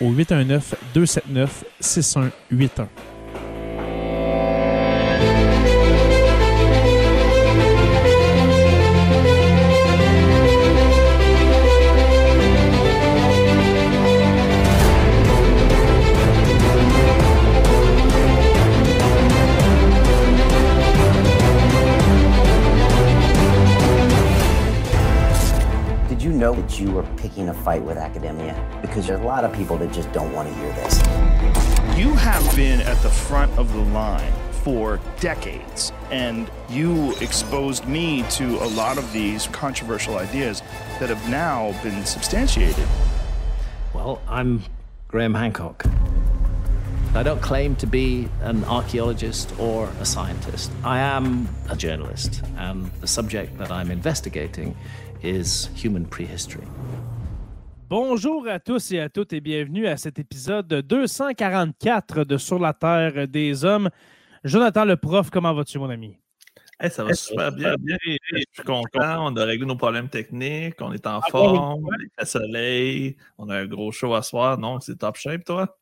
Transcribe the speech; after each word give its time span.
au 0.00 0.10
819 0.12 0.74
that 26.70 26.80
you 26.80 26.96
are 26.98 27.02
picking 27.16 27.48
a 27.48 27.54
fight 27.54 27.82
with 27.82 27.96
academia? 27.96 28.54
Because 28.80 29.06
there's 29.06 29.20
a 29.20 29.24
lot 29.24 29.44
of 29.44 29.52
people 29.52 29.76
that 29.78 29.92
just 29.92 30.10
don't 30.12 30.32
want 30.32 30.48
to 30.48 30.54
hear 30.54 30.72
this. 30.72 30.98
You 31.98 32.14
have 32.14 32.56
been 32.56 32.80
at 32.80 32.96
the 33.02 33.10
front 33.10 33.50
of 33.58 33.72
the 33.72 33.80
line 33.92 34.32
for 34.62 35.00
decades, 35.20 35.92
and 36.10 36.50
you 36.68 37.12
exposed 37.20 37.86
me 37.86 38.24
to 38.30 38.62
a 38.62 38.68
lot 38.68 38.98
of 38.98 39.12
these 39.12 39.48
controversial 39.48 40.18
ideas 40.18 40.62
that 40.98 41.08
have 41.08 41.28
now 41.28 41.72
been 41.82 42.04
substantiated. 42.04 42.86
Well, 43.94 44.20
I'm 44.28 44.62
Graham 45.08 45.34
Hancock. 45.34 45.84
I 47.12 47.24
don't 47.24 47.40
claim 47.42 47.74
to 47.76 47.86
be 47.86 48.28
an 48.42 48.62
archaeologist 48.64 49.52
or 49.58 49.88
a 50.00 50.04
scientist. 50.04 50.70
I 50.84 50.98
am 51.00 51.48
a 51.68 51.74
journalist, 51.74 52.42
and 52.56 52.88
the 53.00 53.06
subject 53.08 53.58
that 53.58 53.70
I'm 53.72 53.90
investigating 53.90 54.76
is 55.22 55.68
human 55.74 56.04
prehistory. 56.06 56.66
Bonjour 57.88 58.46
à 58.48 58.60
tous 58.60 58.92
et 58.92 59.00
à 59.00 59.08
toutes 59.08 59.32
et 59.32 59.40
bienvenue 59.40 59.88
à 59.88 59.96
cet 59.96 60.20
épisode 60.20 60.68
244 60.68 62.22
de 62.24 62.36
Sur 62.38 62.60
la 62.60 62.72
Terre 62.72 63.26
des 63.26 63.64
Hommes. 63.64 63.90
Jonathan 64.44 64.84
le 64.84 64.96
prof, 64.96 65.30
comment 65.30 65.52
vas-tu, 65.52 65.80
mon 65.80 65.90
ami? 65.90 66.16
Hey, 66.78 66.90
ça 66.90 67.02
va 67.04 67.12
super 67.12 67.50
bien. 67.52 67.74
bien. 67.80 67.96
Je 68.06 68.38
suis 68.52 68.62
content. 68.64 69.26
On 69.26 69.36
a 69.36 69.44
réglé 69.44 69.66
nos 69.66 69.76
problèmes 69.76 70.08
techniques. 70.08 70.80
On 70.80 70.92
est 70.92 71.06
en 71.06 71.18
Ah, 71.18 71.30
forme. 71.30 71.88
Il 72.00 72.08
fait 72.18 72.24
soleil. 72.24 73.16
On 73.36 73.50
a 73.50 73.56
un 73.56 73.66
gros 73.66 73.90
show 73.92 74.14
à 74.14 74.22
soir. 74.22 74.56
Donc, 74.56 74.84
c'est 74.84 74.96
top 74.96 75.16
shape, 75.16 75.44
toi? 75.44 75.76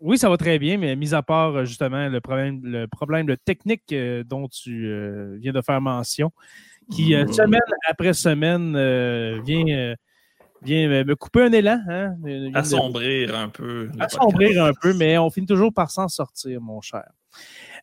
Oui, 0.00 0.18
ça 0.18 0.28
va 0.28 0.36
très 0.36 0.58
bien, 0.58 0.76
mais 0.76 0.96
mis 0.96 1.14
à 1.14 1.22
part 1.22 1.54
euh, 1.56 1.64
justement 1.64 2.08
le 2.08 2.20
problème, 2.20 2.60
le 2.64 2.86
problème 2.86 3.26
le 3.28 3.36
technique 3.36 3.84
euh, 3.92 4.24
dont 4.24 4.48
tu 4.48 4.86
euh, 4.86 5.36
viens 5.40 5.52
de 5.52 5.62
faire 5.62 5.80
mention, 5.80 6.32
qui 6.90 7.14
euh, 7.14 7.26
semaine 7.32 7.60
après 7.88 8.12
semaine 8.12 8.74
euh, 8.76 9.40
vient, 9.44 9.64
euh, 9.68 9.94
vient 10.62 11.04
me- 11.04 11.14
couper 11.14 11.42
un 11.42 11.52
élan. 11.52 11.80
Hein, 11.88 12.14
de- 12.22 12.50
Assombrir 12.56 13.34
un 13.36 13.48
peu. 13.48 13.88
assombrir 14.00 14.64
un 14.64 14.72
peu, 14.80 14.92
mais 14.94 15.16
on 15.16 15.30
finit 15.30 15.46
toujours 15.46 15.72
par 15.72 15.90
s'en 15.90 16.08
sortir, 16.08 16.60
mon 16.60 16.80
cher. 16.80 17.04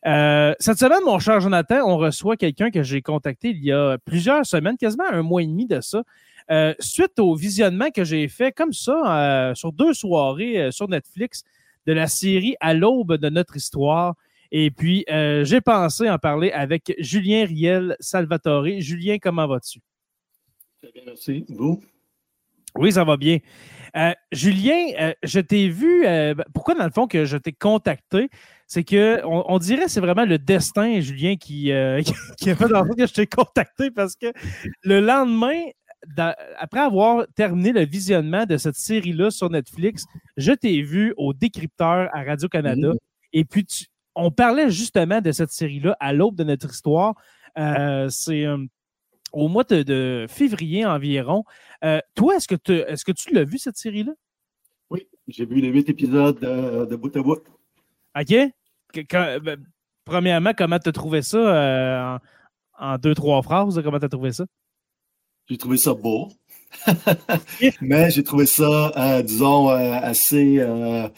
Euh, 0.06 0.54
cette 0.58 0.78
semaine, 0.78 1.02
mon 1.04 1.18
cher 1.18 1.40
Jonathan, 1.40 1.80
on 1.86 1.96
reçoit 1.96 2.36
quelqu'un 2.36 2.70
que 2.70 2.82
j'ai 2.82 3.02
contacté 3.02 3.50
il 3.50 3.64
y 3.64 3.72
a 3.72 3.98
plusieurs 4.04 4.44
semaines, 4.46 4.76
quasiment 4.76 5.04
un 5.10 5.22
mois 5.22 5.42
et 5.42 5.46
demi 5.46 5.66
de 5.66 5.80
ça, 5.80 6.02
euh, 6.50 6.74
suite 6.78 7.18
au 7.18 7.34
visionnement 7.34 7.90
que 7.90 8.04
j'ai 8.04 8.26
fait 8.28 8.52
comme 8.52 8.72
ça 8.72 9.50
euh, 9.50 9.54
sur 9.54 9.72
deux 9.72 9.94
soirées 9.94 10.60
euh, 10.60 10.70
sur 10.70 10.88
Netflix 10.88 11.44
de 11.86 11.92
la 11.92 12.06
série 12.06 12.54
À 12.60 12.74
l'aube 12.74 13.16
de 13.16 13.28
notre 13.28 13.56
histoire. 13.56 14.14
Et 14.50 14.70
puis, 14.70 15.04
euh, 15.10 15.44
j'ai 15.44 15.60
pensé 15.60 16.10
en 16.10 16.18
parler 16.18 16.50
avec 16.50 16.94
Julien 16.98 17.46
Riel 17.46 17.96
Salvatore. 18.00 18.66
Julien, 18.78 19.16
comment 19.20 19.46
vas-tu? 19.46 19.80
Très 20.82 20.92
bien, 20.92 21.02
merci. 21.06 21.46
Vous? 21.48 21.82
Oui, 22.76 22.92
ça 22.92 23.04
va 23.04 23.16
bien. 23.16 23.38
Euh, 23.96 24.12
Julien, 24.30 24.88
euh, 25.00 25.12
je 25.22 25.40
t'ai 25.40 25.68
vu. 25.68 26.06
euh, 26.06 26.34
pourquoi, 26.54 26.74
dans 26.74 26.84
le 26.84 26.90
fond, 26.90 27.06
que 27.06 27.24
je 27.24 27.36
t'ai 27.36 27.52
contacté? 27.52 28.30
C'est 28.66 28.84
que 28.84 29.20
on, 29.24 29.44
on 29.48 29.58
dirait 29.58 29.84
que 29.84 29.90
c'est 29.90 30.00
vraiment 30.00 30.24
le 30.24 30.38
destin, 30.38 31.00
Julien, 31.00 31.36
qui, 31.36 31.64
qui 32.38 32.50
a 32.50 32.56
fait 32.56 32.64
en 32.64 32.68
sorte 32.68 32.96
que 32.96 33.06
je 33.06 33.12
t'ai 33.12 33.26
contacté 33.26 33.90
parce 33.90 34.16
que 34.16 34.32
le 34.82 35.00
lendemain, 35.00 35.60
dans- 36.06 36.34
après 36.58 36.80
avoir 36.80 37.26
terminé 37.34 37.72
le 37.72 37.84
visionnement 37.84 38.44
de 38.46 38.56
cette 38.56 38.74
série-là 38.76 39.30
sur 39.30 39.50
Netflix, 39.50 40.04
je 40.36 40.52
t'ai 40.52 40.82
vu 40.82 41.14
au 41.16 41.32
décrypteur 41.32 42.08
à 42.12 42.22
Radio-Canada. 42.24 42.88
Mhm. 42.88 42.98
Et 43.32 43.44
puis, 43.44 43.64
tu- 43.64 43.86
on 44.14 44.30
parlait 44.30 44.70
justement 44.70 45.20
de 45.20 45.32
cette 45.32 45.50
série-là 45.50 45.96
à 46.00 46.12
l'aube 46.12 46.34
de 46.36 46.44
notre 46.44 46.70
histoire. 46.70 47.14
Euh, 47.58 48.08
c'est 48.08 48.44
euh, 48.46 48.58
au 49.32 49.48
mois 49.48 49.64
de, 49.64 49.82
de 49.82 50.26
février 50.28 50.84
environ. 50.84 51.44
Euh, 51.84 52.00
toi, 52.14 52.36
est-ce 52.36 52.48
que, 52.48 52.54
tu- 52.54 52.72
est-ce 52.72 53.04
que 53.04 53.12
tu 53.12 53.32
l'as 53.32 53.44
vu, 53.44 53.58
cette 53.58 53.76
série-là? 53.76 54.12
Oui, 54.90 55.06
j'ai 55.28 55.46
vu 55.46 55.60
les 55.60 55.68
huit 55.68 55.88
épisodes 55.88 56.38
de, 56.38 56.96
bout 56.96 57.16
à 57.16 57.22
bout. 57.22 57.42
OK? 58.20 58.34
Ben, 59.14 59.56
premièrement, 60.04 60.52
comment 60.56 60.78
tu 60.78 60.88
as 60.90 60.92
trouvé 60.92 61.22
ça 61.22 62.18
en, 62.78 62.92
en 62.92 62.98
deux, 62.98 63.14
trois 63.14 63.40
phrases? 63.42 63.80
Comment 63.82 63.98
tu 63.98 64.04
as 64.04 64.08
trouvé 64.10 64.32
ça? 64.32 64.44
J'ai 65.48 65.58
trouvé 65.58 65.76
ça 65.76 65.94
beau. 65.94 66.28
Mais 67.80 68.10
j'ai 68.10 68.22
trouvé 68.22 68.46
ça, 68.46 68.92
euh, 68.96 69.22
disons, 69.22 69.70
euh, 69.70 69.92
assez, 70.02 70.58
euh, 70.58 71.08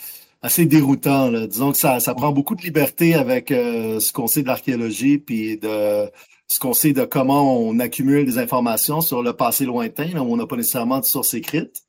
assez 0.43 0.67
déroutant. 0.67 1.31
là. 1.31 1.47
Disons 1.47 1.73
que 1.73 1.79
ça, 1.79 2.01
ça 2.01 2.15
prend 2.15 2.33
beaucoup 2.33 2.55
de 2.55 2.63
liberté 2.63 3.15
avec 3.15 3.49
ce 3.49 4.13
qu'on 4.13 4.27
sait 4.27 4.43
de 4.43 4.49
l'archéologie, 4.49 5.19
puis 5.19 5.59
de 5.59 6.11
ce 6.49 6.59
qu'on 6.59 6.75
sait 6.75 6.93
de 6.93 7.05
comment 7.05 7.59
on 7.59 7.79
accumule 7.79 8.25
des 8.27 8.39
informations 8.39 9.01
sur 9.01 9.23
le 9.23 9.33
passé 9.33 9.65
lointain, 9.65 10.09
là, 10.13 10.23
où 10.23 10.33
on 10.33 10.37
n'a 10.37 10.47
pas 10.47 10.57
nécessairement 10.57 11.01
de 11.01 11.05
source 11.05 11.35
écrite. 11.35 11.83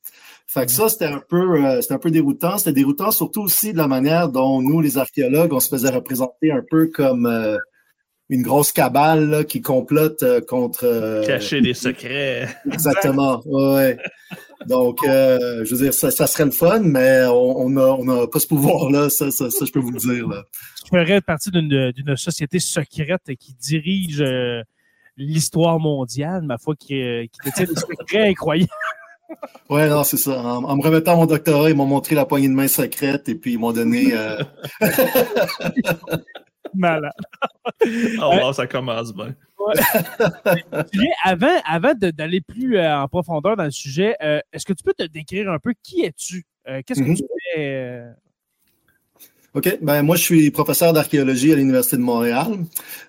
Fait 0.47 0.65
que 0.65 0.71
ça, 0.71 0.89
c'était 0.89 1.05
un 1.05 1.21
peu, 1.27 1.81
c'était 1.81 1.95
un 1.95 1.99
peu 1.99 2.11
déroutant. 2.11 2.57
C'était 2.57 2.71
déroutant 2.71 3.11
surtout 3.11 3.41
aussi 3.41 3.73
de 3.73 3.77
la 3.77 3.87
manière 3.87 4.29
dont 4.29 4.61
nous, 4.61 4.79
les 4.79 4.97
archéologues, 4.97 5.53
on 5.53 5.59
se 5.59 5.69
faisait 5.69 5.89
représenter 5.89 6.51
un 6.51 6.61
peu 6.69 6.87
comme 6.87 7.27
une 8.29 8.41
grosse 8.41 8.71
cabale 8.71 9.29
là, 9.29 9.43
qui 9.43 9.61
complote 9.61 10.23
euh, 10.23 10.41
contre. 10.41 10.83
euh, 10.85 11.23
Cacher 11.25 11.61
des 11.61 11.73
secrets. 11.85 12.47
Exactement. 12.71 13.41
Ouais. 13.45 13.97
Donc, 14.67 15.03
euh, 15.07 15.63
je 15.63 15.75
veux 15.75 15.83
dire, 15.83 15.93
ça, 15.93 16.09
ça 16.09 16.25
serait 16.25 16.45
le 16.45 16.51
fun, 16.51 16.79
mais 16.79 17.25
on 17.27 17.69
n'a 17.69 17.85
on 17.93 18.07
a 18.23 18.27
pas 18.27 18.39
ce 18.39 18.47
pouvoir-là. 18.47 19.09
Ça, 19.09 19.29
ça, 19.29 19.49
ça, 19.51 19.65
je 19.65 19.71
peux 19.71 19.79
vous 19.79 19.91
le 19.91 19.99
dire. 19.99 20.27
Là. 20.27 20.43
Tu 20.83 20.89
ferais 20.89 21.21
partie 21.21 21.51
d'une 21.51 21.91
d'une 21.91 22.15
société 22.15 22.59
secrète 22.59 23.21
qui 23.39 23.53
dirige 23.53 24.21
euh, 24.21 24.61
l'histoire 25.17 25.79
mondiale, 25.79 26.41
ma 26.43 26.57
foi, 26.57 26.75
qui, 26.75 26.99
euh, 26.99 27.25
qui 27.25 27.39
détient 27.45 27.65
des 27.65 27.79
secrets 27.79 28.29
incroyables. 28.29 28.69
Ouais, 29.69 29.87
non, 29.89 30.03
c'est 30.03 30.17
ça. 30.17 30.39
En, 30.41 30.63
en 30.63 30.75
me 30.77 30.81
remettant 30.83 31.13
à 31.13 31.15
mon 31.17 31.25
doctorat, 31.25 31.69
ils 31.69 31.75
m'ont 31.75 31.85
montré 31.85 32.15
la 32.15 32.25
poignée 32.25 32.47
de 32.47 32.53
main 32.53 32.67
secrète 32.67 33.27
et 33.29 33.35
puis 33.35 33.53
ils 33.53 33.59
m'ont 33.59 33.71
donné. 33.73 34.13
euh, 34.13 34.37
Malade. 36.75 37.11
Oh, 38.21 38.53
ça 38.53 38.67
commence 38.67 39.13
bien. 39.13 39.35
avant, 41.23 41.57
avant 41.65 41.93
d'aller 41.95 42.41
plus 42.41 42.77
euh, 42.77 42.97
en 42.97 43.07
profondeur 43.07 43.55
dans 43.55 43.63
le 43.63 43.71
sujet, 43.71 44.15
euh, 44.21 44.39
est-ce 44.53 44.65
que 44.65 44.73
tu 44.73 44.83
peux 44.83 44.93
te 44.93 45.03
décrire 45.03 45.49
un 45.49 45.59
peu 45.59 45.73
qui 45.81 46.01
es-tu? 46.01 46.45
Euh, 46.67 46.81
qu'est-ce 46.85 47.01
que 47.01 47.05
mm-hmm. 47.05 47.17
tu 47.17 47.23
fais? 47.53 48.03
OK. 49.53 49.77
Ben, 49.81 50.01
moi, 50.01 50.17
je 50.17 50.21
suis 50.21 50.51
professeur 50.51 50.91
d'archéologie 50.91 51.53
à 51.53 51.55
l'Université 51.55 51.95
de 51.95 52.01
Montréal. 52.01 52.47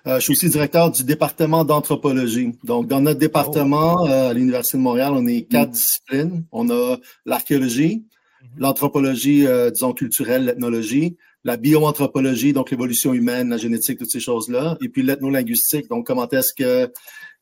je 0.05 0.19
suis 0.19 0.31
aussi 0.31 0.49
directeur 0.49 0.89
du 0.91 1.03
département 1.03 1.65
d'anthropologie. 1.65 2.57
Donc, 2.63 2.87
dans 2.87 3.01
notre 3.01 3.19
département 3.19 3.97
oh. 3.99 4.07
à 4.07 4.33
l'Université 4.33 4.77
de 4.77 4.83
Montréal, 4.83 5.11
on 5.13 5.27
est 5.27 5.41
quatre 5.41 5.69
mm. 5.69 5.73
disciplines. 5.73 6.45
On 6.53 6.69
a 6.69 6.97
l'archéologie, 7.25 8.05
mm-hmm. 8.05 8.47
l'anthropologie, 8.59 9.45
disons, 9.73 9.91
culturelle, 9.91 10.45
l'ethnologie, 10.45 11.17
la 11.43 11.57
bioanthropologie, 11.57 12.53
donc 12.53 12.71
l'évolution 12.71 13.13
humaine, 13.13 13.49
la 13.49 13.57
génétique, 13.57 13.99
toutes 13.99 14.11
ces 14.11 14.19
choses-là, 14.19 14.77
et 14.81 14.89
puis 14.89 15.03
l'ethnolinguistique, 15.03 15.87
donc 15.89 16.05
comment 16.05 16.27
est-ce 16.29 16.53
que 16.53 16.91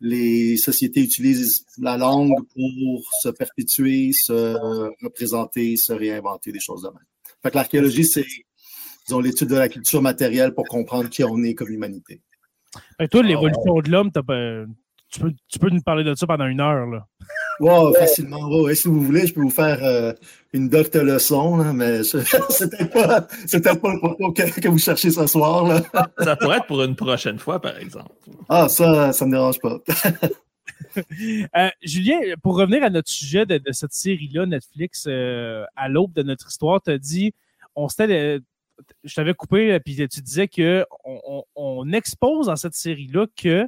les 0.01 0.57
sociétés 0.57 1.01
utilisent 1.01 1.65
la 1.77 1.97
langue 1.97 2.35
pour 2.53 3.03
se 3.21 3.29
perpétuer, 3.29 4.11
se 4.13 4.55
représenter, 5.03 5.77
se 5.77 5.93
réinventer, 5.93 6.51
des 6.51 6.59
choses 6.59 6.83
de 6.83 6.89
même. 6.89 7.05
Fait 7.41 7.51
que 7.51 7.55
l'archéologie, 7.55 8.05
c'est, 8.05 8.25
disons, 9.07 9.19
l'étude 9.19 9.49
de 9.49 9.55
la 9.55 9.69
culture 9.69 10.01
matérielle 10.01 10.53
pour 10.53 10.65
comprendre 10.65 11.09
qui 11.09 11.23
on 11.23 11.41
est 11.43 11.53
comme 11.53 11.69
humanité. 11.69 12.21
Et 12.99 13.07
toi, 13.07 13.23
l'évolution 13.23 13.79
de 13.81 13.89
l'homme, 13.89 14.11
tu 14.11 14.21
peux, 14.21 14.65
tu 15.47 15.59
peux 15.59 15.69
nous 15.69 15.81
parler 15.81 16.03
de 16.03 16.13
ça 16.15 16.27
pendant 16.27 16.45
une 16.45 16.59
heure, 16.59 16.85
là. 16.87 17.07
Wow, 17.59 17.93
facilement. 17.93 18.49
si 18.73 18.87
vous 18.87 19.01
voulez, 19.01 19.27
je 19.27 19.33
peux 19.33 19.41
vous 19.41 19.49
faire 19.49 19.81
euh, 19.81 20.13
une 20.55 20.69
docte 20.69 20.95
leçon, 20.95 21.57
là, 21.57 21.73
mais 21.73 21.99
peut-être 21.99 22.91
pas, 22.93 23.21
pas, 23.21 23.93
le 23.93 23.99
propos 23.99 24.31
que, 24.31 24.67
vous 24.69 24.77
cherchez 24.79 25.11
ce 25.11 25.27
soir. 25.27 25.67
Là. 25.67 25.81
ça 26.19 26.35
pourrait 26.35 26.57
être 26.57 26.67
pour 26.67 26.81
une 26.83 26.95
prochaine 26.95 27.37
fois, 27.37 27.61
par 27.61 27.77
exemple. 27.77 28.11
Ah, 28.47 28.69
ça, 28.69 29.11
ça 29.11 29.25
me 29.25 29.31
dérange 29.31 29.59
pas. 29.59 29.79
Euh, 31.55 31.69
Julien, 31.81 32.19
pour 32.41 32.57
revenir 32.57 32.83
à 32.83 32.89
notre 32.89 33.09
sujet 33.09 33.45
de, 33.45 33.61
cette 33.71 33.93
série-là, 33.93 34.45
Netflix, 34.45 35.05
euh, 35.07 35.63
à 35.75 35.87
l'aube 35.87 36.13
de 36.13 36.23
notre 36.23 36.47
histoire, 36.47 36.81
tu 36.81 36.91
as 36.91 36.97
dit, 36.97 37.33
on 37.75 37.87
s'était, 37.87 38.39
je 39.03 39.15
t'avais 39.15 39.33
coupé, 39.33 39.79
puis 39.79 39.95
tu 40.07 40.21
disais 40.21 40.47
qu'on 40.47 40.85
on, 41.05 41.43
on 41.55 41.93
expose 41.93 42.47
dans 42.47 42.55
cette 42.55 42.73
série-là 42.75 43.27
que 43.37 43.67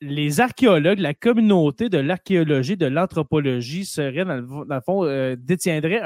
les 0.00 0.40
archéologues, 0.40 0.98
la 0.98 1.14
communauté 1.14 1.88
de 1.88 1.98
l'archéologie, 1.98 2.76
de 2.76 2.86
l'anthropologie 2.86 3.84
serait, 3.84 4.24
dans 4.24 4.36
le, 4.36 4.80
fond, 4.80 5.04
euh, 5.04 5.36
détiendrait 5.38 6.00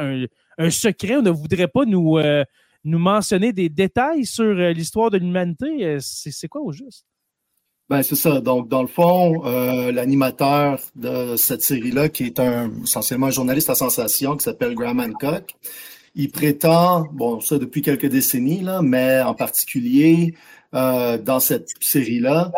un, 0.58 0.70
secret. 0.70 1.16
On 1.16 1.22
ne 1.22 1.30
voudrait 1.30 1.68
pas 1.68 1.84
nous, 1.84 2.18
euh, 2.18 2.44
nous 2.84 2.98
mentionner 2.98 3.52
des 3.52 3.68
détails 3.68 4.26
sur 4.26 4.44
euh, 4.44 4.72
l'histoire 4.72 5.10
de 5.10 5.18
l'humanité. 5.18 5.98
C'est 6.00 6.48
quoi 6.48 6.62
au 6.62 6.72
juste? 6.72 7.06
Ben, 7.88 8.02
c'est 8.02 8.16
ça. 8.16 8.40
Donc, 8.40 8.68
dans 8.68 8.80
le 8.80 8.88
fond, 8.88 9.42
l'animateur 9.90 10.80
de 10.96 11.36
cette 11.36 11.60
série-là, 11.60 12.08
qui 12.08 12.24
est 12.24 12.40
un, 12.40 12.72
essentiellement 12.82 13.26
un 13.26 13.30
journaliste 13.30 13.68
à 13.68 13.74
sensation 13.74 14.36
qui 14.38 14.44
s'appelle 14.44 14.74
Graham 14.74 15.00
Hancock, 15.00 15.54
il 16.14 16.30
prétend, 16.30 17.04
bon, 17.12 17.40
ça 17.40 17.58
depuis 17.58 17.82
quelques 17.82 18.06
décennies, 18.06 18.62
là, 18.62 18.80
mais 18.80 19.20
en 19.20 19.34
particulier 19.34 20.34
dans 20.72 21.40
cette 21.40 21.68
série-là, 21.78 22.50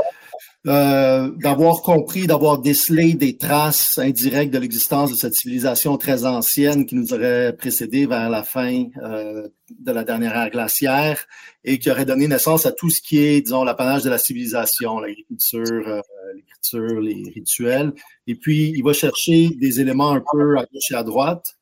euh, 0.67 1.31
d'avoir 1.37 1.81
compris, 1.83 2.27
d'avoir 2.27 2.59
décelé 2.59 3.15
des 3.15 3.37
traces 3.37 3.99
indirectes 3.99 4.53
de 4.53 4.59
l'existence 4.59 5.13
de 5.13 5.15
cette 5.15 5.35
civilisation 5.35 5.97
très 5.97 6.27
ancienne 6.27 6.87
qui 6.87 6.97
nous 6.97 7.15
aurait 7.15 7.55
précédé 7.57 8.07
vers 8.07 8.29
la 8.29 8.43
fin 8.43 8.87
euh, 9.01 9.47
de 9.79 9.93
la 9.93 10.03
dernière 10.03 10.37
ère 10.37 10.51
glaciaire 10.51 11.25
et 11.63 11.79
qui 11.79 11.89
aurait 11.89 12.05
donné 12.05 12.27
naissance 12.27 12.67
à 12.67 12.73
tout 12.73 12.91
ce 12.91 13.01
qui 13.01 13.19
est, 13.19 13.43
disons, 13.43 13.63
l'apanage 13.63 14.03
de 14.03 14.11
la 14.11 14.19
civilisation, 14.19 14.99
l'agriculture, 14.99 15.87
euh, 15.87 16.01
l'écriture, 16.35 17.01
les 17.01 17.31
rituels. 17.33 17.93
Et 18.27 18.35
puis, 18.35 18.73
il 18.75 18.83
va 18.83 18.93
chercher 18.93 19.51
des 19.61 19.81
éléments 19.81 20.11
un 20.11 20.23
peu 20.33 20.59
à 20.59 20.63
gauche 20.65 20.91
et 20.91 20.97
à 20.97 21.05
droite. 21.05 21.57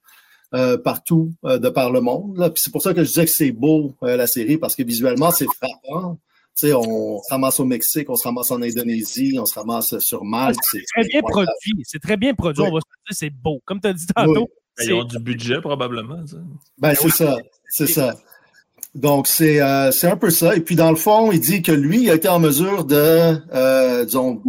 partout 0.85 1.33
de 1.43 1.69
par 1.69 1.91
le 1.91 2.01
monde. 2.01 2.53
C'est 2.55 2.71
pour 2.73 2.81
ça 2.81 2.95
que 2.95 3.03
je 3.03 3.09
disais 3.09 3.25
que 3.25 3.31
c'est 3.31 3.51
beau 3.51 3.97
la 4.01 4.29
série 4.29 4.57
parce 4.57 4.77
que 4.77 4.85
visuellement 4.85 5.33
c'est 5.33 5.49
frappant 5.59 6.17
sais, 6.55 6.73
on 6.73 7.23
se 7.23 7.31
ramasse 7.31 7.61
au 7.61 7.65
Mexique, 7.65 8.09
on 8.11 8.17
se 8.17 8.25
ramasse 8.25 8.51
en 8.51 8.63
Indonésie, 8.63 9.37
on 9.41 9.47
se 9.47 9.55
ramasse 9.55 9.99
sur 9.99 10.25
Malte. 10.25 10.59
C'est 10.63 10.85
très 10.95 11.09
bien 11.09 11.23
produit. 11.23 11.83
C'est 11.85 12.03
très 12.03 12.17
bien 12.17 12.35
produit. 12.35 12.63
On 12.63 12.75
va 12.75 12.81
se 12.81 12.87
dire, 12.87 13.17
c'est 13.17 13.31
beau. 13.31 13.61
Comme 13.65 13.81
tu 13.81 13.89
as 13.89 13.93
dit 13.93 14.07
tantôt. 14.07 14.49
Ils 14.83 14.93
ont 14.93 15.05
du 15.05 15.19
budget, 15.19 15.61
probablement. 15.61 16.25
Ben, 16.79 16.95
c'est 16.95 17.11
ça. 17.11 17.39
C'est 17.69 17.87
ça. 17.87 18.17
Donc, 18.95 19.29
euh, 19.41 19.91
c'est 19.91 20.07
un 20.07 20.17
peu 20.17 20.31
ça. 20.31 20.57
Et 20.57 20.61
puis, 20.61 20.77
dans 20.77 20.91
le 20.91 20.97
fond, 20.97 21.33
il 21.33 21.41
dit 21.41 21.63
que 21.63 21.73
lui, 21.73 22.03
il 22.05 22.11
a 22.11 22.15
été 22.15 22.29
en 22.29 22.39
mesure 22.39 22.85
de, 22.85 23.37
euh, 23.53 24.05
disons, 24.05 24.41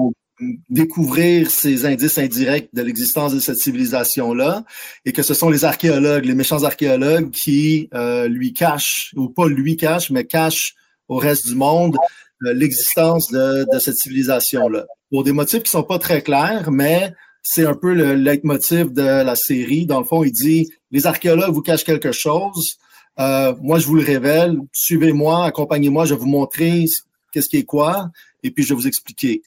découvrir 0.70 1.50
ces 1.50 1.86
indices 1.86 2.18
indirects 2.18 2.70
de 2.74 2.82
l'existence 2.82 3.34
de 3.34 3.40
cette 3.40 3.58
civilisation-là 3.58 4.66
et 5.06 5.14
que 5.14 5.24
ce 5.24 5.34
sont 5.34 5.50
les 5.50 5.64
archéologues, 5.64 6.26
les 6.26 6.36
méchants 6.36 6.64
archéologues 6.64 7.32
qui 7.32 7.90
euh, 7.94 8.28
lui 8.28 8.54
cachent, 8.54 9.14
ou 9.16 9.30
pas 9.30 9.48
lui 9.48 9.78
cachent, 9.78 10.12
mais 10.12 10.26
cachent 10.26 10.76
au 11.08 11.18
reste 11.18 11.48
du 11.48 11.56
monde 11.56 11.98
euh, 12.44 12.54
l'existence 12.54 13.32
de, 13.32 13.66
cette 13.80 13.96
civilisation-là. 13.96 14.86
Pour 15.10 15.24
des 15.24 15.32
motifs 15.32 15.64
qui 15.64 15.72
sont 15.72 15.84
pas 15.84 16.00
très 16.00 16.22
clairs, 16.22 16.72
mais 16.72 17.14
c'est 17.42 17.66
un 17.66 17.76
peu 17.76 17.94
le 17.94 18.16
leitmotiv 18.16 18.92
de 18.92 19.24
la 19.24 19.36
série. 19.36 19.86
Dans 19.86 20.00
le 20.00 20.06
fond, 20.06 20.24
il 20.24 20.32
dit 20.32 20.70
les 20.92 21.08
archéologues 21.08 21.54
vous 21.54 21.62
cachent 21.62 21.86
quelque 21.86 22.12
chose. 22.12 22.78
Euh, 23.20 23.54
moi, 23.62 23.80
je 23.80 23.88
vous 23.88 23.96
le 23.96 24.04
révèle. 24.04 24.58
Suivez-moi, 24.74 25.46
accompagnez-moi. 25.46 26.06
Je 26.06 26.14
vais 26.14 26.20
vous 26.20 26.28
montrer 26.28 26.86
qu'est-ce 27.32 27.48
qui 27.48 27.58
est 27.58 27.66
quoi, 27.66 28.10
et 28.44 28.52
puis 28.52 28.64
je 28.64 28.70
vais 28.70 28.76
vous 28.76 28.88
expliquer. 28.88 29.42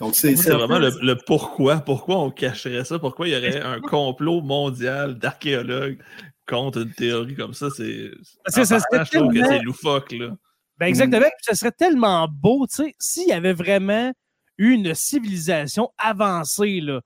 Donc, 0.00 0.14
c'est 0.14 0.34
vraiment 0.34 0.78
le, 0.78 1.14
pourquoi. 1.26 1.78
Pourquoi 1.78 2.18
on 2.18 2.30
cacherait 2.30 2.84
ça? 2.84 2.98
Pourquoi 2.98 3.28
il 3.28 3.34
y 3.34 3.36
aurait 3.36 3.60
un 3.60 3.80
complot 3.80 4.40
mondial 4.40 5.18
d'archéologues 5.18 5.98
contre 6.46 6.82
une 6.82 6.92
théorie 6.92 7.34
comme 7.34 7.54
ça? 7.54 7.68
C'est. 7.74 8.10
Ça, 8.46 8.64
ça, 8.64 8.78
je 8.78 9.18
trouve 9.18 9.32
que 9.32 9.44
c'est 9.46 9.60
loufoque, 9.60 10.12
là. 10.12 10.36
Ben 10.80 10.86
exactement. 10.86 11.26
Ce 11.42 11.54
serait 11.54 11.72
tellement 11.72 12.26
beau, 12.26 12.66
tu 12.66 12.76
sais, 12.76 12.94
s'il 12.98 13.28
y 13.28 13.32
avait 13.32 13.52
vraiment 13.52 14.12
eu 14.56 14.70
une 14.70 14.94
civilisation 14.94 15.90
avancée, 15.98 16.80
là, 16.80 17.02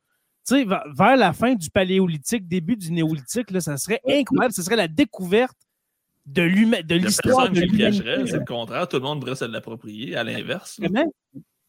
tu 0.46 0.54
sais, 0.54 0.64
vers 0.64 1.16
la 1.16 1.32
fin 1.32 1.54
du 1.54 1.70
paléolithique, 1.70 2.46
début 2.46 2.76
du 2.76 2.92
néolithique, 2.92 3.50
là, 3.50 3.60
ça 3.60 3.76
serait 3.76 4.00
incroyable. 4.08 4.54
Ce 4.54 4.62
serait 4.62 4.76
la 4.76 4.86
découverte 4.86 5.56
de 6.24 6.42
l'histoire 6.42 7.50
de 7.50 7.60
l'humanité. 7.60 8.26
C'est 8.26 8.38
le 8.38 8.44
contraire. 8.44 8.86
Tout 8.86 8.98
le 8.98 9.02
monde 9.02 9.20
devrait 9.20 9.34
se 9.34 9.44
l'approprier, 9.44 10.14
à 10.14 10.22
l'inverse. 10.22 10.80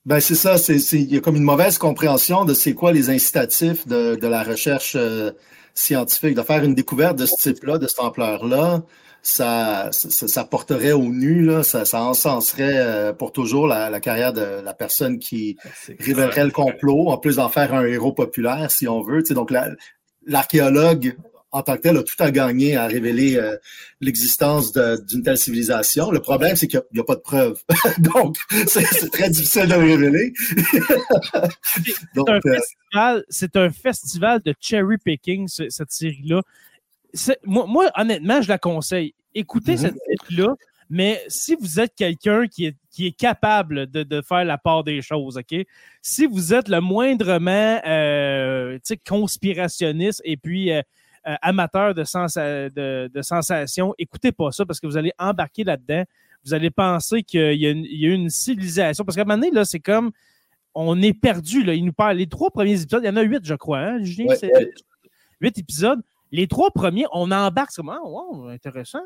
Ben, 0.06 0.20
c'est 0.20 0.36
ça. 0.36 0.58
Il 0.70 1.12
y 1.12 1.18
a 1.18 1.22
comme 1.22 1.38
une 1.38 1.44
mauvaise 1.44 1.80
compréhension 1.80 2.46
de 2.46 2.54
c'est 2.54 2.76
quoi 2.76 2.92
les 2.92 3.10
incitatifs 3.10 3.88
de, 3.88 4.16
de 4.16 4.28
la 4.28 4.44
recherche 4.44 4.96
euh, 4.96 5.32
scientifique, 5.74 6.36
de 6.36 6.44
faire 6.44 6.64
une 6.64 6.76
découverte 6.76 7.18
de 7.18 7.26
ce 7.26 7.36
type-là, 7.36 7.80
de 7.80 7.88
cette 7.88 8.00
ampleur-là 8.00 8.84
ça, 9.26 9.90
ça, 9.92 10.44
porterait 10.44 10.92
au 10.92 11.06
nu, 11.06 11.44
là, 11.44 11.64
ça, 11.64 11.84
ça 11.84 12.04
encenserait 12.04 12.78
euh, 12.78 13.12
pour 13.12 13.32
toujours 13.32 13.66
la, 13.66 14.00
carrière 14.00 14.34
de 14.34 14.62
la 14.64 14.74
personne 14.76 15.18
qui 15.18 15.58
révélerait 16.00 16.46
le 16.46 16.52
complot, 16.52 17.08
en 17.08 17.18
plus 17.18 17.38
d'en 17.38 17.50
faire 17.50 17.74
un 17.74 17.84
héros 17.86 18.14
populaire, 18.14 18.70
si 18.70 18.88
on 18.88 19.02
veut. 19.02 19.24
Tu 19.24 19.34
donc, 19.34 19.52
l'archéologue 20.28 21.18
en 21.52 21.64
tant 21.64 21.76
que 21.76 21.82
tel 21.82 21.98
a 21.98 22.04
tout 22.04 22.16
à 22.20 22.30
gagner 22.30 22.76
à 22.76 22.86
révéler 22.86 23.38
euh, 23.38 23.56
l'existence 24.00 24.74
d'une 24.74 25.24
telle 25.24 25.40
civilisation. 25.40 26.12
Le 26.12 26.20
problème, 26.20 26.56
c'est 26.56 26.68
qu'il 26.68 26.84
n'y 26.94 27.00
a, 27.00 27.04
pas 27.04 27.16
de 27.16 27.22
preuves. 27.22 27.64
Donc, 27.98 28.36
c'est 28.68 29.10
très 29.10 29.30
difficile 29.30 29.68
de 29.68 29.74
le 29.74 29.80
révéler. 29.80 30.34
c'est 33.30 33.56
un, 33.56 33.62
un, 33.62 33.70
festival 33.72 34.42
de 34.46 34.54
cherry 34.60 34.98
picking, 34.98 35.48
cette 35.48 35.92
série-là 35.92 36.42
moi, 37.46 37.92
honnêtement, 37.96 38.42
je 38.42 38.50
la 38.50 38.58
conseille. 38.58 39.14
Écoutez 39.34 39.74
mhm. 39.74 39.78
cette 39.78 39.96
série-là, 39.96 40.56
mais 40.90 41.24
si 41.28 41.56
vous 41.56 41.80
êtes 41.80 41.96
quelqu'un 41.96 42.48
qui 42.48 42.66
est, 42.66 42.78
qui 42.92 43.08
est 43.08 43.18
capable 43.18 43.88
de, 43.88 44.22
faire 44.22 44.46
la 44.46 44.58
part 44.58 44.84
des 44.84 45.02
choses, 45.02 45.38
OK? 45.38 45.66
Si 46.02 46.26
vous 46.26 46.54
êtes 46.54 46.70
le 46.70 46.80
moindrement 46.80 47.82
euh, 47.86 48.78
conspirationniste 49.08 50.22
et 50.24 50.38
puis 50.38 50.72
euh, 50.72 50.82
euh, 51.28 51.36
amateur 51.42 51.96
de, 51.96 52.04
sens 52.04 52.36
de, 52.36 53.10
de 53.12 53.22
sensations, 53.22 53.96
écoutez 53.98 54.32
pas 54.32 54.52
ça 54.52 54.66
parce 54.66 54.80
que 54.80 54.86
vous 54.86 54.98
allez 54.98 55.12
embarquer 55.18 55.64
là-dedans. 55.64 56.04
Vous 56.46 56.54
allez 56.54 56.70
penser 56.70 57.24
qu'il 57.24 57.54
y, 57.54 57.66
y, 57.66 58.06
a 58.06 58.14
une 58.14 58.30
civilisation. 58.30 59.04
Parce 59.04 59.16
qu'à 59.16 59.24
un 59.24 59.26
moment 59.26 59.40
donné, 59.40 59.50
là, 59.50 59.66
c'est 59.66 59.80
comme 59.80 60.12
on 60.76 61.02
est 61.02 61.20
perdu. 61.20 61.64
Là. 61.64 61.74
Il 61.74 61.84
nous 61.84 61.94
parle. 61.94 62.18
Les 62.18 62.28
trois 62.28 62.52
premiers 62.52 62.80
épisodes, 62.80 63.02
il 63.04 63.08
y 63.08 63.10
en 63.10 63.16
a 63.16 63.24
huit, 63.24 63.44
je 63.44 63.56
crois, 63.56 63.80
hein, 63.80 64.04
Julien? 64.04 64.36
Huit 65.42 65.58
épisodes. 65.58 66.02
Les 66.36 66.48
trois 66.48 66.70
premiers, 66.70 67.06
on 67.14 67.32
embarque, 67.32 67.72
c'est 67.72 67.82
comme, 67.82 67.90
ah, 67.90 68.02
wow, 68.04 68.50
intéressant, 68.50 69.00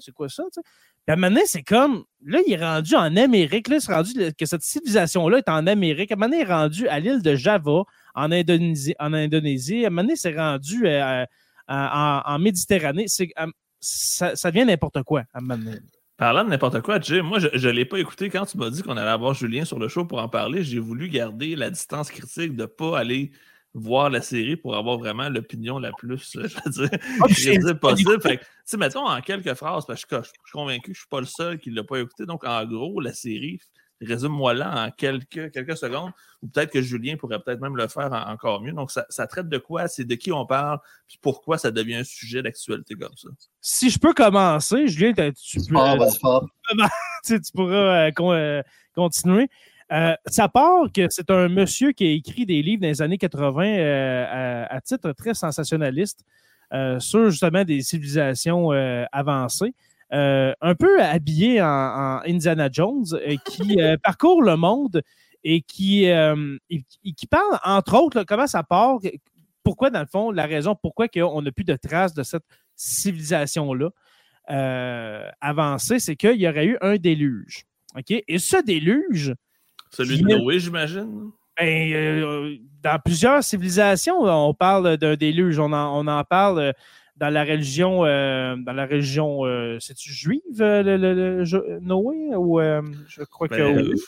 c'est 0.00 0.12
quoi 0.12 0.28
ça? 0.28 0.42
Puis 0.52 0.62
à 1.08 1.12
un 1.12 1.16
moment 1.16 1.28
donné, 1.28 1.42
c'est 1.46 1.62
comme, 1.62 2.04
là, 2.24 2.40
il 2.46 2.52
est 2.52 2.64
rendu 2.64 2.96
en 2.96 3.16
Amérique, 3.16 3.68
là, 3.68 3.78
c'est 3.78 3.94
rendu 3.94 4.12
que 4.36 4.46
cette 4.46 4.62
civilisation-là 4.62 5.38
est 5.38 5.48
en 5.48 5.66
Amérique. 5.68 6.10
À 6.10 6.14
un 6.14 6.16
moment 6.16 6.30
donné, 6.30 6.42
il 6.42 6.48
est 6.48 6.52
rendu 6.52 6.88
à 6.88 6.98
l'île 6.98 7.22
de 7.22 7.36
Java, 7.36 7.84
en 8.14 8.32
Indonésie. 8.32 8.94
En 8.98 9.12
Indonésie. 9.12 9.84
À 9.84 9.88
un 9.88 9.90
moment 9.90 10.02
donné, 10.02 10.16
c'est 10.16 10.36
rendu 10.36 10.86
euh, 10.86 11.24
en, 11.68 12.38
Méditerranée. 12.40 13.06
Euh, 13.20 13.46
ça, 13.80 14.34
ça 14.34 14.50
devient 14.50 14.66
n'importe 14.66 15.02
quoi, 15.04 15.20
à 15.32 15.38
un 15.38 15.40
moment 15.40 15.58
donné. 15.58 15.78
Parlant 16.16 16.44
de 16.44 16.50
n'importe 16.50 16.80
quoi, 16.82 17.00
Jim, 17.00 17.22
moi, 17.22 17.38
je 17.38 17.68
ne 17.68 17.72
l'ai 17.72 17.84
pas 17.84 17.98
écouté 17.98 18.28
quand 18.28 18.46
tu 18.46 18.58
m'as 18.58 18.70
dit 18.70 18.82
qu'on 18.82 18.96
allait 18.96 19.10
avoir 19.10 19.34
Julien 19.34 19.64
sur 19.64 19.78
le 19.78 19.88
show 19.88 20.04
pour 20.04 20.20
en 20.20 20.28
parler. 20.28 20.62
J'ai 20.62 20.78
voulu 20.78 21.08
garder 21.08 21.56
la 21.56 21.70
distance 21.70 22.10
critique 22.10 22.54
de 22.54 22.62
ne 22.62 22.66
pas 22.66 22.98
aller 22.98 23.32
voir 23.74 24.10
la 24.10 24.20
série 24.20 24.56
pour 24.56 24.76
avoir 24.76 24.98
vraiment 24.98 25.28
l'opinion 25.28 25.78
la 25.78 25.92
plus, 25.92 26.32
je 26.34 26.40
veux 26.40 26.88
dire, 26.88 26.98
ah, 27.20 27.74
possible. 27.74 28.20
Fait 28.20 28.38
que, 28.38 28.76
mettons 28.76 29.06
en 29.06 29.20
quelques 29.20 29.54
phrases, 29.54 29.86
parce 29.86 30.04
que 30.04 30.16
je, 30.22 30.28
suis 30.28 30.52
convaincu 30.52 30.80
que 30.80 30.86
je 30.88 30.90
ne 30.90 30.94
suis 30.96 31.08
pas 31.08 31.20
le 31.20 31.26
seul 31.26 31.58
qui 31.58 31.70
ne 31.70 31.76
l'a 31.76 31.84
pas 31.84 31.98
écouté. 31.98 32.26
Donc, 32.26 32.44
en 32.44 32.64
gros, 32.66 33.00
la 33.00 33.12
série, 33.12 33.60
résume-moi 34.00 34.54
là 34.54 34.86
en 34.86 34.90
quelques, 34.90 35.50
quelques 35.52 35.76
secondes, 35.76 36.12
ou 36.42 36.48
peut-être 36.48 36.70
que 36.70 36.82
Julien 36.82 37.16
pourrait 37.16 37.40
peut-être 37.40 37.60
même 37.60 37.76
le 37.76 37.88
faire 37.88 38.12
encore 38.26 38.60
mieux. 38.60 38.72
Donc, 38.72 38.90
ça, 38.90 39.26
traite 39.26 39.48
de 39.48 39.58
quoi? 39.58 39.88
C'est 39.88 40.04
de 40.04 40.14
qui 40.14 40.32
on 40.32 40.44
parle, 40.44 40.78
puis 41.08 41.18
pourquoi 41.22 41.56
ça 41.56 41.70
devient 41.70 41.96
un 41.96 42.04
sujet 42.04 42.42
d'actualité 42.42 42.94
comme 42.94 43.16
ça? 43.16 43.28
Si 43.60 43.90
je 43.90 43.98
peux 43.98 44.12
commencer, 44.12 44.86
Julien, 44.88 45.12
tu, 45.32 45.32
tu, 45.60 45.72
pourras 45.72 45.96
euh, 48.08 48.10
euh, 48.20 48.62
continuer. 48.94 49.48
Euh, 49.92 50.14
ça 50.26 50.48
part 50.48 50.90
que 50.92 51.06
c'est 51.10 51.30
un 51.30 51.48
monsieur 51.48 51.92
qui 51.92 52.06
a 52.06 52.10
écrit 52.10 52.46
des 52.46 52.62
livres 52.62 52.80
dans 52.80 52.88
les 52.88 53.02
années 53.02 53.18
80 53.18 53.64
euh, 53.66 54.66
à, 54.68 54.80
titre 54.80 55.12
très 55.12 55.34
sensationnaliste 55.34 56.24
euh, 56.72 56.98
sur 56.98 57.30
justement 57.30 57.64
des 57.64 57.82
civilisations 57.82 58.70
avancées. 59.12 59.74
un 60.10 60.74
peu 60.78 61.02
habillé 61.02 61.60
en, 61.60 62.20
Indiana 62.24 62.68
Jones, 62.72 63.04
qui 63.44 63.76
parcourt 64.02 64.42
le 64.42 64.56
monde 64.56 65.02
et 65.44 65.60
qui, 65.60 66.08
qui 67.16 67.26
parle, 67.26 67.58
entre 67.64 68.00
autres, 68.00 68.22
comment 68.22 68.46
ça 68.46 68.62
part, 68.62 68.98
pourquoi, 69.62 69.90
dans 69.90 70.00
le 70.00 70.06
fond, 70.06 70.30
la 70.30 70.46
raison 70.46 70.74
pourquoi 70.74 71.06
on 71.16 71.42
n'a 71.42 71.52
plus 71.52 71.64
de 71.64 71.76
traces 71.76 72.14
de 72.14 72.22
cette 72.22 72.44
civilisation-là 72.76 73.90
avancée, 75.42 75.98
c'est 75.98 76.16
qu'il 76.16 76.40
y 76.40 76.48
aurait 76.48 76.66
eu 76.66 76.78
un 76.80 76.96
déluge. 76.96 77.66
Et 78.08 78.38
ce 78.38 78.62
déluge, 78.62 79.34
celui 79.92 80.22
de 80.22 80.36
Noé, 80.36 80.58
j'imagine. 80.58 81.30
Ben, 81.58 81.92
euh, 81.92 82.56
dans 82.82 82.98
plusieurs 82.98 83.44
civilisations, 83.44 84.22
on 84.22 84.54
parle 84.54 84.96
d'un 84.96 85.16
déluge. 85.16 85.58
On 85.58 85.72
en, 85.72 86.24
parle 86.24 86.58
euh, 86.58 86.72
dans 87.16 87.28
la 87.28 87.44
religion, 87.44 88.04
euh, 88.04 88.56
dans 88.56 88.72
la 88.72 88.86
religion, 88.86 89.42
c'est-tu 89.80 90.12
juive, 90.12 90.42
le, 90.58 91.78
Noé? 91.80 92.34
Ou 92.34 92.60
je 93.06 93.22
crois 93.24 93.48
que 93.48 93.54
ben, 93.54 93.76
oui. 93.76 94.00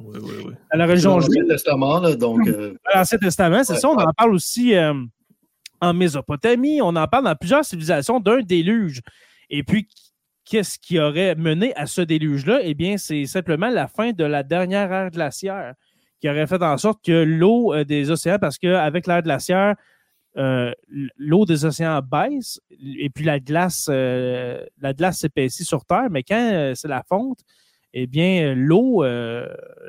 Oui, 0.00 0.18
oui, 0.22 0.32
oui. 0.46 0.52
Dans 0.72 0.78
la 0.78 0.86
religion 0.86 1.18
juive. 1.20 1.42
L'Ancien 1.42 1.54
Testament, 1.54 2.00
là, 2.00 2.14
donc. 2.14 2.40
L'Ancien 2.94 3.18
Testament, 3.18 3.64
c'est 3.64 3.76
ça. 3.76 3.88
On 3.88 3.96
en 3.96 4.12
parle 4.12 4.34
aussi 4.34 4.74
en 5.80 5.94
Mésopotamie. 5.94 6.80
On 6.82 6.94
en 6.94 7.06
parle 7.06 7.24
dans 7.24 7.36
plusieurs 7.36 7.64
civilisations 7.64 8.20
d'un 8.20 8.40
déluge. 8.40 9.00
Et 9.50 9.62
puis, 9.62 9.88
qu'est-ce 10.48 10.78
qui 10.78 10.98
aurait 10.98 11.34
mené 11.34 11.74
à 11.76 11.86
ce 11.86 12.00
déluge-là? 12.00 12.60
Eh 12.62 12.74
bien, 12.74 12.96
c'est 12.96 13.26
simplement 13.26 13.68
la 13.68 13.86
fin 13.86 14.12
de 14.12 14.24
la 14.24 14.42
dernière 14.42 14.92
ère 14.92 15.10
glaciaire 15.10 15.74
qui 16.20 16.28
aurait 16.28 16.46
fait 16.46 16.62
en 16.62 16.76
sorte 16.78 17.04
que 17.04 17.22
l'eau 17.22 17.72
euh, 17.72 17.84
des 17.84 18.10
océans, 18.10 18.38
parce 18.40 18.58
qu'avec 18.58 19.06
l'ère 19.06 19.22
glaciaire, 19.22 19.76
euh, 20.36 20.72
l'eau 21.16 21.44
des 21.44 21.64
océans 21.64 22.00
baisse 22.02 22.60
et 22.70 23.10
puis 23.10 23.24
la 23.24 23.40
glace, 23.40 23.86
euh, 23.88 24.64
la 24.80 24.94
glace 24.94 25.18
s'épaissit 25.18 25.64
sur 25.64 25.84
Terre, 25.84 26.08
mais 26.10 26.22
quand 26.22 26.72
c'est 26.74 26.88
la 26.88 27.02
fonte, 27.08 27.40
eh 27.94 28.06
bien, 28.06 28.54
l'eau, 28.54 29.02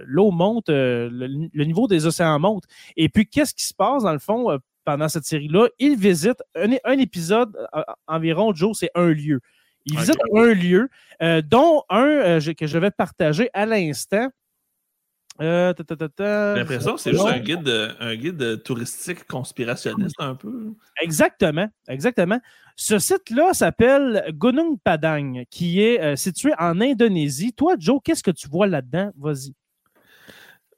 l'eau 0.06 0.32
monte, 0.32 0.70
le, 0.70 1.64
niveau 1.66 1.88
des 1.88 2.06
océans 2.06 2.40
monte. 2.40 2.64
Et 2.96 3.10
puis, 3.10 3.28
qu'est-ce 3.28 3.54
qui 3.54 3.66
se 3.66 3.74
passe, 3.74 4.04
dans 4.04 4.14
le 4.14 4.20
fond, 4.20 4.58
pendant 4.86 5.10
cette 5.10 5.26
série-là? 5.26 5.68
Il 5.80 5.98
visite 5.98 6.42
un, 6.56 6.72
un 6.86 6.98
épisode 6.98 7.56
environ, 8.08 8.54
Joe, 8.56 8.76
c'est 8.80 8.92
un 8.96 9.10
lieu. 9.10 9.42
Il 9.86 9.98
visite 9.98 10.20
un 10.36 10.54
lieu, 10.54 10.90
euh, 11.22 11.42
dont 11.42 11.84
un 11.90 12.06
euh, 12.06 12.54
que 12.54 12.68
je 12.68 12.78
vais 12.78 12.92
partager 12.92 13.50
à 13.54 13.66
l'instant. 13.66 14.30
Euh, 15.42 15.74
J'ai 15.78 15.96
l'impression 16.60 16.96
que 16.96 17.00
c'est 17.00 17.12
juste 17.12 17.26
un 17.26 17.40
guide, 17.40 17.96
un 18.02 18.16
guide 18.16 18.62
touristique 18.62 19.26
conspirationniste 19.26 20.18
un 20.20 20.36
peu. 20.36 20.74
Exactement, 21.02 21.70
exactement. 21.88 22.42
Ce 22.76 23.00
site-là 23.00 23.54
s'appelle 23.54 24.26
Gunung 24.34 24.78
Padang, 24.84 25.44
qui 25.50 25.82
est 25.82 26.18
situé 26.18 26.52
en 26.60 26.82
Indonésie. 26.82 27.54
Toi, 27.54 27.76
Joe, 27.80 28.02
qu'est-ce 28.04 28.24
que 28.24 28.32
tu 28.32 28.50
vois 28.50 28.68
là-dedans? 28.68 29.12
Vas-y. 29.18 29.54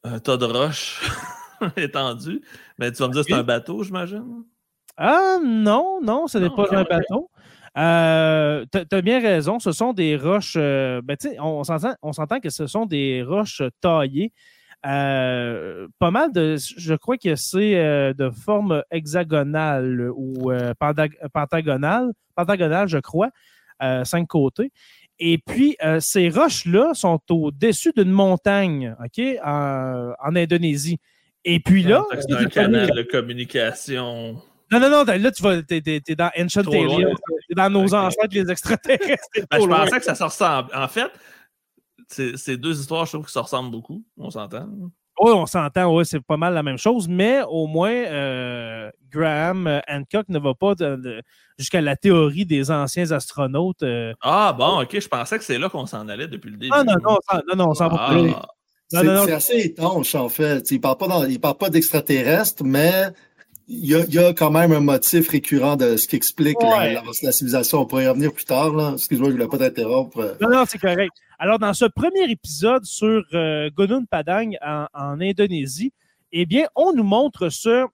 Un 0.04 0.20
tas 0.20 0.38
de 0.38 0.46
roches 0.46 1.02
étendues. 1.78 2.42
Mais 2.78 2.92
tu 2.92 3.00
vas 3.00 3.08
me 3.08 3.14
dire 3.14 3.24
que 3.24 3.30
c'est 3.30 3.40
un 3.40 3.44
bateau, 3.44 3.82
j'imagine? 3.82 4.44
Ah 4.96 5.40
non, 5.44 6.00
non, 6.04 6.28
ce 6.28 6.38
n'est 6.38 6.52
pas 6.52 6.68
un 6.72 6.84
bateau. 6.84 7.31
Euh, 7.78 8.66
tu 8.72 8.96
as 8.96 9.02
bien 9.02 9.22
raison, 9.22 9.60
ce 9.60 9.72
sont 9.72 9.94
des 9.94 10.18
roches. 10.18 10.56
Euh, 10.58 11.02
ben, 11.04 11.16
on 11.40 11.64
s'entend 11.64 12.40
que 12.40 12.50
ce 12.50 12.68
sont 12.68 12.86
des 12.86 13.24
roches 13.24 13.62
taillées. 13.80 14.34
Euh, 14.86 15.88
pas 16.00 16.12
mal 16.12 16.32
de. 16.34 16.58
Je 16.78 16.96
crois 16.96 17.18
que 17.18 17.36
c'est 17.36 17.76
euh, 17.78 18.14
de 18.14 18.30
forme 18.30 18.84
hexagonale 18.92 20.10
ou 20.14 20.52
pentagonale. 21.34 22.12
Pentagonale, 22.36 22.88
je 22.88 22.98
crois. 22.98 23.30
cinq 24.04 24.28
côtés. 24.28 24.72
Et 25.20 25.38
puis, 25.38 25.78
ces 26.00 26.30
roches-là 26.30 26.94
sont 26.94 27.22
au-dessus 27.30 27.94
d'une 27.96 28.10
montagne, 28.10 28.96
OK, 29.04 29.24
en, 29.46 30.14
en, 30.20 30.36
Indonésie. 30.36 31.00
Et 31.46 31.60
puis 31.60 31.84
là. 31.84 32.04
C'est 32.20 32.36
un 32.36 32.46
canal 32.46 32.90
de 32.90 33.04
communication 33.04 34.42
non, 34.72 34.80
non, 34.80 34.90
non, 34.90 35.04
là, 35.04 35.32
tu 35.32 35.44
vas, 35.44 35.62
t'es, 35.62 35.82
dans 36.18 36.32
Ancient 36.38 36.62
Alien, 36.62 37.14
dans 37.56 37.70
nos 37.70 37.94
ancêtres, 37.94 38.34
les 38.34 38.50
extraterrestres. 38.50 39.48
Ben, 39.50 39.62
je 39.62 39.68
pensais 39.68 40.00
que 40.00 40.06
ça 40.06 40.16
se 40.16 40.24
ressemble. 40.24 40.70
En 40.76 40.88
fait, 40.88 41.12
c'est 42.08 42.58
deux 42.58 42.80
histoires, 42.80 43.06
je 43.06 43.14
trouve, 43.14 43.26
qui 43.26 43.32
se 43.32 43.40
ressemblent 43.40 43.72
beaucoup. 43.72 44.04
On 44.18 44.30
s'entend. 44.30 44.68
Oui, 45.20 45.32
on 45.34 45.46
s'entend, 45.46 45.96
oui, 45.96 46.06
c'est 46.06 46.20
pas 46.20 46.38
mal 46.38 46.54
la 46.54 46.64
même 46.64 46.78
chose, 46.78 47.08
mais 47.08 47.42
au 47.48 47.68
moins, 47.68 47.92
euh, 47.92 48.90
Graham 49.12 49.68
euh, 49.68 49.80
Hancock 49.88 50.28
ne 50.30 50.40
va 50.40 50.56
pas 50.56 50.74
jusqu'à 51.60 51.82
la 51.82 51.96
théorie 51.96 52.46
des 52.46 52.72
anciens 52.72 53.12
astronautes. 53.12 53.84
Euh. 53.84 54.14
ah, 54.22 54.56
bon, 54.58 54.82
ok, 54.82 55.00
je 55.00 55.08
pensais 55.08 55.38
que 55.38 55.44
c'est 55.44 55.60
là 55.60 55.70
qu'on 55.70 55.86
s'en 55.86 56.08
allait 56.08 56.28
depuis 56.28 56.50
le 56.50 56.58
début. 56.58 56.74
Ah, 56.74 56.84
non, 56.84 56.96
non, 57.04 57.18
non, 57.50 57.56
non, 57.56 57.70
on 57.70 57.74
s'en 57.76 57.90
va 57.90 57.98
ah. 58.00 58.48
C'est 58.90 59.32
assez 59.32 59.60
étanche, 59.60 60.16
en 60.16 60.28
fait. 60.28 60.70
Il 60.72 60.78
ne 60.78 60.82
parle 60.82 60.98
pas, 60.98 61.54
pas 61.54 61.70
d'extraterrestres, 61.70 62.64
mais 62.64 63.14
il 63.74 64.14
y, 64.14 64.20
a, 64.20 64.34
quand 64.34 64.52
même 64.52 64.74
un 64.74 64.82
motif 64.82 65.30
récurrent 65.30 65.78
de 65.78 65.96
ce 65.96 66.06
qui 66.06 66.18
explique 66.18 66.58
la, 66.62 67.32
civilisation. 67.32 67.80
On 67.80 67.86
pourrait 67.86 68.04
y 68.04 68.08
revenir 68.08 68.34
plus 68.34 68.44
tard. 68.44 68.94
Excuse-moi, 68.94 69.30
je 69.30 69.36
ne 69.36 69.38
voulais 69.38 69.48
pas 69.48 69.58
t'interrompre. 69.58 70.36
Non, 70.42 70.50
non, 70.50 70.64
c'est 70.68 70.78
correct. 70.78 71.14
Alors, 71.40 71.58
dans 71.58 71.74
ce 71.74 71.86
premier 71.86 72.30
épisode 72.30 72.84
sur 72.84 73.24
euh, 73.34 73.70
Gunung 73.76 74.06
Padang 74.08 74.52
en, 74.62 75.22
Indonésie, 75.22 75.94
eh 76.34 76.46
bien, 76.46 76.66
on 76.76 76.92
nous 76.92 77.04
montre 77.04 77.48
ce 77.48 77.86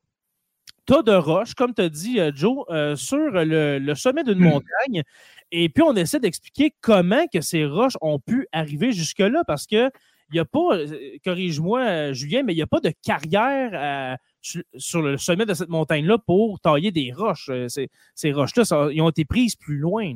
tas 0.88 1.04
de 1.04 1.14
roches, 1.14 1.54
comme 1.54 1.76
tu 1.76 1.82
as 1.84 1.90
dit, 1.90 2.20
euh, 2.20 2.32
Joe, 2.34 2.66
euh, 2.70 2.96
sur 2.96 3.30
le, 3.32 3.94
sommet 3.94 4.24
d'une 4.24 4.40
hmm. 4.40 4.50
montagne. 4.50 5.04
Et 5.52 5.70
puis, 5.70 5.84
on 5.84 5.96
essaie 5.96 6.20
d'expliquer 6.20 6.74
comment 6.82 7.28
que 7.32 7.42
ces 7.42 7.66
roches 7.66 7.98
ont 8.02 8.20
pu 8.20 8.48
arriver 8.52 8.94
jusque-là, 8.94 9.44
parce 9.46 9.68
que 9.68 9.92
il 10.30 10.34
n'y 10.34 10.40
a 10.40 10.46
pas, 10.46 10.78
corrige-moi, 11.24 12.14
Julien, 12.14 12.44
mais 12.44 12.54
il 12.54 12.58
n'y 12.58 12.62
a 12.62 12.68
pas 12.68 12.80
de 12.80 12.92
carrière 13.04 14.18
sur 14.42 15.02
le 15.02 15.18
sommet 15.18 15.46
de 15.46 15.54
cette 15.54 15.70
montagne-là 15.70 16.18
pour 16.18 16.60
tailler 16.60 16.92
des 16.92 17.12
roches. 17.12 17.50
Euh, 17.50 17.68
ces, 18.16 18.32
roches-là, 18.32 18.90
ils 18.92 19.02
ont 19.02 19.10
été 19.10 19.26
prises 19.26 19.56
plus 19.56 19.78
loin. 19.78 20.14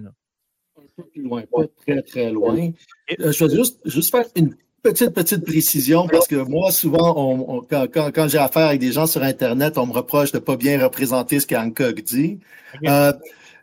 Un 0.78 0.82
peu 0.96 1.04
plus 1.04 1.24
loin, 1.24 1.44
pas 1.52 1.64
très, 1.86 2.02
très 2.02 2.32
loin. 2.32 2.72
Euh, 3.20 3.32
je 3.32 3.46
vais 3.46 3.56
juste, 3.56 3.80
juste 3.86 4.12
faire 4.12 4.26
une 4.36 4.56
petite, 4.82 5.12
petite 5.12 5.46
précision 5.46 6.08
parce 6.08 6.28
que 6.28 6.36
moi, 6.36 6.72
souvent, 6.72 7.64
quand, 7.70 8.28
j'ai 8.28 8.38
affaire 8.38 8.68
avec 8.68 8.80
des 8.80 8.92
gens 8.92 9.08
sur 9.08 9.24
Internet, 9.24 9.78
on 9.78 9.88
me 9.88 9.94
reproche 9.94 10.32
de 10.32 10.38
ne 10.38 10.44
pas 10.44 10.58
bien 10.58 10.82
représenter 10.84 11.40
ce 11.40 11.48
qu'Hancock 11.48 12.02
dit. 12.02 12.40
Euh, 12.86 13.14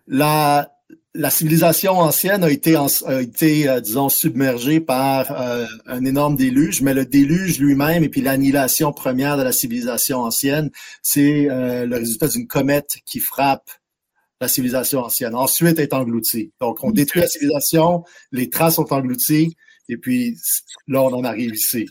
la, 0.07 0.78
la 1.19 1.31
civilisation 1.31 1.99
ancienne 1.99 2.45
a 2.45 2.51
été, 2.51 2.77
a 2.77 3.21
été 3.21 3.69
euh, 3.69 3.81
disons, 3.81 4.09
submergée 4.09 4.79
par 4.79 5.33
euh, 5.33 5.67
un 5.87 6.05
énorme 6.05 6.37
déluge, 6.37 6.81
mais 6.81 6.95
le 6.95 7.05
déluge 7.05 7.59
lui-même 7.59 8.05
et 8.05 8.09
puis 8.09 8.21
l'annihilation 8.21 8.93
première 8.93 9.37
de 9.37 9.43
la 9.43 9.51
civilisation 9.51 10.21
ancienne, 10.21 10.71
c'est 11.03 11.51
euh, 11.51 11.87
le 11.87 11.97
résultat 11.97 12.29
d'une 12.29 12.47
comète 12.47 12.99
qui 13.05 13.19
frappe 13.19 13.69
la 14.41 14.47
civilisation 14.47 15.01
ancienne. 15.01 15.35
Ensuite, 15.35 15.81
est 15.81 15.93
engloutie. 15.93 16.53
Donc, 16.61 16.85
on 16.85 16.93
détruit 16.93 17.23
la 17.23 17.27
civilisation, 17.27 18.05
les 18.31 18.49
traces 18.49 18.77
sont 18.77 18.93
englouties, 18.93 19.57
et 19.89 19.97
puis 19.97 20.37
là, 20.87 21.03
on 21.03 21.13
en 21.13 21.25
arrive 21.25 21.53
ici. 21.53 21.89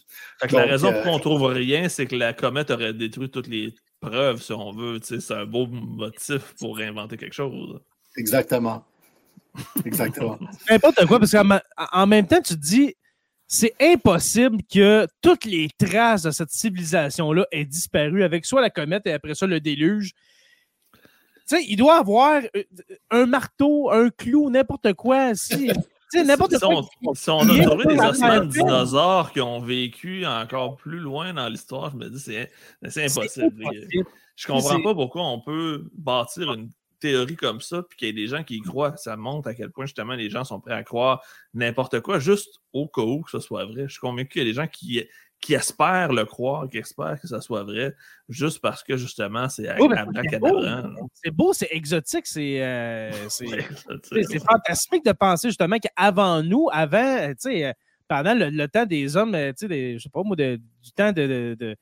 la 0.50 0.64
raison 0.64 0.94
pour 0.94 1.02
qu'on 1.02 1.18
ne 1.18 1.22
trouve 1.22 1.44
rien, 1.48 1.90
c'est 1.90 2.06
que 2.06 2.16
la 2.16 2.32
comète 2.32 2.72
aurait 2.72 2.94
détruit 2.94 3.30
toutes 3.30 3.48
les 3.48 3.76
preuves, 4.00 4.42
si 4.42 4.54
on 4.54 4.72
veut. 4.72 5.00
C'est 5.04 5.32
un 5.32 5.46
beau 5.46 5.68
motif 5.68 6.54
pour 6.60 6.78
réinventer 6.78 7.18
quelque 7.18 7.36
chose. 7.36 7.82
Exactement. 8.16 8.86
Exactement. 9.86 10.38
N'importe 10.70 11.06
quoi, 11.06 11.20
parce 11.20 11.32
qu'en 11.32 12.08
même 12.08 12.28
temps, 12.28 12.42
tu 12.42 12.56
te 12.56 12.60
dis, 12.60 12.96
c'est 13.48 13.74
impossible 13.80 14.62
que 14.72 15.08
toutes 15.22 15.46
les 15.46 15.70
traces 15.78 16.24
de 16.24 16.32
cette 16.32 16.52
civilisation-là 16.52 17.46
aient 17.52 17.66
disparu 17.66 18.24
avec 18.24 18.46
soit 18.46 18.62
la 18.62 18.70
comète 18.70 19.08
et 19.08 19.14
après 19.14 19.36
ça 19.36 19.48
le 19.48 19.60
déluge. 19.60 20.12
Tu 20.94 21.56
sais, 21.56 21.66
il 21.66 21.78
doit 21.78 22.00
avoir 22.00 22.42
euh, 22.56 22.64
un 23.10 23.26
marteau, 23.26 23.90
un 23.90 24.10
clou, 24.10 24.50
n'importe 24.50 24.94
quoi. 24.94 25.34
Si, 25.34 25.72
n'importe 26.14 26.60
quoi. 26.60 26.84
Si 27.16 27.30
on, 27.30 27.40
a 27.40 27.64
trouvé 27.64 27.86
des 27.86 28.00
ossements 28.00 28.40
de 28.42 28.52
dinosaures 28.52 29.32
qui 29.32 29.40
ont 29.40 29.62
vécu 29.62 30.26
encore 30.26 30.76
plus 30.76 31.00
loin 31.00 31.34
dans 31.34 31.48
l'histoire, 31.48 31.92
je 31.92 31.96
me 31.96 32.10
dis 32.10 32.20
c'est 32.20 33.06
impossible. 33.06 33.64
Je 34.36 34.46
comprends 34.46 34.82
pas 34.82 34.94
pourquoi 34.94 35.26
on 35.26 35.40
peut 35.40 35.90
bâtir 35.94 36.54
une 36.54 36.70
théorie 37.00 37.36
comme 37.36 37.62
ça, 37.62 37.84
puis 37.84 37.98
qu'il 37.98 38.08
y 38.08 38.10
ait 38.10 38.14
des 38.14 38.28
gens 38.28 38.44
qui 38.44 38.56
y 38.56 38.62
croient. 38.62 38.96
Ça 38.98 39.18
montre 39.18 39.48
à 39.50 39.54
quel 39.54 39.72
point 39.72 39.86
justement 39.86 40.14
les 40.14 40.30
gens 40.30 40.44
sont 40.44 40.60
prêts 40.60 40.74
à 40.74 40.84
croire 40.84 41.24
n'importe 41.54 42.00
quoi, 42.02 42.20
juste 42.20 42.60
au 42.74 42.88
cas 42.88 43.02
où 43.02 43.22
que 43.22 43.32
ce 43.32 43.40
soit 43.40 43.66
vrai. 43.66 43.84
Je 43.88 43.94
suis 43.94 44.00
convaincu 44.00 44.30
qu'il 44.30 44.42
y 44.44 44.46
a 44.46 44.50
des 44.50 44.54
gens 44.54 44.68
qui, 44.68 45.04
qui 45.40 45.54
espèrent 45.54 46.14
le 46.14 46.26
croire, 46.26 46.70
qui 46.70 46.78
espèrent 46.78 47.20
que 47.20 47.28
ça 47.28 47.42
soit 47.42 47.64
vrai, 47.64 47.96
juste 48.30 48.60
parce 48.60 48.84
que 48.84 48.98
justement 48.98 49.50
c'est 49.50 49.68
C'est 51.14 51.32
beau, 51.32 51.54
c'est 51.54 51.70
exotique, 51.72 52.28
c'est 52.28 52.64
euh, 52.64 53.12
fantastique 54.50 55.06
de 55.06 55.12
penser 55.12 55.50
justement 55.50 55.78
qu'avant 55.80 56.42
nous, 56.44 56.68
avant, 56.72 57.30
tu 57.30 57.36
sais, 57.40 57.74
pendant 58.08 58.34
le, 58.34 58.68
temps 58.68 58.86
des 58.86 59.16
hommes, 59.18 59.38
tu 59.58 59.68
sais, 59.68 59.98
je 59.98 60.04
sais 60.04 60.10
pas 60.10 60.24
moi, 60.24 60.36
du 60.36 60.60
temps 60.96 61.12
de, 61.12 61.28
de, 61.28 61.56
de 61.60 61.76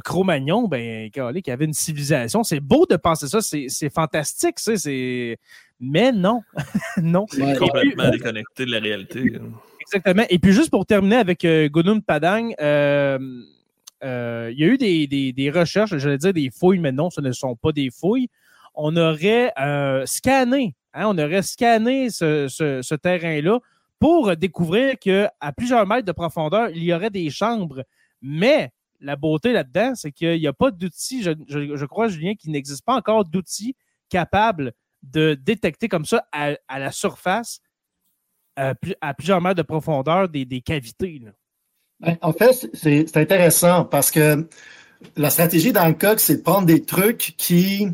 Cro-Magnon, 0.00 0.68
ben, 0.68 1.10
qu'il 1.10 1.42
y 1.46 1.50
avait 1.50 1.64
une 1.64 1.72
civilisation. 1.72 2.42
C'est 2.42 2.60
beau 2.60 2.86
de 2.86 2.96
penser 2.96 3.28
ça, 3.28 3.40
c'est 3.40 3.90
fantastique, 3.90 4.58
c'est. 4.58 5.38
Mais 5.78 6.12
non. 6.12 6.42
non. 7.02 7.26
complètement 7.26 8.10
déconnecté 8.10 8.64
de 8.64 8.70
la 8.70 8.78
réalité. 8.78 9.32
Exactement. 9.86 10.24
Et 10.30 10.38
puis 10.38 10.52
juste 10.52 10.70
pour 10.70 10.84
terminer 10.84 11.16
avec 11.16 11.44
euh, 11.44 11.68
Padang, 12.06 12.52
euh, 12.60 13.18
euh, 14.02 14.50
il 14.52 14.58
y 14.58 14.64
a 14.64 14.66
eu 14.66 14.78
des, 15.32 15.50
recherches, 15.54 15.96
j'allais 15.96 16.18
dire 16.18 16.32
des 16.32 16.50
fouilles, 16.50 16.80
mais 16.80 16.92
non, 16.92 17.10
ce 17.10 17.20
ne 17.20 17.32
sont 17.32 17.56
pas 17.56 17.72
des 17.72 17.90
fouilles. 17.90 18.28
On 18.74 18.96
aurait 18.96 19.52
scanné, 20.06 20.74
hein, 20.92 21.06
on 21.06 21.18
aurait 21.18 21.42
scanné 21.42 22.10
ce, 22.10 22.94
terrain-là 22.96 23.60
pour 23.98 24.36
découvrir 24.36 24.98
qu'à 24.98 25.30
plusieurs 25.56 25.86
mètres 25.86 26.04
de 26.04 26.12
profondeur, 26.12 26.68
il 26.70 26.84
y 26.84 26.92
aurait 26.92 27.10
des 27.10 27.30
chambres. 27.30 27.84
Mais 28.20 28.70
la 29.00 29.16
beauté 29.16 29.52
là-dedans, 29.52 29.94
c'est 29.94 30.12
qu'il 30.12 30.38
n'y 30.38 30.46
a 30.46 30.52
pas 30.52 30.70
d'outils, 30.70 31.22
je, 31.22 31.84
crois, 31.84 32.08
Julien, 32.08 32.34
qu'il 32.34 32.52
n'existe 32.52 32.84
pas 32.84 32.94
encore 32.94 33.24
d'outils 33.24 33.76
capables 34.08 34.72
de 35.02 35.34
détecter 35.34 35.88
comme 35.88 36.04
ça 36.04 36.26
à 36.32 36.78
la 36.78 36.90
surface 36.90 37.60
à, 38.56 39.14
plusieurs 39.14 39.40
mètres 39.40 39.56
de 39.56 39.62
profondeur 39.62 40.28
des, 40.28 40.60
cavités. 40.60 41.22
Ben, 42.00 42.16
en 42.22 42.32
fait, 42.32 42.68
c'est 42.74 43.16
intéressant 43.16 43.84
parce 43.84 44.10
que 44.10 44.48
la 45.16 45.30
stratégie 45.30 45.72
dans 45.72 45.94
c'est 46.16 46.38
de 46.38 46.42
prendre 46.42 46.66
des 46.66 46.82
trucs 46.82 47.34
qui 47.36 47.88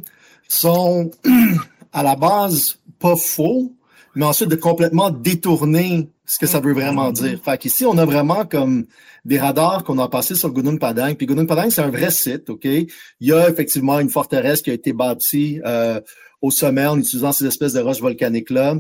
sont 0.49 1.11
à 1.93 2.03
la 2.03 2.17
base 2.17 2.79
pas 2.99 3.17
faux, 3.17 3.75
mais 4.15 4.25
ensuite 4.25 4.49
de 4.49 4.57
complètement 4.57 5.11
détourner 5.11 6.09
ce 6.33 6.39
que 6.39 6.47
ça 6.47 6.61
veut 6.61 6.73
vraiment 6.73 7.11
mm-hmm. 7.11 7.29
dire. 7.29 7.41
Fait 7.45 7.59
qu'ici, 7.59 7.85
on 7.85 7.99
a 7.99 8.05
vraiment 8.05 8.45
comme 8.45 8.87
des 9.25 9.39
radars 9.39 9.85
qu'on 9.85 9.99
a 9.99 10.09
passés 10.09 10.35
sur 10.35 10.51
Gunung 10.51 10.79
Padang. 10.79 11.15
Puis 11.15 11.27
Gunung 11.27 11.47
Padang, 11.47 11.71
c'est 11.71 11.83
un 11.83 11.91
vrai 11.91 12.11
site, 12.11 12.49
OK? 12.51 12.65
Il 12.65 12.89
y 13.21 13.33
a 13.33 13.49
effectivement 13.49 14.01
une 14.01 14.09
forteresse 14.09 14.63
qui 14.63 14.71
a 14.71 14.73
été 14.73 14.93
bâtie 14.93 15.61
euh, 15.67 16.01
au 16.41 16.51
sommet 16.51 16.87
en 16.87 16.99
utilisant 16.99 17.33
ces 17.33 17.47
espèces 17.47 17.75
de 17.75 17.81
roches 17.81 18.01
volcaniques-là 18.01 18.77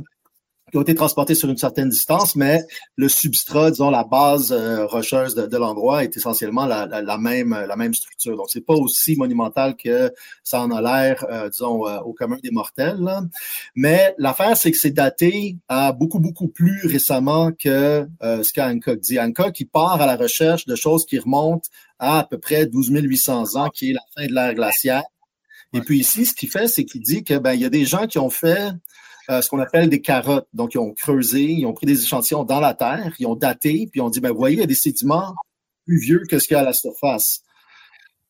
qui 0.73 0.79
ont 0.79 0.83
été 0.83 0.95
transportés 0.95 1.35
sur 1.35 1.51
une 1.51 1.59
certaine 1.59 1.91
distance, 1.91 2.35
mais 2.35 2.65
le 2.97 3.07
substrat, 3.11 3.71
disons, 3.71 3.91
la 3.91 4.05
base 4.05 4.53
euh, 4.53 4.87
rocheuse 4.87 5.35
de, 5.35 5.57
l'endroit 5.59 6.03
est 6.03 6.17
essentiellement 6.17 6.65
la, 6.65 7.19
même, 7.19 7.51
la 7.51 7.77
même 7.77 7.93
structure. 7.93 8.39
Donc, 8.39 8.47
c'est 8.49 8.65
pas 8.65 8.73
aussi 8.73 9.15
monumental 9.17 9.77
que 9.77 10.11
ça 10.43 10.63
en 10.63 10.71
a 10.71 10.81
l'air, 10.81 11.27
euh, 11.31 11.51
disons, 11.51 11.87
euh, 11.87 11.99
au 12.01 12.15
commun 12.15 12.39
des 12.43 12.51
mortels. 12.51 13.07
Mais 13.75 14.15
l'affaire, 14.17 14.57
c'est 14.57 14.73
que 14.73 14.79
c'est 14.79 14.93
daté 14.93 15.59
à 15.69 15.93
beaucoup, 15.93 16.21
beaucoup 16.21 16.49
plus 16.49 16.87
récemment 16.87 17.53
que 17.53 18.07
ce 18.23 18.53
qu'a 18.53 18.69
Hancock 18.69 18.99
dit. 18.99 19.21
Hancock, 19.21 19.61
il 19.61 19.67
part 19.67 20.01
à 20.01 20.07
la 20.07 20.17
recherche 20.17 20.65
de 20.65 20.75
choses 20.75 21.05
qui 21.05 21.19
remontent 21.19 21.69
à 21.99 22.21
à 22.21 22.25
peu 22.25 22.39
près 22.39 22.65
12 22.65 22.89
800 22.93 23.57
ans, 23.57 23.69
qui 23.69 23.91
est 23.91 23.93
la 23.93 24.01
fin 24.17 24.27
de 24.27 24.33
l'ère 24.33 24.55
glaciaire. 24.55 25.05
Et 25.75 25.81
puis 25.81 25.99
ici, 25.99 26.27
ce 26.27 26.35
qu'il 26.35 26.51
fait, 26.51 26.69
c'est 26.69 26.85
qu'il 26.85 27.03
dit 27.03 27.25
que 27.25 27.39
ben 27.39 27.53
il 27.53 27.61
y 27.61 27.65
a 27.65 27.71
des 27.71 27.85
gens 27.85 28.07
qui 28.07 28.19
ont 28.19 28.31
fait 28.31 28.73
euh, 29.31 29.41
ce 29.41 29.49
qu'on 29.49 29.61
appelle 29.61 29.89
des 29.89 30.01
carottes. 30.01 30.49
Donc, 30.53 30.75
ils 30.75 30.79
ont 30.79 30.93
creusé, 30.93 31.43
ils 31.43 31.67
ont 31.67 31.73
pris 31.73 31.87
des 31.87 32.03
échantillons 32.03 32.45
dans 32.45 32.61
la 32.61 32.75
terre, 32.75 33.15
ils 33.19 33.27
ont 33.27 33.37
daté, 33.37 33.89
puis 33.91 34.01
ils 34.01 34.03
ont 34.03 34.11
dit, 34.11 34.21
ben, 34.21 34.33
voyez, 34.33 34.57
il 34.57 34.61
y 34.61 34.65
a 34.65 34.67
des 34.67 34.75
sédiments 34.75 35.35
plus 35.85 35.99
vieux 35.99 36.23
que 36.29 36.39
ce 36.39 36.47
qu'il 36.47 36.55
y 36.55 36.59
a 36.59 36.61
à 36.61 36.65
la 36.65 36.73
surface. 36.73 37.43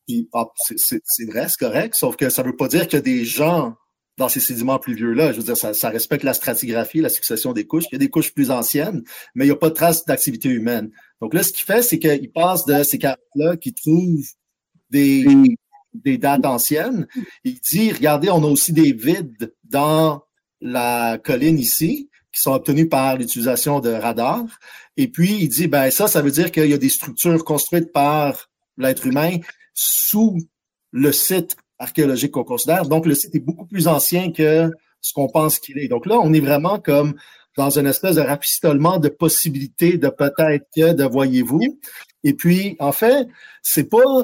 Puis, 0.06 0.28
ah, 0.32 0.46
c'est 0.76 1.24
vrai, 1.26 1.46
c'est 1.48 1.58
correct, 1.58 1.94
sauf 1.94 2.16
que 2.16 2.28
ça 2.28 2.42
ne 2.42 2.48
veut 2.48 2.56
pas 2.56 2.68
dire 2.68 2.86
qu'il 2.86 2.94
y 2.94 2.96
a 2.96 3.02
des 3.02 3.24
gens 3.24 3.74
dans 4.18 4.28
ces 4.28 4.40
sédiments 4.40 4.78
plus 4.78 4.94
vieux-là. 4.94 5.32
Je 5.32 5.38
veux 5.38 5.42
dire, 5.42 5.56
ça, 5.56 5.88
respecte 5.88 6.24
la 6.24 6.34
stratigraphie, 6.34 7.00
la 7.00 7.08
succession 7.08 7.52
des 7.52 7.66
couches. 7.66 7.84
Il 7.90 7.94
y 7.94 7.96
a 7.96 7.98
des 7.98 8.10
couches 8.10 8.32
plus 8.34 8.50
anciennes, 8.50 9.02
mais 9.34 9.44
il 9.44 9.48
n'y 9.48 9.54
a 9.54 9.56
pas 9.56 9.70
de 9.70 9.74
trace 9.74 10.04
d'activité 10.04 10.48
humaine. 10.48 10.90
Donc 11.20 11.34
là, 11.34 11.42
ce 11.42 11.52
qu'il 11.52 11.64
fait, 11.64 11.82
c'est 11.82 11.98
qu'il 11.98 12.30
passe 12.30 12.64
de 12.66 12.82
ces 12.82 12.98
carottes-là 12.98 13.56
qui 13.56 13.72
trouvent 13.72 14.26
des, 14.90 15.26
des 15.94 16.18
dates 16.18 16.44
anciennes. 16.44 17.06
Il 17.44 17.58
dit, 17.60 17.92
regardez, 17.92 18.30
on 18.30 18.44
a 18.44 18.46
aussi 18.46 18.72
des 18.72 18.92
vides 18.92 19.54
dans 19.64 20.22
la 20.62 21.18
colline 21.18 21.58
ici, 21.58 22.08
qui 22.32 22.40
sont 22.40 22.52
obtenus 22.52 22.88
par 22.88 23.16
l'utilisation 23.18 23.80
de 23.80 23.90
radars. 23.90 24.46
Et 24.96 25.08
puis, 25.08 25.36
il 25.40 25.48
dit, 25.48 25.66
ben 25.66 25.90
ça, 25.90 26.08
ça 26.08 26.22
veut 26.22 26.30
dire 26.30 26.50
qu'il 26.50 26.66
y 26.66 26.72
a 26.72 26.78
des 26.78 26.88
structures 26.88 27.44
construites 27.44 27.92
par 27.92 28.48
l'être 28.78 29.06
humain 29.06 29.36
sous 29.74 30.38
le 30.92 31.12
site 31.12 31.56
archéologique 31.78 32.30
qu'on 32.30 32.44
considère. 32.44 32.86
Donc, 32.86 33.06
le 33.06 33.14
site 33.14 33.34
est 33.34 33.40
beaucoup 33.40 33.66
plus 33.66 33.88
ancien 33.88 34.32
que 34.32 34.70
ce 35.00 35.12
qu'on 35.12 35.28
pense 35.28 35.58
qu'il 35.58 35.78
est. 35.78 35.88
Donc 35.88 36.06
là, 36.06 36.18
on 36.20 36.32
est 36.32 36.40
vraiment 36.40 36.78
comme 36.78 37.14
dans 37.56 37.78
une 37.78 37.86
espèce 37.86 38.16
de 38.16 38.22
rapistolement 38.22 38.98
de 38.98 39.08
possibilités 39.08 39.98
de 39.98 40.08
peut-être 40.08 40.64
que, 40.74 40.92
de 40.94 41.04
voyez-vous. 41.04 41.78
Et 42.24 42.34
puis, 42.34 42.76
en 42.78 42.92
fait, 42.92 43.26
c'est 43.62 43.90
pas 43.90 44.22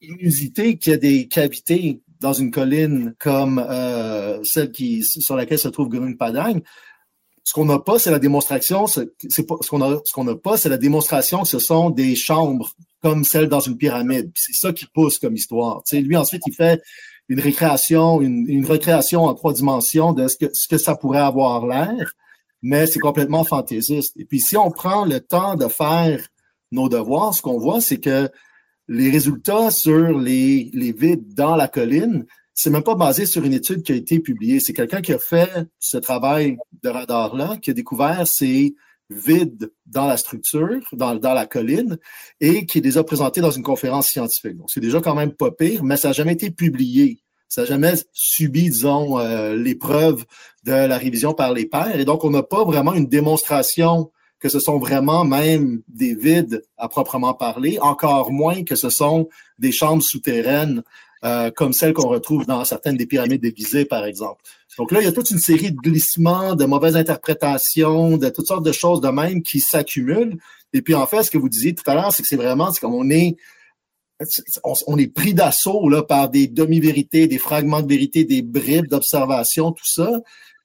inusité 0.00 0.78
qu'il 0.78 0.92
y 0.92 0.94
a 0.94 0.98
des 0.98 1.28
cavités 1.28 2.00
dans 2.20 2.32
une 2.32 2.50
colline 2.50 3.14
comme 3.18 3.58
euh, 3.58 4.42
celle 4.44 4.70
qui, 4.70 5.02
sur 5.02 5.36
laquelle 5.36 5.58
se 5.58 5.68
trouve 5.68 5.88
Gunung 5.88 6.16
Padang, 6.16 6.60
ce 7.44 7.52
qu'on 7.52 7.64
n'a 7.64 7.78
pas, 7.78 7.98
c'est 7.98 8.10
la 8.10 8.18
démonstration, 8.18 8.86
ce 8.86 9.00
qu'on 9.00 9.86
ce 10.26 10.32
pas, 10.34 10.56
c'est 10.56 10.68
la 10.68 10.76
démonstration 10.76 11.42
que 11.42 11.48
ce 11.48 11.58
sont 11.58 11.90
des 11.90 12.14
chambres 12.14 12.70
comme 13.02 13.24
celles 13.24 13.48
dans 13.48 13.60
une 13.60 13.76
pyramide. 13.76 14.30
C'est 14.34 14.52
ça 14.52 14.72
qui 14.72 14.86
pousse 14.86 15.18
comme 15.18 15.34
histoire. 15.34 15.82
Lui, 15.92 16.16
ensuite, 16.16 16.42
il 16.46 16.54
fait 16.54 16.82
une 17.28 17.40
récréation, 17.40 18.20
une, 18.20 18.66
en 19.14 19.34
trois 19.34 19.52
dimensions 19.52 20.12
de 20.12 20.28
ce 20.28 20.68
que 20.68 20.78
ça 20.78 20.96
pourrait 20.96 21.20
avoir 21.20 21.66
l'air, 21.66 22.12
mais 22.62 22.86
c'est 22.86 22.98
complètement 22.98 23.44
fantaisiste. 23.44 24.16
Et 24.16 24.24
puis, 24.24 24.40
si 24.40 24.56
on 24.56 24.70
prend 24.70 25.04
le 25.04 25.20
temps 25.20 25.54
de 25.56 25.66
faire 25.66 26.26
nos 26.72 26.88
devoirs, 26.88 27.34
ce 27.34 27.40
qu'on 27.40 27.58
voit, 27.58 27.80
c'est 27.80 27.98
que 27.98 28.28
les 28.90 29.08
résultats 29.08 29.70
sur 29.70 30.18
les, 30.18 30.68
les 30.74 30.90
vides 30.90 31.32
dans 31.32 31.54
la 31.54 31.68
colline, 31.68 32.26
c'est 32.54 32.70
même 32.70 32.82
pas 32.82 32.96
basé 32.96 33.24
sur 33.24 33.44
une 33.44 33.52
étude 33.52 33.84
qui 33.84 33.92
a 33.92 33.94
été 33.94 34.18
publiée. 34.18 34.58
C'est 34.58 34.72
quelqu'un 34.72 35.00
qui 35.00 35.12
a 35.12 35.18
fait 35.20 35.48
ce 35.78 35.96
travail 35.96 36.58
de 36.82 36.88
radar-là, 36.88 37.56
qui 37.62 37.70
a 37.70 37.72
découvert 37.72 38.26
ces 38.26 38.74
vides 39.08 39.70
dans 39.86 40.08
la 40.08 40.16
structure, 40.16 40.80
dans, 40.92 41.14
dans 41.14 41.34
la 41.34 41.46
colline, 41.46 41.98
et 42.40 42.66
qui 42.66 42.80
les 42.80 42.98
a 42.98 43.04
présentés 43.04 43.40
dans 43.40 43.52
une 43.52 43.62
conférence 43.62 44.08
scientifique. 44.08 44.56
Donc, 44.56 44.70
c'est 44.70 44.80
déjà 44.80 45.00
quand 45.00 45.14
même 45.14 45.34
pas 45.34 45.52
pire, 45.52 45.84
mais 45.84 45.96
ça 45.96 46.08
n'a 46.08 46.12
jamais 46.12 46.32
été 46.32 46.50
publié. 46.50 47.22
Ça 47.48 47.62
n'a 47.62 47.68
jamais 47.68 47.94
subi, 48.12 48.70
disons, 48.70 49.20
euh, 49.20 49.54
l'épreuve 49.54 50.24
de 50.64 50.72
la 50.72 50.98
révision 50.98 51.32
par 51.32 51.52
les 51.52 51.66
pairs. 51.66 51.98
Et 51.98 52.04
donc, 52.04 52.24
on 52.24 52.30
n'a 52.30 52.42
pas 52.42 52.64
vraiment 52.64 52.94
une 52.94 53.06
démonstration 53.06 54.10
que 54.40 54.48
ce 54.48 54.58
sont 54.58 54.78
vraiment 54.78 55.24
même 55.24 55.82
des 55.86 56.14
vides 56.14 56.62
à 56.76 56.88
proprement 56.88 57.34
parler, 57.34 57.78
encore 57.80 58.32
moins 58.32 58.64
que 58.64 58.74
ce 58.74 58.90
sont 58.90 59.28
des 59.58 59.70
chambres 59.70 60.02
souterraines 60.02 60.82
euh, 61.22 61.50
comme 61.50 61.74
celles 61.74 61.92
qu'on 61.92 62.08
retrouve 62.08 62.46
dans 62.46 62.64
certaines 62.64 62.96
des 62.96 63.04
pyramides 63.04 63.42
de 63.42 63.82
par 63.84 64.06
exemple. 64.06 64.42
Donc 64.78 64.90
là, 64.90 65.00
il 65.02 65.04
y 65.04 65.08
a 65.08 65.12
toute 65.12 65.30
une 65.30 65.38
série 65.38 65.70
de 65.70 65.76
glissements, 65.76 66.54
de 66.54 66.64
mauvaises 66.64 66.96
interprétations, 66.96 68.16
de 68.16 68.30
toutes 68.30 68.46
sortes 68.46 68.64
de 68.64 68.72
choses 68.72 69.02
de 69.02 69.08
même 69.08 69.42
qui 69.42 69.60
s'accumulent. 69.60 70.38
Et 70.72 70.80
puis 70.80 70.94
en 70.94 71.06
fait, 71.06 71.22
ce 71.22 71.30
que 71.30 71.36
vous 71.36 71.50
disiez 71.50 71.74
tout 71.74 71.88
à 71.90 71.94
l'heure, 71.94 72.10
c'est 72.12 72.22
que 72.22 72.28
c'est 72.28 72.36
vraiment, 72.36 72.72
c'est 72.72 72.80
comme 72.80 72.94
on 72.94 73.10
est 73.10 73.36
on, 74.86 74.98
est 74.98 75.06
pris 75.06 75.32
d'assaut 75.32 75.88
là 75.88 76.02
par 76.02 76.28
des 76.28 76.46
demi-vérités, 76.46 77.26
des 77.26 77.38
fragments 77.38 77.80
de 77.80 77.88
vérité, 77.88 78.24
des 78.24 78.42
bribes 78.42 78.86
d'observation, 78.86 79.72
tout 79.72 79.86
ça 79.86 80.10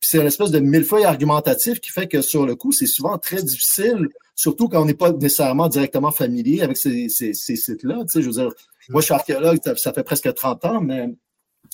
c'est 0.02 0.20
une 0.20 0.28
espèce 0.28 0.52
de 0.52 0.60
millefeuille 0.60 1.06
argumentatif 1.06 1.80
qui 1.80 1.92
fait 1.92 2.08
que 2.08 2.22
sur 2.22 2.46
le 2.46 2.56
coup, 2.56 2.72
c'est 2.72 2.86
souvent 2.86 3.18
très 3.18 3.42
difficile, 3.42 4.10
surtout 4.36 4.68
quand 4.68 4.82
on 4.82 4.86
n'est 4.86 4.94
pas 4.94 5.12
nécessairement 5.12 5.68
directement 5.68 6.12
familier 6.12 6.62
avec 6.62 6.78
ces, 6.78 7.10
sites-là. 7.10 8.04
Je 8.14 8.20
veux 8.20 8.32
dire, 8.32 8.52
moi, 8.90 9.02
je 9.02 9.06
suis 9.06 9.14
archéologue, 9.14 9.60
ça, 9.78 9.94
fait 9.94 10.04
presque 10.04 10.34
30 10.34 10.66
ans, 10.66 10.82
mais 10.82 11.10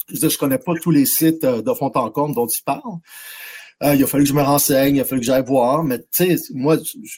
je 0.08 0.28
je 0.28 0.38
connais 0.38 0.58
pas 0.58 0.74
tous 0.82 0.92
les 0.92 1.06
sites 1.06 1.44
euh, 1.44 1.62
de 1.62 1.74
fond 1.74 1.92
en 1.94 2.30
dont 2.30 2.48
tu 2.48 2.64
parles. 2.64 2.82
Euh, 3.84 3.96
il 3.96 4.04
a 4.04 4.08
fallu 4.08 4.26
que 4.26 4.30
je 4.30 4.36
me 4.36 4.44
renseigne, 4.44 4.98
il 4.98 5.02
a 5.02 5.06
fallu 5.06 5.22
que 5.22 5.26
j'aille 5.26 5.44
voir, 5.44 5.84
mais 5.84 5.98
tu 6.00 6.38
sais, 6.38 6.54
moi, 6.54 6.78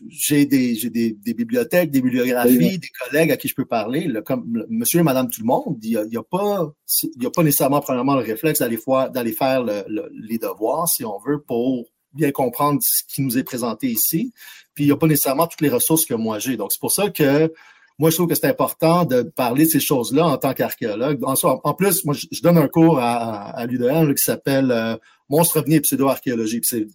j'ai 0.09 0.45
des, 0.45 0.75
j'ai 0.75 0.89
des, 0.89 1.33
bibliothèques, 1.33 1.91
des 1.91 2.01
bibliographies, 2.01 2.79
des 2.79 2.89
collègues 3.03 3.31
à 3.31 3.37
qui 3.37 3.49
je 3.49 3.55
peux 3.55 3.65
parler. 3.65 4.09
comme 4.25 4.63
monsieur 4.69 5.01
et 5.01 5.03
madame 5.03 5.29
tout 5.29 5.41
le 5.41 5.45
monde, 5.45 5.77
il 5.81 5.89
n'y 5.89 6.15
a, 6.15 6.19
a, 6.19 6.23
pas, 6.23 6.73
il 7.03 7.23
y 7.23 7.25
a 7.25 7.31
pas 7.31 7.43
nécessairement, 7.43 7.81
premièrement, 7.81 8.15
le 8.15 8.23
réflexe 8.23 8.59
d'aller, 8.59 8.79
d'aller 9.13 9.33
faire 9.33 9.63
les 9.63 10.37
devoirs, 10.37 10.87
si 10.87 11.03
on 11.03 11.19
veut, 11.19 11.41
pour 11.41 11.85
bien 12.13 12.31
comprendre 12.31 12.79
ce 12.81 13.03
qui 13.13 13.21
nous 13.21 13.37
est 13.37 13.43
présenté 13.43 13.87
ici. 13.87 14.31
Puis 14.73 14.85
il 14.85 14.87
n'y 14.87 14.93
a 14.93 14.97
pas 14.97 15.07
nécessairement 15.07 15.47
toutes 15.47 15.61
les 15.61 15.69
ressources 15.69 16.05
que 16.05 16.13
moi 16.13 16.39
j'ai. 16.39 16.55
Donc, 16.55 16.71
c'est 16.71 16.79
pour 16.79 16.91
ça 16.91 17.09
que 17.09 17.51
moi, 17.99 18.09
je 18.09 18.15
trouve 18.15 18.27
que 18.27 18.35
c'est 18.35 18.47
important 18.47 19.05
de 19.05 19.21
parler 19.21 19.65
de 19.65 19.69
ces 19.69 19.79
choses-là 19.79 20.25
en 20.25 20.37
tant 20.37 20.53
qu'archéologue. 20.53 21.19
En, 21.23 21.73
plus, 21.73 22.03
moi, 22.05 22.15
je, 22.15 22.41
donne 22.41 22.57
un 22.57 22.67
cours 22.67 22.99
à, 22.99 23.49
à 23.49 23.65
l'UDM 23.67 24.13
qui 24.13 24.23
s'appelle 24.23 24.71
euh, 24.71 24.95
Monstre 25.29 25.59
revenu 25.59 25.75
et 25.75 25.81
pseudo-archéologie. 25.81 26.61
c'est 26.63 26.87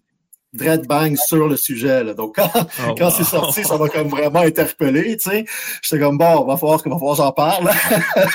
Dread 0.55 0.87
Bang 0.87 1.14
sur 1.17 1.47
le 1.47 1.57
sujet. 1.57 2.14
Donc, 2.14 2.37
quand, 2.37 2.49
oh, 3.01 3.11
c'est 3.14 3.25
sorti, 3.25 3.64
ça 3.64 3.77
m'a 3.77 3.88
comme 3.88 4.09
vraiment 4.09 4.41
interpellé, 4.41 5.17
tu 5.19 5.31
sais. 5.31 5.45
J'étais 5.83 6.03
comme, 6.03 6.17
bon, 6.17 6.45
va 6.45 6.57
falloir, 6.57 6.79
va 6.79 6.99
falloir 6.99 7.17
j'en 7.17 7.33
parle. 7.33 7.71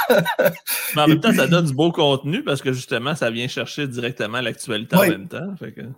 Mais 0.95 1.01
en 1.01 1.07
même 1.07 1.19
temps, 1.19 1.33
ça 1.33 1.47
donne 1.47 1.65
du 1.65 1.73
beau 1.73 1.91
contenu 1.91 2.43
parce 2.43 2.61
que 2.61 2.71
justement, 2.71 3.15
ça 3.15 3.31
vient 3.31 3.47
chercher 3.47 3.87
directement 3.87 4.41
l'actualité 4.41 4.95
en 4.95 5.01
même 5.01 5.27
temps. 5.27 5.55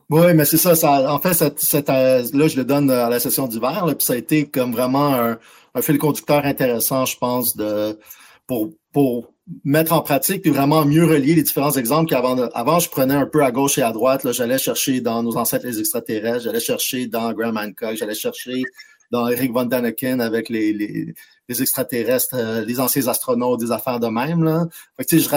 Oui, 0.10 0.34
mais 0.34 0.46
c'est 0.46 0.58
ça, 0.58 0.76
ça. 0.76 1.12
En 1.14 1.20
fait, 1.20 1.34
cette, 1.34 1.90
euh, 1.90 2.24
là, 2.34 2.48
je 2.48 2.56
le 2.56 2.64
donne 2.64 2.90
à 2.90 3.10
la 3.10 3.20
session 3.20 3.48
d'hiver, 3.48 3.84
puis 3.88 4.06
ça 4.06 4.14
a 4.14 4.16
été 4.16 4.48
comme 4.48 4.72
vraiment 4.72 5.14
un, 5.14 5.38
un 5.74 5.82
fil 5.82 5.98
conducteur 5.98 6.46
intéressant, 6.46 7.06
je 7.06 7.18
pense, 7.18 7.56
de, 7.58 8.00
pour, 8.48 8.70
pour 8.94 9.35
mettre 9.64 9.94
en 9.94 10.02
pratique 10.02 10.42
puis 10.42 10.52
vraiment 10.52 10.86
mieux 10.86 11.06
relier 11.06 11.36
les 11.36 11.44
différents 11.44 11.74
exemples 11.74 12.10
qu'avant. 12.10 12.38
Avant, 12.54 12.80
je 12.80 12.90
prenais 12.90 13.14
un 13.14 13.28
peu 13.28 13.44
à 13.44 13.52
gauche 13.52 13.78
et 13.78 13.84
à 13.84 13.92
droite. 13.92 14.32
J'allais 14.32 14.58
chercher 14.58 15.02
dans 15.02 15.22
nos 15.24 15.38
ancêtres 15.38 15.66
les 15.66 15.80
extraterrestres, 15.80 16.44
j'allais 16.44 16.60
chercher 16.60 17.08
dans 17.08 17.32
Graham 17.34 17.58
Hancock, 17.58 17.96
j'allais 17.96 18.16
chercher 18.16 18.64
dans 19.12 19.28
Eric 19.28 19.52
von 19.52 19.66
Daniken 19.66 20.20
avec 20.20 20.50
les, 20.50 20.74
les, 20.74 21.14
les 21.48 21.62
extraterrestres, 21.62 22.34
euh, 22.34 22.66
les 22.66 22.80
anciens 22.80 23.08
astronautes, 23.08 23.60
des 23.60 23.72
affaires 23.72 24.00
de 24.00 24.08
même. 24.08 24.44
Là. 24.44 24.66
Fait 24.98 25.06
que, 25.06 25.18
je, 25.18 25.30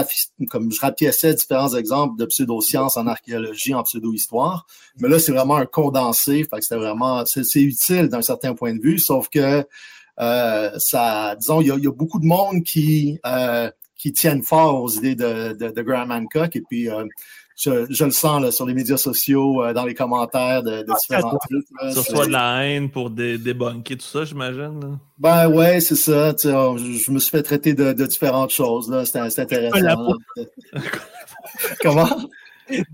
comme 0.46 0.70
je 0.72 1.34
différents 1.34 1.74
exemples 1.74 2.18
de 2.18 2.24
pseudosciences 2.24 2.96
en 2.96 3.06
archéologie, 3.06 3.74
en 3.74 3.82
pseudo-histoire. 3.82 4.66
Mais 4.98 5.08
là, 5.08 5.18
c'est 5.18 5.32
vraiment 5.32 5.56
un 5.56 5.66
condensé. 5.66 6.44
Fait 6.44 6.58
que 6.58 6.62
c'était 6.62 6.76
vraiment, 6.76 7.24
c'est 7.26 7.60
utile 7.60 8.08
d'un 8.08 8.22
certain 8.22 8.54
point 8.54 8.74
de 8.74 8.80
vue, 8.80 8.98
sauf 8.98 9.28
que 9.28 9.64
euh, 10.20 10.70
ça, 10.78 11.36
disons, 11.36 11.60
il 11.60 11.68
y, 11.68 11.70
a, 11.70 11.92
beaucoup 11.92 12.18
de 12.18 12.26
monde 12.26 12.64
qui 12.64 13.20
euh, 13.24 13.70
qui 13.98 14.12
tiennent 14.12 14.42
fort 14.42 14.80
aux 14.80 14.88
idées 14.88 15.16
de, 15.16 15.52
de, 15.52 15.82
Graham 15.82 16.12
Hancock. 16.12 16.54
Et 16.54 16.62
puis, 16.62 16.88
euh, 16.88 17.04
je, 17.56 18.04
le 18.04 18.10
sens 18.12 18.40
là, 18.40 18.52
sur 18.52 18.64
les 18.64 18.74
médias 18.74 18.96
sociaux, 18.96 19.64
euh, 19.64 19.72
dans 19.72 19.84
les 19.84 19.94
commentaires 19.94 20.62
de, 20.62 20.82
de 20.82 20.86
ah, 20.88 20.96
différents 21.00 21.36
trucs. 21.36 21.66
Sur 21.92 22.04
soit 22.04 22.26
de 22.26 22.32
la 22.32 22.64
haine 22.64 22.90
pour 22.90 23.10
dé 23.10 23.36
débunker 23.36 23.96
tout 23.96 24.06
ça, 24.06 24.24
j'imagine. 24.24 24.98
Ben 25.18 25.48
ouais, 25.48 25.80
c'est 25.80 25.96
ça. 25.96 26.32
Je, 26.40 27.10
me 27.10 27.18
suis 27.18 27.30
fait 27.30 27.42
traiter 27.42 27.74
de, 27.74 27.92
différentes 28.06 28.52
choses. 28.52 28.94
C'était 29.04 29.18
intéressant. 29.18 30.14
Comment? 31.82 32.08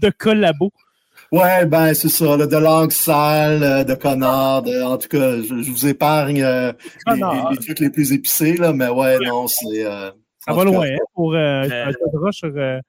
De 0.00 0.10
collabo. 0.10 0.72
Ouais, 1.32 1.66
ben 1.66 1.94
c'est 1.94 2.08
ça, 2.08 2.36
de 2.36 2.56
langue 2.56 2.92
sale, 2.92 3.62
euh, 3.62 3.82
de 3.82 3.94
connard, 3.94 4.62
en 4.84 4.96
tout 4.98 5.08
cas, 5.08 5.40
je, 5.42 5.68
vous 5.68 5.86
épargne 5.86 6.44
les, 6.44 7.56
trucs 7.60 7.80
les 7.80 7.90
plus 7.90 8.12
épicés, 8.12 8.56
là, 8.56 8.72
mais 8.72 8.88
ouais, 8.88 9.18
non, 9.18 9.48
c'est. 9.48 9.84
Ça 10.46 10.52
va 10.52 10.64
loin 10.64 10.86
hein, 10.86 10.98
pour 11.14 11.34
euh, 11.34 11.62
un 11.62 12.32
sur, 12.32 12.52
euh, 12.54 12.80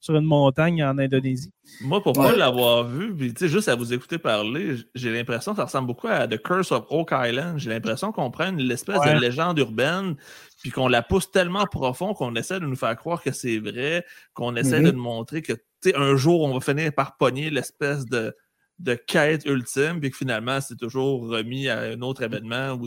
sur 0.00 0.16
une 0.16 0.24
montagne 0.24 0.82
en 0.84 0.96
Indonésie. 0.98 1.52
Moi, 1.82 2.02
pour 2.02 2.16
ne 2.16 2.22
pas 2.22 2.36
l'avoir 2.36 2.84
vu, 2.84 3.14
puis 3.14 3.34
juste 3.48 3.68
à 3.68 3.74
vous 3.74 3.92
écouter 3.92 4.18
parler, 4.18 4.76
j'ai 4.94 5.12
l'impression 5.12 5.52
que 5.52 5.58
ça 5.58 5.64
ressemble 5.64 5.88
beaucoup 5.88 6.08
à 6.08 6.26
The 6.26 6.40
Curse 6.40 6.72
of 6.72 6.86
Oak 6.88 7.10
Island. 7.12 7.58
J'ai 7.58 7.70
l'impression 7.70 8.12
qu'on 8.12 8.30
prend 8.30 8.48
une 8.50 8.70
espèce 8.70 9.00
de 9.00 9.20
légende 9.20 9.58
urbaine, 9.58 10.16
puis 10.62 10.70
qu'on 10.70 10.88
la 10.88 11.02
pousse 11.02 11.30
tellement 11.30 11.66
profond 11.66 12.14
qu'on 12.14 12.34
essaie 12.34 12.60
de 12.60 12.66
nous 12.66 12.76
faire 12.76 12.96
croire 12.96 13.22
que 13.22 13.32
c'est 13.32 13.58
vrai, 13.58 14.04
qu'on 14.32 14.56
essaie 14.56 14.80
de 14.80 14.90
mm-hmm. 14.90 14.94
nous 14.94 15.02
montrer 15.02 15.42
que 15.42 15.52
un 15.94 16.14
jour, 16.16 16.42
on 16.42 16.54
va 16.54 16.60
finir 16.60 16.92
par 16.92 17.16
pogner 17.16 17.50
l'espèce 17.50 18.04
de, 18.06 18.34
de 18.78 18.94
quête 18.94 19.44
ultime, 19.44 20.00
puis 20.00 20.10
que 20.10 20.16
finalement, 20.16 20.60
c'est 20.60 20.76
toujours 20.76 21.28
remis 21.28 21.68
à 21.68 21.80
un 21.80 22.00
autre 22.02 22.22
événement. 22.22 22.78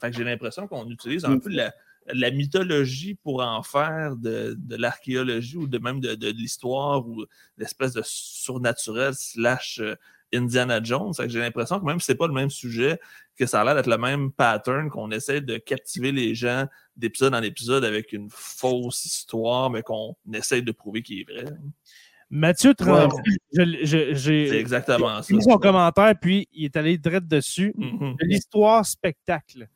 Fait 0.00 0.10
que 0.10 0.16
j'ai 0.16 0.24
l'impression 0.24 0.66
qu'on 0.66 0.88
utilise 0.88 1.24
un 1.24 1.36
mm. 1.36 1.40
peu 1.40 1.50
la 1.50 1.72
la 2.06 2.30
mythologie 2.30 3.14
pour 3.14 3.42
en 3.42 3.62
faire 3.62 4.16
de, 4.16 4.56
l'archéologie 4.70 5.56
ou 5.56 5.66
de 5.66 5.78
même 5.78 6.00
de, 6.00 6.30
l'histoire 6.30 7.06
ou 7.06 7.24
l'espèce 7.56 7.92
de 7.92 8.02
surnaturel 8.04 9.14
slash 9.14 9.80
euh, 9.80 9.94
Indiana 10.34 10.82
Jones. 10.82 11.12
J'ai 11.26 11.40
l'impression 11.40 11.78
que 11.78 11.84
même 11.84 12.00
si 12.00 12.06
c'est 12.06 12.14
pas 12.14 12.26
le 12.26 12.32
même 12.32 12.50
sujet, 12.50 12.98
que 13.36 13.46
ça 13.46 13.60
a 13.60 13.64
l'air 13.64 13.74
d'être 13.74 13.88
le 13.88 13.98
même 13.98 14.32
pattern, 14.32 14.90
qu'on 14.90 15.10
essaie 15.10 15.40
de 15.40 15.58
captiver 15.58 16.12
les 16.12 16.34
gens 16.34 16.66
d'épisode 16.96 17.34
en 17.34 17.42
épisode 17.42 17.84
avec 17.84 18.12
une 18.12 18.28
fausse 18.30 19.04
histoire, 19.04 19.70
mais 19.70 19.82
qu'on 19.82 20.16
essaie 20.32 20.62
de 20.62 20.72
prouver 20.72 21.02
qu'il 21.02 21.20
est 21.20 21.30
vrai. 21.30 21.44
Mathieu 22.30 22.72
j'ai 23.52 24.48
c'est 24.48 24.58
exactement 24.58 25.22
ça. 25.22 25.40
son 25.40 25.58
commentaire, 25.58 26.14
puis 26.18 26.48
il 26.52 26.64
est 26.64 26.76
allé 26.76 26.96
direct 26.96 27.26
dessus. 27.26 27.74
Mm-hmm. 27.76 28.16
L'histoire 28.22 28.86
spectacle. 28.86 29.68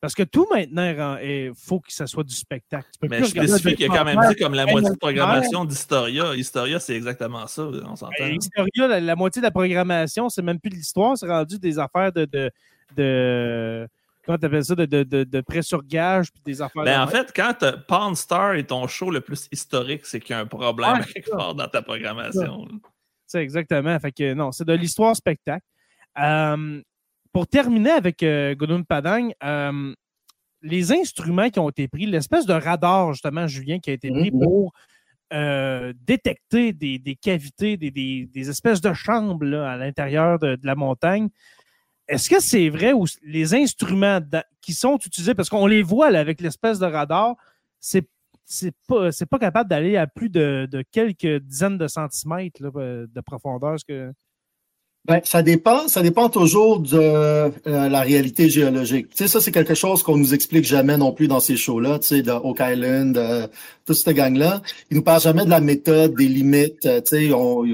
Parce 0.00 0.14
que 0.14 0.22
tout 0.22 0.46
maintenant, 0.52 1.16
il 1.22 1.52
faut 1.56 1.80
que 1.80 1.92
ça 1.92 2.06
soit 2.06 2.22
du 2.22 2.34
spectacle. 2.34 2.88
mais 3.02 3.20
je 3.20 3.24
spécifie 3.24 3.74
qu'il 3.74 3.86
y 3.86 3.90
a 3.90 3.96
quand 3.96 4.04
même 4.04 4.20
dit 4.28 4.36
comme 4.36 4.54
la 4.54 4.66
moitié 4.66 4.90
de 4.90 4.96
programmation 4.96 5.64
d'Historia. 5.64 6.34
Historia, 6.34 6.78
c'est 6.78 6.94
exactement 6.94 7.46
ça, 7.46 7.62
on 7.62 7.96
s'entend. 7.96 8.12
Ben, 8.18 8.34
Historia, 8.34 9.00
la, 9.00 9.16
moitié 9.16 9.40
de 9.40 9.46
la 9.46 9.50
programmation, 9.50 10.28
c'est 10.28 10.42
même 10.42 10.60
plus 10.60 10.70
de 10.70 10.76
l'histoire, 10.76 11.16
c'est 11.16 11.26
rendu 11.26 11.58
des 11.58 11.78
affaires 11.78 12.12
de, 12.12 12.26
de, 12.26 12.50
de 12.94 13.88
comment 14.26 14.36
tu 14.36 14.46
appelles 14.46 14.64
ça, 14.64 14.74
de, 14.74 14.84
de, 14.84 15.24
de, 15.24 15.40
pré-surgage 15.40 16.30
puis 16.30 16.42
des 16.44 16.60
affaires. 16.60 16.84
Ben, 16.84 17.00
en 17.00 17.06
fait, 17.06 17.32
quand 17.34 17.54
Pawn 17.88 18.14
Star 18.14 18.54
est 18.54 18.64
ton 18.64 18.86
show 18.88 19.10
le 19.10 19.22
plus 19.22 19.48
historique, 19.50 20.04
c'est 20.04 20.20
qu'il 20.20 20.34
y 20.34 20.38
a 20.38 20.40
un 20.40 20.46
problème 20.46 21.04
quelque 21.14 21.30
part 21.30 21.54
dans 21.54 21.68
ta 21.68 21.80
programmation. 21.80 22.68
C'est 23.26 23.40
exactement. 23.40 23.98
Fait 23.98 24.12
que 24.12 24.34
non, 24.34 24.52
c'est 24.52 24.66
de 24.66 24.74
l'histoire 24.74 25.16
spectacle. 25.16 25.64
Euh, 26.18 26.82
pour 27.36 27.46
terminer 27.46 27.90
avec 27.90 28.22
euh, 28.22 28.54
Padang, 28.88 29.30
euh, 29.44 29.94
les 30.62 30.90
instruments 30.90 31.50
qui 31.50 31.58
ont 31.58 31.68
été 31.68 31.86
pris, 31.86 32.06
l'espèce 32.06 32.46
de 32.46 32.54
radar, 32.54 33.12
justement, 33.12 33.46
Julien, 33.46 33.78
qui 33.78 33.90
a 33.90 33.92
été 33.92 34.10
pris 34.10 34.30
mhm. 34.32 34.40
pour 34.40 34.72
euh, 35.34 35.92
détecter 36.00 36.72
des, 36.72 37.18
cavités, 37.20 37.76
des, 37.76 38.48
espèces 38.48 38.80
de 38.80 38.94
chambres 38.94 39.54
à 39.54 39.76
l'intérieur 39.76 40.38
de, 40.38 40.58
la 40.62 40.74
montagne. 40.74 41.28
Est-ce 42.08 42.30
que 42.30 42.40
c'est 42.40 42.70
vrai 42.70 42.94
ou 42.94 43.04
les 43.22 43.54
instruments 43.54 44.22
qui 44.62 44.72
sont 44.72 44.96
utilisés, 44.96 45.34
parce 45.34 45.50
qu'on 45.50 45.66
les 45.66 45.82
voit 45.82 46.06
avec 46.06 46.40
l'espèce 46.40 46.78
de 46.78 46.86
radar, 46.86 47.36
c'est 47.80 48.08
c'est 48.46 48.72
pas, 48.86 49.10
pas 49.30 49.38
capable 49.38 49.68
d'aller 49.68 49.98
à 49.98 50.06
plus 50.06 50.30
de, 50.30 50.66
quelques 50.90 51.42
dizaines 51.42 51.76
de 51.76 51.86
centimètres 51.86 52.62
de 52.62 53.20
profondeur. 53.20 53.78
Ce 53.78 53.84
que... 53.84 54.14
Ben, 55.06 55.20
ça 55.22 55.42
dépend, 55.42 55.86
ça 55.86 56.02
dépend 56.02 56.28
toujours 56.28 56.80
de 56.80 56.98
euh, 56.98 57.50
la 57.64 58.00
réalité 58.00 58.50
géologique. 58.50 59.10
Tu 59.10 59.18
sais, 59.18 59.28
ça, 59.28 59.40
c'est 59.40 59.52
quelque 59.52 59.74
chose 59.74 60.02
qu'on 60.02 60.16
nous 60.16 60.34
explique 60.34 60.64
jamais 60.64 60.96
non 60.96 61.12
plus 61.12 61.28
dans 61.28 61.38
ces 61.38 61.56
shows-là, 61.56 62.00
tu 62.00 62.08
sais, 62.08 62.22
de 62.22 62.32
Oak 62.32 62.60
Island, 62.60 63.14
de 63.14 63.48
toute 63.84 63.96
cette 63.96 64.16
gang-là. 64.16 64.62
Ils 64.90 64.96
nous 64.96 65.04
parlent 65.04 65.20
jamais 65.20 65.44
de 65.44 65.50
la 65.50 65.60
méthode, 65.60 66.16
des 66.16 66.26
limites, 66.26 66.80
tu 66.80 66.88
sais, 67.04 67.32
on, 67.32 67.64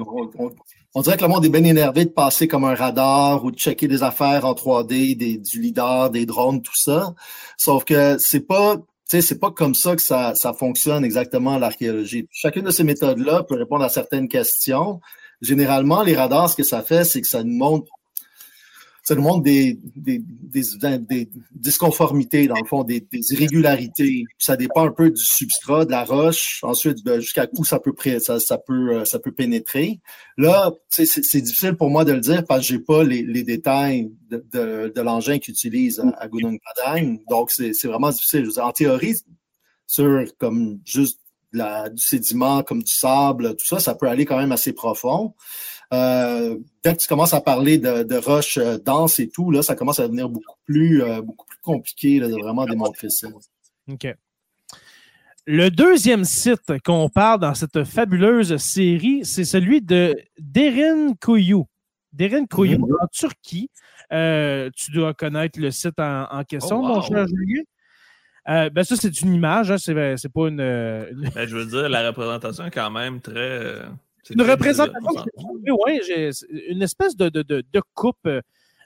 on, 0.94 1.00
dirait 1.00 1.16
que 1.16 1.22
le 1.22 1.28
monde 1.28 1.46
est 1.46 1.48
bien 1.48 1.64
énervé 1.64 2.04
de 2.04 2.10
passer 2.10 2.48
comme 2.48 2.64
un 2.64 2.74
radar 2.74 3.42
ou 3.42 3.50
de 3.50 3.56
checker 3.56 3.88
des 3.88 4.02
affaires 4.02 4.44
en 4.44 4.52
3D, 4.52 5.16
des, 5.16 5.38
du 5.38 5.58
lidar, 5.58 6.10
des 6.10 6.26
drones, 6.26 6.60
tout 6.60 6.76
ça. 6.76 7.14
Sauf 7.56 7.84
que 7.84 8.18
c'est 8.18 8.46
pas, 8.46 8.76
c'est 9.06 9.40
pas 9.40 9.50
comme 9.50 9.74
ça 9.74 9.96
que 9.96 10.02
ça, 10.02 10.34
ça 10.34 10.52
fonctionne 10.52 11.02
exactement 11.02 11.56
l'archéologie. 11.56 12.26
Chacune 12.30 12.64
de 12.64 12.70
ces 12.70 12.84
méthodes-là 12.84 13.44
peut 13.44 13.56
répondre 13.56 13.84
à 13.84 13.88
certaines 13.88 14.28
questions, 14.28 15.00
généralement, 15.42 16.02
les 16.02 16.16
radars, 16.16 16.48
ce 16.48 16.56
que 16.56 16.62
ça 16.62 16.82
fait, 16.82 17.04
c'est 17.04 17.20
que 17.20 17.28
ça 17.28 17.42
nous 17.42 17.56
montre 17.56 17.90
ça 19.02 19.16
nous 19.16 19.22
montre 19.22 19.42
des, 19.42 19.78
des, 19.96 20.20
des, 20.20 21.28
disconformités, 21.50 22.46
dans 22.46 22.54
le 22.54 22.64
fond, 22.64 22.84
des, 22.84 23.04
irrégularités. 23.30 24.24
Ça 24.38 24.56
dépend 24.56 24.86
un 24.86 24.92
peu 24.92 25.10
du 25.10 25.22
substrat, 25.22 25.84
de 25.84 25.90
la 25.90 26.04
roche, 26.04 26.60
ensuite 26.62 26.98
jusqu'à 27.20 27.48
où 27.58 27.64
ça 27.64 27.80
peut, 27.80 27.92
ça, 28.20 28.38
ça, 28.38 28.58
peut, 28.58 28.94
euh, 28.94 29.04
ça 29.04 29.18
peut 29.18 29.32
pénétrer. 29.32 29.98
Là, 30.38 30.72
c'est 30.88 31.40
difficile 31.40 31.74
pour 31.74 31.90
moi 31.90 32.04
de 32.04 32.12
le 32.12 32.20
dire 32.20 32.44
parce 32.46 32.60
que 32.60 32.66
j'ai 32.66 32.78
pas 32.78 33.02
les, 33.02 33.22
les 33.22 33.42
détails 33.42 34.12
de, 34.30 34.92
de, 34.94 35.00
l'engin 35.00 35.38
qu'ils 35.38 35.54
utilisent 35.54 35.98
à, 35.98 36.08
à 36.22 36.28
Gunung 36.28 36.58
Padang. 36.64 37.18
Donc, 37.28 37.50
c'est 37.50 37.72
vraiment 37.84 38.10
difficile. 38.10 38.48
En 38.60 38.70
théorie, 38.70 39.16
sur 39.86 40.24
comme 40.38 40.78
juste 40.84 41.18
du 41.52 42.02
sédiment 42.02 42.62
comme 42.62 42.82
du 42.82 42.92
sable, 42.92 43.56
tout 43.56 43.66
ça, 43.66 43.78
ça 43.78 43.94
peut 43.94 44.08
aller 44.08 44.24
quand 44.24 44.38
même 44.38 44.52
assez 44.52 44.72
profond. 44.72 45.34
Euh, 45.92 46.58
dès 46.82 46.94
que 46.94 47.00
tu 47.00 47.08
commences 47.08 47.34
à 47.34 47.40
parler 47.40 47.76
de, 47.78 48.16
roches 48.16 48.56
euh, 48.56 48.78
denses 48.78 49.20
et 49.20 49.28
tout, 49.28 49.50
là, 49.50 49.62
ça 49.62 49.74
commence 49.74 50.00
à 50.00 50.04
devenir 50.04 50.28
beaucoup 50.28 50.56
plus, 50.64 51.02
euh, 51.02 51.20
beaucoup 51.20 51.46
plus 51.46 51.58
compliqué 51.60 52.18
de 52.18 52.28
vraiment 52.28 52.64
démontrer 52.64 53.10
ça. 53.10 53.28
OK. 53.90 54.06
Le 55.44 55.70
deuxième 55.70 56.24
site 56.24 56.72
qu'on 56.84 57.08
parle 57.08 57.40
dans 57.40 57.54
cette 57.54 57.84
fabuleuse 57.84 58.56
série, 58.56 59.24
c'est 59.24 59.44
celui 59.44 59.82
de 59.82 60.16
Derin 60.38 61.14
Koyou. 61.20 61.66
Derin 62.12 62.46
Koyou, 62.46 62.78
mm-hmm. 62.78 63.02
en 63.02 63.06
Turquie. 63.08 63.70
tu 64.76 64.90
dois 64.92 65.12
connaître 65.14 65.60
le 65.60 65.70
site 65.70 65.98
en, 65.98 66.44
question, 66.44 66.78
oh, 66.78 66.86
mon 66.86 67.02
cher 67.02 67.26
Julien. 67.26 67.62
Euh, 68.48 68.70
ben 68.70 68.82
ça, 68.82 68.96
c'est 68.96 69.20
une 69.20 69.34
image, 69.34 69.70
hein, 69.70 69.78
c'est, 69.78 69.94
pas 69.94 70.48
une. 70.48 70.56
Ben, 70.56 71.46
je 71.46 71.56
veux 71.56 71.66
dire, 71.66 71.88
la 71.88 72.08
représentation 72.08 72.64
est 72.66 72.70
quand 72.70 72.90
même 72.90 73.20
très. 73.20 73.34
Euh, 73.36 73.82
Une 74.30 74.42
représentation, 74.42 75.24
oui, 75.86 76.00
une 76.68 76.82
espèce 76.82 77.16
de, 77.16 77.28
de, 77.28 77.42
de, 77.42 77.62
de 77.72 77.82
coupe 77.94 78.28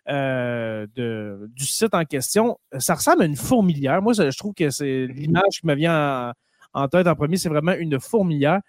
euh, 0.09 0.87
de, 0.95 1.51
du 1.57 1.67
site 1.67 1.93
en 1.93 2.05
question. 2.05 2.59
Ça 2.79 2.95
ressemble 2.95 3.23
à 3.23 3.25
une 3.27 3.35
fourmilière. 3.35 4.01
Moi, 4.01 4.13
je 4.13 4.39
trouve 4.39 4.55
que 4.55 4.71
c'est 4.71 5.07
l'image 5.07 5.61
qui 5.61 5.67
me 5.67 5.75
vient 5.75 6.33
en, 6.73 6.89
tête 6.89 7.09
en 7.09 7.17
premier, 7.17 7.37
c'est 7.39 7.49
vraiment 7.49 7.73
une 7.73 7.99
fourmilière. 7.99 8.61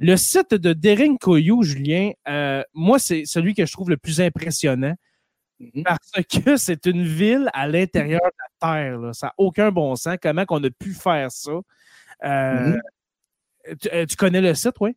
Le 0.00 0.16
site 0.16 0.54
de 0.54 0.72
Dering 0.72 1.16
Koyou, 1.18 1.62
Julien, 1.62 2.10
euh, 2.28 2.62
moi, 2.74 2.98
c'est 2.98 3.24
celui 3.24 3.54
que 3.54 3.64
je 3.66 3.72
trouve 3.72 3.90
le 3.90 3.98
plus 3.98 4.20
impressionnant 4.20 4.94
mm-hmm. 5.60 5.82
parce 5.84 6.10
que 6.28 6.56
c'est 6.56 6.86
une 6.86 7.04
ville 7.04 7.50
à 7.52 7.68
l'intérieur 7.68 8.20
de 8.20 8.66
la 8.66 8.74
Terre. 8.74 9.14
Ça 9.14 9.28
n'a 9.28 9.34
aucun 9.38 9.70
bon 9.70 9.94
sens. 9.96 10.16
Comment 10.22 10.44
qu'on 10.44 10.62
a 10.64 10.70
pu 10.70 10.92
faire 10.92 11.30
ça? 11.30 11.52
Euh, 12.24 12.76
mm-hmm. 13.68 14.06
tu, 14.06 14.16
connais 14.16 14.40
le 14.40 14.54
site, 14.54 14.74
oui? 14.80 14.94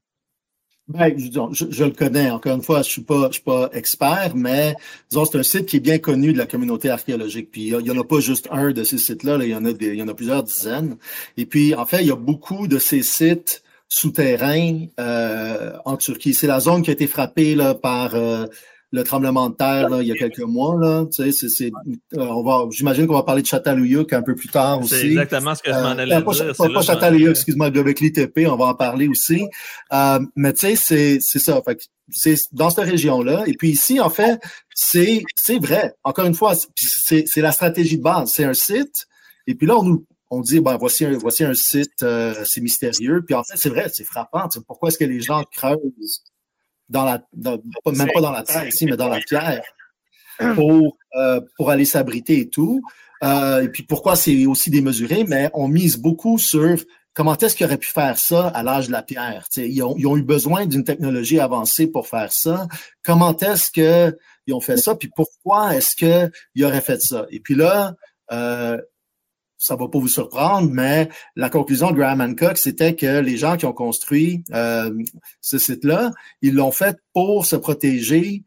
Ben, 0.90 1.18
je, 1.18 1.84
le 1.86 1.92
connais. 1.92 2.30
Encore 2.30 2.56
une 2.56 2.62
fois, 2.62 2.82
je 2.82 2.90
suis 2.90 3.02
pas, 3.02 3.28
je 3.28 3.36
suis 3.36 3.44
pas 3.44 3.70
expert, 3.72 4.34
mais 4.36 4.76
disons, 5.10 5.24
c'est 5.24 5.38
un 5.38 5.44
site 5.44 5.66
qui 5.66 5.78
est 5.78 5.80
bien 5.80 5.98
connu 5.98 6.34
de 6.34 6.38
la 6.38 6.46
communauté 6.46 6.90
archéologique. 6.90 7.52
Puis 7.52 7.68
il 7.68 7.88
y, 7.88 7.92
en 7.92 7.98
a 7.98 8.04
pas 8.04 8.20
juste 8.20 8.50
un 8.52 8.72
de 8.72 8.84
ces 8.84 8.98
sites-là, 8.98 9.38
il 9.42 9.50
y 9.50 9.56
en 9.56 9.64
a 9.64 9.70
il 9.70 9.96
y 9.96 10.04
en 10.04 10.10
a 10.10 10.14
plusieurs 10.14 10.44
dizaines. 10.44 10.98
Et 11.38 11.46
puis, 11.46 11.74
en 11.74 11.86
fait, 11.86 12.02
il 12.02 12.08
y 12.08 12.12
a 12.12 12.18
beaucoup 12.18 12.68
de 12.68 12.80
ces 12.80 13.02
sites 13.02 13.64
souterrains 13.88 14.88
euh, 15.00 15.74
en 15.86 15.96
Turquie. 15.96 16.34
C'est 16.34 16.48
la 16.48 16.60
zone 16.60 16.82
qui 16.82 16.90
a 16.90 16.94
été 16.94 17.08
frappée 17.08 17.56
là, 17.56 17.76
par 17.76 18.16
euh, 18.16 18.48
le 18.94 19.04
tremblement 19.04 19.50
de 19.50 19.56
terre 19.56 19.90
là, 19.90 20.04
il 20.04 20.08
y 20.08 20.12
a 20.12 20.16
quelques 20.16 20.40
mois. 20.40 20.78
Là, 20.80 21.06
tu 21.12 21.32
sais, 21.32 21.50
c'est, 21.50 21.72
euh, 22.14 22.20
on 22.20 22.44
va, 22.44 22.68
j'imagine 22.70 23.08
qu'on 23.08 23.16
va 23.16 23.24
parler 23.24 23.42
de 23.42 23.48
Châtelluyuk 23.48 24.14
un 24.14 24.22
peu 24.22 24.36
plus 24.36 24.50
tard 24.50 24.82
aussi. 24.82 24.90
C'est 24.90 25.08
exactement 25.08 25.56
ce 25.56 25.64
que 25.64 25.72
je 25.72 25.80
m'en 25.80 25.88
allais 25.88 26.14
euh, 26.14 26.22
dire. 26.22 26.54
Pas, 26.56 26.70
pas, 26.70 26.82
Châtelluyuk, 26.84 27.32
excuse-moi, 27.32 27.72
Göbekli 27.72 28.14
Tepe, 28.14 28.48
on 28.48 28.56
va 28.56 28.66
en 28.66 28.76
parler 28.76 29.08
aussi. 29.08 29.48
Euh, 29.92 30.20
mais 30.36 30.54
tu 30.54 30.60
sais, 30.60 30.76
c'est, 30.76 31.18
c'est 31.22 31.40
ça. 31.40 31.60
Fait 31.66 31.80
c'est 32.10 32.36
dans 32.52 32.70
cette 32.70 32.86
région-là. 32.86 33.44
Et 33.48 33.54
puis 33.54 33.72
ici, 33.72 34.00
en 34.00 34.12
fait, 34.12 34.40
c'est, 34.76 35.24
c'est 35.36 35.58
vrai. 35.58 35.96
Encore 36.04 36.26
une 36.26 36.36
fois, 36.36 36.54
c'est, 36.76 37.24
c'est 37.26 37.42
la 37.42 37.52
stratégie 37.52 37.98
de 37.98 38.04
base. 38.04 38.32
C'est 38.32 38.44
un 38.44 38.54
site. 38.54 39.08
Et 39.48 39.56
puis 39.56 39.66
là, 39.66 39.80
on 39.80 39.84
nous, 39.84 40.06
on 40.30 40.42
dit, 40.42 40.60
ben, 40.60 40.78
voici 40.78 41.06
un, 41.06 41.18
voici 41.18 41.44
un 41.44 41.56
site, 41.56 42.04
euh, 42.04 42.36
c'est 42.46 42.62
mystérieux. 42.62 43.24
Puis 43.26 43.34
en 43.34 43.44
fait, 43.44 43.58
c'est 43.58 43.70
vrai, 43.70 43.90
c'est 43.92 44.04
frappant. 44.04 44.48
Pourquoi 44.68 44.90
est-ce 44.90 45.00
que 45.00 45.06
les 45.06 45.20
gens 45.20 45.44
creusent? 45.52 46.24
Dans 46.94 47.06
la, 47.06 47.22
même 47.92 48.12
pas 48.14 48.22
dans 48.22 48.32
la 48.32 48.44
terre 48.44 48.68
ici, 48.68 48.86
mais 48.86 48.96
dans 48.96 49.10
la 49.10 49.20
pierre, 49.20 49.64
pour, 50.56 50.98
euh, 51.16 51.42
pour 51.58 51.72
aller 51.72 51.86
s'abriter 51.86 52.40
et 52.40 52.50
tout. 52.50 52.82
Euh, 53.24 53.64
et 53.64 53.70
puis 53.70 53.84
pourquoi 53.84 54.16
c'est 54.16 54.46
aussi 54.46 54.70
démesuré, 54.70 55.26
mais 55.28 55.50
on 55.54 55.68
mise 55.68 55.98
beaucoup 55.98 56.38
sur 56.38 56.78
comment 57.14 57.36
est-ce 57.36 57.56
qu'ils 57.56 57.66
auraient 57.66 57.78
pu 57.78 57.90
faire 57.90 58.18
ça 58.18 58.48
à 58.50 58.64
l'âge 58.64 58.88
de 58.88 58.92
la 58.92 59.02
pierre. 59.02 59.48
Ils 59.58 59.82
ont, 59.82 59.96
ils 59.98 60.06
ont, 60.06 60.18
eu 60.18 60.24
besoin 60.24 60.66
d'une 60.66 60.84
technologie 60.84 61.40
avancée 61.40 61.88
pour 61.88 62.08
faire 62.08 62.32
ça. 62.32 62.68
Comment 63.04 63.36
est-ce 63.38 63.72
qu'ils 63.72 64.54
ont 64.54 64.62
fait 64.62 64.78
ça? 64.78 64.96
Puis 64.96 65.10
pourquoi 65.16 65.76
est-ce 65.76 65.96
qu'ils 65.96 66.66
auraient 66.66 66.82
fait 66.82 67.02
ça? 67.02 67.26
Et 67.32 67.40
puis 67.40 67.56
là, 67.56 67.96
euh, 68.32 68.78
ça 69.64 69.78
va 69.78 69.88
pas 69.88 69.98
vous 69.98 70.10
surprendre, 70.10 70.70
mais 70.70 71.08
la 71.38 71.50
conclusion 71.50 71.92
de 71.92 71.96
Graham 71.96 72.20
Hancock, 72.20 72.58
c'était 72.58 72.96
que 72.96 73.22
les 73.22 73.38
gens 73.38 73.56
qui 73.56 73.66
ont 73.66 73.72
construit 73.72 74.44
euh, 74.54 74.92
ce 75.40 75.58
site-là, 75.58 76.12
ils 76.42 76.54
l'ont 76.54 76.74
fait 76.74 76.98
pour 77.14 77.46
se 77.46 77.56
protéger 77.56 78.44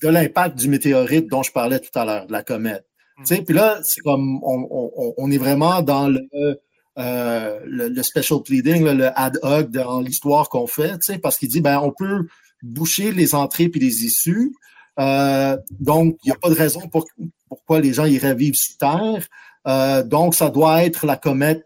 de 0.00 0.08
l'impact 0.08 0.58
du 0.58 0.70
météorite 0.70 1.28
dont 1.28 1.42
je 1.42 1.52
parlais 1.52 1.80
tout 1.80 1.96
à 1.98 2.06
l'heure, 2.06 2.26
de 2.26 2.32
la 2.32 2.42
comète. 2.42 2.86
Mm. 3.18 3.44
Puis 3.44 3.54
là, 3.54 3.78
c'est 3.82 4.00
comme 4.00 4.40
on, 4.42 5.30
est 5.30 5.36
vraiment 5.36 5.82
dans 5.82 6.08
le, 6.08 6.22
euh, 6.98 7.60
le, 7.66 8.02
special 8.02 8.42
pleading, 8.42 8.84
le 8.86 9.10
ad 9.20 9.38
hoc 9.42 9.70
dans 9.70 10.00
l'histoire 10.00 10.48
qu'on 10.48 10.66
fait, 10.66 10.98
parce 11.20 11.36
qu'il 11.36 11.50
dit 11.50 11.60
ben 11.60 11.78
on 11.80 11.92
peut 11.92 12.26
boucher 12.62 13.12
les 13.12 13.34
entrées 13.34 13.68
puis 13.68 13.80
les 13.80 14.06
issues. 14.06 14.54
Euh, 14.98 15.58
donc, 15.78 16.16
il 16.24 16.28
n'y 16.28 16.32
a 16.32 16.38
pas 16.38 16.48
de 16.48 16.54
raison 16.54 16.88
pour, 16.88 17.04
pourquoi 17.48 17.80
les 17.80 17.92
gens 17.92 18.06
iraient 18.06 18.34
vivre 18.34 18.56
sous 18.56 18.78
terre. 18.78 19.28
Euh, 19.68 20.02
donc, 20.02 20.34
ça 20.34 20.50
doit 20.50 20.84
être 20.84 21.06
la 21.06 21.16
comète 21.16 21.64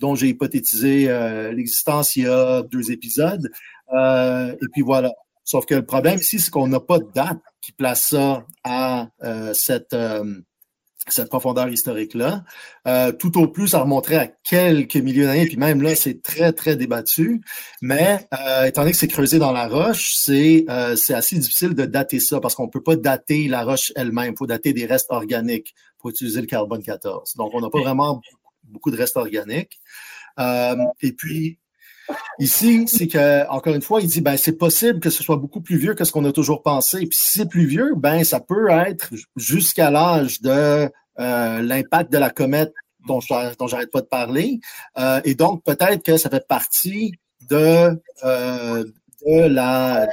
dont 0.00 0.14
j'ai 0.14 0.28
hypothétisé 0.28 1.08
euh, 1.08 1.52
l'existence 1.52 2.16
il 2.16 2.24
y 2.24 2.26
a 2.26 2.62
deux 2.62 2.90
épisodes. 2.90 3.50
Euh, 3.92 4.52
et 4.52 4.66
puis 4.72 4.82
voilà. 4.82 5.12
Sauf 5.44 5.66
que 5.66 5.74
le 5.74 5.84
problème 5.84 6.18
ici, 6.18 6.40
c'est 6.40 6.50
qu'on 6.50 6.66
n'a 6.66 6.80
pas 6.80 6.98
de 6.98 7.08
date 7.14 7.38
qui 7.60 7.72
place 7.72 8.06
ça 8.08 8.44
à 8.64 9.08
cette, 9.52 9.94
cette 11.08 11.28
profondeur 11.28 11.68
historique-là. 11.68 12.44
tout 13.18 13.38
au 13.38 13.48
plus, 13.48 13.68
ça 13.68 13.80
remonterait 13.80 14.16
à 14.16 14.26
quelques 14.26 14.96
milliers 14.96 15.24
d'années, 15.24 15.46
puis 15.46 15.56
même 15.56 15.82
là, 15.82 15.94
c'est 15.94 16.22
très, 16.22 16.52
très 16.52 16.76
débattu. 16.76 17.42
Mais 17.82 18.26
étant 18.66 18.82
donné 18.82 18.92
que 18.92 18.98
c'est 18.98 19.08
creusé 19.08 19.38
dans 19.38 19.52
la 19.52 19.68
roche, 19.68 20.14
c'est 20.16 20.64
c'est 20.96 21.14
assez 21.14 21.38
difficile 21.38 21.74
de 21.74 21.84
dater 21.84 22.20
ça 22.20 22.40
parce 22.40 22.54
qu'on 22.54 22.66
ne 22.66 22.70
peut 22.70 22.82
pas 22.82 22.96
dater 22.96 23.48
la 23.48 23.64
roche 23.64 23.92
elle-même. 23.96 24.32
Il 24.32 24.38
faut 24.38 24.46
dater 24.46 24.72
des 24.72 24.86
restes 24.86 25.10
organiques 25.10 25.74
utiliser 26.08 26.40
le 26.40 26.46
carbone 26.46 26.82
14. 26.82 27.34
Donc, 27.36 27.52
on 27.54 27.60
n'a 27.60 27.70
pas 27.70 27.80
vraiment 27.80 28.20
beaucoup 28.64 28.90
de 28.90 28.96
restes 28.96 29.16
organiques. 29.16 29.78
Euh, 30.38 30.76
et 31.00 31.12
puis, 31.12 31.58
ici, 32.38 32.84
c'est 32.86 33.08
que, 33.08 33.48
encore 33.48 33.74
une 33.74 33.82
fois, 33.82 34.00
il 34.00 34.08
dit, 34.08 34.20
ben, 34.20 34.36
c'est 34.36 34.56
possible 34.56 35.00
que 35.00 35.10
ce 35.10 35.22
soit 35.22 35.36
beaucoup 35.36 35.60
plus 35.60 35.76
vieux 35.76 35.94
que 35.94 36.04
ce 36.04 36.12
qu'on 36.12 36.24
a 36.24 36.32
toujours 36.32 36.62
pensé. 36.62 36.98
Puis, 37.00 37.18
si 37.18 37.38
c'est 37.38 37.48
plus 37.48 37.66
vieux, 37.66 37.94
ben, 37.96 38.24
ça 38.24 38.40
peut 38.40 38.70
être 38.70 39.10
jusqu'à 39.36 39.90
l'âge 39.90 40.40
de 40.40 40.90
euh, 41.20 41.62
l'impact 41.62 42.12
de 42.12 42.18
la 42.18 42.30
comète 42.30 42.72
dont, 43.06 43.20
dont 43.58 43.66
j'arrête 43.66 43.90
pas 43.90 44.00
de 44.00 44.06
parler. 44.06 44.60
Euh, 44.98 45.20
et 45.24 45.34
donc, 45.34 45.62
peut-être 45.64 46.02
que 46.02 46.16
ça 46.16 46.30
fait 46.30 46.46
partie 46.46 47.12
de, 47.50 47.90
de 48.22 49.48
la, 49.48 50.06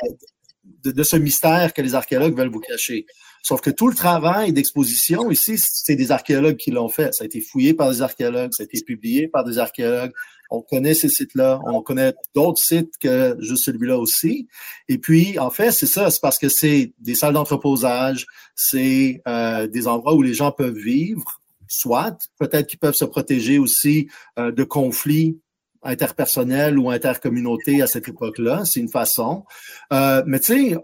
de, 0.84 1.04
ce 1.04 1.16
mystère 1.16 1.74
que 1.74 1.82
les 1.82 1.96
archéologues 1.96 2.38
veulent 2.38 2.52
vous 2.52 2.60
cacher. 2.60 3.06
Sauf 3.44 3.62
que 3.62 3.70
tout 3.70 3.88
le 3.88 3.96
travail 3.96 4.54
d'exposition 4.54 5.32
ici, 5.32 5.56
c'est 5.58 5.96
des 5.96 6.12
archéologues 6.12 6.58
qui 6.58 6.72
l'ont 6.72 6.90
fait. 6.90 7.14
Ça 7.14 7.24
a 7.24 7.26
été 7.26 7.42
fouillé 7.42 7.74
par 7.74 7.90
des 7.90 8.02
archéologues, 8.02 8.54
ça 8.54 8.64
a 8.64 8.66
été 8.66 8.82
publié 8.84 9.28
par 9.28 9.44
des 9.44 9.58
archéologues. 9.58 10.12
On 10.52 10.62
connaît 10.62 10.94
ces 10.94 11.08
sites-là, 11.08 11.62
on 11.66 11.82
connaît 11.82 12.14
d'autres 12.36 12.62
sites 12.62 12.98
que 13.00 13.38
juste 13.40 13.64
celui-là 13.64 13.98
aussi. 13.98 14.50
Et 14.90 14.98
puis, 14.98 15.40
en 15.40 15.50
fait, 15.50 15.72
c'est 15.72 15.88
ça, 15.88 16.12
c'est 16.12 16.20
parce 16.22 16.38
que 16.38 16.50
c'est 16.50 16.94
des 17.00 17.16
salles 17.16 17.34
d'entreposage, 17.34 18.28
c'est 18.54 19.22
euh, 19.28 19.68
des 19.68 19.88
endroits 19.88 20.14
où 20.14 20.22
les 20.22 20.34
gens 20.34 20.52
peuvent 20.52 20.78
vivre, 20.78 21.42
soit 21.68 22.18
peut-être 22.38 22.68
qu'ils 22.68 22.80
peuvent 22.80 22.96
se 22.96 23.06
protéger 23.06 23.60
aussi 23.60 24.10
euh, 24.38 24.52
de 24.52 24.66
conflits 24.66 25.40
interpersonnels 25.84 26.78
ou 26.78 26.90
intercommunautés 26.90 27.82
à 27.82 27.88
cette 27.88 28.10
époque-là. 28.10 28.66
C'est 28.66 28.82
une 28.82 28.92
façon. 28.92 29.46
Euh, 29.94 30.22
mais 30.28 30.42
tu 30.42 30.72
sais, 30.72 30.78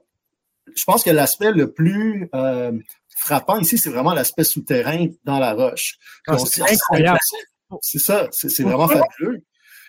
je 0.73 0.84
pense 0.86 1.03
que 1.03 1.12
l'aspect 1.12 1.51
le 1.51 1.73
plus 1.73 2.30
frappant 3.17 3.60
ici, 3.60 3.77
c'est 3.77 3.89
vraiment 3.89 4.13
l'aspect 4.13 4.43
souterrain 4.43 5.08
dans 5.25 5.39
la 5.39 5.53
roche. 5.53 5.97
Ah, 6.27 6.38
c'est 6.38 6.62
incroyable. 6.62 7.19
C'est 7.82 7.99
ça, 7.99 8.27
c'est 8.32 8.63
vraiment 8.63 8.88
fabuleux. 8.88 9.43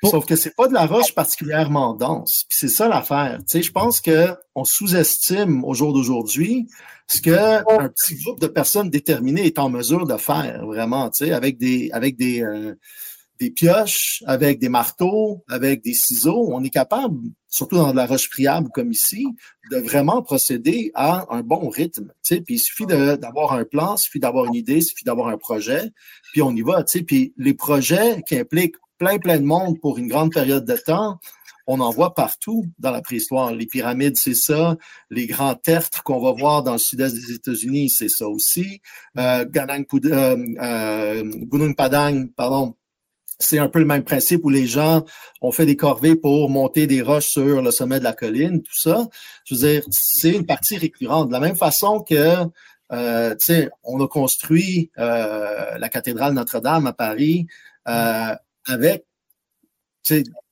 Sauf 0.05 0.27
que 0.27 0.37
c'est 0.37 0.55
pas 0.55 0.69
de 0.69 0.75
la 0.75 0.87
roche 0.87 1.15
particulièrement 1.15 1.95
dense. 1.95 2.45
Puis 2.49 2.59
c'est 2.61 2.69
ça 2.69 2.89
l'affaire. 2.89 3.39
Tu 3.41 3.45
sais, 3.49 3.63
je 3.63 3.73
pense 3.73 4.01
que 4.01 4.35
on 4.55 4.65
sous-estime 4.65 5.65
au 5.65 5.75
jour 5.75 5.93
d'aujourd'hui 5.93 6.69
ce 7.09 7.23
que 7.23 7.31
un 7.31 7.89
petit 7.89 8.17
groupe 8.17 8.41
de 8.41 8.47
personnes 8.47 8.91
déterminées 8.91 9.47
est 9.47 9.59
en 9.59 9.71
mesure 9.71 10.07
de 10.07 10.17
faire 10.17 10.67
vraiment. 10.67 11.11
Tu 11.11 11.27
sais, 11.27 11.33
avec 11.33 11.59
des 11.59 11.91
avec 11.93 12.17
des 12.17 12.43
euh, 12.43 12.75
des 13.39 13.51
pioches, 13.51 14.23
avec 14.27 14.59
des 14.59 14.69
marteaux, 14.69 15.45
avec 15.49 15.83
des 15.83 15.95
ciseaux, 15.95 16.49
on 16.53 16.63
est 16.65 16.71
capable, 16.71 17.19
surtout 17.49 17.77
dans 17.77 17.93
de 17.93 17.97
la 17.97 18.07
roche 18.07 18.29
friable 18.29 18.69
comme 18.75 18.91
ici, 18.91 19.27
de 19.71 19.77
vraiment 19.79 20.23
procéder 20.23 20.91
à 20.95 21.27
un 21.31 21.43
bon 21.43 21.69
rythme. 21.69 22.13
Puis 22.25 22.45
il 22.49 22.59
suffit 22.59 22.87
d'avoir 22.87 23.53
un 23.53 23.65
plan, 23.65 23.95
il 23.95 23.99
suffit 24.01 24.19
d'avoir 24.19 24.47
une 24.47 24.55
idée, 24.55 24.79
il 24.79 24.83
suffit 24.83 25.05
d'avoir 25.05 25.29
un 25.29 25.39
projet, 25.39 25.91
puis 26.33 26.43
on 26.43 26.55
y 26.55 26.63
va. 26.63 26.85
Puis 26.85 27.33
les 27.37 27.55
projets 27.55 28.23
qui 28.27 28.37
impliquent 28.37 28.77
plein, 28.99 29.19
plein 29.19 29.39
de 29.39 29.45
monde 29.45 29.81
pour 29.81 29.99
une 29.99 30.09
grande 30.09 30.33
période 30.33 30.65
de 30.65 30.77
temps, 30.77 31.19
on 31.71 31.81
en 31.81 31.91
voit 31.91 32.15
partout 32.15 32.65
dans 32.79 32.91
la 32.91 33.03
préhistoire. 33.03 33.53
Les 33.53 33.67
pyramides, 33.67 34.17
c'est 34.17 34.35
ça. 34.35 34.77
Les 35.11 35.27
grands 35.27 35.55
tertres 35.55 36.03
qu'on 36.03 36.19
va 36.19 36.33
voir 36.33 36.63
dans 36.63 36.73
le 36.73 36.79
sud-est 36.79 37.15
des 37.15 37.35
États-Unis, 37.35 37.91
c'est 37.91 38.09
ça 38.09 38.27
aussi. 38.27 38.81
Euh, 39.19 39.45
euh, 39.45 40.37
euh, 40.63 41.23
Gunung 41.45 41.77
Padang, 41.77 42.29
pardon, 42.35 42.75
c'est 43.39 43.59
un 43.59 43.69
peu 43.69 43.81
le 43.81 43.85
même 43.85 44.03
principe 44.03 44.47
où 44.47 44.49
les 44.49 44.67
gens 44.67 45.05
ont 45.43 45.53
fait 45.53 45.67
des 45.67 45.77
corvées 45.77 46.17
pour 46.17 46.49
monter 46.49 46.87
des 46.87 47.03
roches 47.03 47.29
sur 47.29 47.61
le 47.61 47.71
sommet 47.71 47.99
de 47.99 48.05
la 48.05 48.15
colline, 48.15 48.63
tout 48.63 48.79
ça. 48.79 49.07
Je 49.45 49.55
veux 49.55 49.61
dire, 49.61 49.83
c'est 49.91 50.31
une 50.31 50.47
partie 50.47 50.79
récurrente. 50.79 51.29
De 51.29 51.35
la 51.35 51.41
même 51.41 51.55
façon 51.55 52.01
que, 52.01 52.45
tu 52.45 53.37
sais, 53.41 53.69
on 53.85 54.03
a 54.03 54.09
construit 54.09 54.91
la 54.97 55.89
cathédrale 55.91 56.33
Notre-Dame 56.33 56.87
à 56.87 56.95
Paris 56.95 57.47
avec 58.69 59.05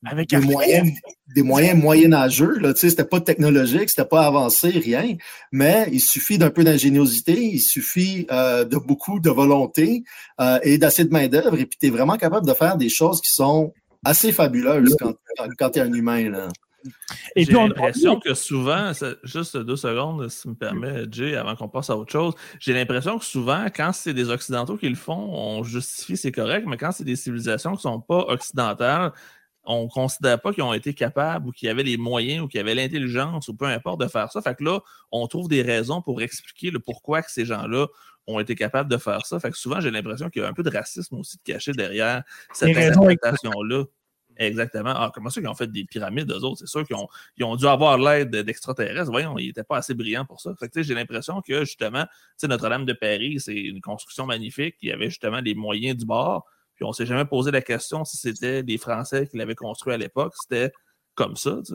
avec 0.04 0.28
des 0.30 0.38
moyens, 0.38 0.92
des 1.34 1.42
moyens 1.42 1.80
moyenâgeux. 1.80 2.58
Là, 2.58 2.72
c'était 2.74 3.04
pas 3.04 3.20
technologique, 3.20 3.90
c'était 3.90 4.04
pas 4.04 4.26
avancé, 4.26 4.68
rien. 4.70 5.16
Mais 5.52 5.88
il 5.92 6.00
suffit 6.00 6.38
d'un 6.38 6.50
peu 6.50 6.64
d'ingéniosité, 6.64 7.32
il 7.40 7.60
suffit 7.60 8.26
euh, 8.30 8.64
de 8.64 8.76
beaucoup 8.76 9.18
de 9.20 9.30
volonté 9.30 10.04
euh, 10.40 10.58
et 10.62 10.78
d'assez 10.78 11.04
de 11.04 11.12
main-d'œuvre. 11.12 11.58
Et 11.58 11.66
puis 11.66 11.78
tu 11.78 11.86
es 11.86 11.90
vraiment 11.90 12.16
capable 12.16 12.46
de 12.46 12.54
faire 12.54 12.76
des 12.76 12.88
choses 12.88 13.20
qui 13.20 13.34
sont 13.34 13.72
assez 14.04 14.32
fabuleuses 14.32 14.96
quand, 15.00 15.14
quand 15.58 15.70
tu 15.70 15.78
es 15.78 15.82
un 15.82 15.92
humain. 15.92 16.30
Là. 16.30 16.48
J'ai 17.36 17.52
l'impression 17.52 18.18
que 18.20 18.34
souvent, 18.34 18.92
juste 19.24 19.56
deux 19.56 19.76
secondes, 19.76 20.28
si 20.28 20.48
me 20.48 20.54
permet, 20.54 21.04
Jay, 21.10 21.36
avant 21.36 21.56
qu'on 21.56 21.68
passe 21.68 21.90
à 21.90 21.96
autre 21.96 22.12
chose, 22.12 22.34
j'ai 22.60 22.72
l'impression 22.72 23.18
que 23.18 23.24
souvent, 23.24 23.66
quand 23.74 23.92
c'est 23.92 24.14
des 24.14 24.30
Occidentaux 24.30 24.76
qui 24.76 24.88
le 24.88 24.94
font, 24.94 25.30
on 25.32 25.62
justifie, 25.62 26.16
c'est 26.16 26.32
correct, 26.32 26.66
mais 26.66 26.76
quand 26.76 26.92
c'est 26.92 27.04
des 27.04 27.16
civilisations 27.16 27.72
qui 27.72 27.78
ne 27.78 27.92
sont 27.92 28.00
pas 28.00 28.20
occidentales, 28.28 29.12
on 29.66 29.84
ne 29.84 29.88
considère 29.88 30.40
pas 30.40 30.52
qu'ils 30.52 30.62
ont 30.62 30.72
été 30.72 30.94
capables 30.94 31.48
ou 31.48 31.52
qu'ils 31.52 31.68
avaient 31.68 31.82
les 31.82 31.96
moyens 31.96 32.44
ou 32.44 32.48
qu'ils 32.48 32.60
avaient 32.60 32.74
l'intelligence 32.74 33.48
ou 33.48 33.54
peu 33.54 33.66
importe 33.66 34.00
de 34.00 34.06
faire 34.06 34.30
ça. 34.30 34.40
Fait 34.40 34.54
que 34.54 34.62
là, 34.62 34.80
on 35.10 35.26
trouve 35.26 35.48
des 35.48 35.62
raisons 35.62 36.02
pour 36.02 36.22
expliquer 36.22 36.70
le 36.70 36.78
pourquoi 36.78 37.22
que 37.22 37.30
ces 37.30 37.44
gens-là 37.44 37.86
ont 38.28 38.40
été 38.40 38.54
capables 38.54 38.90
de 38.90 38.96
faire 38.96 39.26
ça. 39.26 39.38
Fait 39.40 39.50
que 39.50 39.56
souvent, 39.56 39.80
j'ai 39.80 39.90
l'impression 39.90 40.30
qu'il 40.30 40.42
y 40.42 40.44
a 40.44 40.48
un 40.48 40.52
peu 40.52 40.62
de 40.62 40.70
racisme 40.70 41.16
aussi 41.16 41.36
de 41.36 41.42
caché 41.42 41.72
derrière 41.72 42.22
cette 42.52 42.76
interprétation-là. 42.76 43.84
Exactement. 44.36 44.92
Ah, 44.94 45.10
comment 45.14 45.30
ça 45.30 45.40
qu'ils 45.40 45.48
ont 45.48 45.54
fait 45.54 45.70
des 45.70 45.84
pyramides, 45.84 46.30
eux 46.30 46.44
autres? 46.44 46.58
C'est 46.60 46.68
sûr 46.68 46.84
qu'ils 46.84 46.96
ont, 46.96 47.08
ont 47.42 47.56
dû 47.56 47.66
avoir 47.66 47.98
l'aide 47.98 48.30
d'extraterrestres. 48.30 49.10
Voyons, 49.10 49.38
ils 49.38 49.48
n'étaient 49.48 49.64
pas 49.64 49.78
assez 49.78 49.94
brillants 49.94 50.24
pour 50.24 50.40
ça. 50.40 50.54
Fait 50.58 50.82
j'ai 50.82 50.94
l'impression 50.94 51.40
que, 51.40 51.64
justement, 51.64 52.04
Notre-Dame 52.42 52.84
de 52.84 52.92
Paris, 52.92 53.40
c'est 53.40 53.54
une 53.54 53.80
construction 53.80 54.26
magnifique. 54.26 54.76
Il 54.82 54.88
y 54.88 54.92
avait 54.92 55.08
justement 55.08 55.40
les 55.40 55.54
moyens 55.54 55.96
du 55.96 56.06
bord. 56.06 56.44
Puis 56.74 56.84
on 56.84 56.88
ne 56.88 56.94
s'est 56.94 57.06
jamais 57.06 57.24
posé 57.24 57.50
la 57.50 57.62
question 57.62 58.04
si 58.04 58.18
c'était 58.18 58.62
les 58.62 58.78
Français 58.78 59.26
qui 59.26 59.38
l'avaient 59.38 59.54
construit 59.54 59.94
à 59.94 59.96
l'époque. 59.96 60.34
C'était 60.40 60.72
comme 61.14 61.36
ça, 61.36 61.58
tu. 61.64 61.74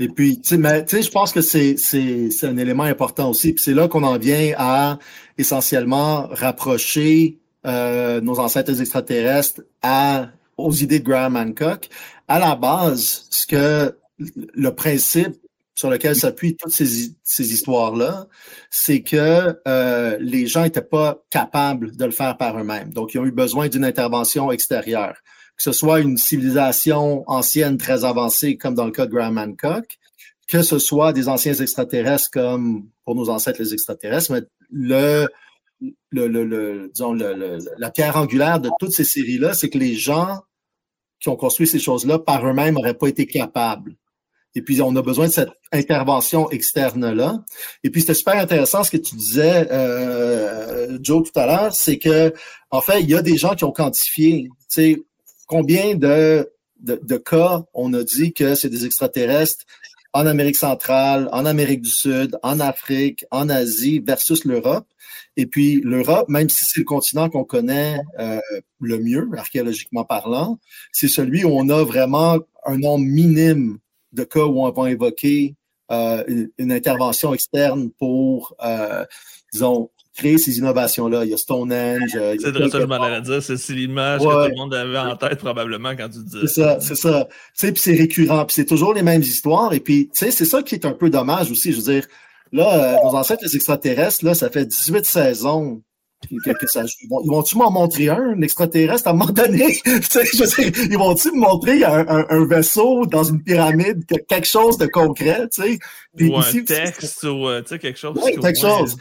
Et 0.00 0.08
puis, 0.08 0.40
tu 0.40 0.56
sais, 0.56 1.02
je 1.02 1.10
pense 1.10 1.32
que 1.32 1.40
c'est, 1.40 1.76
c'est, 1.76 2.30
c'est 2.30 2.46
un 2.46 2.56
élément 2.56 2.84
important 2.84 3.30
aussi. 3.30 3.52
Puis 3.52 3.62
c'est 3.62 3.74
là 3.74 3.86
qu'on 3.86 4.02
en 4.02 4.18
vient 4.18 4.54
à 4.56 4.98
essentiellement 5.36 6.26
rapprocher 6.28 7.38
euh, 7.66 8.20
nos 8.20 8.40
ancêtres 8.40 8.80
extraterrestres 8.80 9.62
à, 9.82 10.30
aux 10.56 10.72
idées 10.72 11.00
de 11.00 11.04
Graham 11.04 11.36
Hancock. 11.36 11.88
À 12.28 12.38
la 12.38 12.56
base, 12.56 13.26
ce 13.30 13.46
que 13.46 13.98
le 14.18 14.74
principe 14.74 15.36
sur 15.74 15.90
lequel 15.90 16.14
s'appuient 16.14 16.56
toutes 16.56 16.72
ces, 16.72 17.52
histoires-là, 17.52 18.28
c'est 18.70 19.02
que 19.02 19.58
euh, 19.66 20.16
les 20.20 20.46
gens 20.46 20.62
n'étaient 20.62 20.80
pas 20.80 21.22
capables 21.30 21.96
de 21.96 22.04
le 22.04 22.12
faire 22.12 22.36
par 22.36 22.58
eux-mêmes. 22.58 22.92
Donc, 22.92 23.14
ils 23.14 23.18
ont 23.18 23.24
eu 23.24 23.32
besoin 23.32 23.68
d'une 23.68 23.84
intervention 23.84 24.52
extérieure 24.52 25.14
que 25.56 25.62
ce 25.62 25.72
soit 25.72 26.00
une 26.00 26.16
civilisation 26.16 27.24
ancienne 27.26 27.78
très 27.78 28.04
avancée, 28.04 28.56
comme 28.56 28.74
dans 28.74 28.86
le 28.86 28.90
cas 28.90 29.06
de 29.06 29.12
Graham 29.12 29.38
Hancock, 29.38 29.98
que 30.48 30.62
ce 30.62 30.78
soit 30.78 31.12
des 31.12 31.28
anciens 31.28 31.54
extraterrestres 31.54 32.30
comme 32.32 32.88
pour 33.04 33.14
nos 33.14 33.30
ancêtres 33.30 33.62
les 33.62 33.72
extraterrestres, 33.72 34.32
mais 34.32 34.42
le, 34.70 35.28
le, 36.10 36.90
la 37.78 37.90
pierre 37.90 38.16
angulaire 38.16 38.60
de 38.60 38.70
toutes 38.78 38.92
ces 38.92 39.04
séries-là, 39.04 39.54
c'est 39.54 39.68
que 39.68 39.78
les 39.78 39.94
gens 39.94 40.40
qui 41.20 41.28
ont 41.28 41.36
construit 41.36 41.66
ces 41.66 41.78
choses-là 41.78 42.18
par 42.18 42.46
eux-mêmes 42.46 42.74
n'auraient 42.74 42.94
pas 42.94 43.08
été 43.08 43.26
capables. 43.26 43.96
Et 44.56 44.62
puis, 44.62 44.80
on 44.82 44.94
a 44.94 45.02
besoin 45.02 45.26
de 45.26 45.32
cette 45.32 45.50
intervention 45.72 46.48
externe-là. 46.50 47.44
Et 47.82 47.90
puis, 47.90 48.02
c'était 48.02 48.14
super 48.14 48.36
intéressant 48.36 48.84
ce 48.84 48.90
que 48.90 48.96
tu 48.98 49.16
disais, 49.16 49.68
euh, 49.72 50.96
Joe, 51.02 51.24
tout 51.24 51.38
à 51.38 51.46
l'heure, 51.46 51.74
c'est 51.74 51.98
que, 51.98 52.32
en 52.70 52.80
fait, 52.80 53.00
il 53.00 53.10
y 53.10 53.16
a 53.16 53.22
des 53.22 53.36
gens 53.36 53.54
qui 53.56 53.64
ont 53.64 53.72
quantifié, 53.72 54.44
tu 54.44 54.64
sais, 54.68 55.02
combien 55.46 55.96
de, 55.96 56.48
de, 56.78 57.16
cas 57.16 57.64
on 57.74 57.92
a 57.94 58.04
dit 58.04 58.32
que 58.32 58.54
c'est 58.54 58.68
des 58.68 58.86
extraterrestres 58.86 59.64
en 60.12 60.26
Amérique 60.26 60.56
centrale, 60.56 61.28
en 61.32 61.44
Amérique 61.44 61.82
du 61.82 61.90
Sud, 61.90 62.38
en 62.42 62.60
Afrique, 62.60 63.24
en 63.32 63.48
Asie 63.48 63.98
versus 63.98 64.44
l'Europe. 64.44 64.86
Et 65.36 65.46
puis 65.46 65.80
l'Europe, 65.82 66.28
même 66.28 66.48
si 66.48 66.64
c'est 66.64 66.80
le 66.80 66.84
continent 66.84 67.28
qu'on 67.28 67.44
connaît 67.44 67.98
euh, 68.18 68.40
le 68.80 68.98
mieux, 68.98 69.28
archéologiquement 69.36 70.04
parlant, 70.04 70.58
c'est 70.92 71.08
celui 71.08 71.44
où 71.44 71.48
on 71.48 71.68
a 71.68 71.82
vraiment 71.84 72.38
un 72.64 72.78
nombre 72.78 73.04
minime 73.04 73.78
de 74.12 74.24
cas 74.24 74.44
où 74.44 74.64
on 74.64 74.70
va 74.70 74.90
évoquer 74.90 75.56
euh, 75.90 76.46
une, 76.58 76.72
intervention 76.72 77.34
externe 77.34 77.90
pour, 77.98 78.54
euh, 78.64 79.04
disons, 79.52 79.90
créer 80.16 80.38
ces 80.38 80.58
innovations-là. 80.58 81.24
Il 81.24 81.30
y 81.30 81.34
a 81.34 81.36
Stonehenge. 81.36 82.12
C'est 82.12 82.40
ça 82.40 82.52
que 82.52 82.80
je 82.80 82.86
m'en 82.86 83.02
allais 83.02 83.20
dire. 83.20 83.42
C'est 83.42 83.72
l'image 83.72 84.20
que 84.20 84.44
tout 84.44 84.50
le 84.50 84.56
monde 84.56 84.72
avait 84.72 84.98
en 84.98 85.16
tête 85.16 85.40
probablement 85.40 85.96
quand 85.96 86.08
tu 86.08 86.22
disais. 86.22 86.46
C'est 86.46 86.62
ça, 86.62 86.80
c'est 86.80 86.94
ça. 86.94 87.26
Tu 87.28 87.36
sais, 87.54 87.72
puis 87.72 87.82
c'est 87.82 87.94
récurrent, 87.94 88.46
puis 88.46 88.54
c'est 88.54 88.64
toujours 88.64 88.94
les 88.94 89.02
mêmes 89.02 89.22
histoires. 89.22 89.72
Et 89.72 89.80
puis, 89.80 90.08
tu 90.12 90.18
sais, 90.18 90.30
c'est 90.30 90.44
ça 90.44 90.62
qui 90.62 90.76
est 90.76 90.86
un 90.86 90.92
peu 90.92 91.10
dommage 91.10 91.50
aussi. 91.50 91.72
Je 91.72 91.78
veux 91.78 91.92
dire, 91.92 92.06
là, 92.52 92.96
euh, 92.98 93.04
nos 93.04 93.16
ancêtres 93.16 93.44
les 93.44 93.56
extraterrestres, 93.56 94.24
là, 94.24 94.34
ça 94.34 94.50
fait 94.50 94.66
18 94.66 95.04
saisons 95.04 95.82
que, 96.28 96.66
ça 96.66 96.82
Ils 97.02 97.30
vont-tu 97.30 97.56
m'en 97.58 97.70
montrer 97.70 98.08
un, 98.08 98.34
un 98.36 98.40
extraterrestre, 98.40 99.08
à 99.08 99.10
un 99.10 99.14
moment 99.14 99.32
donné? 99.32 99.78
je 99.84 100.88
ils 100.90 100.98
vont-tu 100.98 101.30
me 101.32 101.40
montrer 101.40 101.84
un, 101.84 102.26
un, 102.28 102.46
vaisseau 102.46 103.06
dans 103.06 103.24
une 103.24 103.42
pyramide, 103.42 104.04
quelque 104.28 104.46
chose 104.46 104.78
de 104.78 104.86
concret, 104.86 105.48
tu 105.52 105.62
sais? 105.62 105.78
ou 106.20 106.36
un 106.36 106.64
texte 106.64 107.24
ou 107.24 107.48
euh, 107.48 107.62
quelque 107.62 107.98
chose. 107.98 108.18
Oui, 108.22 108.36
quelque 108.40 108.58
chose. 108.58 108.96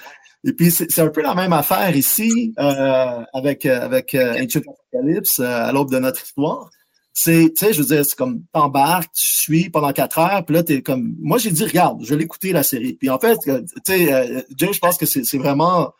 Et 0.46 0.52
puis, 0.52 0.72
c'est 0.72 1.00
un 1.00 1.08
peu 1.08 1.22
la 1.22 1.36
même 1.36 1.54
affaire 1.54 1.96
ici 1.96 2.54
euh, 2.60 3.24
avec, 3.34 3.66
euh, 3.66 3.82
avec 3.82 4.14
euh, 4.14 4.44
Ancient 4.44 4.60
Apocalypse 4.60 5.40
à 5.40 5.72
l'aube 5.72 5.90
de 5.90 6.00
notre 6.00 6.22
histoire. 6.22 6.70
C'est, 7.14 7.54
tu 7.56 7.66
sais, 7.66 7.74
je 7.74 7.82
veux 7.82 7.88
dire, 7.88 8.06
c'est 8.06 8.18
comme 8.18 8.42
t'embarques, 8.52 9.12
tu 9.14 9.26
suis 9.26 9.70
pendant 9.70 9.92
quatre 9.94 10.18
heures, 10.18 10.44
puis 10.46 10.56
là, 10.56 10.64
t'es 10.64 10.82
comme. 10.82 11.16
Moi, 11.20 11.38
j'ai 11.38 11.52
dit, 11.52 11.64
regarde, 11.64 12.04
je 12.04 12.10
vais 12.10 12.20
l'écouter 12.20 12.52
la 12.52 12.64
série. 12.64 12.94
Puis 12.94 13.10
en 13.10 13.20
fait, 13.20 13.38
tu 13.46 13.52
sais, 13.86 14.46
Jay, 14.58 14.74
je 14.74 14.80
pense 14.80 14.98
que 14.98 15.06
c'est 15.06 15.38
vraiment 15.38 15.94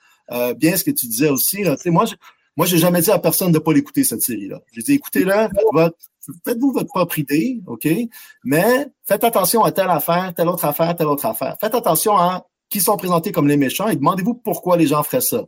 bien 0.58 0.76
ce 0.76 0.84
que 0.84 0.92
tu 0.92 1.06
disais 1.06 1.30
aussi. 1.30 1.64
Là. 1.64 1.76
Moi, 1.86 2.06
je, 2.06 2.16
moi, 2.56 2.66
j'ai 2.66 2.78
jamais 2.78 3.02
dit 3.02 3.12
à 3.12 3.20
personne 3.20 3.52
de 3.52 3.60
pas 3.60 3.74
l'écouter, 3.74 4.04
cette 4.04 4.22
série-là. 4.22 4.62
J'ai 4.72 4.82
dit, 4.82 4.94
écoutez-la, 4.94 5.50
faites-vous 6.46 6.72
votre 6.72 6.88
propre 6.88 7.20
idée, 7.20 7.62
OK? 7.68 7.88
Mais 8.44 8.88
faites 9.06 9.24
attention 9.24 9.64
à 9.64 9.72
telle 9.72 9.90
affaire, 9.90 10.34
telle 10.36 10.48
autre 10.48 10.66
affaire, 10.66 10.96
telle 10.96 11.08
autre 11.08 11.26
affaire. 11.26 11.58
Faites 11.60 11.76
attention 11.76 12.18
à 12.18 12.46
qui 12.70 12.80
sont 12.80 12.98
présentés 12.98 13.32
comme 13.32 13.48
les 13.48 13.58
méchants 13.58 13.88
et 13.88 13.96
demandez-vous 13.96 14.36
pourquoi 14.36 14.78
les 14.78 14.88
gens 14.88 15.04
feraient 15.04 15.22
ça. 15.22 15.44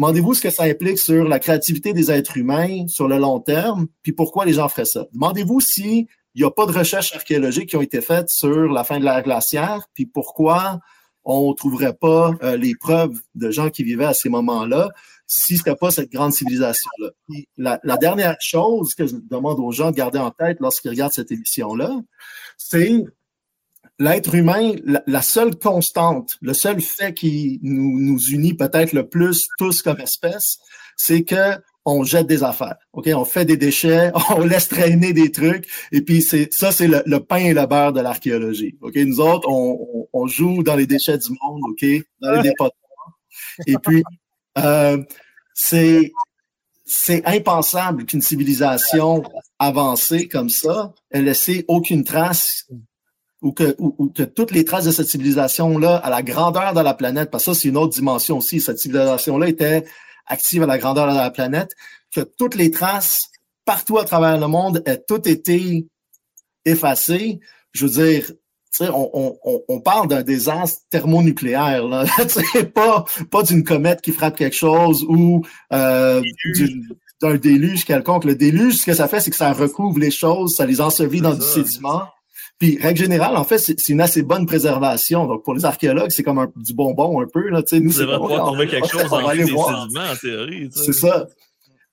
Demandez-vous 0.00 0.32
ce 0.32 0.40
que 0.40 0.48
ça 0.48 0.62
implique 0.62 0.98
sur 0.98 1.28
la 1.28 1.38
créativité 1.38 1.92
des 1.92 2.10
êtres 2.10 2.38
humains 2.38 2.86
sur 2.88 3.06
le 3.06 3.18
long 3.18 3.38
terme, 3.38 3.86
puis 4.02 4.12
pourquoi 4.12 4.46
les 4.46 4.54
gens 4.54 4.66
feraient 4.70 4.86
ça. 4.86 5.04
Demandez-vous 5.12 5.60
s'il 5.60 6.06
n'y 6.34 6.42
a 6.42 6.50
pas 6.50 6.64
de 6.64 6.72
recherches 6.72 7.14
archéologiques 7.14 7.68
qui 7.68 7.76
ont 7.76 7.82
été 7.82 8.00
faites 8.00 8.30
sur 8.30 8.72
la 8.72 8.82
fin 8.82 8.98
de 8.98 9.04
l'ère 9.04 9.22
glaciaire, 9.22 9.88
puis 9.92 10.06
pourquoi 10.06 10.80
on 11.22 11.50
ne 11.50 11.54
trouverait 11.54 11.92
pas 11.92 12.32
euh, 12.42 12.56
les 12.56 12.74
preuves 12.74 13.20
de 13.34 13.50
gens 13.50 13.68
qui 13.68 13.84
vivaient 13.84 14.06
à 14.06 14.14
ces 14.14 14.30
moments-là 14.30 14.88
si 15.26 15.58
ce 15.58 15.68
n'était 15.68 15.76
pas 15.76 15.90
cette 15.90 16.10
grande 16.10 16.32
civilisation-là. 16.32 17.10
La, 17.58 17.78
la, 17.84 17.98
dernière 17.98 18.38
chose 18.40 18.94
que 18.94 19.06
je 19.06 19.16
demande 19.30 19.60
aux 19.60 19.70
gens 19.70 19.90
de 19.90 19.96
garder 19.96 20.18
en 20.18 20.30
tête 20.30 20.56
lorsqu'ils 20.60 20.88
regardent 20.88 21.12
cette 21.12 21.30
émission-là, 21.30 22.00
c'est 22.56 23.04
l'être 24.00 24.34
humain, 24.34 24.72
la, 25.06 25.22
seule 25.22 25.54
constante, 25.56 26.38
le 26.40 26.54
seul 26.54 26.80
fait 26.80 27.12
qui 27.12 27.60
nous, 27.62 28.00
nous 28.00 28.18
unit 28.30 28.54
peut-être 28.54 28.94
le 28.94 29.06
plus 29.06 29.46
tous 29.58 29.82
comme 29.82 30.00
espèce, 30.00 30.58
c'est 30.96 31.22
que 31.22 31.56
on 31.84 32.02
jette 32.02 32.26
des 32.26 32.42
affaires. 32.42 32.76
OK, 32.92 33.08
on 33.14 33.24
fait 33.24 33.44
des 33.44 33.56
déchets, 33.56 34.10
on 34.30 34.44
laisse 34.44 34.68
traîner 34.68 35.12
des 35.12 35.30
trucs 35.30 35.68
et 35.92 36.00
puis 36.00 36.22
c'est 36.22 36.52
ça 36.52 36.72
c'est 36.72 36.88
le, 36.88 37.18
pain 37.18 37.36
et 37.36 37.54
le 37.54 37.66
beurre 37.66 37.92
de 37.92 38.00
l'archéologie. 38.00 38.76
OK, 38.80 38.96
nous 38.96 39.20
autres 39.20 39.48
on, 39.48 40.08
on, 40.12 40.26
joue 40.26 40.62
dans 40.62 40.76
les 40.76 40.86
déchets 40.86 41.18
du 41.18 41.30
monde, 41.30 41.60
OK, 41.70 41.84
dans 42.20 42.32
les 42.32 42.42
dépotoirs. 42.42 42.72
Et 43.66 43.76
puis 43.82 44.02
euh, 44.58 45.02
c'est 45.54 46.10
c'est 46.86 47.24
impensable 47.26 48.06
qu'une 48.06 48.22
civilisation 48.22 49.22
avancée 49.58 50.26
comme 50.26 50.48
ça 50.48 50.94
ait 51.10 51.22
laissé 51.22 51.64
aucune 51.68 52.02
trace 52.02 52.66
ou 53.42 53.52
que, 53.52 53.74
ou, 53.78 54.08
que 54.08 54.22
toutes 54.22 54.50
les 54.50 54.64
traces 54.64 54.84
de 54.84 54.90
cette 54.90 55.08
civilisation-là, 55.08 55.96
à 55.96 56.10
la 56.10 56.22
grandeur 56.22 56.74
de 56.74 56.80
la 56.80 56.94
planète, 56.94 57.30
parce 57.30 57.44
que 57.44 57.54
ça, 57.54 57.60
c'est 57.60 57.68
une 57.68 57.76
autre 57.76 57.94
dimension 57.94 58.38
aussi, 58.38 58.60
cette 58.60 58.78
civilisation-là 58.78 59.48
était 59.48 59.84
active 60.26 60.62
à 60.62 60.66
la 60.66 60.78
grandeur 60.78 61.10
de 61.10 61.16
la 61.16 61.30
planète, 61.30 61.74
que 62.14 62.20
toutes 62.20 62.54
les 62.54 62.70
traces 62.70 63.30
partout 63.64 63.98
à 63.98 64.04
travers 64.04 64.38
le 64.38 64.46
monde 64.46 64.82
aient 64.86 65.02
toutes 65.06 65.26
été 65.26 65.86
effacées. 66.64 67.40
Je 67.72 67.86
veux 67.86 67.92
dire, 67.92 68.32
on, 68.80 69.38
on, 69.44 69.62
on, 69.68 69.80
parle 69.80 70.08
d'un 70.08 70.22
désastre 70.22 70.82
thermonucléaire, 70.90 71.86
là. 71.86 72.04
pas, 72.74 73.04
pas 73.30 73.42
d'une 73.42 73.64
comète 73.64 74.00
qui 74.00 74.12
frappe 74.12 74.36
quelque 74.36 74.56
chose 74.56 75.04
ou 75.08 75.44
euh, 75.72 76.22
d'un 77.20 77.36
déluge 77.36 77.84
quelconque. 77.84 78.24
Le 78.24 78.34
déluge, 78.34 78.78
ce 78.78 78.86
que 78.86 78.94
ça 78.94 79.08
fait, 79.08 79.20
c'est 79.20 79.30
que 79.30 79.36
ça 79.36 79.52
recouvre 79.52 79.98
les 79.98 80.10
choses, 80.10 80.54
ça 80.56 80.66
les 80.66 80.80
ensevelit 80.80 81.20
dans 81.20 81.34
du 81.34 81.42
sédiment. 81.42 82.04
Puis, 82.60 82.78
règle 82.78 83.00
générale, 83.00 83.38
en 83.38 83.44
fait, 83.44 83.56
c'est 83.56 83.88
une 83.88 84.02
assez 84.02 84.22
bonne 84.22 84.44
préservation. 84.44 85.26
Donc, 85.26 85.44
pour 85.44 85.54
les 85.54 85.64
archéologues, 85.64 86.10
c'est 86.10 86.22
comme 86.22 86.38
un, 86.38 86.52
du 86.56 86.74
bonbon 86.74 87.22
un 87.22 87.26
peu. 87.26 87.48
Là. 87.48 87.62
nous, 87.72 87.90
c'est 87.90 88.04
pouvoir 88.04 88.46
trouver 88.48 88.68
quelque 88.68 88.86
chose 88.86 89.00
sédiments, 89.00 89.66
en 89.66 90.16
théorie. 90.20 90.68
C'est 90.70 90.92
ça. 90.92 91.26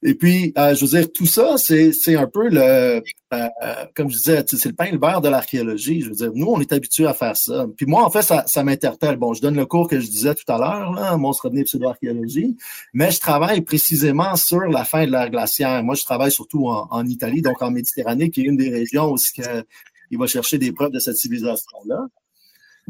Et 0.04 0.14
puis, 0.14 0.52
euh, 0.58 0.76
je 0.76 0.82
veux 0.82 1.00
dire, 1.00 1.12
tout 1.12 1.26
ça, 1.26 1.56
c'est 1.58 2.16
un 2.16 2.28
peu 2.28 2.50
le, 2.50 3.02
euh, 3.34 3.48
comme 3.96 4.10
je 4.10 4.18
disais, 4.18 4.44
c'est 4.46 4.66
le 4.66 4.76
pain 4.76 4.86
et 4.86 4.92
le 4.92 4.98
beurre 4.98 5.22
de 5.22 5.30
l'archéologie. 5.30 6.02
Je 6.02 6.10
veux 6.10 6.16
dire, 6.16 6.32
nous, 6.36 6.48
on 6.48 6.60
est 6.60 6.74
habitués 6.74 7.08
à 7.08 7.14
faire 7.14 7.38
ça. 7.38 7.66
Puis 7.78 7.86
moi, 7.86 8.04
en 8.04 8.10
fait, 8.12 8.22
ça, 8.22 8.44
ça 8.46 8.62
m'interpelle. 8.64 9.16
Bon, 9.16 9.34
je 9.34 9.42
donne 9.42 9.56
le 9.56 9.66
cours 9.66 9.88
que 9.88 10.02
je 10.02 10.08
disais 10.08 10.36
tout 10.36 10.52
à 10.52 10.58
l'heure, 10.58 10.92
là, 10.92 11.16
monstre 11.16 11.46
revenu 11.46 11.64
pseudo-archéologie, 11.64 12.58
mais 12.94 13.10
je 13.10 13.22
travaille 13.22 13.62
précisément 13.62 14.36
sur 14.36 14.66
la 14.66 14.84
fin 14.84 15.06
de 15.06 15.12
l'ère 15.12 15.30
glaciaire. 15.30 15.82
Moi, 15.82 15.96
je 15.96 16.04
travaille 16.04 16.32
surtout 16.32 16.68
en, 16.68 16.88
en, 16.92 17.06
Italie, 17.08 17.42
donc 17.42 17.62
en 17.62 17.72
Méditerranée, 17.72 18.30
qui 18.30 18.42
est 18.42 18.46
une 18.46 18.58
des 18.58 18.70
régions 18.70 19.14
où 19.14 19.16
que 19.16 19.66
il 20.12 20.18
va 20.18 20.28
chercher 20.28 20.58
des 20.58 20.72
preuves 20.72 20.92
de 20.92 21.00
cette 21.00 21.18
civilisation-là. 21.18 22.08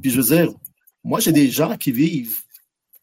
Puis 0.02 0.12
je 0.12 0.22
veux 0.22 0.36
dire, 0.36 0.54
moi, 1.04 1.20
j'ai 1.20 1.32
des 1.32 1.50
gens 1.50 1.78
qui 1.78 1.92
vivent 1.92 2.42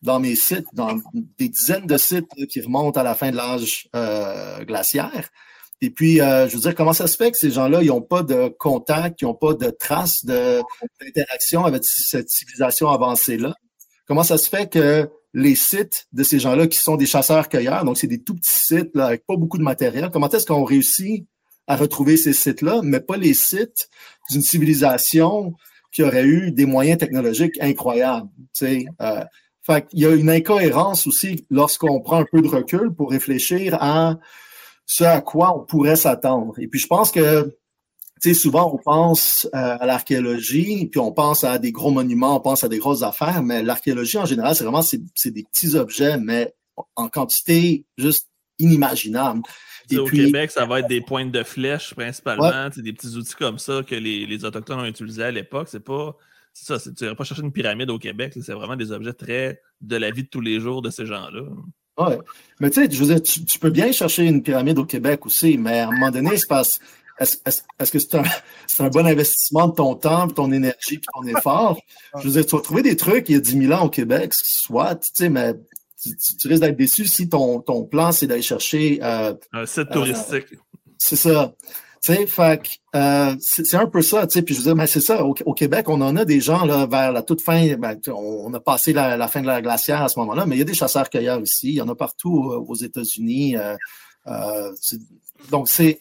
dans 0.03 0.21
mes 0.21 0.37
sites, 0.37 0.67
dans 0.75 1.01
des 1.39 1.49
dizaines 1.49 1.87
de 1.87 1.97
sites 1.97 2.29
qui 2.51 2.61
remontent 2.61 3.01
à 3.01 3.03
la 3.03 3.15
fin 3.15 3.31
de 3.31 3.37
l'âge 3.37 3.89
euh, 3.97 4.63
glaciaire. 4.65 5.31
Et 5.81 5.91
puis, 5.91 6.21
euh, 6.21 6.49
je 6.49 6.55
veux 6.55 6.61
dire, 6.61 6.75
comment 6.75 6.93
ça 6.93 7.07
se 7.07 7.17
fait 7.17 7.31
que 7.31 7.39
ces 7.39 7.51
gens-là, 7.51 7.83
ils 7.83 7.89
n'ont 7.89 8.03
pas 8.03 8.23
de 8.23 8.49
contact, 8.59 9.23
ils 9.23 9.25
n'ont 9.25 9.35
pas 9.35 9.55
de 9.55 9.71
traces 9.71 10.25
d'interaction 10.25 11.65
avec 11.65 11.83
cette 11.85 12.29
civilisation 12.29 12.89
avancée-là? 12.89 13.55
Comment 14.07 14.23
ça 14.23 14.39
se 14.39 14.49
fait 14.49 14.71
que 14.71 15.09
les 15.33 15.55
sites 15.57 16.07
de 16.13 16.23
ces 16.23 16.39
gens-là 16.39 16.69
qui 16.69 16.79
sont 16.79 16.97
des 16.97 17.07
chasseurs-cueilleurs, 17.07 17.85
donc 17.85 17.99
c'est 17.99 18.07
des 18.07 18.23
tout 18.23 18.35
petits 18.35 18.55
sites 18.55 18.97
avec 18.97 19.27
pas 19.27 19.37
beaucoup 19.37 19.59
de 19.59 19.63
matériel, 19.63 20.11
comment 20.13 20.29
est-ce 20.29 20.47
qu'on 20.47 20.65
réussit 20.65 21.27
à 21.67 21.77
retrouver 21.77 22.17
ces 22.17 22.33
sites-là, 22.33 22.81
mais 22.83 23.01
pas 23.01 23.17
les 23.17 23.35
sites 23.35 23.89
d'une 24.31 24.43
civilisation 24.43 25.55
qui 25.93 26.03
aurait 26.03 26.25
eu 26.25 26.51
des 26.51 26.67
moyens 26.67 26.99
technologiques 26.99 27.57
incroyables? 27.61 28.29
Euh, 28.63 29.25
fait 29.63 29.87
il 29.93 30.01
y 30.01 30.07
a 30.07 30.15
une 30.15 30.29
incohérence 30.29 31.07
aussi 31.07 31.47
lorsqu'on 31.51 32.01
prend 32.01 32.19
un 32.19 32.27
peu 32.31 32.43
de 32.43 32.49
recul 32.49 32.93
pour 32.93 33.11
réfléchir 33.11 33.77
à 33.81 34.19
ce 34.87 35.05
à 35.05 35.21
quoi 35.21 35.57
on 35.57 35.65
pourrait 35.65 35.97
s'attendre. 35.97 36.55
Et 36.59 36.69
puis 36.69 36.81
je 36.81 36.87
pense 36.87 37.11
que 37.11 37.57
souvent 38.33 38.73
on 38.73 38.79
pense 38.79 39.47
euh, 39.55 39.77
à 39.79 39.85
l'archéologie, 39.85 40.87
puis 40.87 41.01
on 41.01 41.13
pense 41.13 41.45
à 41.45 41.59
des 41.59 41.73
gros 41.73 41.91
monuments, 41.91 42.37
on 42.37 42.41
pense 42.41 42.65
à 42.65 42.69
des 42.69 42.79
grosses 42.79 43.03
affaires, 43.03 43.43
mais 43.43 43.63
l'archéologie 43.63 44.17
en 44.17 44.25
général, 44.25 44.55
c'est 44.55 44.65
vraiment 44.65 44.83
c'est, 44.83 45.31
des 45.31 45.43
petits 45.43 45.75
objets, 45.75 46.17
mais 46.17 46.55
en 46.97 47.09
quantité 47.09 47.85
juste 47.99 48.29
inimaginable. 48.59 49.43
Et 49.91 49.99
au 49.99 50.07
Québec, 50.07 50.51
ça 50.51 50.65
va 50.67 50.81
être 50.81 50.89
des 50.89 51.01
pointes 51.01 51.33
de 51.33 51.43
flèches 51.43 51.95
principalement, 51.95 52.71
des 52.77 52.93
petits 52.93 53.17
outils 53.17 53.35
comme 53.35 53.59
ça 53.59 53.83
que 53.83 53.95
les, 53.95 54.27
les 54.27 54.45
Autochtones 54.45 54.81
ont 54.81 54.85
utilisés 54.85 55.25
à 55.25 55.31
l'époque. 55.31 55.69
C'est 55.71 55.85
pas 55.85 56.17
ça, 56.55 56.79
tu 56.79 56.91
n'irais 57.03 57.17
pas 57.17 57.25
chercher 57.25 57.43
une 57.43 57.53
pyramide 57.53 57.91
au 57.91 57.99
Québec, 57.99 58.33
c'est 58.41 58.53
vraiment 58.53 58.77
des 58.77 58.93
objets 58.93 59.13
très 59.13 59.61
de 59.81 59.97
la 59.97 60.11
vie 60.11 60.23
de 60.23 60.29
tous 60.29 60.41
les 60.41 60.61
jours 60.61 60.83
de 60.83 60.91
ces 60.91 61.05
gens-là. 61.05 61.43
Oui. 61.99 62.15
Mais 62.61 62.71
tu 62.71 62.83
sais, 62.83 62.91
je 62.91 63.05
veux 63.05 63.15
dire, 63.15 63.23
tu, 63.23 63.59
peux 63.59 63.71
bien 63.71 63.93
chercher 63.93 64.25
une 64.25 64.43
pyramide 64.43 64.79
au 64.79 64.85
Québec 64.85 65.27
aussi, 65.27 65.59
mais 65.59 65.81
à 65.81 65.89
un 65.89 65.93
moment 65.93 66.11
donné, 66.11 66.37
c'est 66.37 66.49
parce 66.49 66.81
est-ce 67.21 67.93
que 67.93 67.99
c'est 67.99 68.17
un, 68.17 68.25
un, 68.81 68.89
bon 68.89 69.07
investissement 69.07 69.69
de 69.69 69.75
ton 69.75 69.95
temps, 69.95 70.27
de 70.27 70.33
ton 70.33 70.51
énergie, 70.51 70.99
de 70.99 71.05
ton 71.13 71.25
effort? 71.25 71.81
Je 72.19 72.25
veux 72.25 72.33
dire, 72.33 72.47
tu 72.47 72.57
vas 72.57 72.63
trouver 72.63 72.83
des 72.83 72.97
trucs 72.97 73.29
il 73.29 73.35
y 73.35 73.37
a 73.37 73.41
10 73.41 73.67
000 73.67 73.73
ans 73.73 73.85
au 73.85 73.89
Québec, 73.89 74.35
soit, 74.35 74.97
tu 74.97 75.11
sais, 75.15 75.29
mais 75.29 75.55
tu, 76.39 76.49
risques 76.49 76.63
d'être 76.63 76.77
déçu 76.77 77.07
si 77.07 77.29
ton, 77.29 77.61
ton 77.61 77.85
plan, 77.85 78.13
c'est 78.13 78.27
d'aller 78.27 78.43
chercher... 78.43 78.99
Euh, 79.03 79.35
un 79.53 79.67
site 79.67 79.91
touristique. 79.91 80.47
c'est 80.99 81.17
ça. 81.17 81.55
Tu 82.05 82.15
sais, 82.15 82.61
euh, 82.97 83.35
c'est 83.41 83.77
un 83.77 83.87
peu 83.87 84.03
ça, 84.03 84.27
tu 84.27 84.35
sais, 84.35 84.43
puis 84.43 84.55
je 84.55 84.61
veux 84.61 84.65
dire, 84.67 84.77
mais 84.77 84.87
c'est 84.87 85.01
ça, 85.01 85.25
au, 85.25 85.55
Québec, 85.55 85.89
on 85.89 86.03
en 86.03 86.17
a 86.17 86.27
des 86.27 86.39
gens, 86.39 86.67
là, 86.67 86.85
vers 86.85 87.13
la 87.13 87.23
toute 87.23 87.41
fin, 87.41 87.77
ben, 87.77 87.99
on 88.09 88.53
a 88.53 88.61
passé 88.61 88.93
la, 88.93 89.27
fin 89.27 89.41
de 89.41 89.47
la 89.47 89.63
glacière 89.63 90.03
à 90.03 90.11
ce 90.11 90.19
moment-là, 90.19 90.45
mais 90.45 90.57
il 90.57 90.59
y 90.59 90.63
a 90.63 90.67
des 90.67 90.75
chasseurs-cueilleurs 90.75 91.41
ici, 91.41 91.69
il 91.69 91.75
y 91.77 91.81
en 91.81 91.89
a 91.89 91.95
partout 91.95 92.51
euh, 92.51 92.57
aux 92.59 92.75
États-Unis. 92.75 93.57
Euh, 93.57 94.71
donc, 95.51 95.71
c'est 95.71 95.99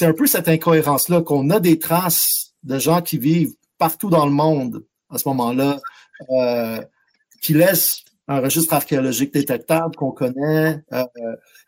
un 0.00 0.12
peu 0.12 0.26
cette 0.26 0.48
incohérence-là, 0.48 1.22
qu'on 1.22 1.50
a 1.50 1.60
des 1.60 1.78
traces 1.78 2.54
de 2.64 2.80
gens 2.80 3.00
qui 3.00 3.18
vivent 3.18 3.54
partout 3.78 4.10
dans 4.10 4.26
le 4.26 4.32
monde 4.32 4.84
à 5.08 5.18
ce 5.18 5.28
moment-là, 5.28 5.78
qui 7.40 7.54
laissent 7.54 8.02
un 8.28 8.40
registre 8.40 8.74
archéologique 8.74 9.32
détectable 9.32 9.96
qu'on 9.96 10.12
connaît, 10.12 10.82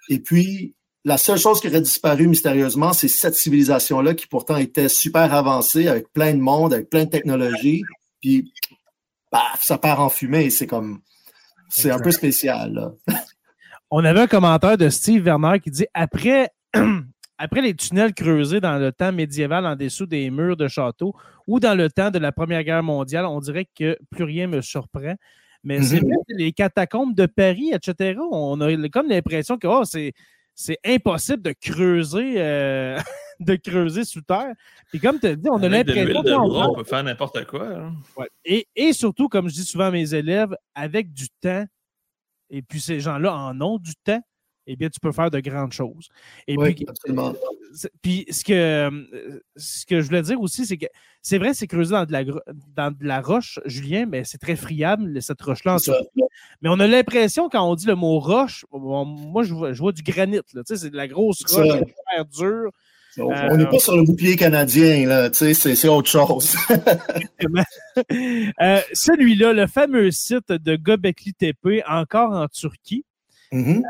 et 0.08 0.20
puis 0.20 0.74
la 1.04 1.18
seule 1.18 1.38
chose 1.38 1.60
qui 1.60 1.68
aurait 1.68 1.82
disparu 1.82 2.26
mystérieusement, 2.26 2.92
c'est 2.92 3.08
cette 3.08 3.34
civilisation-là 3.34 4.14
qui 4.14 4.26
pourtant 4.26 4.56
était 4.56 4.88
super 4.88 5.34
avancée, 5.34 5.86
avec 5.86 6.10
plein 6.12 6.32
de 6.32 6.40
monde, 6.40 6.72
avec 6.72 6.88
plein 6.88 7.04
de 7.04 7.10
technologies. 7.10 7.82
Puis, 8.22 8.52
ça 9.60 9.76
part 9.78 10.00
en 10.00 10.08
fumée. 10.08 10.48
C'est 10.50 10.66
comme. 10.66 11.00
C'est 11.68 11.90
un 11.90 11.98
peu 11.98 12.10
spécial. 12.10 12.92
On 13.90 14.04
avait 14.04 14.20
un 14.20 14.26
commentaire 14.26 14.78
de 14.78 14.88
Steve 14.88 15.24
Werner 15.24 15.60
qui 15.60 15.70
dit 15.70 15.86
après, 15.92 16.50
après 17.38 17.60
les 17.60 17.74
tunnels 17.74 18.14
creusés 18.14 18.60
dans 18.60 18.78
le 18.78 18.92
temps 18.92 19.12
médiéval 19.12 19.66
en 19.66 19.76
dessous 19.76 20.06
des 20.06 20.30
murs 20.30 20.56
de 20.56 20.68
château 20.68 21.14
ou 21.46 21.60
dans 21.60 21.74
le 21.74 21.90
temps 21.90 22.10
de 22.10 22.18
la 22.18 22.32
Première 22.32 22.62
Guerre 22.64 22.82
mondiale, 22.82 23.26
on 23.26 23.40
dirait 23.40 23.68
que 23.76 23.98
plus 24.10 24.24
rien 24.24 24.46
me 24.46 24.62
surprend. 24.62 25.16
Mais 25.64 25.82
c'est 25.82 25.98
mm-hmm. 25.98 26.36
les 26.36 26.52
catacombes 26.52 27.14
de 27.14 27.26
Paris, 27.26 27.72
etc. 27.72 28.20
On 28.30 28.60
a 28.60 28.88
comme 28.88 29.08
l'impression 29.08 29.58
que 29.58 29.66
oh, 29.66 29.84
c'est 29.84 30.12
c'est 30.54 30.78
impossible 30.84 31.42
de 31.42 31.52
creuser, 31.52 32.34
euh, 32.36 32.98
de 33.40 33.56
creuser 33.56 34.04
sous 34.04 34.22
terre. 34.22 34.52
Et 34.92 34.98
comme 34.98 35.18
tu 35.18 35.26
as 35.26 35.36
dit, 35.36 35.48
on 35.50 35.62
a 35.62 35.68
l'impression 35.68 36.22
qu'on 36.42 36.74
peut 36.74 36.84
faire 36.84 37.02
n'importe 37.02 37.44
quoi. 37.46 37.68
Hein. 37.68 37.92
Et, 38.44 38.68
et, 38.76 38.92
surtout, 38.92 39.28
comme 39.28 39.48
je 39.48 39.54
dis 39.54 39.64
souvent 39.64 39.86
à 39.86 39.90
mes 39.90 40.14
élèves, 40.14 40.56
avec 40.74 41.12
du 41.12 41.28
temps, 41.40 41.64
et 42.50 42.62
puis 42.62 42.80
ces 42.80 43.00
gens-là 43.00 43.34
en 43.34 43.60
ont 43.60 43.78
du 43.78 43.94
temps, 44.04 44.22
eh 44.66 44.76
bien, 44.76 44.88
tu 44.88 45.00
peux 45.00 45.12
faire 45.12 45.30
de 45.30 45.40
grandes 45.40 45.72
choses. 45.72 46.08
Et 46.46 46.56
oui, 46.56 46.74
puis, 46.74 46.86
absolument. 46.88 47.34
Puis, 48.02 48.26
ce 48.30 48.44
que, 48.44 49.40
ce 49.56 49.86
que 49.86 50.00
je 50.00 50.06
voulais 50.06 50.22
dire 50.22 50.40
aussi, 50.40 50.66
c'est 50.66 50.76
que 50.76 50.86
c'est 51.22 51.38
vrai, 51.38 51.54
c'est 51.54 51.66
creusé 51.66 51.92
dans 51.92 52.04
de, 52.04 52.12
la, 52.12 52.24
dans 52.76 52.90
de 52.90 53.04
la 53.04 53.20
roche, 53.20 53.58
Julien, 53.64 54.06
mais 54.06 54.24
c'est 54.24 54.38
très 54.38 54.56
friable, 54.56 55.20
cette 55.22 55.40
roche-là. 55.40 55.76
Mais 56.62 56.68
on 56.70 56.80
a 56.80 56.86
l'impression, 56.86 57.48
quand 57.48 57.68
on 57.68 57.74
dit 57.74 57.86
le 57.86 57.94
mot 57.94 58.18
roche, 58.18 58.64
moi, 58.72 59.42
je 59.42 59.54
vois, 59.54 59.72
je 59.72 59.80
vois, 59.80 59.92
du 59.92 60.02
granit. 60.02 60.40
Tu 60.46 60.60
sais, 60.66 60.76
c'est 60.76 60.90
de 60.90 60.96
la 60.96 61.08
grosse 61.08 61.42
roche, 61.44 61.66
super 61.66 62.24
dure. 62.26 62.70
On 63.18 63.56
n'est 63.56 63.66
pas 63.66 63.78
sur 63.78 63.96
le 63.96 64.02
bouclier 64.02 64.36
canadien, 64.36 65.06
là, 65.06 65.30
tu 65.30 65.54
sais, 65.54 65.74
c'est 65.74 65.88
autre 65.88 66.10
chose. 66.10 66.56
euh, 68.60 68.80
Celui-là, 68.92 69.52
le 69.52 69.66
fameux 69.66 70.10
site 70.10 70.48
de 70.50 70.76
Göbekli 70.76 71.34
Tepe, 71.34 71.82
encore 71.86 72.32
en 72.32 72.48
Turquie, 72.48 73.04
Mm 73.54 73.82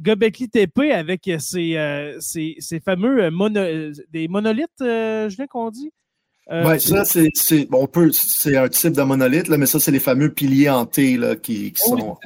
Göbekli 0.00 0.48
Tepe 0.48 0.90
avec 0.92 1.30
ses, 1.38 1.76
euh, 1.76 2.18
fameux 2.84 3.24
euh, 3.24 3.92
des 4.10 4.28
monolithes, 4.28 4.68
je 4.80 5.36
viens 5.36 5.46
qu'on 5.46 5.70
dit. 5.70 5.92
ça, 6.48 7.04
c'est 7.04 7.70
bon, 7.70 7.88
un 7.94 8.68
type 8.68 8.92
de 8.92 9.02
monolithe, 9.02 9.48
là, 9.48 9.58
mais 9.58 9.66
ça, 9.66 9.80
c'est 9.80 9.90
les 9.92 10.00
fameux 10.00 10.32
piliers 10.32 10.70
hantés 10.70 11.16
là, 11.16 11.36
qui, 11.36 11.72
qui 11.72 11.82
sont 11.82 12.16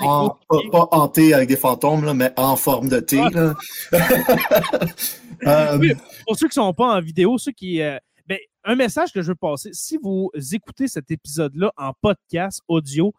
pas, 0.73 0.89
hantés 0.91 1.35
avec 1.35 1.49
des 1.49 1.57
fantômes, 1.57 2.05
là, 2.05 2.15
mais 2.15 2.33
en 2.37 2.57
forme 2.57 2.89
de 2.89 3.01
T. 3.01 3.21
Ah. 3.21 3.55
pour 6.27 6.37
ceux 6.37 6.49
qui 6.49 6.59
ne 6.59 6.65
sont 6.65 6.75
pas 6.75 6.97
en 6.97 7.01
vidéo, 7.01 7.39
ceux 7.39 7.53
qui. 7.53 7.81
Ben, 8.27 8.39
un 8.65 8.77
message 8.77 9.13
que 9.13 9.23
je 9.23 9.29
veux 9.29 9.35
passer, 9.35 9.71
si 9.73 9.99
vous 10.03 10.31
écoutez 10.53 10.89
cet 10.89 11.11
épisode-là 11.11 11.73
en 11.77 11.93
podcast 12.01 12.61
audio, 12.69 13.13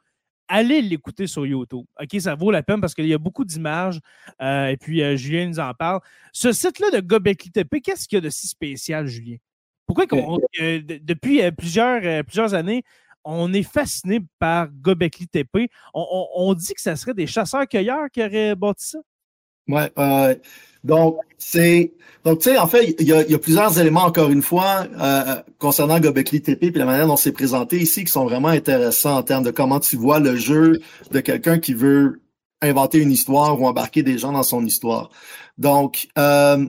allez 0.51 0.81
l'écouter 0.81 1.27
sur 1.27 1.45
YouTube. 1.45 1.85
OK, 1.99 2.19
ça 2.19 2.35
vaut 2.35 2.51
la 2.51 2.61
peine 2.61 2.81
parce 2.81 2.93
qu'il 2.93 3.07
y 3.07 3.13
a 3.13 3.17
beaucoup 3.17 3.45
d'images. 3.45 3.99
Euh, 4.41 4.67
et 4.67 4.77
puis, 4.77 5.01
euh, 5.01 5.15
Julien 5.15 5.47
nous 5.47 5.59
en 5.59 5.73
parle. 5.73 6.01
Ce 6.33 6.51
site-là 6.51 6.91
de 6.91 6.99
Gobekli 6.99 7.51
Tepe, 7.51 7.81
qu'est-ce 7.81 8.07
qu'il 8.07 8.17
y 8.17 8.19
a 8.19 8.21
de 8.21 8.29
si 8.29 8.47
spécial, 8.47 9.07
Julien? 9.07 9.37
Pourquoi 9.87 10.05
euh, 10.61 10.81
depuis 11.01 11.41
plusieurs, 11.51 12.23
plusieurs 12.23 12.53
années, 12.53 12.83
on 13.23 13.51
est 13.53 13.63
fasciné 13.63 14.19
par 14.39 14.67
Gobekli 14.69 15.27
Tepe? 15.27 15.69
On, 15.93 16.53
dit 16.53 16.73
que 16.73 16.81
ce 16.81 16.95
serait 16.95 17.13
des 17.13 17.27
chasseurs-cueilleurs 17.27 18.09
qui 18.11 18.23
auraient 18.23 18.55
bâti 18.55 18.89
ça? 18.89 18.99
Oui, 19.67 19.81
donc, 20.83 21.17
c'est. 21.37 21.93
Donc, 22.23 22.39
tu 22.39 22.49
sais, 22.49 22.57
en 22.57 22.67
fait, 22.67 22.95
il 22.99 23.07
y, 23.07 23.13
a, 23.13 23.39
plusieurs 23.39 23.79
éléments, 23.79 24.03
encore 24.03 24.29
une 24.29 24.43
fois, 24.43 24.85
euh, 24.99 25.41
concernant 25.57 25.99
Gobekli 25.99 26.41
Tepe 26.41 26.63
et 26.63 26.71
la 26.71 26.85
manière 26.85 27.07
dont 27.07 27.15
c'est 27.15 27.31
présenté 27.31 27.79
ici 27.79 28.03
qui 28.03 28.11
sont 28.11 28.25
vraiment 28.25 28.49
intéressants 28.49 29.17
en 29.17 29.23
termes 29.23 29.43
de 29.43 29.49
comment 29.49 29.79
tu 29.79 29.95
vois 29.95 30.19
le 30.19 30.35
jeu 30.35 30.81
de 31.09 31.19
quelqu'un 31.19 31.57
qui 31.57 31.73
veut 31.73 32.21
inventer 32.61 32.99
une 32.99 33.11
histoire 33.11 33.59
ou 33.59 33.65
embarquer 33.65 34.03
des 34.03 34.19
gens 34.19 34.31
dans 34.33 34.43
son 34.43 34.63
histoire. 34.63 35.09
Donc, 35.57 36.09
euh, 36.19 36.67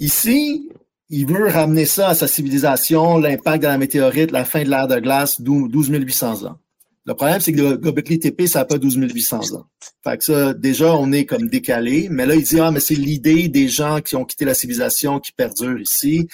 ici, 0.00 0.68
il 1.08 1.26
veut 1.26 1.48
ramener 1.48 1.84
ça 1.84 2.08
à 2.08 2.14
sa 2.16 2.26
civilisation, 2.26 3.18
l'impact 3.18 3.62
de 3.62 3.68
la 3.68 3.78
météorite, 3.78 4.32
la 4.32 4.44
fin 4.44 4.64
de 4.64 4.70
l'ère 4.70 4.88
de 4.88 4.98
glace, 4.98 5.40
12 5.40 5.88
800 5.88 6.46
ans. 6.46 6.58
Le 7.06 7.14
problème, 7.14 7.40
c'est 7.40 7.52
que 7.52 7.60
le 7.60 7.76
Gobekli 7.76 8.18
Tepe, 8.18 8.48
ça 8.48 8.60
n'a 8.60 8.64
pas 8.64 8.78
12 8.78 8.96
800 8.96 9.54
ans. 9.54 9.66
Fait 10.02 10.18
que 10.18 10.24
ça, 10.24 10.54
déjà, 10.54 10.92
on 10.92 11.12
est 11.12 11.24
comme 11.24 11.48
décalé. 11.48 12.08
Mais 12.10 12.26
là, 12.26 12.34
il 12.34 12.42
dit, 12.42 12.58
ah, 12.58 12.72
mais 12.72 12.80
c'est 12.80 12.96
l'idée 12.96 13.48
des 13.48 13.68
gens 13.68 14.00
qui 14.00 14.16
ont 14.16 14.24
quitté 14.24 14.44
la 14.44 14.54
civilisation 14.54 15.20
qui 15.20 15.30
perdure 15.30 15.80
ici. 15.80 16.26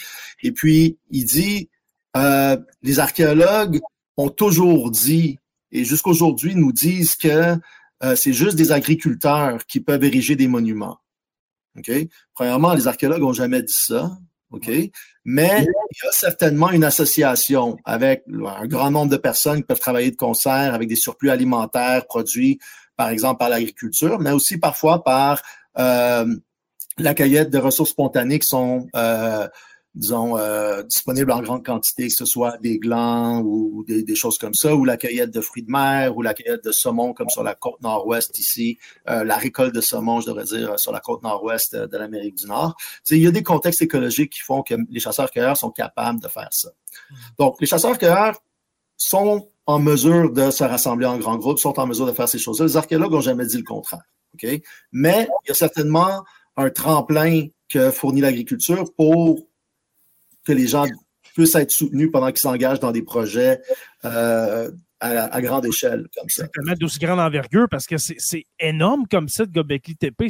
Et 0.43 0.51
puis, 0.51 0.97
il 1.11 1.27
dit, 1.27 1.69
euh, 2.17 2.57
les 2.83 3.01
archéologues 3.01 3.81
ont 4.17 4.31
toujours 4.31 4.91
dit, 4.91 5.39
et 5.73 5.85
jusqu'aujourd'hui 5.85 6.55
nous 6.55 6.73
disent 6.73 7.17
que 7.17 7.57
euh, 8.03 8.17
c'est 8.17 8.33
juste 8.33 8.57
des 8.57 8.73
agriculteurs 8.73 9.67
qui 9.67 9.81
peuvent 9.81 10.05
ériger 10.05 10.37
des 10.37 10.49
monuments. 10.49 10.99
OK? 11.77 11.91
Premièrement, 12.35 12.73
les 12.73 12.89
archéologues 12.89 13.21
n'ont 13.21 13.33
jamais 13.35 13.63
dit 13.63 13.77
ça. 13.77 14.17
OK? 14.53 14.71
Mais 15.25 15.67
il 15.67 16.05
y 16.05 16.09
a 16.09 16.13
certainement 16.13 16.71
une 16.71 16.85
association 16.85 17.77
avec 17.85 18.25
un 18.29 18.67
grand 18.67 18.91
nombre 18.91 19.11
de 19.11 19.17
personnes 19.17 19.59
qui 19.59 19.63
peuvent 19.65 19.81
travailler 19.81 20.11
de 20.11 20.17
concert 20.17 20.75
avec 20.75 20.89
des 20.89 20.97
surplus 20.97 21.31
alimentaires 21.31 22.07
produits, 22.07 22.59
par 22.97 23.09
exemple, 23.09 23.39
par 23.39 23.49
l'agriculture, 23.49 24.19
mais 24.21 24.31
aussi 24.31 24.59
parfois 24.59 25.03
par 25.03 25.43
euh, 25.79 26.27
la 26.99 27.15
cueillette 27.15 27.51
de 27.51 27.59
ressources 27.59 27.91
spontanées 27.91 28.39
qui 28.39 28.47
sont 28.47 28.87
euh, 28.95 29.49
disons, 29.95 30.39
euh, 30.39 30.83
disponibles 30.83 31.33
en 31.33 31.43
grande 31.43 31.65
quantité, 31.65 32.09
que 32.09 32.15
ce 32.15 32.25
soit 32.25 32.57
des 32.59 32.79
glands 32.79 33.41
ou 33.41 33.85
des, 33.87 34.15
choses 34.15 34.39
comme 34.39 34.55
ça, 34.55 34.75
ou 34.75 34.85
la 34.85 34.97
cueillette 34.97 35.31
de 35.31 35.41
fruits 35.41 35.63
de 35.63 35.71
mer, 35.71 36.17
ou 36.17 36.23
la 36.23 36.35
cueillette 36.35 36.65
de 36.65 36.73
saumon, 36.73 37.13
comme 37.13 37.29
sur 37.29 37.43
la 37.43 37.55
côte 37.55 37.81
nord-ouest 37.83 38.39
ici, 38.39 38.79
euh, 39.09 39.25
la 39.25 39.37
récolte 39.37 39.75
de 39.75 39.81
saumon, 39.81 40.21
je 40.21 40.27
devrais 40.27 40.45
dire, 40.45 40.79
sur 40.79 40.93
la 40.93 41.01
côte 41.01 41.23
nord-ouest 41.23 41.77
de 41.77 41.97
l'Amérique 41.97 42.37
du 42.37 42.47
Nord. 42.47 42.77
il 43.11 43.19
y 43.19 43.27
a 43.27 43.31
des 43.31 43.43
contextes 43.43 43.83
écologiques 43.83 44.33
qui 44.33 44.41
font 44.41 44.63
que 44.63 44.75
les 44.91 45.01
chasseurs-cueilleurs 45.01 45.57
sont 45.57 45.71
capables 45.71 46.21
de 46.21 46.29
faire 46.29 46.49
ça. 46.51 46.71
Mmh. 46.71 47.15
Donc, 47.39 47.57
les 47.61 47.67
chasseurs-cueilleurs 47.67 48.39
sont 48.97 49.49
en 49.67 49.79
mesure 49.79 50.33
de 50.33 50.51
se 50.51 50.65
rassembler 50.65 51.07
en 51.07 51.19
grands 51.19 51.37
groupes, 51.37 51.59
sont 51.59 51.79
en 51.79 51.87
mesure 51.87 52.07
de 52.07 52.13
faire 52.13 52.29
ces 52.29 52.39
choses-là. 52.39 52.67
Les 52.67 52.77
archéologues 52.77 53.13
n'ont 53.13 53.21
jamais 53.21 53.47
dit 53.47 53.57
le 53.57 53.63
contraire. 53.63 54.03
OK? 54.35 54.47
Mais 54.93 55.29
il 55.45 55.49
y 55.49 55.51
a 55.51 55.55
certainement 55.55 56.25
un 56.57 56.71
tremplin 56.71 57.47
que 57.69 57.91
fournit 57.91 58.21
l'agriculture 58.21 58.93
pour 58.97 59.47
que 60.45 60.53
les 60.53 60.67
gens 60.67 60.87
puissent 61.35 61.55
être 61.55 61.71
soutenus 61.71 62.11
pendant 62.13 62.29
qu'ils 62.29 62.39
s'engagent 62.39 62.81
dans 62.81 62.93
des 62.93 63.03
projets 63.03 63.61
euh, 64.05 64.71
à, 65.01 65.41
grande 65.41 65.67
échelle, 65.67 66.07
comme 66.17 66.29
ça. 66.29 66.45
Exactement, 66.45 66.75
d'aussi 66.79 66.99
grande 66.99 67.21
envergure, 67.21 67.67
parce 67.69 67.87
que 67.87 67.97
c'est 67.99 68.45
énorme 68.61 69.07
comme 69.11 69.29
site, 69.29 69.51
Gobekli 69.51 69.97
Tepe. 69.97 70.23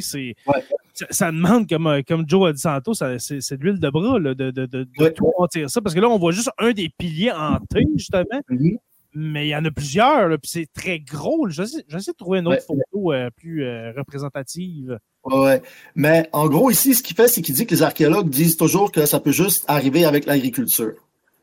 Ça, 1.09 1.31
demande, 1.31 1.67
comme, 1.69 1.87
euh, 1.87 2.01
comme 2.07 2.23
Joe 2.27 2.49
a 2.49 2.53
dit 2.53 2.61
tantôt, 2.61 2.93
c'est 2.93 3.05
de 3.05 3.63
l'huile 3.63 3.79
de 3.79 3.89
bras 3.89 4.19
de, 4.19 4.33
de, 4.33 4.51
de, 4.51 5.09
tout 5.09 5.31
ça. 5.67 5.81
Parce 5.81 5.93
que 5.95 5.99
là, 5.99 6.09
on 6.09 6.17
voit 6.17 6.31
juste 6.31 6.51
un 6.57 6.71
des 6.71 6.89
piliers 6.97 7.31
hantés, 7.31 7.85
justement. 7.95 8.41
Mm-hmm 8.49 8.77
mais 9.15 9.47
il 9.47 9.49
y 9.49 9.55
en 9.55 9.65
a 9.65 9.71
plusieurs, 9.71 10.29
puis 10.39 10.49
c'est 10.49 10.67
très 10.73 10.99
gros. 10.99 11.47
J'essaie 11.49 11.83
de 11.87 12.17
trouver 12.17 12.39
une 12.39 12.47
autre 12.47 12.63
photo 12.63 13.13
euh, 13.13 13.29
plus 13.35 13.63
euh, 13.63 13.91
représentative. 13.95 14.97
Ouais, 15.25 15.61
mais 15.95 16.27
en 16.33 16.47
gros, 16.47 16.69
ici, 16.69 16.93
ce 16.93 17.01
qu'il 17.01 17.15
fait, 17.15 17.29
c'est 17.29 17.41
qu'il 17.41 17.55
dit 17.55 17.65
que 17.65 17.73
les 17.73 17.81
archéologues 17.81 18.29
disent 18.29 18.57
toujours 18.57 18.91
que 18.91 19.05
ça 19.05 19.19
peut 19.21 19.31
juste 19.31 19.63
arriver 19.67 20.03
avec 20.03 20.25
l'agriculture. 20.25 20.93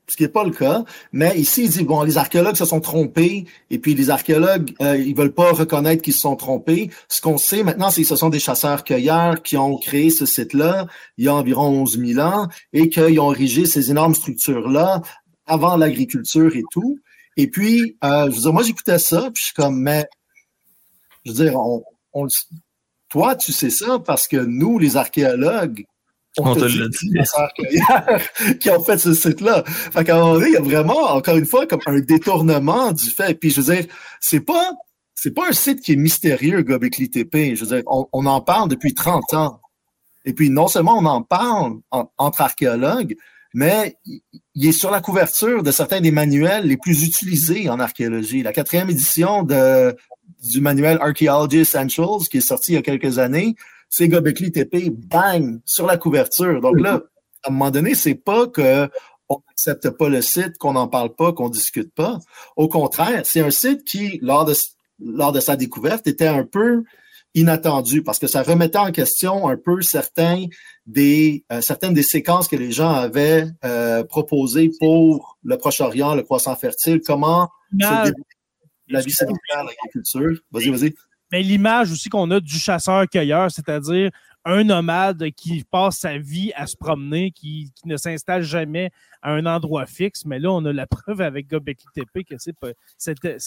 Ce 0.07 0.17
qui 0.17 0.25
n'est 0.25 0.29
pas 0.29 0.45
le 0.45 0.51
cas. 0.51 0.85
Mais 1.13 1.39
ici, 1.39 1.65
il 1.65 1.71
dit, 1.71 1.85
bon, 1.85 2.03
les 2.03 2.19
archéologues 2.19 2.57
se 2.57 2.65
sont 2.65 2.81
trompés, 2.81 3.47
et 3.71 3.79
puis 3.79 3.95
les 3.95 4.11
archéologues, 4.11 4.75
euh, 4.83 4.97
ils 4.97 5.15
veulent 5.15 5.33
pas 5.33 5.53
reconnaître 5.53 6.03
qu'ils 6.03 6.13
se 6.13 6.21
sont 6.21 6.37
trompés. 6.37 6.91
Ce 7.09 7.21
qu'on 7.21 7.39
sait 7.39 7.63
maintenant, 7.63 7.91
c'est 7.91 8.03
que 8.03 8.09
ce 8.09 8.17
sont 8.17 8.29
des 8.29 8.41
chasseurs-cueilleurs 8.41 9.43
qui 9.43 9.57
ont 9.57 9.79
créé 9.79 10.11
ce 10.11 10.27
site-là 10.27 10.87
il 11.17 11.27
y 11.27 11.29
a 11.29 11.35
environ 11.35 11.69
11 11.83 11.99
000 11.99 12.21
ans, 12.27 12.49
et 12.73 12.89
qu'ils 12.91 13.21
ont 13.21 13.33
érigé 13.33 13.67
ces 13.67 13.91
énormes 13.91 14.15
structures-là 14.15 15.01
avant 15.47 15.77
l'agriculture 15.77 16.55
et 16.55 16.65
tout. 16.71 16.99
Et 17.37 17.49
puis, 17.49 17.97
euh, 18.05 18.27
je 18.31 18.35
veux 18.35 18.43
dire, 18.43 18.53
moi, 18.53 18.63
j'écoutais 18.63 18.99
ça, 18.99 19.31
puis 19.33 19.41
je 19.41 19.45
suis 19.47 19.55
comme, 19.55 19.81
mais, 19.81 20.05
je 21.25 21.33
veux 21.33 21.45
dire, 21.45 21.55
on, 22.13 22.27
toi, 23.11 23.37
tu 23.37 23.53
sais 23.53 23.71
ça 23.71 23.99
parce 23.99 24.27
que 24.27 24.37
nous, 24.37 24.79
les 24.79 24.97
archéologues, 24.97 25.85
on, 26.39 26.55
te, 26.55 26.61
l'a 26.61 26.89
dit. 26.89 28.59
qui 28.61 28.71
ont 28.71 28.83
fait 28.83 28.99
ce 28.99 29.13
site-là. 29.13 29.65
Fait 29.67 30.05
qu'à 30.05 30.17
un 30.17 30.21
moment 30.21 30.35
donné, 30.35 30.47
il 30.49 30.53
y 30.53 30.57
a 30.57 30.61
vraiment, 30.61 31.11
encore 31.11 31.37
une 31.37 31.47
fois, 31.47 31.67
comme 31.67 31.81
un 31.87 31.99
détournement 31.99 32.93
du 32.93 33.11
fait. 33.11 33.35
Puis, 33.35 33.51
je 33.51 33.61
veux 33.61 33.75
dire, 33.75 33.87
c'est 34.21 34.41
pas, 34.41 34.73
c'est 35.15 35.33
pas 35.33 35.49
un 35.49 35.53
site 35.53 35.81
qui 35.81 35.93
est 35.93 35.97
mystérieux, 35.97 36.63
Gobekli 36.63 37.11
Tepe. 37.11 37.57
Je 37.57 37.65
veux 37.65 37.77
dire, 37.77 37.83
on, 37.87 38.27
en 38.27 38.41
parle 38.41 38.69
depuis 38.69 38.95
30 38.95 39.35
ans. 39.35 39.61
Et 40.25 40.33
puis, 40.33 40.51
non 40.51 40.69
seulement 40.69 40.99
on 40.99 41.05
en 41.05 41.23
parle 41.23 41.79
entre 41.91 42.43
archéologues, 42.43 43.17
mais 43.55 43.97
il 44.55 44.67
est 44.67 44.73
sur 44.73 44.91
la 44.91 45.01
couverture 45.01 45.63
de 45.63 45.71
certains 45.71 46.01
des 46.01 46.11
manuels 46.11 46.67
les 46.67 46.77
plus 46.77 47.05
utilisés 47.05 47.69
en 47.69 47.81
archéologie. 47.81 48.43
La 48.43 48.53
quatrième 48.53 48.91
édition 48.91 49.43
du 49.43 50.61
manuel 50.61 50.99
Archaeology 51.01 51.59
Essentials, 51.59 52.29
qui 52.31 52.39
est 52.39 52.41
sorti 52.41 52.73
il 52.73 52.75
y 52.77 52.79
a 52.79 52.83
quelques 52.83 53.19
années, 53.19 53.57
c'est 53.89 54.09
Gobekli 54.09 54.53
Tepe, 54.53 54.91
bang, 54.91 55.61
sur 55.65 55.87
la 55.87 55.97
couverture. 55.97 56.61
Donc 56.61 56.81
là, 56.81 57.03
à 57.43 57.49
un 57.49 57.53
moment 57.53 57.71
donné, 57.71 57.95
c'est 57.95 58.15
pas 58.15 58.47
que 58.47 58.89
on 59.29 59.43
n'accepte 59.49 59.91
pas 59.91 60.09
le 60.09 60.23
site, 60.23 60.59
qu'on 60.59 60.73
n'en 60.73 60.89
parle 60.89 61.15
pas, 61.15 61.33
qu'on 61.33 61.49
discute 61.49 61.93
pas. 61.95 62.19
Au 62.57 62.69
contraire, 62.69 63.23
c'est 63.25 63.41
un 63.41 63.51
site 63.51 63.85
qui, 63.85 64.19
lors 64.23 64.45
de 64.45 65.41
sa 65.41 65.57
découverte, 65.57 66.07
était 66.07 66.27
un 66.27 66.45
peu 66.45 66.85
inattendu 67.35 68.03
parce 68.03 68.19
que 68.19 68.27
ça 68.27 68.43
remettait 68.43 68.79
en 68.79 68.93
question 68.93 69.49
un 69.49 69.57
peu 69.57 69.83
certains 69.83 70.47
des, 70.87 71.45
euh, 71.53 71.61
certaines 71.61 71.95
des 71.95 72.03
séquences 72.03 72.49
que 72.49 72.57
les 72.57 72.73
gens 72.73 72.91
avaient 72.91 73.47
euh, 73.65 74.03
proposées 74.05 74.71
pour 74.79 75.39
le 75.45 75.57
Proche-Orient, 75.57 76.15
le 76.15 76.23
croissant 76.23 76.57
fertile, 76.57 77.01
comment 77.07 77.49
la 77.73 79.01
vie 79.01 79.13
sanitaire, 79.13 79.65
l'agriculture? 79.65 80.41
Vas-y, 80.51 80.71
vas-y. 80.71 80.95
Mais 81.33 81.43
l'image 81.43 81.93
aussi 81.93 82.09
qu'on 82.09 82.29
a 82.33 82.41
du 82.41 82.59
chasseur-cueilleur, 82.59 83.51
c'est-à-dire 83.53 84.11
un 84.45 84.65
nomade 84.65 85.31
qui 85.33 85.65
passe 85.65 85.99
sa 85.99 86.19
vie 86.19 86.53
à 86.57 86.67
se 86.67 86.77
promener, 86.77 87.31
qui, 87.31 87.71
ne 87.85 87.97
s'installe 87.97 88.43
jamais 88.43 88.91
à 89.23 89.33
un 89.33 89.47
endroit 89.47 89.87
fixe. 89.87 90.25
Mais 90.25 90.39
là, 90.39 90.51
on 90.51 90.65
a 90.65 90.73
la 90.73 90.87
preuve 90.89 91.21
avec 91.21 91.49
Gobekli 91.49 91.87
Tepe 91.95 92.25
que 92.29 92.37
c'est 92.39 92.57
c'était 92.99 93.39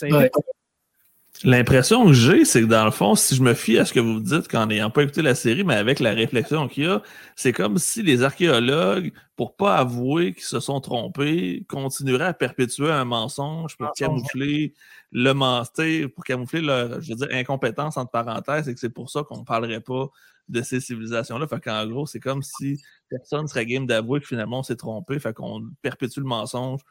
L'impression 1.44 2.06
que 2.06 2.14
j'ai, 2.14 2.46
c'est 2.46 2.62
que 2.62 2.68
dans 2.68 2.86
le 2.86 2.92
fond, 2.92 3.16
si 3.16 3.36
je 3.36 3.42
me 3.42 3.54
fie 3.54 3.78
à 3.78 3.86
ce 3.86 3.92
que 3.92 4.00
vous 4.00 4.22
dites 4.22 4.48
qu'en 4.48 4.68
n'ayant 4.68 4.90
pas 4.90 5.04
écouté 5.04 5.22
la 5.22 5.36
série, 5.36 5.64
mais 5.66 5.74
avec 5.76 6.00
la 6.00 6.14
réflexion 6.14 6.70
qu'il 6.70 6.84
y 6.84 6.88
a, 6.88 7.02
c'est 7.36 7.52
comme 7.52 7.80
si 7.80 8.02
les 8.02 8.24
archéologues, 8.24 9.12
pour 9.36 9.56
pas 9.58 9.76
avouer 9.78 10.34
qu'ils 10.34 10.44
se 10.44 10.62
sont 10.62 10.80
trompés, 10.80 11.66
continueraient 11.68 12.28
à 12.28 12.34
perpétuer 12.34 12.92
un 12.92 13.04
mensonge 13.04 13.76
pour 13.78 13.92
camoufler 13.94 14.74
le 15.12 15.34
mensonge, 15.34 16.08
pour 16.08 16.24
camoufler 16.24 16.62
leur, 16.62 17.02
je 17.02 17.10
veux 17.10 17.16
dire, 17.16 17.28
incompétence 17.32 17.98
entre 17.98 18.12
parenthèses, 18.12 18.70
et 18.70 18.74
que 18.74 18.80
c'est 18.80 18.90
pour 18.90 19.10
ça 19.10 19.24
qu'on 19.24 19.44
parlerait 19.44 19.82
pas 19.82 20.08
de 20.48 20.62
ces 20.62 20.80
civilisations-là. 20.80 21.48
Fait 21.48 21.60
qu'en 21.60 21.86
gros, 21.88 22.06
c'est 22.06 22.20
comme 22.22 22.44
si 22.44 22.80
personne 23.10 23.48
serait 23.48 23.66
game 23.66 23.86
d'avouer 23.86 24.22
que 24.22 24.28
finalement 24.28 24.60
on 24.60 24.64
s'est 24.64 24.78
trompé, 24.78 25.20
fait 25.20 25.34
qu'on 25.34 25.70
perpétue 25.82 26.20
le 26.20 26.26
mensonge 26.26 26.82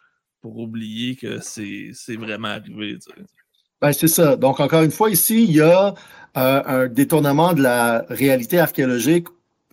pour 0.43 0.59
oublier 0.59 1.17
que 1.17 1.39
c'est 1.41 2.17
vraiment 2.17 2.49
arrivé. 2.49 2.99
Ben, 3.83 3.93
c'est 3.93 4.07
ça. 4.07 4.37
Donc, 4.37 4.61
encore 4.61 4.83
une 4.83 4.93
fois, 4.93 5.11
ici, 5.11 5.43
il 5.43 5.57
y 5.57 5.61
a 5.61 5.95
euh, 6.37 6.63
un 6.65 6.87
détournement 6.87 7.53
de 7.53 7.63
la 7.63 8.05
réalité 8.09 8.61
archéologique 8.61 9.27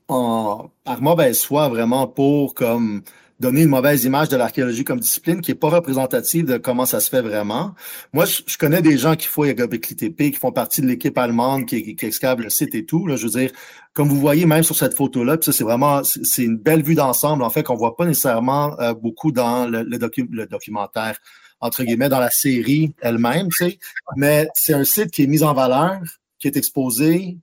en, 0.08 0.72
par 0.84 1.00
mauvaise 1.04 1.44
foi, 1.44 1.70
vraiment, 1.70 2.08
pour 2.08 2.56
comme 2.56 3.04
donner 3.40 3.62
une 3.62 3.70
mauvaise 3.70 4.04
image 4.06 4.30
de 4.30 4.36
l'archéologie 4.36 4.84
comme 4.84 5.00
discipline 5.00 5.42
qui 5.42 5.52
est 5.52 5.56
pas 5.56 5.70
représentative 5.70 6.46
de 6.46 6.58
comment 6.58 6.88
ça 6.88 7.00
se 7.00 7.10
fait 7.10 7.22
vraiment. 7.22 7.76
Moi, 8.12 8.26
je, 8.26 8.58
connais 8.58 8.82
des 8.82 8.98
gens 8.98 9.16
qui 9.16 9.28
fouillent 9.28 9.52
à 9.52 9.54
Göbekli 9.54 9.96
Tepe, 9.96 10.18
qui 10.18 10.34
font 10.34 10.52
partie 10.52 10.82
de 10.82 10.88
l'équipe 10.88 11.18
allemande 11.18 11.68
qui, 11.68 11.96
qui, 11.96 12.06
excave 12.06 12.42
le 12.42 12.50
site 12.50 12.74
et 12.74 12.86
tout. 12.86 13.06
Là, 13.06 13.16
je 13.16 13.26
veux 13.26 13.40
dire, 13.40 13.52
comme 13.94 14.10
vous 14.10 14.20
voyez 14.20 14.48
même 14.48 14.64
sur 14.64 14.76
cette 14.76 14.98
photo-là, 14.98 15.38
ça 15.40 15.54
c'est 15.54 15.64
vraiment 15.64 16.02
c'est 16.04 16.44
une 16.44 16.58
belle 16.58 16.82
vue 16.82 16.96
d'ensemble 16.96 17.44
en 17.44 17.50
fait 17.52 17.62
qu'on 17.62 17.76
voit 17.76 17.96
pas 17.96 18.06
nécessairement 18.06 18.78
euh, 18.80 18.96
beaucoup 18.96 19.32
dans 19.32 19.68
le, 19.68 19.84
le, 19.84 20.00
le 20.32 20.46
documentaire 20.48 21.20
entre 21.60 21.84
guillemets, 21.84 22.10
dans 22.10 22.20
la 22.20 22.32
série 22.32 22.94
elle-même, 23.02 23.50
tu 23.50 23.66
sais. 23.66 23.80
Mais 24.16 24.48
c'est 24.54 24.74
un 24.74 24.84
site 24.84 25.12
qui 25.12 25.24
est 25.24 25.28
mis 25.28 25.44
en 25.44 25.54
valeur, 25.54 26.00
qui 26.40 26.48
est 26.48 26.58
exposé, 26.58 27.38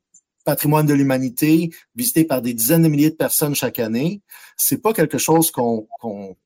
patrimoine 0.45 0.87
de 0.87 0.95
l'humanité, 0.95 1.71
visité 1.95 2.25
par 2.25 2.41
des 2.41 2.55
dizaines 2.55 2.83
de 2.83 2.89
milliers 2.89 3.11
de 3.11 3.17
personnes 3.17 3.55
chaque 3.55 3.79
année. 3.79 4.23
C'est 4.57 4.81
pas 4.81 4.95
quelque 4.95 5.19
chose 5.19 5.51
qu'on 5.51 5.87
qu'on 6.01 6.37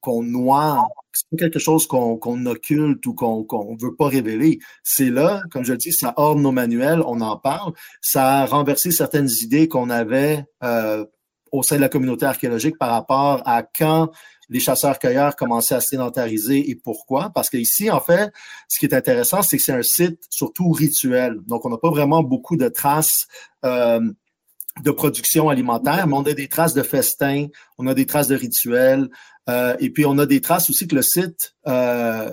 qu'on 0.00 0.22
noie, 0.22 0.86
c'est 1.12 1.26
pas 1.30 1.36
quelque 1.44 1.58
chose 1.58 1.86
qu'on 1.86 2.18
qu'on 2.18 2.44
occulte 2.46 3.04
ou 3.06 3.14
qu'on 3.14 3.44
qu'on 3.44 3.76
veut 3.76 3.96
pas 3.96 4.08
révéler. 4.08 4.58
C'est 4.84 5.10
là, 5.10 5.42
comme 5.50 5.64
je 5.64 5.72
le 5.72 5.78
dis, 5.78 5.92
ça 5.92 6.12
orne 6.16 6.42
nos 6.42 6.52
manuels, 6.52 7.02
on 7.06 7.20
en 7.20 7.38
parle. 7.38 7.72
Ça 8.00 8.40
a 8.40 8.46
renversé 8.46 8.90
certaines 8.90 9.30
idées 9.42 9.68
qu'on 9.68 9.90
avait 9.90 10.44
euh, 10.62 11.04
au 11.50 11.62
sein 11.62 11.76
de 11.76 11.80
la 11.80 11.88
communauté 11.88 12.26
archéologique 12.26 12.78
par 12.78 12.90
rapport 12.90 13.42
à 13.46 13.62
quand 13.62 14.10
les 14.48 14.60
chasseurs-cueilleurs 14.60 15.36
commençaient 15.36 15.74
à 15.74 15.80
sédentariser 15.80 16.70
et 16.70 16.74
pourquoi? 16.74 17.30
Parce 17.34 17.50
qu'ici, 17.50 17.90
en 17.90 18.00
fait, 18.00 18.32
ce 18.68 18.78
qui 18.78 18.86
est 18.86 18.94
intéressant, 18.94 19.42
c'est 19.42 19.56
que 19.56 19.62
c'est 19.62 19.72
un 19.72 19.82
site 19.82 20.22
surtout 20.30 20.70
rituel. 20.70 21.38
Donc, 21.46 21.64
on 21.64 21.70
n'a 21.70 21.78
pas 21.78 21.90
vraiment 21.90 22.22
beaucoup 22.22 22.56
de 22.56 22.68
traces 22.68 23.26
euh, 23.64 24.00
de 24.82 24.90
production 24.90 25.48
alimentaire, 25.48 26.06
mais 26.06 26.14
on 26.14 26.22
a 26.22 26.34
des 26.34 26.48
traces 26.48 26.74
de 26.74 26.82
festins, 26.82 27.46
on 27.78 27.86
a 27.86 27.94
des 27.94 28.06
traces 28.06 28.28
de 28.28 28.36
rituels, 28.36 29.08
euh, 29.48 29.76
et 29.80 29.90
puis 29.90 30.04
on 30.06 30.18
a 30.18 30.26
des 30.26 30.40
traces 30.40 30.70
aussi 30.70 30.86
que 30.86 30.94
le 30.94 31.02
site, 31.02 31.54
euh, 31.66 32.30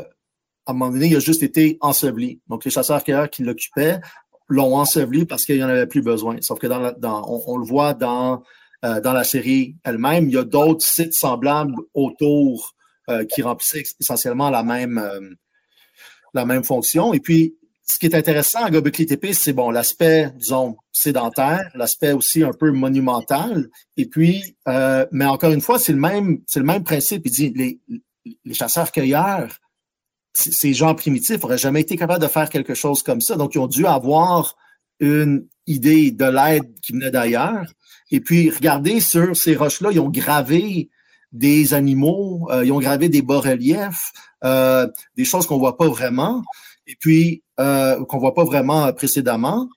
à 0.65 0.71
un 0.71 0.73
moment 0.73 0.91
donné, 0.91 1.07
il 1.07 1.15
a 1.15 1.19
juste 1.19 1.43
été 1.43 1.77
enseveli. 1.81 2.41
Donc, 2.47 2.65
les 2.65 2.71
chasseurs-cueilleurs 2.71 3.29
qui 3.29 3.43
l'occupaient 3.43 3.99
l'ont 4.47 4.75
enseveli 4.75 5.25
parce 5.25 5.45
qu'il 5.45 5.55
n'y 5.55 5.63
en 5.63 5.69
avait 5.69 5.87
plus 5.87 6.01
besoin. 6.01 6.37
Sauf 6.41 6.59
que 6.59 6.67
dans, 6.67 7.43
on, 7.47 7.57
le 7.57 7.65
voit 7.65 7.93
dans 7.93 8.43
euh, 8.83 8.99
dans 9.01 9.13
la 9.13 9.23
série 9.23 9.75
elle-même. 9.83 10.27
Il 10.27 10.33
y 10.33 10.37
a 10.37 10.43
d'autres 10.43 10.85
sites 10.85 11.13
semblables 11.13 11.75
autour 11.93 12.75
euh, 13.09 13.25
qui 13.25 13.41
remplissaient 13.41 13.83
essentiellement 13.99 14.49
la 14.49 14.63
même, 14.63 14.97
euh, 14.97 15.21
la 16.33 16.45
même 16.45 16.63
fonction. 16.63 17.13
Et 17.13 17.19
puis, 17.19 17.55
ce 17.85 17.97
qui 17.97 18.05
est 18.07 18.15
intéressant 18.15 18.63
à 18.63 18.71
Gobekli 18.71 19.05
Tepe, 19.05 19.33
c'est 19.33 19.53
bon 19.53 19.71
l'aspect, 19.71 20.31
disons, 20.35 20.77
sédentaire, 20.91 21.69
l'aspect 21.75 22.13
aussi 22.13 22.43
un 22.43 22.53
peu 22.53 22.71
monumental. 22.71 23.69
Et 23.97 24.05
puis, 24.05 24.55
mais 25.11 25.25
encore 25.25 25.51
une 25.51 25.59
fois, 25.59 25.79
c'est 25.79 25.91
le 25.91 25.99
même, 25.99 26.39
c'est 26.47 26.59
le 26.59 26.65
même 26.65 26.83
principe. 26.83 27.23
Il 27.25 27.31
dit 27.31 27.49
les, 27.53 27.79
les 28.45 28.53
chasseurs-cueilleurs, 28.53 29.59
ces 30.33 30.73
gens 30.73 30.95
primitifs 30.95 31.41
n'auraient 31.41 31.57
jamais 31.57 31.81
été 31.81 31.95
capables 31.95 32.21
de 32.21 32.27
faire 32.27 32.49
quelque 32.49 32.73
chose 32.73 33.03
comme 33.03 33.21
ça. 33.21 33.35
Donc, 33.35 33.55
ils 33.55 33.59
ont 33.59 33.67
dû 33.67 33.85
avoir 33.85 34.55
une 34.99 35.47
idée 35.67 36.11
de 36.11 36.25
l'aide 36.25 36.79
qui 36.81 36.93
venait 36.93 37.11
d'ailleurs. 37.11 37.65
Et 38.13 38.21
puis, 38.21 38.49
regardez 38.49 39.01
sur 39.01 39.35
ces 39.35 39.55
roches-là, 39.55 39.89
ils 39.91 39.99
ont 39.99 40.09
gravé 40.09 40.89
des 41.33 41.73
animaux, 41.73 42.47
ils 42.63 42.71
ont 42.71 42.79
gravé 42.79 43.09
des 43.09 43.23
bas-reliefs, 43.23 44.13
des 44.43 45.25
choses 45.25 45.47
qu'on 45.47 45.57
voit 45.57 45.77
pas 45.77 45.89
vraiment, 45.89 46.43
et 46.87 46.95
puis 46.97 47.43
qu'on 47.57 48.17
voit 48.19 48.35
pas 48.35 48.45
vraiment 48.45 48.93
précédemment. 48.93 49.67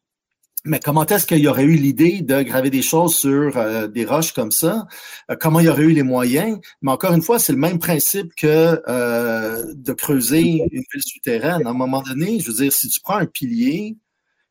Mais 0.66 0.80
comment 0.80 1.07
est-ce 1.07 1.26
qu'il 1.26 1.39
y 1.39 1.47
aurait 1.47 1.62
eu 1.62 1.76
l'idée 1.76 2.22
de 2.22 2.43
graver 2.43 2.70
des 2.70 2.82
choses 2.82 3.14
sur 3.14 3.57
euh, 3.57 3.87
des 3.87 4.05
roches 4.05 4.32
comme 4.32 4.51
ça? 4.51 4.89
Euh, 5.30 5.37
comment 5.39 5.61
il 5.61 5.66
y 5.66 5.68
aurait 5.68 5.84
eu 5.84 5.93
les 5.93 6.03
moyens? 6.03 6.59
Mais 6.82 6.91
encore 6.91 7.12
une 7.12 7.22
fois, 7.22 7.39
c'est 7.39 7.53
le 7.53 7.59
même 7.59 7.78
principe 7.78 8.34
que 8.34 8.82
euh, 8.89 9.64
de 9.76 9.93
creuser 9.93 10.64
une 10.72 10.82
ville 10.93 11.03
souterraine. 11.05 11.64
À 11.64 11.70
un 11.70 11.72
moment 11.72 12.03
donné, 12.03 12.41
je 12.41 12.51
veux 12.51 12.57
dire, 12.64 12.72
si 12.72 12.89
tu 12.89 13.01
prends 13.01 13.18
un 13.18 13.26
pilier 13.26 13.97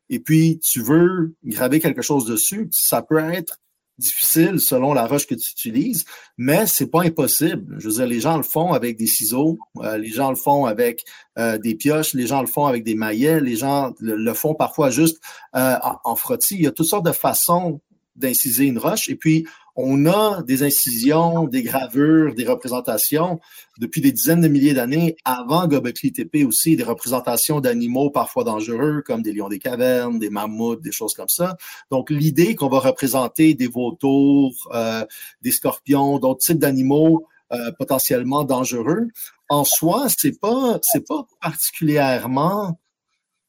et 0.08 0.18
puis 0.18 0.58
tu 0.60 0.80
veux 0.80 1.34
graver 1.44 1.80
quelque 1.80 2.00
chose 2.00 2.24
dessus, 2.24 2.66
ça 2.70 3.02
peut 3.02 3.18
être 3.18 3.58
difficile 3.98 4.60
selon 4.60 4.92
la 4.92 5.06
roche 5.06 5.26
que 5.26 5.34
tu 5.34 5.50
utilises, 5.50 6.04
mais 6.36 6.66
c'est 6.66 6.88
pas 6.88 7.02
impossible. 7.02 7.76
Je 7.78 7.88
veux 7.88 7.94
dire, 7.94 8.06
les 8.06 8.20
gens 8.20 8.36
le 8.36 8.42
font 8.42 8.72
avec 8.72 8.96
des 8.96 9.06
ciseaux, 9.06 9.58
euh, 9.78 9.96
les 9.98 10.10
gens 10.10 10.30
le 10.30 10.36
font 10.36 10.66
avec 10.66 11.04
euh, 11.38 11.58
des 11.58 11.74
pioches, 11.74 12.14
les 12.14 12.26
gens 12.26 12.40
le 12.40 12.46
font 12.46 12.66
avec 12.66 12.84
des 12.84 12.94
maillets, 12.94 13.40
les 13.40 13.56
gens 13.56 13.92
le, 14.00 14.34
font 14.34 14.54
parfois 14.54 14.90
juste 14.90 15.18
euh, 15.54 15.76
en, 15.82 15.96
en 16.04 16.16
frottis. 16.16 16.56
Il 16.56 16.62
y 16.62 16.66
a 16.66 16.72
toutes 16.72 16.86
sortes 16.86 17.06
de 17.06 17.12
façons 17.12 17.80
d'inciser 18.16 18.64
une 18.64 18.78
roche. 18.78 19.08
Et 19.08 19.16
puis, 19.16 19.46
on 19.76 20.06
a 20.06 20.42
des 20.42 20.62
incisions, 20.62 21.44
des 21.44 21.62
gravures, 21.62 22.34
des 22.34 22.46
représentations 22.46 23.40
depuis 23.78 24.00
des 24.00 24.10
dizaines 24.10 24.40
de 24.40 24.48
milliers 24.48 24.72
d'années 24.72 25.16
avant 25.24 25.66
Gobekli 25.66 26.12
Tepe 26.12 26.46
aussi, 26.46 26.76
des 26.76 26.82
représentations 26.82 27.60
d'animaux 27.60 28.10
parfois 28.10 28.42
dangereux 28.42 29.02
comme 29.04 29.22
des 29.22 29.32
lions 29.32 29.48
des 29.48 29.58
cavernes, 29.58 30.18
des 30.18 30.30
mammouths, 30.30 30.80
des 30.80 30.92
choses 30.92 31.12
comme 31.12 31.28
ça. 31.28 31.56
Donc 31.90 32.10
l'idée 32.10 32.54
qu'on 32.54 32.68
va 32.68 32.78
représenter 32.78 33.54
des 33.54 33.68
vautours, 33.68 34.54
euh, 34.74 35.04
des 35.42 35.52
scorpions, 35.52 36.18
d'autres 36.18 36.40
types 36.40 36.58
d'animaux 36.58 37.26
euh, 37.52 37.70
potentiellement 37.72 38.44
dangereux, 38.44 39.08
en 39.48 39.64
soi, 39.64 40.06
c'est 40.16 40.40
pas 40.40 40.78
c'est 40.82 41.06
pas 41.06 41.26
particulièrement 41.40 42.80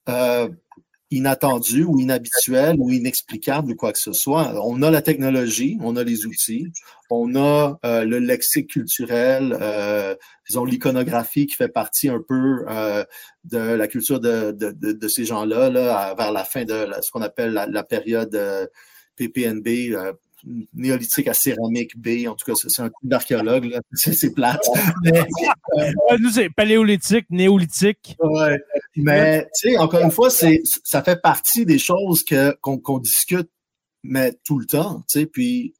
euh, 0.09 0.49
inattendu 1.09 1.83
ou 1.83 1.99
inhabituel 1.99 2.75
ou 2.79 2.91
inexplicable 2.91 3.71
ou 3.71 3.75
quoi 3.75 3.93
que 3.93 3.99
ce 3.99 4.11
soit. 4.11 4.53
On 4.65 4.81
a 4.81 4.91
la 4.91 5.01
technologie, 5.01 5.77
on 5.81 5.95
a 5.95 6.03
les 6.03 6.25
outils, 6.25 6.71
on 7.09 7.35
a 7.35 7.79
euh, 7.85 8.03
le 8.03 8.19
lexique 8.19 8.71
culturel, 8.71 9.57
euh, 9.61 10.15
disons 10.47 10.65
l'iconographie 10.65 11.45
qui 11.45 11.55
fait 11.55 11.69
partie 11.69 12.09
un 12.09 12.21
peu 12.27 12.65
euh, 12.69 13.05
de 13.45 13.57
la 13.57 13.87
culture 13.87 14.19
de, 14.19 15.07
ces 15.07 15.23
gens-là 15.23 15.69
là, 15.69 16.13
vers 16.17 16.31
la 16.31 16.43
fin 16.43 16.65
de 16.65 16.87
ce 17.01 17.11
qu'on 17.11 17.21
appelle 17.21 17.53
la, 17.53 17.83
période 17.83 18.37
PPNB, 19.15 19.95
néolithique 20.73 21.27
à 21.27 21.33
céramique 21.33 21.97
B. 21.97 22.27
En 22.27 22.35
tout 22.35 22.45
cas, 22.45 22.53
c'est 22.55 22.81
un 22.81 22.89
coup 22.89 23.07
d'archéologue, 23.07 23.79
c'est 23.93 24.33
plate. 24.33 24.67
Nous, 26.19 26.29
c'est 26.31 26.49
paléolithique, 26.49 27.25
néolithique. 27.29 28.15
Ouais. 28.19 28.59
Mais, 28.95 29.47
tu 29.55 29.71
sais, 29.71 29.77
encore 29.77 30.01
une 30.01 30.11
fois, 30.11 30.29
c'est, 30.29 30.61
ça 30.83 31.03
fait 31.03 31.21
partie 31.21 31.65
des 31.65 31.79
choses 31.79 32.23
que, 32.23 32.55
qu'on, 32.61 32.99
discute, 32.99 33.49
mais 34.03 34.33
tout 34.43 34.59
le 34.59 34.65
temps, 34.65 35.03
tu 35.09 35.19
sais, 35.19 35.25
puis 35.25 35.73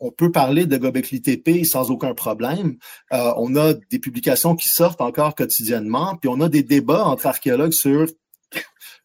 on 0.00 0.10
peut 0.10 0.30
parler 0.30 0.66
de 0.66 0.76
Gobekli 0.76 1.22
Tepe 1.22 1.64
sans 1.64 1.90
aucun 1.90 2.14
problème. 2.14 2.76
Euh, 3.12 3.32
on 3.36 3.56
a 3.56 3.74
des 3.74 3.98
publications 3.98 4.54
qui 4.54 4.68
sortent 4.68 5.00
encore 5.00 5.34
quotidiennement, 5.34 6.16
puis 6.16 6.28
on 6.28 6.40
a 6.40 6.48
des 6.48 6.62
débats 6.62 7.04
entre 7.04 7.26
archéologues 7.26 7.72
sur 7.72 8.06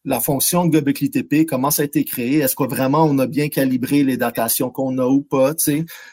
la 0.04 0.20
fonction 0.20 0.68
Tepe, 0.70 1.46
comment 1.46 1.70
ça 1.70 1.82
a 1.82 1.84
été 1.84 2.04
créé, 2.04 2.38
est-ce 2.38 2.56
que 2.56 2.64
vraiment 2.64 3.04
on 3.04 3.18
a 3.18 3.26
bien 3.26 3.48
calibré 3.48 4.02
les 4.02 4.16
datations 4.16 4.70
qu'on 4.70 4.98
a 4.98 5.06
ou 5.06 5.22
pas. 5.22 5.52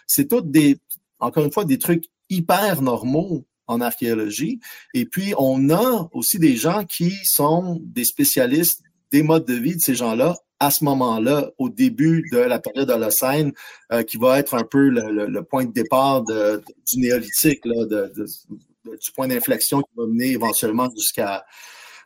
C'est 0.06 0.28
tout 0.28 0.42
des, 0.42 0.80
encore 1.20 1.46
une 1.46 1.52
fois, 1.52 1.66
des 1.66 1.80
trucs 1.80 2.06
hyper 2.30 2.82
normaux 2.82 3.46
en 3.68 3.82
archéologie. 3.82 4.60
Et 4.94 5.06
puis, 5.06 5.34
on 5.38 5.70
a 5.70 6.10
aussi 6.14 6.40
des 6.40 6.56
gens 6.56 6.84
qui 6.86 7.14
sont 7.24 7.82
des 7.84 8.06
spécialistes 8.06 8.82
des 9.12 9.24
modes 9.24 9.46
de 9.46 9.54
vie 9.54 9.76
de 9.76 9.82
ces 9.82 9.96
gens-là 9.96 10.36
à 10.60 10.72
ce 10.72 10.84
moment-là, 10.86 11.52
au 11.60 11.70
début 11.70 12.28
de 12.32 12.40
la 12.40 12.60
période 12.60 12.90
Holocène, 12.90 13.54
euh, 13.92 14.02
qui 14.04 14.18
va 14.18 14.40
être 14.40 14.56
un 14.56 14.64
peu 14.64 14.90
le, 14.90 15.42
point 15.44 15.66
de 15.66 15.72
départ 15.72 16.24
du 16.24 17.00
néolithique, 17.00 17.64
là, 17.64 17.86
du 17.86 19.12
point 19.16 19.28
d'inflexion 19.28 19.82
qui 19.82 19.90
va 19.96 20.08
mener 20.08 20.32
éventuellement 20.32 20.90
jusqu'à 20.96 21.46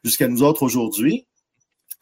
jusqu'à 0.03 0.27
nous 0.27 0.43
autres 0.43 0.63
aujourd'hui. 0.63 1.27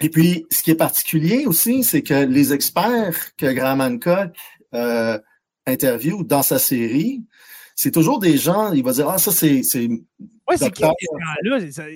Et 0.02 0.10
puis, 0.10 0.46
ce 0.50 0.64
qui 0.64 0.72
est 0.72 0.76
particulier 0.76 1.46
aussi, 1.46 1.84
c'est 1.84 2.02
que 2.02 2.26
les 2.26 2.54
experts 2.54 3.36
que 3.36 3.52
Graham 3.52 3.82
Hancock 3.82 4.36
euh, 4.74 5.20
interview 5.68 6.24
dans 6.24 6.44
sa 6.44 6.58
série, 6.58 7.24
c'est 7.82 7.92
toujours 7.92 8.20
des 8.20 8.38
gens, 8.38 8.74
il 8.74 8.84
va 8.84 8.92
dire, 8.92 9.08
ah, 9.08 9.18
ça, 9.18 9.32
c'est. 9.32 9.62
Oui, 9.80 10.56
c'est 10.58 10.72
qui 10.72 10.82
là 10.82 10.94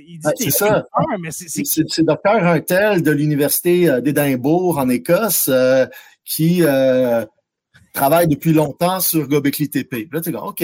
Il 0.08 0.18
dit 0.18 0.28
c'est 0.38 0.50
ça. 0.50 0.86
C'est 1.32 2.04
docteur 2.04 2.46
Untel 2.46 3.04
de 3.04 3.12
l'Université 3.12 3.90
euh, 3.90 4.00
d'Édimbourg 4.00 4.78
en 4.78 4.88
Écosse 4.88 5.50
euh, 5.50 5.86
qui 6.24 6.60
euh, 6.62 7.26
travaille 7.94 8.30
depuis 8.30 8.54
longtemps 8.54 9.02
sur 9.02 9.28
Gobekli 9.28 9.70
Tepe. 9.70 10.14
Là, 10.14 10.22
tu 10.22 10.32
dis, 10.32 10.38
OK, 10.38 10.64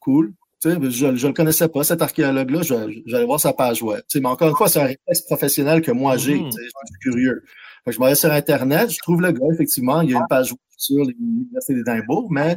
cool 0.00 0.34
je 0.62 1.06
ne 1.06 1.26
le 1.26 1.32
connaissais 1.32 1.68
pas, 1.68 1.84
cet 1.84 2.02
archéologue-là. 2.02 2.62
J'allais 3.06 3.24
voir 3.24 3.40
sa 3.40 3.52
page 3.52 3.82
web. 3.82 4.02
mais 4.14 4.26
encore 4.26 4.48
une 4.48 4.56
fois, 4.56 4.68
c'est 4.68 4.80
un 4.80 4.86
réflexe 4.86 5.22
professionnel 5.22 5.82
que 5.82 5.90
moi 5.90 6.16
j'ai. 6.16 6.36
Mm-hmm. 6.36 6.52
Je 6.52 6.86
suis 6.86 6.98
curieux. 7.00 7.42
je 7.86 7.98
vais 7.98 8.14
sur 8.14 8.30
Internet, 8.30 8.90
je 8.90 8.98
trouve 8.98 9.20
le 9.20 9.32
gars, 9.32 9.46
effectivement, 9.52 10.00
il 10.00 10.10
y 10.10 10.14
a 10.14 10.18
une 10.18 10.26
page 10.28 10.52
web 10.52 10.60
sur 10.76 11.04
l'Université 11.04 11.74
d'Édimbourg, 11.74 12.28
mais 12.30 12.56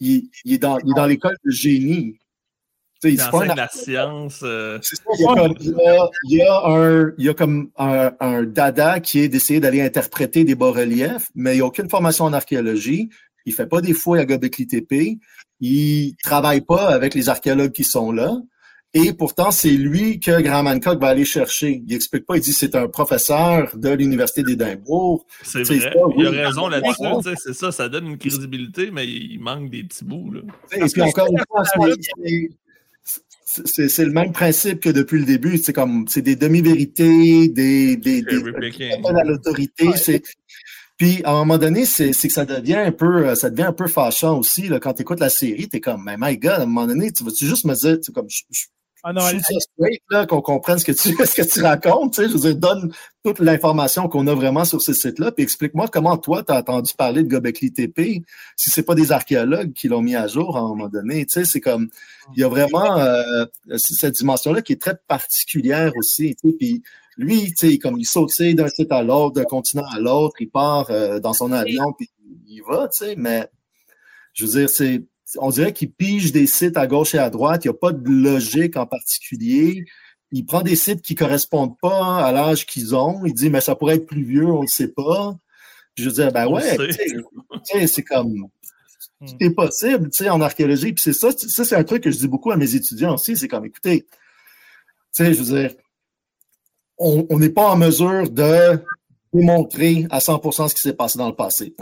il, 0.00 0.28
est 0.46 0.58
dans, 0.58 0.78
l'école 1.06 1.36
de 1.44 1.50
génie. 1.50 2.18
il 3.02 3.22
enseigne 3.22 3.54
la 3.56 3.68
science. 3.68 4.40
Euh. 4.42 4.78
il, 5.18 6.36
y 6.36 6.42
a, 6.42 6.60
un, 6.66 7.12
il 7.16 7.24
y 7.24 7.28
a 7.28 7.34
comme 7.34 7.70
un, 7.76 8.12
un 8.20 8.42
dada 8.42 9.00
qui 9.00 9.20
est 9.20 9.28
d'essayer 9.28 9.60
d'aller 9.60 9.82
interpréter 9.82 10.44
des 10.44 10.54
bas-reliefs, 10.54 11.30
mais 11.34 11.52
il 11.52 11.56
n'y 11.56 11.62
a 11.62 11.66
aucune 11.66 11.88
formation 11.88 12.24
en 12.24 12.32
archéologie. 12.32 13.10
Il 13.46 13.52
fait 13.52 13.66
pas 13.66 13.80
des 13.80 13.92
fouilles 13.92 14.20
à 14.20 14.24
Göbekli 14.24 14.66
Tepe. 14.66 15.18
Il 15.60 16.14
travaille 16.22 16.62
pas 16.62 16.88
avec 16.88 17.14
les 17.14 17.28
archéologues 17.28 17.72
qui 17.72 17.84
sont 17.84 18.12
là. 18.12 18.36
Et 18.96 19.12
pourtant, 19.12 19.50
c'est 19.50 19.70
lui 19.70 20.20
que 20.20 20.40
Graham 20.40 20.68
Hancock 20.68 21.00
va 21.00 21.08
aller 21.08 21.24
chercher. 21.24 21.82
Il 21.84 21.92
explique 21.92 22.26
pas, 22.26 22.36
il 22.36 22.42
dit 22.42 22.52
c'est 22.52 22.76
un 22.76 22.86
professeur 22.86 23.76
de 23.76 23.90
l'Université 23.90 24.44
d'Édimbourg. 24.44 25.26
C'est 25.42 25.64
vrai, 25.64 25.92
il 26.16 26.26
a 26.28 26.30
raison 26.30 26.68
là-dessus. 26.68 27.36
C'est 27.42 27.54
ça, 27.54 27.72
ça 27.72 27.88
donne 27.88 28.06
une 28.06 28.18
crédibilité, 28.18 28.92
mais 28.92 29.04
il 29.04 29.40
manque 29.40 29.68
des 29.70 29.82
petits 29.82 30.04
bouts. 30.04 30.30
Là. 30.30 30.42
Et 30.76 30.88
puis 30.88 31.02
encore 31.02 31.26
une 31.28 31.42
fois, 31.48 31.64
c'est 33.44 34.04
le 34.04 34.12
même 34.12 34.30
principe 34.32 34.78
que 34.78 34.90
depuis 34.90 35.18
le 35.18 35.24
début. 35.24 35.58
C'est 35.58 35.72
comme 35.72 36.06
c'est 36.06 36.22
des 36.22 36.36
demi-vérités, 36.36 37.48
des, 37.48 37.96
des, 37.96 38.22
des, 38.22 38.40
des 38.40 39.08
à 39.08 39.24
l'autorité. 39.24 39.88
C'est 39.96 40.22
puis 40.96 41.22
à 41.24 41.32
un 41.32 41.38
moment 41.38 41.58
donné, 41.58 41.86
c'est 41.86 42.12
que 42.12 42.32
ça 42.32 42.44
devient 42.44 42.76
un 42.76 42.92
peu, 42.92 43.28
euh, 43.28 43.34
ça 43.34 43.50
devient 43.50 43.64
un 43.64 43.72
peu 43.72 43.88
fâchant 43.88 44.38
aussi. 44.38 44.68
Là, 44.68 44.78
quand 44.78 44.94
tu 44.94 45.02
écoutes 45.02 45.20
la 45.20 45.30
série, 45.30 45.68
tu 45.68 45.76
es 45.76 45.80
comme, 45.80 46.04
mais 46.04 46.16
my 46.18 46.38
God, 46.38 46.52
à 46.52 46.62
un 46.62 46.66
moment 46.66 46.86
donné, 46.86 47.12
tu 47.12 47.24
vas-tu 47.24 47.46
juste 47.46 47.64
me 47.64 47.74
dire, 47.74 47.98
tu 48.00 48.12
comme, 48.12 48.28
je, 48.28 48.42
je, 48.50 48.64
ah 49.06 49.12
non, 49.12 49.20
là, 50.08 50.24
qu'on 50.24 50.40
comprenne 50.40 50.78
ce 50.78 50.84
que 50.86 50.92
tu, 50.92 51.14
ce 51.26 51.34
que 51.34 51.46
tu 51.46 51.60
racontes, 51.60 52.14
tu 52.14 52.22
sais, 52.22 52.28
je 52.28 52.34
veux 52.34 52.40
dire, 52.40 52.56
donne 52.56 52.90
toute 53.22 53.38
l'information 53.38 54.08
qu'on 54.08 54.26
a 54.28 54.34
vraiment 54.34 54.64
sur 54.64 54.80
ce 54.80 54.94
site-là, 54.94 55.30
puis 55.30 55.44
explique-moi 55.44 55.88
comment 55.88 56.16
toi, 56.16 56.42
tu 56.42 56.50
as 56.52 56.56
entendu 56.56 56.94
parler 56.96 57.22
de 57.22 57.28
Gobekli 57.28 57.70
Tepe, 57.70 58.24
si 58.56 58.70
c'est 58.70 58.82
pas 58.82 58.94
des 58.94 59.12
archéologues 59.12 59.74
qui 59.74 59.88
l'ont 59.88 60.00
mis 60.00 60.16
à 60.16 60.26
jour 60.26 60.56
à 60.56 60.60
un 60.60 60.68
moment 60.68 60.88
donné, 60.88 61.26
tu 61.26 61.34
sais, 61.34 61.44
c'est 61.44 61.60
comme, 61.60 61.90
il 62.34 62.40
y 62.40 62.44
a 62.44 62.48
vraiment 62.48 62.98
euh, 62.98 63.44
cette 63.76 64.14
dimension-là 64.14 64.62
qui 64.62 64.72
est 64.72 64.80
très 64.80 64.96
particulière 65.06 65.92
aussi, 65.98 66.34
tu 66.42 66.48
sais, 66.48 66.56
puis 66.58 66.82
lui, 67.16 67.52
tu 67.54 67.70
sais, 67.70 67.78
comme 67.78 67.98
il 67.98 68.04
saute 68.04 68.30
d'un 68.40 68.68
site 68.68 68.92
à 68.92 69.02
l'autre, 69.02 69.34
d'un 69.34 69.44
continent 69.44 69.86
à 69.92 69.98
l'autre, 69.98 70.36
il 70.40 70.50
part 70.50 70.90
euh, 70.90 71.20
dans 71.20 71.32
son 71.32 71.52
avion, 71.52 71.92
puis 71.92 72.10
il 72.46 72.62
va, 72.62 72.88
tu 72.88 73.04
sais, 73.04 73.14
mais 73.16 73.48
je 74.32 74.44
veux 74.44 74.60
dire, 74.60 74.70
c'est, 74.70 75.02
on 75.38 75.50
dirait 75.50 75.72
qu'il 75.72 75.92
pige 75.92 76.32
des 76.32 76.46
sites 76.46 76.76
à 76.76 76.86
gauche 76.86 77.14
et 77.14 77.18
à 77.18 77.30
droite, 77.30 77.64
il 77.64 77.68
n'y 77.68 77.74
a 77.74 77.78
pas 77.78 77.92
de 77.92 78.08
logique 78.08 78.76
en 78.76 78.86
particulier. 78.86 79.84
Il 80.32 80.44
prend 80.44 80.62
des 80.62 80.76
sites 80.76 81.02
qui 81.02 81.14
correspondent 81.14 81.78
pas 81.80 82.24
à 82.24 82.32
l'âge 82.32 82.66
qu'ils 82.66 82.94
ont. 82.96 83.24
Il 83.24 83.34
dit, 83.34 83.50
mais 83.50 83.60
ça 83.60 83.76
pourrait 83.76 83.96
être 83.96 84.06
plus 84.06 84.24
vieux, 84.24 84.46
on 84.46 84.62
ne 84.62 84.66
sait 84.68 84.88
pas. 84.88 85.36
je 85.96 86.04
veux 86.04 86.12
dire, 86.12 86.32
ben 86.32 86.48
ouais, 86.48 86.76
c'est 87.86 88.02
comme, 88.02 88.48
c'est 89.24 89.48
hmm. 89.48 89.54
possible, 89.54 90.10
tu 90.10 90.24
sais, 90.24 90.30
en 90.30 90.40
archéologie. 90.40 90.92
Puis 90.92 91.02
c'est 91.02 91.12
ça, 91.12 91.30
ça 91.30 91.64
c'est 91.64 91.76
un 91.76 91.84
truc 91.84 92.02
que 92.02 92.10
je 92.10 92.18
dis 92.18 92.28
beaucoup 92.28 92.50
à 92.50 92.56
mes 92.56 92.74
étudiants 92.74 93.14
aussi. 93.14 93.36
C'est 93.36 93.48
comme, 93.48 93.64
écoutez, 93.64 94.02
tu 94.02 95.24
sais, 95.24 95.32
je 95.32 95.42
veux 95.42 95.56
dire, 95.56 95.74
on 96.98 97.38
n'est 97.38 97.50
pas 97.50 97.70
en 97.70 97.76
mesure 97.76 98.30
de 98.30 98.78
démontrer 99.34 100.06
à 100.10 100.20
100% 100.20 100.68
ce 100.68 100.74
qui 100.74 100.82
s'est 100.82 100.94
passé 100.94 101.18
dans 101.18 101.28
le 101.28 101.34
passé. 101.34 101.74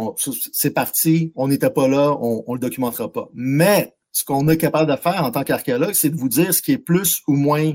C'est 0.52 0.70
parti, 0.70 1.32
on 1.36 1.48
n'était 1.48 1.70
pas 1.70 1.86
là, 1.86 2.16
on 2.20 2.44
ne 2.48 2.54
le 2.54 2.58
documentera 2.58 3.12
pas. 3.12 3.28
Mais 3.34 3.94
ce 4.10 4.24
qu'on 4.24 4.48
est 4.48 4.56
capable 4.56 4.90
de 4.90 4.96
faire 4.96 5.24
en 5.24 5.30
tant 5.30 5.44
qu'archéologue, 5.44 5.92
c'est 5.92 6.10
de 6.10 6.16
vous 6.16 6.28
dire 6.28 6.52
ce 6.52 6.62
qui 6.62 6.72
est 6.72 6.78
plus 6.78 7.22
ou 7.28 7.34
moins 7.34 7.72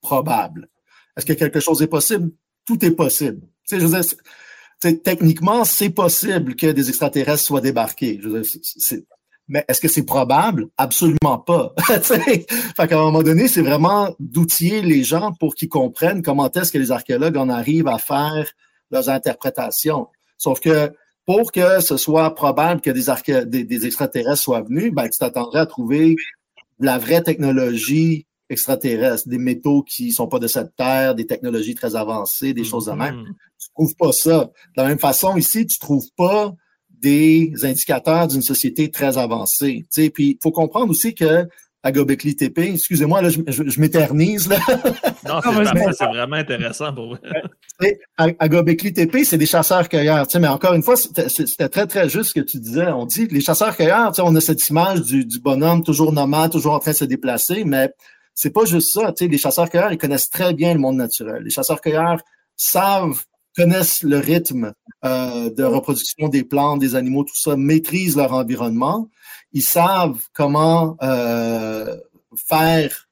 probable. 0.00 0.68
Est-ce 1.16 1.26
que 1.26 1.32
quelque 1.32 1.60
chose 1.60 1.80
est 1.82 1.86
possible? 1.86 2.30
Tout 2.66 2.84
est 2.84 2.90
possible. 2.90 3.40
techniquement, 5.04 5.64
c'est 5.64 5.90
possible 5.90 6.56
que 6.56 6.68
des 6.72 6.88
extraterrestres 6.88 7.44
soient 7.44 7.60
débarqués. 7.60 8.20
Mais 9.50 9.64
est-ce 9.68 9.80
que 9.80 9.88
c'est 9.88 10.04
probable? 10.04 10.68
Absolument 10.78 11.38
pas. 11.38 11.74
fait 12.02 12.46
qu'à 12.76 12.98
un 12.98 13.02
moment 13.02 13.24
donné, 13.24 13.48
c'est 13.48 13.62
vraiment 13.62 14.14
d'outiller 14.20 14.80
les 14.80 15.02
gens 15.02 15.32
pour 15.32 15.56
qu'ils 15.56 15.68
comprennent 15.68 16.22
comment 16.22 16.50
est-ce 16.50 16.70
que 16.70 16.78
les 16.78 16.92
archéologues 16.92 17.36
en 17.36 17.48
arrivent 17.48 17.88
à 17.88 17.98
faire 17.98 18.48
leurs 18.92 19.10
interprétations. 19.10 20.06
Sauf 20.38 20.60
que 20.60 20.92
pour 21.26 21.50
que 21.50 21.80
ce 21.80 21.96
soit 21.96 22.32
probable 22.34 22.80
que 22.80 22.90
des, 22.90 23.64
des, 23.64 23.86
extraterrestres 23.86 24.42
soient 24.42 24.62
venus, 24.62 24.92
ben, 24.92 25.08
tu 25.08 25.18
t'attendrais 25.18 25.60
à 25.60 25.66
trouver 25.66 26.14
la 26.78 26.98
vraie 26.98 27.22
technologie 27.22 28.26
extraterrestre, 28.48 29.28
des 29.28 29.38
métaux 29.38 29.82
qui 29.82 30.12
sont 30.12 30.28
pas 30.28 30.38
de 30.38 30.46
cette 30.46 30.74
terre, 30.76 31.14
des 31.14 31.26
technologies 31.26 31.74
très 31.74 31.96
avancées, 31.96 32.52
des 32.52 32.64
choses 32.64 32.86
de 32.86 32.92
même. 32.92 33.16
Mm-hmm. 33.16 33.34
Tu 33.58 33.68
trouves 33.74 33.94
pas 33.96 34.12
ça. 34.12 34.50
De 34.76 34.82
la 34.82 34.88
même 34.88 34.98
façon, 34.98 35.36
ici, 35.36 35.66
tu 35.66 35.78
trouves 35.78 36.08
pas 36.16 36.52
des 37.02 37.52
indicateurs 37.62 38.28
d'une 38.28 38.42
société 38.42 38.90
très 38.90 39.18
avancée. 39.18 39.84
Puis 39.92 40.12
il 40.18 40.38
faut 40.42 40.52
comprendre 40.52 40.90
aussi 40.90 41.14
que 41.14 41.46
à 41.82 41.92
Gobekli 41.92 42.36
Tepe, 42.36 42.58
excusez-moi, 42.58 43.22
là, 43.22 43.30
je, 43.30 43.40
je, 43.46 43.80
m'éternise. 43.80 44.48
Là. 44.48 44.58
non, 45.26 45.40
c'est 45.92 46.04
vraiment 46.04 46.36
intéressant 46.36 46.92
pour 46.92 47.08
vous. 47.08 47.16
À, 48.18 48.26
à 48.38 48.48
Gobekli 48.48 48.92
Tepe, 48.92 49.16
c'est 49.24 49.38
des 49.38 49.46
chasseurs-cueilleurs. 49.46 50.26
Mais 50.38 50.48
encore 50.48 50.74
une 50.74 50.82
fois, 50.82 50.96
c'était 50.96 51.68
très, 51.70 51.86
très 51.86 52.08
juste 52.10 52.30
ce 52.30 52.34
que 52.34 52.44
tu 52.44 52.58
disais. 52.58 52.88
On 52.88 53.06
dit 53.06 53.26
les 53.28 53.40
chasseurs-cueilleurs, 53.40 54.12
on 54.18 54.36
a 54.36 54.40
cette 54.42 54.68
image 54.68 55.02
du, 55.02 55.24
du 55.24 55.40
bonhomme 55.40 55.82
toujours 55.82 56.12
nomade, 56.12 56.52
toujours 56.52 56.74
en 56.74 56.80
train 56.80 56.90
de 56.90 56.96
se 56.96 57.06
déplacer, 57.06 57.64
mais 57.64 57.90
c'est 58.34 58.50
pas 58.50 58.66
juste 58.66 58.92
ça. 58.92 59.14
Les 59.18 59.38
chasseurs-cueilleurs, 59.38 59.92
ils 59.92 59.98
connaissent 59.98 60.28
très 60.28 60.52
bien 60.52 60.74
le 60.74 60.80
monde 60.80 60.96
naturel. 60.96 61.42
Les 61.42 61.50
chasseurs-cueilleurs 61.50 62.20
savent 62.56 63.22
connaissent 63.56 64.02
le 64.02 64.18
rythme 64.18 64.72
euh, 65.04 65.50
de 65.50 65.64
reproduction 65.64 66.28
des 66.28 66.44
plantes, 66.44 66.80
des 66.80 66.94
animaux, 66.94 67.24
tout 67.24 67.36
ça, 67.36 67.56
maîtrisent 67.56 68.16
leur 68.16 68.32
environnement. 68.32 69.08
Ils 69.52 69.62
savent 69.62 70.22
comment 70.32 70.96
euh, 71.02 71.96
faire 72.36 73.08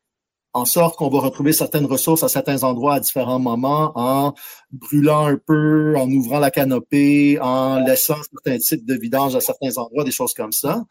en 0.55 0.64
sorte 0.64 0.97
qu'on 0.97 1.09
va 1.09 1.20
retrouver 1.20 1.53
certaines 1.53 1.86
ressources 1.86 2.22
à 2.22 2.28
certains 2.28 2.62
endroits 2.62 2.95
à 2.95 3.01
différents 3.01 3.39
moments 3.39 3.93
en 3.95 4.34
brûlant 4.72 5.26
un 5.26 5.36
peu, 5.36 5.95
en 5.97 6.11
ouvrant 6.11 6.39
la 6.39 6.51
canopée, 6.51 7.39
en 7.41 7.80
laissant 7.80 8.16
certains 8.32 8.59
types 8.59 8.84
de 8.84 8.95
vidange 8.95 9.36
à 9.36 9.41
certains 9.41 9.76
endroits, 9.76 10.05
des 10.05 10.11
choses 10.11 10.34
comme 10.34 10.53
ça. 10.53 10.84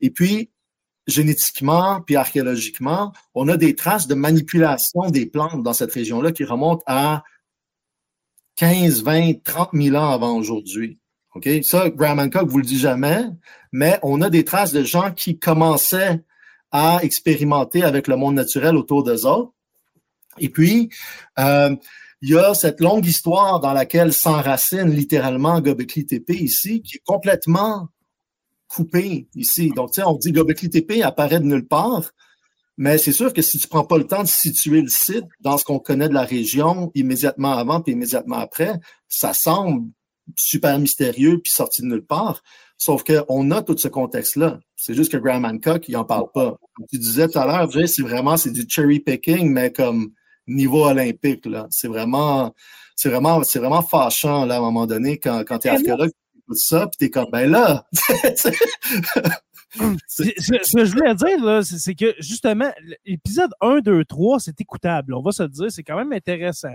Et 0.00 0.10
puis, 0.10 0.50
génétiquement 1.06 2.00
puis 2.00 2.16
archéologiquement, 2.16 3.12
on 3.34 3.48
a 3.48 3.56
des 3.56 3.74
traces 3.74 4.06
de 4.06 4.14
manipulation 4.14 5.10
des 5.10 5.26
plantes 5.26 5.62
dans 5.62 5.72
cette 5.72 5.92
région-là 5.92 6.32
qui 6.32 6.44
remontent 6.44 6.82
à 6.86 7.22
15, 8.56 9.02
20, 9.02 9.42
30 9.42 9.70
000 9.72 9.96
ans 9.96 10.10
avant 10.10 10.36
aujourd'hui. 10.36 10.98
OK? 11.34 11.48
Ça, 11.62 11.90
Graham 11.90 12.20
Hancock 12.20 12.48
vous 12.48 12.58
le 12.58 12.64
dit 12.64 12.78
jamais, 12.78 13.24
mais 13.72 13.98
on 14.02 14.22
a 14.22 14.30
des 14.30 14.44
traces 14.44 14.72
de 14.72 14.84
gens 14.84 15.10
qui 15.12 15.38
commençaient 15.38 16.22
à 16.70 17.00
expérimenter 17.02 17.82
avec 17.82 18.08
le 18.08 18.16
monde 18.16 18.34
naturel 18.34 18.76
autour 18.76 19.02
d'eux 19.04 19.26
autres. 19.26 19.52
Et 20.38 20.48
puis, 20.48 20.90
euh, 21.38 21.74
il 22.20 22.30
y 22.30 22.38
a 22.38 22.54
cette 22.54 22.80
longue 22.80 23.06
histoire 23.06 23.60
dans 23.60 23.72
laquelle 23.72 24.12
s'enracine 24.12 24.90
littéralement 24.90 25.60
Gobekli 25.60 26.06
Tepe 26.06 26.30
ici, 26.30 26.82
qui 26.82 26.96
est 26.96 27.02
complètement 27.04 27.88
coupée 28.66 29.28
ici. 29.34 29.70
Donc, 29.70 29.90
tu 29.90 30.00
sais, 30.00 30.06
on 30.06 30.16
dit 30.16 30.32
Gobekli 30.32 30.70
Tepe 30.70 31.02
apparaît 31.04 31.40
de 31.40 31.44
nulle 31.44 31.66
part, 31.66 32.10
mais 32.76 32.98
c'est 32.98 33.12
sûr 33.12 33.32
que 33.32 33.42
si 33.42 33.58
tu 33.58 33.68
prends 33.68 33.84
pas 33.84 33.98
le 33.98 34.06
temps 34.06 34.22
de 34.22 34.28
situer 34.28 34.80
le 34.82 34.88
site 34.88 35.24
dans 35.40 35.58
ce 35.58 35.64
qu'on 35.64 35.78
connaît 35.78 36.08
de 36.08 36.14
la 36.14 36.24
région 36.24 36.90
immédiatement 36.94 37.52
avant 37.52 37.80
puis 37.80 37.92
immédiatement 37.92 38.38
après, 38.38 38.74
ça 39.08 39.32
semble 39.32 39.88
super 40.36 40.78
mystérieux 40.78 41.40
puis 41.40 41.52
sorti 41.52 41.82
de 41.82 41.86
nulle 41.86 42.04
part. 42.04 42.42
Sauf 42.76 43.04
qu'on 43.04 43.50
a 43.52 43.62
tout 43.62 43.76
ce 43.78 43.88
contexte-là. 43.88 44.58
C'est 44.76 44.94
juste 44.94 45.12
que 45.12 45.16
Graham 45.16 45.44
Hancock, 45.44 45.88
il 45.88 45.96
en 45.96 46.04
parle 46.04 46.30
pas. 46.34 46.56
Comme 46.74 46.86
tu 46.90 46.98
disais 46.98 47.28
tout 47.28 47.38
à 47.38 47.46
l'heure, 47.46 47.70
c'est 47.86 48.02
vraiment, 48.02 48.36
c'est 48.36 48.50
du 48.50 48.64
cherry 48.68 48.98
picking, 49.00 49.50
mais 49.50 49.70
comme 49.72 50.10
niveau 50.48 50.84
olympique, 50.84 51.46
là. 51.46 51.66
C'est 51.70 51.88
vraiment, 51.88 52.52
c'est 52.96 53.08
vraiment, 53.08 53.42
c'est 53.44 53.60
vraiment 53.60 53.82
fâchant, 53.82 54.44
là, 54.44 54.56
à 54.56 54.58
un 54.58 54.60
moment 54.60 54.86
donné, 54.86 55.18
quand, 55.18 55.44
quand 55.46 55.58
t'es 55.58 55.68
archéologue, 55.68 56.10
tu 56.10 56.38
écoutes 56.40 56.58
ça, 56.58 56.86
puis 56.88 56.98
t'es 56.98 57.10
comme, 57.10 57.30
ben 57.30 57.48
là, 57.48 57.86
ce, 60.06 60.76
que 60.76 60.84
je 60.84 60.92
voulais 60.92 61.14
dire, 61.14 61.64
c'est 61.64 61.94
que 61.94 62.14
justement, 62.18 62.70
l'épisode 63.04 63.50
1, 63.60 63.80
2, 63.80 64.04
3, 64.04 64.40
c'est 64.40 64.60
écoutable. 64.60 65.14
On 65.14 65.22
va 65.22 65.32
se 65.32 65.42
dire, 65.44 65.70
c'est 65.70 65.82
quand 65.82 65.96
même 65.96 66.12
intéressant. 66.12 66.68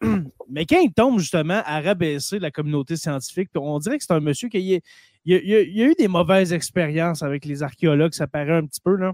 Mais 0.48 0.66
quand 0.66 0.80
il 0.80 0.92
tombe 0.92 1.18
justement 1.18 1.62
à 1.64 1.80
rabaisser 1.80 2.38
la 2.38 2.50
communauté 2.50 2.96
scientifique, 2.96 3.50
on 3.54 3.78
dirait 3.78 3.98
que 3.98 4.04
c'est 4.04 4.14
un 4.14 4.20
monsieur 4.20 4.48
qui 4.48 4.74
a, 4.74 4.80
eu 5.26 5.94
des 5.98 6.08
mauvaises 6.08 6.52
expériences 6.52 7.22
avec 7.22 7.44
les 7.44 7.62
archéologues, 7.62 8.14
ça 8.14 8.26
paraît 8.26 8.56
un 8.56 8.66
petit 8.66 8.80
peu. 8.80 8.96
Là. 8.96 9.12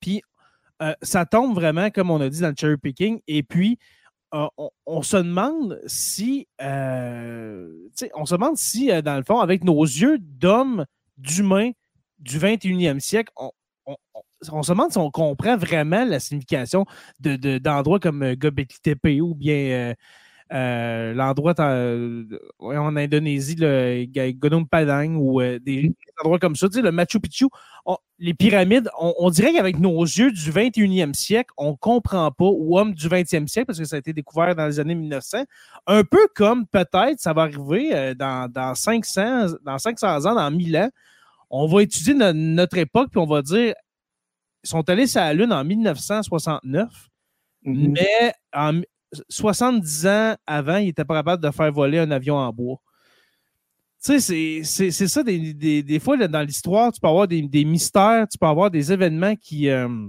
Puis 0.00 0.22
euh, 0.82 0.94
ça 1.02 1.26
tombe 1.26 1.54
vraiment, 1.54 1.90
comme 1.90 2.10
on 2.10 2.20
a 2.20 2.28
dit 2.28 2.40
dans 2.40 2.48
le 2.48 2.54
cherry 2.58 2.76
picking, 2.76 3.20
et 3.26 3.42
puis 3.42 3.78
euh, 4.32 4.46
on, 4.86 5.02
se 5.02 5.16
demande 5.16 5.80
si, 5.86 6.46
euh, 6.62 7.68
on 8.14 8.24
se 8.24 8.34
demande 8.34 8.56
si, 8.56 8.88
dans 9.02 9.16
le 9.16 9.24
fond, 9.24 9.40
avec 9.40 9.64
nos 9.64 9.82
yeux 9.82 10.18
d'hommes, 10.18 10.86
d'humains, 11.18 11.72
du 12.20 12.38
21e 12.38 13.00
siècle, 13.00 13.32
on, 13.36 13.50
se 14.42 14.72
demande 14.72 14.92
si 14.92 14.98
on 14.98 15.10
comprend 15.10 15.56
vraiment 15.56 16.04
la 16.04 16.20
signification 16.20 16.86
d'endroits 17.18 17.98
de, 17.98 18.02
comme 18.02 18.22
euh, 18.22 18.34
Göbekli 18.34 18.78
Tepe 18.82 19.20
ou 19.20 19.34
bien 19.34 19.54
euh, 19.54 19.94
euh, 20.52 21.14
l'endroit 21.14 21.54
en, 21.58 22.96
Indonésie, 22.96 23.56
le 23.56 24.04
Gunung 24.32 24.66
Padang 24.68 25.14
ou 25.14 25.40
des, 25.40 25.90
mm. 25.90 25.94
endroits 26.22 26.38
comme 26.38 26.56
ça, 26.56 26.66
le 26.74 26.90
Machu 26.90 27.20
Picchu, 27.20 27.46
les 28.18 28.34
pyramides, 28.34 28.90
on, 28.98 29.30
dirait 29.30 29.52
qu'avec 29.52 29.78
nos 29.78 30.02
yeux 30.02 30.32
du 30.32 30.50
21e 30.50 31.14
siècle, 31.14 31.52
on 31.56 31.70
ne 31.70 31.76
comprend 31.76 32.30
pas, 32.32 32.44
ou 32.44 32.78
homme 32.78 32.94
du 32.94 33.08
20e 33.08 33.46
siècle, 33.46 33.66
parce 33.66 33.78
que 33.78 33.84
ça 33.84 33.96
a 33.96 33.98
été 34.00 34.12
découvert 34.12 34.54
dans 34.54 34.66
les 34.66 34.80
années 34.80 34.94
1900, 34.94 35.44
un 35.86 36.04
peu 36.04 36.26
comme 36.34 36.66
peut-être 36.66 37.20
ça 37.20 37.32
va 37.32 37.42
arriver 37.42 38.14
dans, 38.16 38.50
dans, 38.50 38.74
500, 38.74 39.54
dans 39.64 39.78
500 39.78 40.26
ans, 40.26 40.34
dans 40.34 40.50
1000 40.50 40.76
ans, 40.76 40.90
on 41.50 41.66
va 41.66 41.82
étudier 41.82 42.14
notre 42.14 42.78
époque, 42.78 43.10
puis 43.10 43.20
on 43.20 43.26
va 43.26 43.42
dire, 43.42 43.74
ils 44.62 44.68
sont 44.68 44.88
allés 44.88 45.06
sur 45.06 45.20
la 45.20 45.34
Lune 45.34 45.52
en 45.52 45.64
1969, 45.64 46.88
mm-hmm. 47.64 47.88
mais 47.90 48.32
en 48.54 48.80
70 49.28 50.06
ans 50.06 50.36
avant, 50.46 50.76
ils 50.76 50.88
étaient 50.88 51.04
pas 51.04 51.16
capables 51.16 51.42
de 51.42 51.50
faire 51.50 51.72
voler 51.72 51.98
un 51.98 52.10
avion 52.10 52.36
en 52.36 52.52
bois. 52.52 52.80
Tu 54.02 54.18
sais, 54.20 54.62
c'est 54.64 55.08
ça, 55.08 55.22
des, 55.22 56.00
fois, 56.02 56.16
dans 56.16 56.46
l'histoire, 56.46 56.90
tu 56.90 57.00
peux 57.00 57.08
avoir 57.08 57.28
des, 57.28 57.64
mystères, 57.64 58.26
tu 58.30 58.38
peux 58.38 58.46
avoir 58.46 58.70
des 58.70 58.92
événements 58.92 59.36
qui, 59.36 59.68
euh, 59.68 60.08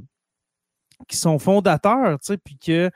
qui 1.08 1.18
sont 1.18 1.38
fondateurs, 1.40 2.18
tu 2.20 2.28
sais, 2.28 2.38
puis 2.38 2.58
que 2.58 2.90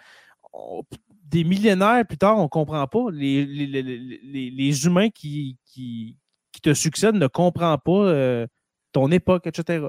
des 1.26 1.44
millénaires 1.44 2.06
plus 2.06 2.18
tard, 2.18 2.38
on 2.38 2.44
ne 2.44 2.48
comprend 2.48 2.88
pas. 2.88 3.12
Les, 3.12 3.46
les, 3.46 4.86
humains 4.86 5.10
qui, 5.10 5.58
qui, 5.66 6.16
qui 6.16 6.25
te 6.66 6.74
succède 6.74 7.16
ne 7.16 7.28
comprend 7.28 7.78
pas 7.78 7.92
euh, 7.92 8.48
ton 8.92 9.12
époque, 9.12 9.46
etc. 9.46 9.86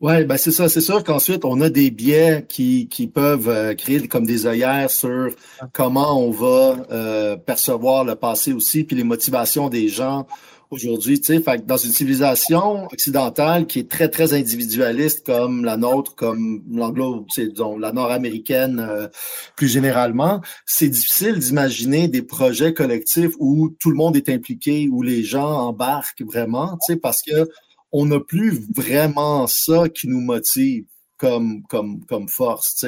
Oui, 0.00 0.24
ben 0.24 0.36
c'est 0.36 0.52
ça. 0.52 0.68
C'est 0.68 0.82
sûr 0.82 1.02
qu'ensuite, 1.02 1.44
on 1.44 1.60
a 1.62 1.70
des 1.70 1.90
biais 1.90 2.44
qui, 2.48 2.86
qui 2.88 3.06
peuvent 3.06 3.48
euh, 3.48 3.74
créer 3.74 4.06
comme 4.06 4.26
des 4.26 4.46
œillères 4.46 4.90
sur 4.90 5.30
comment 5.72 6.20
on 6.22 6.30
va 6.30 6.86
euh, 6.90 7.36
percevoir 7.36 8.04
le 8.04 8.14
passé 8.14 8.52
aussi, 8.52 8.84
puis 8.84 8.94
les 8.94 9.04
motivations 9.04 9.68
des 9.68 9.88
gens 9.88 10.26
aujourd'hui. 10.70 11.20
Dans 11.66 11.76
une 11.76 11.92
civilisation 11.92 12.86
occidentale 12.86 13.66
qui 13.66 13.80
est 13.80 13.90
très, 13.90 14.08
très 14.08 14.34
individualiste 14.34 15.24
comme 15.24 15.64
la 15.64 15.76
nôtre, 15.76 16.14
comme 16.14 16.62
l'anglo, 16.70 17.26
disons, 17.36 17.78
la 17.78 17.92
nord-américaine 17.92 18.80
euh, 18.80 19.08
plus 19.56 19.68
généralement, 19.68 20.40
c'est 20.64 20.88
difficile 20.88 21.38
d'imaginer 21.38 22.08
des 22.08 22.22
projets 22.22 22.74
collectifs 22.74 23.32
où 23.38 23.70
tout 23.80 23.90
le 23.90 23.96
monde 23.96 24.16
est 24.16 24.28
impliqué, 24.28 24.88
où 24.90 25.02
les 25.02 25.22
gens 25.22 25.50
embarquent 25.50 26.22
vraiment, 26.22 26.78
parce 27.02 27.22
que 27.26 27.48
on 27.92 28.06
n'a 28.06 28.20
plus 28.20 28.60
vraiment 28.74 29.46
ça 29.46 29.88
qui 29.88 30.08
nous 30.08 30.20
motive 30.20 30.84
comme, 31.16 31.62
comme, 31.68 32.04
comme 32.06 32.28
force. 32.28 32.84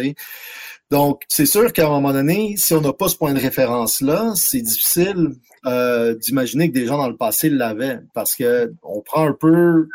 Donc, 0.91 1.23
c'est 1.29 1.47
sûr 1.47 1.73
qu'à 1.73 1.87
un 1.87 1.91
moment 1.91 2.13
donné, 2.13 2.57
si 2.57 2.75
on 2.75 2.81
n'a 2.81 2.93
pas 2.93 3.09
ce 3.09 3.17
point 3.17 3.35
de 3.35 3.41
référence-là, 3.41 4.33
c'est 4.37 4.63
difficile 4.63 5.35
euh, 5.67 6.15
d'imaginer 6.15 6.69
que 6.69 6.75
des 6.75 6.87
gens 6.87 6.99
dans 6.99 7.09
le 7.09 7.17
passé 7.17 7.51
l'avaient 7.51 8.01
parce 8.15 8.35
que 8.35 8.73
on 8.83 9.01
prend 9.03 9.27
un 9.27 9.33
peu 9.33 9.89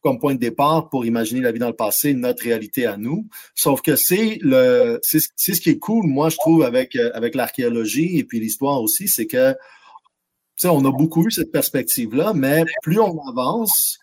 comme 0.00 0.18
point 0.18 0.34
de 0.34 0.40
départ 0.40 0.88
pour 0.88 1.04
imaginer 1.04 1.40
la 1.40 1.52
vie 1.52 1.58
dans 1.58 1.68
le 1.68 1.74
passé, 1.74 2.14
notre 2.14 2.44
réalité 2.44 2.86
à 2.86 2.96
nous. 2.96 3.28
Sauf 3.54 3.82
que 3.82 3.96
c'est 3.96 4.38
le, 4.42 4.98
c'est 5.02 5.20
ce 5.20 5.60
qui 5.60 5.70
est 5.70 5.78
cool, 5.78 6.06
moi, 6.06 6.28
je 6.28 6.36
trouve, 6.36 6.62
avec, 6.62 6.94
euh, 6.96 7.10
avec 7.14 7.34
l'archéologie 7.34 8.18
et 8.18 8.24
puis 8.24 8.40
l'histoire 8.40 8.80
aussi, 8.80 9.08
c'est 9.08 9.26
que, 9.26 9.54
on 10.64 10.84
a 10.84 10.90
beaucoup 10.90 11.26
eu 11.26 11.30
cette 11.30 11.52
perspective-là, 11.52 12.32
mais 12.34 12.64
plus 12.82 12.98
on 12.98 13.16
avance, 13.28 13.98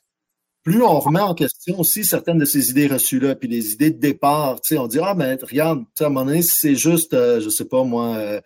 plus 0.65 0.81
on 0.81 0.99
remet 0.99 1.19
en 1.19 1.35
question 1.35 1.79
aussi 1.79 2.03
certaines 2.03 2.39
de 2.39 2.45
ces 2.45 2.71
idées 2.71 2.87
reçues-là, 2.87 3.35
puis 3.35 3.47
les 3.47 3.73
idées 3.73 3.91
de 3.91 3.99
départ. 3.99 4.59
Tu 4.61 4.73
sais, 4.73 4.79
on 4.79 4.87
dit, 4.87 4.97
ah, 5.01 5.13
mais 5.15 5.35
regarde, 5.35 5.85
à 5.99 6.05
un 6.05 6.09
moment 6.09 6.25
donné, 6.25 6.41
c'est 6.41 6.75
juste, 6.75 7.13
euh, 7.13 7.39
je 7.39 7.49
sais 7.49 7.65
pas 7.65 7.83
moi, 7.83 8.15
euh, 8.15 8.41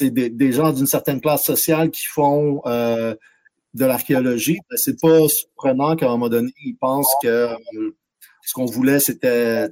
des, 0.00 0.52
gens 0.52 0.72
d'une 0.72 0.86
certaine 0.86 1.20
classe 1.20 1.42
sociale 1.42 1.90
qui 1.90 2.06
font 2.06 2.62
euh, 2.66 3.16
de 3.74 3.84
l'archéologie, 3.84 4.60
ben, 4.70 4.76
c'est 4.76 5.00
pas 5.00 5.26
surprenant 5.28 5.96
qu'à 5.96 6.06
un 6.06 6.10
moment 6.10 6.28
donné, 6.28 6.52
ils 6.64 6.76
pensent 6.76 7.12
que 7.20 7.48
ce 8.44 8.52
qu'on 8.52 8.66
voulait, 8.66 9.00
c'était 9.00 9.68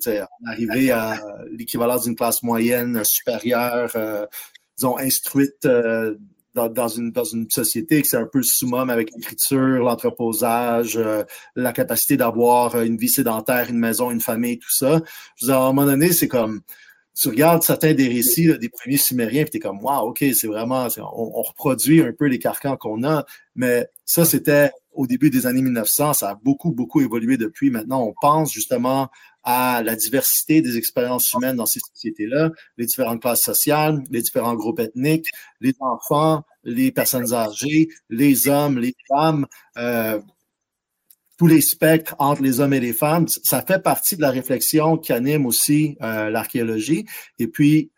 arriver 0.49 0.91
à 0.91 1.21
l'équivalence 1.53 2.03
d'une 2.03 2.17
classe 2.17 2.43
moyenne 2.43 3.05
supérieure, 3.05 3.93
euh, 3.95 4.27
disons, 4.77 4.99
instruite 4.99 5.65
euh, 6.57 6.69
dans, 6.69 6.89
une, 6.89 7.11
dans 7.11 7.25
une 7.25 7.49
société 7.51 8.03
que 8.03 8.09
c'est 8.09 8.17
un 8.17 8.27
peu 8.27 8.39
le 8.39 8.45
summum 8.45 8.91
avec 8.91 9.11
l'écriture, 9.15 9.85
l'entreposage, 9.85 10.97
euh, 10.97 11.25
la 11.57 11.73
capacité 11.73 12.17
d'avoir 12.17 12.81
une 12.81 12.97
vie 12.97 13.09
sédentaire, 13.09 13.71
une 13.71 13.79
maison, 13.79 14.11
une 14.11 14.21
famille, 14.21 14.59
tout 14.59 14.73
ça. 14.73 15.01
À 15.49 15.53
un 15.53 15.73
moment 15.73 15.87
donné, 15.87 16.13
c'est 16.13 16.29
comme 16.29 16.61
tu 17.15 17.29
regardes 17.29 17.63
certains 17.63 17.95
des 17.95 18.09
récits 18.09 18.59
des 18.59 18.69
premiers 18.69 18.97
Sumériens, 18.97 19.45
puis 19.45 19.53
tu 19.53 19.57
es 19.59 19.61
comme, 19.61 19.83
wow, 19.83 20.09
OK, 20.09 20.25
c'est 20.35 20.49
vraiment, 20.49 20.89
on, 20.99 21.43
reproduit 21.43 22.03
un 22.03 22.13
peu 22.13 22.27
les 22.27 22.41
carcans 22.41 22.77
qu'on 22.77 23.05
a, 23.05 23.25
mais 23.55 23.87
ça, 24.05 24.25
c'était 24.25 24.73
au 24.93 25.07
début 25.07 25.31
des 25.31 25.47
années 25.47 25.63
1900, 25.63 26.15
ça 26.15 26.31
a 26.31 26.35
beaucoup, 26.35 26.73
beaucoup 26.73 27.01
évolué 27.01 27.37
depuis. 27.37 27.71
Maintenant, 27.71 28.03
on 28.03 28.15
pense 28.21 28.53
justement 28.53 29.09
à 29.45 29.83
la 29.83 29.95
diversité 29.95 30.63
des 30.63 30.77
expériences 30.77 31.33
humaines 31.33 31.57
dans 31.57 31.67
ces 31.67 31.81
sociétés-là, 31.81 32.51
les 32.79 32.87
différentes 32.87 33.21
classes 33.21 33.43
sociales, 33.43 34.03
les 34.11 34.23
différents 34.23 34.55
groupes 34.55 34.81
ethniques, 34.81 35.29
les 35.61 35.75
enfants, 35.81 36.45
les 36.65 36.91
personnes 36.93 37.33
âgées, 37.33 37.89
les 38.09 38.49
hommes, 38.49 38.79
les 38.79 38.95
femmes. 39.09 39.47
Euh, 39.77 40.21
tous 41.37 41.47
les 41.49 41.61
spectres 41.61 42.15
entre 42.21 42.43
les 42.43 42.61
hommes 42.61 42.75
et 42.75 42.81
les 42.81 42.93
femmes. 42.93 43.27
Ça 43.29 43.61
fait 43.63 43.83
partie 43.83 44.17
de 44.17 44.23
la 44.23 44.31
réflexion 44.31 44.97
qui 44.97 45.13
anime 45.13 45.47
aussi 45.47 45.97
euh, 46.01 46.31
l'archéologie. 46.31 47.07
Et 47.41 47.49
puis, 47.49 47.91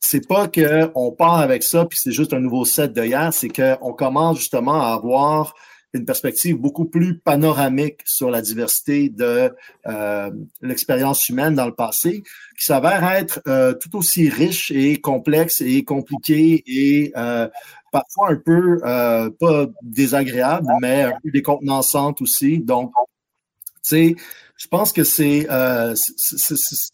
c'est 0.00 0.26
pas 0.26 0.48
qu'on 0.48 1.12
part 1.12 1.40
avec 1.40 1.62
ça, 1.62 1.84
puis 1.84 1.98
c'est 2.00 2.12
juste 2.12 2.32
un 2.32 2.40
nouveau 2.40 2.64
set 2.64 2.92
de 2.92 3.02
c'est 3.32 3.48
qu'on 3.48 3.92
commence 3.92 4.38
justement 4.38 4.82
à 4.82 4.94
avoir 4.94 5.54
une 5.92 6.04
perspective 6.04 6.56
beaucoup 6.56 6.84
plus 6.84 7.18
panoramique 7.18 8.00
sur 8.04 8.30
la 8.30 8.42
diversité 8.42 9.08
de 9.08 9.52
euh, 9.86 10.30
l'expérience 10.60 11.28
humaine 11.28 11.54
dans 11.54 11.66
le 11.66 11.74
passé, 11.74 12.22
qui 12.58 12.64
s'avère 12.64 13.04
être 13.12 13.40
euh, 13.48 13.74
tout 13.74 13.96
aussi 13.96 14.28
riche 14.28 14.70
et 14.70 15.00
complexe 15.00 15.60
et 15.60 15.82
compliqué 15.84 16.62
et 16.66 17.12
euh, 17.16 17.48
parfois 17.90 18.30
un 18.30 18.36
peu 18.36 18.78
pas 19.40 19.66
désagréable, 19.82 20.68
mais 20.80 21.02
un 21.02 21.12
peu 21.22 21.30
décontenançante 21.32 22.22
aussi. 22.22 22.58
Donc, 22.60 22.92
tu 23.82 23.82
sais, 23.82 24.16
je 24.56 24.68
pense 24.68 24.92
que 24.92 25.02
c'est 25.02 25.48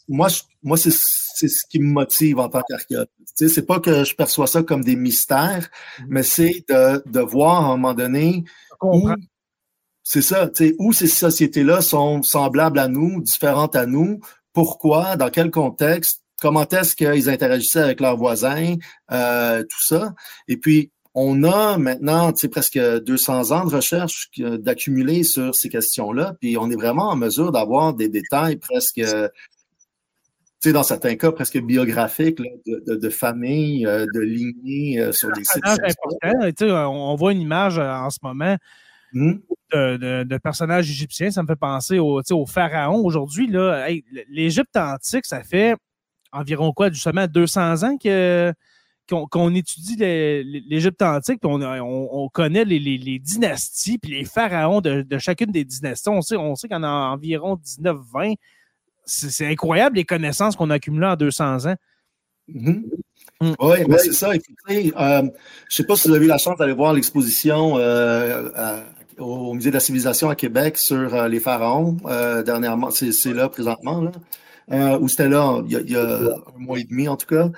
moi, 0.08 0.28
moi 0.62 0.78
c'est 0.78 0.90
ce 0.90 1.66
qui 1.68 1.80
me 1.80 1.92
motive 1.92 2.38
en 2.38 2.48
tant 2.48 2.62
qu'archéologue. 2.66 3.08
Tu 3.36 3.48
sais, 3.48 3.54
c'est 3.54 3.66
pas 3.66 3.80
que 3.80 4.04
je 4.04 4.14
perçois 4.14 4.46
ça 4.46 4.62
comme 4.62 4.82
des 4.82 4.96
mystères, 4.96 5.68
mm-hmm. 5.68 6.06
mais 6.08 6.22
c'est 6.22 6.64
de, 6.70 7.02
de 7.04 7.20
voir 7.20 7.64
à 7.64 7.66
un 7.66 7.76
moment 7.76 7.92
donné 7.92 8.44
c'est 10.02 10.22
ça, 10.22 10.48
où 10.78 10.92
ces 10.92 11.08
sociétés-là 11.08 11.80
sont 11.80 12.22
semblables 12.22 12.78
à 12.78 12.86
nous, 12.86 13.20
différentes 13.22 13.74
à 13.74 13.86
nous, 13.86 14.20
pourquoi, 14.52 15.16
dans 15.16 15.30
quel 15.30 15.50
contexte, 15.50 16.22
comment 16.40 16.68
est-ce 16.68 16.94
qu'ils 16.94 17.28
interagissaient 17.28 17.80
avec 17.80 18.00
leurs 18.00 18.16
voisins, 18.16 18.76
euh, 19.10 19.62
tout 19.62 19.84
ça. 19.84 20.14
Et 20.48 20.56
puis, 20.56 20.92
on 21.14 21.44
a 21.44 21.78
maintenant 21.78 22.32
presque 22.50 22.78
200 22.78 23.50
ans 23.50 23.64
de 23.64 23.74
recherche 23.74 24.30
d'accumuler 24.38 25.24
sur 25.24 25.54
ces 25.54 25.70
questions-là, 25.70 26.34
puis 26.40 26.58
on 26.58 26.70
est 26.70 26.76
vraiment 26.76 27.08
en 27.08 27.16
mesure 27.16 27.52
d'avoir 27.52 27.94
des 27.94 28.08
détails 28.08 28.56
presque, 28.56 29.00
dans 30.72 30.82
certains 30.82 31.16
cas, 31.16 31.32
presque 31.32 31.58
biographiques 31.58 32.38
de, 32.66 32.94
de, 32.94 33.08
familles, 33.10 33.86
euh, 33.86 34.06
de 34.14 34.20
lignées 34.20 35.00
euh, 35.00 35.12
sur 35.12 35.30
des 35.32 35.44
sites. 35.44 35.64
Important. 35.64 36.90
On 36.90 37.14
voit 37.16 37.32
une 37.32 37.40
image 37.40 37.78
en 37.78 38.10
ce 38.10 38.18
moment 38.22 38.56
Hmm? 39.12 39.38
de, 39.72 40.38
personnages 40.38 40.90
égyptiens. 40.90 41.30
Ça 41.30 41.42
me 41.42 41.46
fait 41.46 41.56
penser 41.56 41.98
au, 41.98 42.20
au 42.30 42.46
pharaon. 42.46 43.04
Aujourd'hui, 43.04 43.50
l'Égypte 44.28 44.76
antique, 44.76 45.26
ça 45.26 45.42
fait 45.42 45.74
environ 46.32 46.72
quoi, 46.72 46.90
justement 46.90 47.26
200 47.26 47.82
ans 47.82 47.96
que 47.96 48.52
qu'on 49.08 49.54
étudie 49.54 49.94
l'Égypte 49.96 51.00
antique, 51.00 51.38
puis 51.40 51.48
on, 51.48 52.28
connaît 52.28 52.64
les, 52.64 53.18
dynasties, 53.20 53.98
puis 53.98 54.10
les 54.10 54.24
pharaons 54.24 54.80
de, 54.80 55.18
chacune 55.18 55.52
des 55.52 55.64
dynasties. 55.64 56.08
On 56.08 56.22
sait, 56.22 56.36
on 56.36 56.56
sait 56.56 56.66
qu'il 56.66 56.76
y 56.76 56.80
en 56.80 56.82
a 56.82 56.88
environ 56.88 57.54
19-20. 57.54 58.34
C'est 59.06 59.46
incroyable 59.46 59.96
les 59.96 60.04
connaissances 60.04 60.56
qu'on 60.56 60.70
a 60.70 60.74
accumulées 60.74 61.06
en 61.06 61.16
200 61.16 61.66
ans. 61.66 61.76
Hmm. 62.48 62.82
Hmm. 63.40 63.54
Oui, 63.60 63.78
c'est 63.98 64.12
ça. 64.12 64.30
Euh, 64.30 64.38
je 64.68 64.76
ne 64.78 65.30
sais 65.68 65.84
pas 65.84 65.96
si 65.96 66.08
vous 66.08 66.14
avez 66.14 66.24
eu 66.24 66.28
la 66.28 66.38
chance 66.38 66.56
d'aller 66.58 66.72
voir 66.72 66.92
l'exposition 66.92 67.76
euh, 67.76 68.50
au 69.18 69.54
Musée 69.54 69.70
de 69.70 69.74
la 69.74 69.80
civilisation 69.80 70.28
à 70.28 70.34
Québec 70.34 70.78
sur 70.78 71.14
euh, 71.14 71.28
les 71.28 71.40
pharaons. 71.40 71.96
Euh, 72.06 72.42
dernièrement, 72.42 72.90
c'est 72.90 73.32
là 73.32 73.48
présentement, 73.48 74.00
là. 74.00 74.12
Euh, 74.72 74.98
ou 74.98 75.06
c'était 75.06 75.28
là 75.28 75.62
il 75.68 75.88
y, 75.88 75.96
a, 75.96 76.02
un 76.02 76.58
mois 76.58 76.80
et 76.80 76.82
demi 76.82 77.06
en 77.06 77.16
tout 77.16 77.28
cas. 77.28 77.50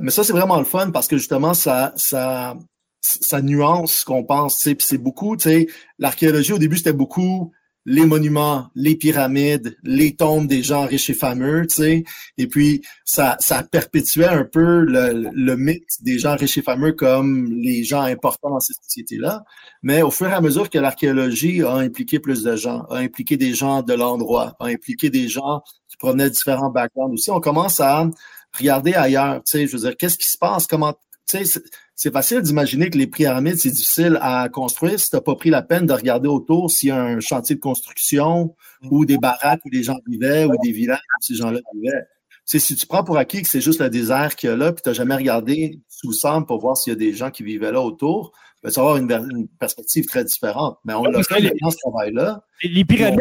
mais 0.00 0.10
ça, 0.10 0.24
c'est 0.24 0.32
vraiment 0.32 0.58
le 0.58 0.64
fun 0.64 0.90
parce 0.90 1.06
que 1.06 1.18
justement, 1.18 1.52
ça, 1.52 1.92
ça, 1.96 2.56
ça 3.02 3.42
nuance 3.42 3.98
ce 4.00 4.04
qu'on 4.06 4.24
pense. 4.24 4.56
Puis 4.62 4.76
c'est 4.80 4.96
beaucoup, 4.96 5.36
tu 5.36 5.50
sais, 5.50 5.66
l'archéologie 5.98 6.54
au 6.54 6.58
début, 6.58 6.78
c'était 6.78 6.94
beaucoup 6.94 7.52
les 7.88 8.04
monuments, 8.04 8.68
les 8.74 8.96
pyramides, 8.96 9.78
les 9.82 10.14
tombes 10.14 10.46
des 10.46 10.62
gens 10.62 10.84
riches 10.86 11.08
et 11.08 11.14
fameux, 11.14 11.66
tu 11.66 11.76
sais. 11.76 12.04
Et 12.36 12.46
puis, 12.46 12.82
ça, 13.06 13.36
ça 13.40 13.62
perpétuait 13.62 14.26
un 14.26 14.44
peu 14.44 14.80
le, 14.80 15.30
le, 15.32 15.56
mythe 15.56 16.02
des 16.02 16.18
gens 16.18 16.36
riches 16.36 16.58
et 16.58 16.62
fameux 16.62 16.92
comme 16.92 17.50
les 17.50 17.84
gens 17.84 18.02
importants 18.02 18.50
dans 18.50 18.60
ces 18.60 18.74
sociétés-là. 18.74 19.42
Mais 19.82 20.02
au 20.02 20.10
fur 20.10 20.28
et 20.28 20.34
à 20.34 20.42
mesure 20.42 20.68
que 20.68 20.78
l'archéologie 20.78 21.62
a 21.62 21.76
impliqué 21.76 22.18
plus 22.18 22.42
de 22.42 22.56
gens, 22.56 22.82
a 22.90 22.98
impliqué 22.98 23.38
des 23.38 23.54
gens 23.54 23.82
de 23.82 23.94
l'endroit, 23.94 24.54
a 24.60 24.66
impliqué 24.66 25.08
des 25.08 25.28
gens 25.28 25.62
qui 25.88 25.96
provenaient 25.96 26.28
de 26.28 26.34
différents 26.34 26.70
backgrounds 26.70 27.14
aussi, 27.14 27.30
on 27.30 27.40
commence 27.40 27.80
à 27.80 28.06
regarder 28.52 28.92
ailleurs, 28.92 29.36
tu 29.44 29.52
sais. 29.52 29.66
Je 29.66 29.72
veux 29.72 29.84
dire, 29.84 29.96
qu'est-ce 29.96 30.18
qui 30.18 30.28
se 30.28 30.36
passe? 30.36 30.66
Comment, 30.66 30.92
tu 31.26 31.42
sais, 31.42 31.62
c'est 31.98 32.12
facile 32.12 32.42
d'imaginer 32.42 32.90
que 32.90 32.96
les 32.96 33.08
pyramides, 33.08 33.56
c'est 33.56 33.72
difficile 33.72 34.20
à 34.22 34.48
construire 34.48 35.00
si 35.00 35.10
tu 35.10 35.16
n'as 35.16 35.20
pas 35.20 35.34
pris 35.34 35.50
la 35.50 35.62
peine 35.62 35.84
de 35.84 35.92
regarder 35.92 36.28
autour 36.28 36.70
s'il 36.70 36.90
y 36.90 36.92
a 36.92 37.02
un 37.02 37.18
chantier 37.18 37.56
de 37.56 37.60
construction 37.60 38.54
ou 38.88 39.04
des 39.04 39.18
baraques 39.18 39.58
où 39.64 39.68
des 39.68 39.82
gens 39.82 39.98
vivaient 40.06 40.44
ou 40.44 40.52
des 40.62 40.70
villages 40.70 41.00
où 41.00 41.22
ces 41.22 41.34
gens-là 41.34 41.58
vivaient. 41.74 42.04
C'est 42.44 42.60
si 42.60 42.76
tu 42.76 42.86
prends 42.86 43.02
pour 43.02 43.18
acquis 43.18 43.42
que 43.42 43.48
c'est 43.48 43.60
juste 43.60 43.80
le 43.80 43.90
désert 43.90 44.36
qu'il 44.36 44.48
y 44.48 44.52
a 44.52 44.56
là, 44.56 44.72
puis 44.72 44.80
tu 44.80 44.88
n'as 44.88 44.92
jamais 44.92 45.16
regardé 45.16 45.80
sous 45.88 46.10
le 46.10 46.44
pour 46.44 46.60
voir 46.60 46.76
s'il 46.76 46.92
y 46.92 46.96
a 46.96 46.98
des 46.98 47.14
gens 47.14 47.32
qui 47.32 47.42
vivaient 47.42 47.72
là 47.72 47.80
autour, 47.80 48.30
ben, 48.62 48.70
tu 48.70 48.76
vas 48.76 48.82
avoir 48.82 48.96
une, 48.98 49.48
perspective 49.58 50.06
très 50.06 50.24
différente. 50.24 50.78
Mais 50.84 50.94
on 50.94 51.02
l'a 51.02 51.20
fait 51.24 51.50
dans 51.60 51.70
ce 51.70 51.78
travail-là. 51.78 52.44
Les 52.62 52.84
pyramides, 52.84 53.18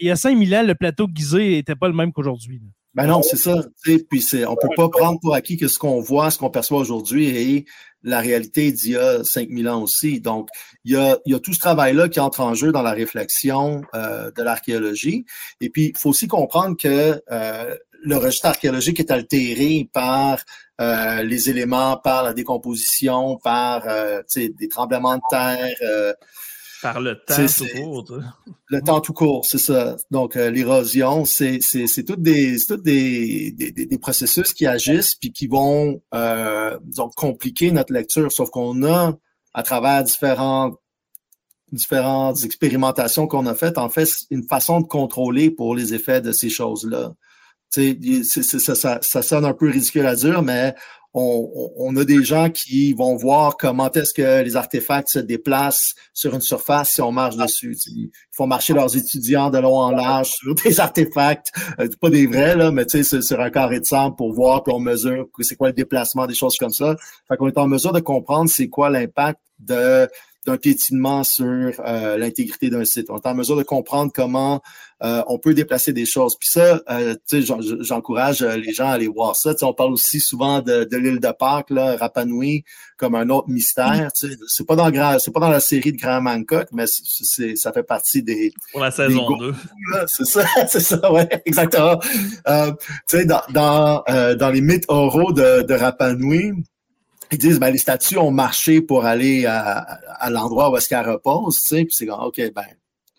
il 0.00 0.08
y, 0.08 0.10
a, 0.10 0.16
5000 0.16 0.56
ans, 0.56 0.62
le 0.64 0.74
plateau 0.74 1.06
de 1.06 1.16
Gizeh 1.16 1.50
n'était 1.50 1.76
pas 1.76 1.86
le 1.86 1.94
même 1.94 2.12
qu'aujourd'hui. 2.12 2.60
Ben 2.96 3.06
non, 3.06 3.20
c'est 3.20 3.36
ça. 3.36 3.62
Puis 3.84 4.06
on 4.48 4.56
peut 4.56 4.74
pas 4.74 4.88
prendre 4.88 5.20
pour 5.20 5.34
acquis 5.34 5.58
que 5.58 5.68
ce 5.68 5.78
qu'on 5.78 6.00
voit, 6.00 6.30
ce 6.30 6.38
qu'on 6.38 6.48
perçoit 6.48 6.78
aujourd'hui 6.78 7.28
est 7.28 7.66
la 8.02 8.20
réalité 8.20 8.72
d'il 8.72 8.92
y 8.92 8.96
a 8.96 9.22
5000 9.22 9.68
ans 9.68 9.82
aussi. 9.82 10.18
Donc, 10.18 10.48
il 10.84 10.92
y 10.92 10.96
a, 10.96 11.18
y 11.26 11.34
a 11.34 11.38
tout 11.38 11.52
ce 11.52 11.58
travail-là 11.58 12.08
qui 12.08 12.20
entre 12.20 12.40
en 12.40 12.54
jeu 12.54 12.72
dans 12.72 12.80
la 12.80 12.92
réflexion 12.92 13.82
euh, 13.94 14.30
de 14.30 14.42
l'archéologie. 14.42 15.26
Et 15.60 15.68
puis, 15.68 15.92
il 15.94 15.98
faut 15.98 16.08
aussi 16.08 16.26
comprendre 16.26 16.74
que 16.74 17.20
euh, 17.30 17.76
le 18.02 18.16
registre 18.16 18.46
archéologique 18.46 18.98
est 18.98 19.10
altéré 19.10 19.90
par 19.92 20.42
euh, 20.80 21.22
les 21.22 21.50
éléments, 21.50 21.98
par 21.98 22.22
la 22.22 22.32
décomposition, 22.32 23.36
par 23.36 23.82
des 24.34 24.68
tremblements 24.68 25.16
de 25.16 25.22
terre 25.28 26.14
par 26.92 27.00
le 27.00 27.16
temps 27.16 27.46
tout 27.46 27.66
court. 27.74 28.18
Le 28.68 28.80
temps 28.80 29.00
tout 29.00 29.12
court, 29.12 29.44
c'est 29.44 29.58
ça. 29.58 29.96
Donc, 30.10 30.36
euh, 30.36 30.50
l'érosion, 30.50 31.24
c'est 31.24 31.58
tous 32.06 32.16
des, 32.16 32.56
des, 32.84 33.52
des, 33.52 33.86
des, 33.86 33.98
processus 33.98 34.52
qui 34.52 34.66
agissent 34.66 35.14
puis 35.14 35.32
qui 35.32 35.46
vont 35.46 36.00
euh, 36.14 36.78
donc 36.84 37.14
compliquer 37.14 37.70
notre 37.72 37.92
lecture. 37.92 38.30
Sauf 38.30 38.50
qu'on 38.50 38.84
a, 38.84 39.14
à 39.54 39.62
travers 39.62 40.04
différentes 40.04 40.76
différentes 41.72 42.44
expérimentations 42.44 43.26
qu'on 43.26 43.44
a 43.46 43.54
faites, 43.54 43.76
en 43.76 43.88
fait, 43.88 44.08
une 44.30 44.44
façon 44.44 44.80
de 44.80 44.86
contrôler 44.86 45.50
pour 45.50 45.74
les 45.74 45.94
effets 45.94 46.20
de 46.20 46.30
ces 46.30 46.48
choses-là. 46.48 47.12
Ça, 47.70 47.82
ça, 48.74 48.98
ça, 49.02 49.22
sonne 49.22 49.44
un 49.44 49.52
peu 49.52 49.68
ridicule 49.68 50.06
à 50.06 50.14
dire, 50.14 50.42
mais 50.42 50.76
on, 51.18 51.96
a 51.96 52.04
des 52.04 52.22
gens 52.22 52.50
qui 52.50 52.92
vont 52.92 53.16
voir 53.16 53.56
comment 53.56 53.90
est-ce 53.90 54.12
que 54.12 54.42
les 54.42 54.56
artefacts 54.56 55.08
se 55.08 55.18
déplacent 55.18 55.94
sur 56.12 56.34
une 56.34 56.40
surface 56.42 56.90
si 56.90 57.00
on 57.00 57.10
marche 57.10 57.36
dessus. 57.36 57.76
Ils 57.86 58.10
font 58.32 58.46
marcher 58.46 58.74
leurs 58.74 58.96
étudiants 58.96 59.50
de 59.50 59.58
long 59.58 59.76
en 59.76 59.90
large 59.90 60.28
sur 60.28 60.54
des 60.54 60.78
artefacts, 60.80 61.52
euh, 61.80 61.88
pas 62.00 62.10
des 62.10 62.26
vrais, 62.26 62.54
là, 62.54 62.70
mais 62.70 62.84
sur 62.88 63.40
un 63.40 63.50
carré 63.50 63.80
de 63.80 63.86
sable 63.86 64.14
pour 64.16 64.32
voir, 64.34 64.62
puis 64.62 64.74
on 64.74 64.80
mesure 64.80 65.26
c'est 65.40 65.56
quoi 65.56 65.68
le 65.68 65.74
déplacement, 65.74 66.26
des 66.26 66.34
choses 66.34 66.56
comme 66.58 66.70
ça. 66.70 66.96
Fait 67.28 67.36
qu'on 67.36 67.48
est 67.48 67.58
en 67.58 67.66
mesure 67.66 67.92
de 67.92 68.00
comprendre 68.00 68.50
c'est 68.50 68.68
quoi 68.68 68.90
l'impact 68.90 69.40
de 69.58 70.08
d'un 70.46 70.56
piétinement 70.56 71.24
sur 71.24 71.44
euh, 71.44 72.16
l'intégrité 72.16 72.70
d'un 72.70 72.84
site. 72.84 73.10
On 73.10 73.16
est 73.16 73.26
en 73.26 73.34
mesure 73.34 73.56
de 73.56 73.64
comprendre 73.64 74.12
comment 74.14 74.62
euh, 75.02 75.22
on 75.26 75.38
peut 75.38 75.52
déplacer 75.52 75.92
des 75.92 76.06
choses. 76.06 76.36
Puis 76.38 76.48
ça, 76.48 76.80
euh, 76.88 77.16
j'encourage 77.80 78.42
les 78.42 78.72
gens 78.72 78.86
à 78.86 78.92
aller 78.92 79.08
voir 79.08 79.36
ça. 79.36 79.52
on 79.62 79.74
parle 79.74 79.92
aussi 79.92 80.20
souvent 80.20 80.62
de, 80.62 80.88
l'île 80.96 81.20
de 81.20 81.32
Pâques, 81.32 81.70
là, 81.70 81.96
Rapanui, 81.96 82.64
comme 82.96 83.14
un 83.14 83.28
autre 83.28 83.48
mystère. 83.48 84.08
C'est 84.14 84.66
pas 84.66 84.76
dans 84.76 85.18
c'est 85.18 85.32
pas 85.32 85.40
dans 85.40 85.50
la 85.50 85.60
série 85.60 85.92
de 85.92 85.98
Grand 85.98 86.20
Mancock, 86.22 86.68
mais 86.72 86.84
c'est, 86.86 87.56
ça 87.56 87.72
fait 87.72 87.82
partie 87.82 88.22
des. 88.22 88.52
Pour 88.72 88.80
la 88.80 88.90
saison 88.90 89.36
2. 89.36 89.54
C'est 90.06 90.24
ça, 90.24 90.44
c'est 90.68 90.80
ça, 90.80 91.12
ouais, 91.12 91.28
exactement. 91.44 92.00
dans, 92.46 93.42
dans, 93.52 94.04
dans 94.36 94.50
les 94.50 94.60
mythes 94.60 94.86
oraux 94.88 95.32
de, 95.32 95.62
de 95.62 95.74
Rapanui, 95.74 96.52
ils 97.32 97.38
disent 97.38 97.58
ben 97.58 97.70
les 97.70 97.78
statues 97.78 98.18
ont 98.18 98.30
marché 98.30 98.80
pour 98.80 99.04
aller 99.04 99.46
à, 99.46 99.78
à 99.78 100.30
l'endroit 100.30 100.70
où 100.70 100.76
est-ce 100.76 100.88
qu'elles 100.88 101.08
reposent, 101.08 101.62
tu 101.62 101.68
sais, 101.68 101.84
puis 101.84 101.94
c'est 101.94 102.06
comme 102.06 102.20
OK, 102.20 102.40
ben 102.54 102.66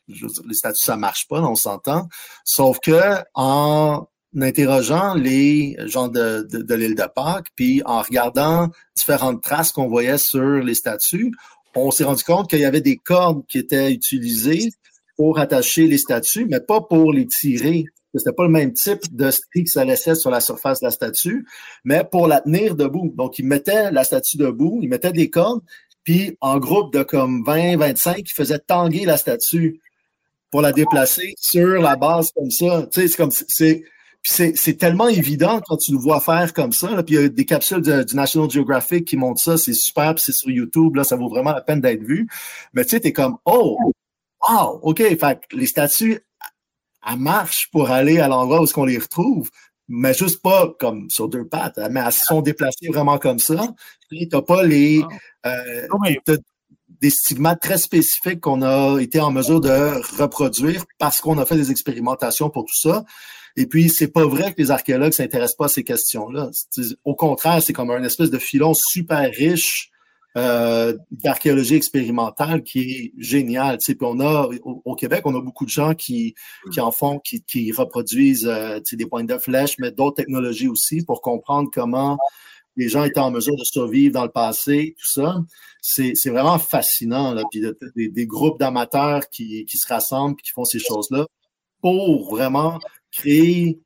les 0.08 0.53
statues 0.53 0.84
ça 0.84 0.95
marche 0.95 1.28
pas, 1.28 1.41
on 1.41 1.55
s'entend. 1.55 2.08
Sauf 2.45 2.80
que 2.80 3.18
en 3.34 4.08
interrogeant 4.39 5.16
les 5.16 5.76
gens 5.86 6.08
de, 6.08 6.47
de, 6.49 6.62
de 6.62 6.76
l'île 6.76 6.95
de 6.95 7.08
Pâques, 7.14 7.47
puis 7.55 7.82
en 7.86 8.01
regardant 8.01 8.70
différentes 8.95 9.41
traces 9.41 9.72
qu'on 9.72 9.88
voyait 9.88 10.18
sur 10.18 10.60
les 10.64 10.76
statues, 10.76 11.32
on 11.76 11.91
s'est 11.91 12.03
rendu 12.03 12.24
compte 12.24 12.49
qu'il 12.49 12.60
y 12.60 12.66
avait 12.66 12.82
des 12.82 12.97
cordes 12.97 13.45
qui 13.47 13.58
étaient 13.60 13.91
utilisées 13.91 14.70
pour 15.16 15.39
attacher 15.39 15.88
les 15.88 15.97
statues, 15.97 16.47
mais 16.49 16.60
pas 16.60 16.82
pour 16.82 17.12
les 17.12 17.28
tirer 17.28 17.86
c'était 18.14 18.34
pas 18.34 18.43
le 18.43 18.49
même 18.49 18.74
type 18.74 19.16
de 19.16 19.32
strie 19.32 19.64
que 19.64 19.70
ça 19.70 19.86
laissait 19.86 20.16
sur 20.16 20.30
la 20.32 20.39
surface 20.39 20.80
de 20.80 20.86
la 20.86 20.91
statue, 20.91 21.45
mais 21.84 22.03
pour 22.10 22.28
la 22.28 22.41
tenir 22.41 22.76
debout. 22.76 23.14
Donc, 23.16 23.39
ils 23.39 23.45
mettaient 23.45 23.91
la 23.91 24.03
statue 24.03 24.38
debout, 24.38 24.80
ils 24.82 24.89
mettaient 24.89 25.12
des 25.12 25.30
cordes, 25.30 25.62
puis 26.03 26.38
en 26.39 26.58
groupe 26.58 26.93
de 26.93 27.03
comme 27.03 27.43
20, 27.45 27.78
25, 27.78 28.20
ils 28.20 28.32
faisaient 28.32 28.60
tanguer 28.60 29.05
la 29.05 29.18
statue 29.18 29.82
pour 30.51 30.62
la 30.62 30.72
déplacer 30.72 31.34
sur 31.38 31.82
la 31.82 31.95
base 31.95 32.32
comme 32.34 32.51
ça. 32.51 32.88
Tu 32.91 33.01
sais, 33.01 33.08
c'est 33.10 33.18
comme, 33.18 33.32
c'est, 33.32 33.84
c'est 34.55 34.78
tellement 34.78 35.08
évident 35.08 35.62
quand 35.66 35.78
tu 35.78 35.91
le 35.91 35.97
vois 35.97 36.22
faire 36.22 36.53
comme 36.53 36.72
ça. 36.72 36.91
Là. 36.91 37.03
Puis 37.03 37.16
il 37.16 37.22
y 37.22 37.24
a 37.26 37.30
des 37.30 37.45
capsules 37.45 37.82
du 37.82 38.16
National 38.16 38.49
Geographic 38.49 39.05
qui 39.05 39.18
montrent 39.18 39.41
ça, 39.41 39.58
c'est 39.58 39.74
super, 39.74 40.16
puis 40.16 40.24
c'est 40.26 40.34
sur 40.34 40.49
YouTube, 40.49 40.95
là, 40.95 41.03
ça 41.03 41.16
vaut 41.16 41.30
vraiment 41.30 41.51
la 41.51 41.62
peine 41.62 41.82
d'être 41.82 42.03
vu. 42.03 42.28
Mais 42.74 42.84
tu 42.84 42.91
sais, 42.91 42.99
t'es 42.99 43.14
comme 43.14 43.38
Oh! 43.45 43.78
Wow! 44.47 44.80
OK, 44.84 44.99
fait 44.99 45.39
les 45.51 45.66
statues 45.66 46.22
elle 47.05 47.19
marche 47.19 47.69
pour 47.71 47.89
aller 47.89 48.19
à 48.19 48.27
l'endroit 48.27 48.61
où 48.61 48.63
est-ce 48.63 48.73
qu'on 48.73 48.85
les 48.85 48.97
retrouve, 48.97 49.49
mais 49.87 50.13
juste 50.13 50.41
pas 50.41 50.73
comme 50.79 51.09
sur 51.09 51.29
deux 51.29 51.47
pattes, 51.47 51.79
mais 51.91 52.01
elles 52.05 52.11
se 52.11 52.25
sont 52.25 52.41
déplacées 52.41 52.89
vraiment 52.89 53.17
comme 53.17 53.39
ça. 53.39 53.73
Tu 54.09 54.27
n'as 54.31 54.41
pas 54.41 54.63
les 54.63 55.03
euh, 55.45 55.87
des 57.01 57.09
stigmates 57.09 57.61
très 57.61 57.77
spécifiques 57.77 58.41
qu'on 58.41 58.61
a 58.61 58.99
été 58.99 59.19
en 59.19 59.31
mesure 59.31 59.61
de 59.61 59.69
reproduire 60.19 60.83
parce 60.97 61.21
qu'on 61.21 61.37
a 61.37 61.45
fait 61.45 61.55
des 61.55 61.71
expérimentations 61.71 62.49
pour 62.49 62.65
tout 62.65 62.75
ça. 62.75 63.05
Et 63.55 63.65
puis, 63.65 63.89
c'est 63.89 64.07
pas 64.07 64.25
vrai 64.25 64.53
que 64.53 64.61
les 64.61 64.71
archéologues 64.71 65.13
s'intéressent 65.13 65.57
pas 65.57 65.65
à 65.65 65.69
ces 65.69 65.83
questions-là. 65.83 66.49
Au 67.03 67.15
contraire, 67.15 67.61
c'est 67.61 67.73
comme 67.73 67.91
un 67.91 68.03
espèce 68.03 68.29
de 68.29 68.37
filon 68.37 68.73
super 68.73 69.29
riche 69.31 69.91
euh, 70.38 70.95
d'archéologie 71.09 71.75
expérimentale 71.75 72.61
qui 72.63 72.79
est 72.79 73.13
génial. 73.17 73.79
Puis 73.79 73.97
on 74.01 74.19
a 74.19 74.47
au, 74.63 74.95
Québec, 74.95 75.21
on 75.25 75.35
a 75.35 75.41
beaucoup 75.41 75.65
de 75.65 75.69
gens 75.69 75.95
qui, 75.95 76.35
qui 76.71 76.79
en 76.79 76.91
font, 76.91 77.19
qui, 77.19 77.41
qui 77.41 77.71
reproduisent 77.71 78.47
euh, 78.47 78.79
des 78.91 79.05
points 79.07 79.23
de 79.23 79.38
flèche, 79.38 79.75
mais 79.79 79.91
d'autres 79.91 80.17
technologies 80.17 80.67
aussi 80.67 81.03
pour 81.03 81.21
comprendre 81.21 81.69
comment 81.73 82.17
les 82.75 82.88
gens 82.88 83.03
étaient 83.03 83.19
en 83.19 83.31
mesure 83.31 83.55
de 83.55 83.63
survivre 83.63 84.13
dans 84.13 84.23
le 84.23 84.31
passé, 84.31 84.95
tout 84.99 85.09
ça. 85.09 85.41
C'est, 85.81 86.13
vraiment 86.29 86.59
fascinant. 86.59 87.33
Là. 87.33 87.43
Puis 87.49 87.61
des, 87.95 88.09
des 88.09 88.27
groupes 88.27 88.59
d'amateurs 88.59 89.27
qui, 89.29 89.65
qui 89.65 89.77
se 89.77 89.88
rassemblent 89.88 90.35
et 90.39 90.43
qui 90.43 90.51
font 90.51 90.65
ces 90.65 90.79
choses-là 90.79 91.25
pour 91.81 92.29
vraiment 92.29 92.77
créer 93.11 93.79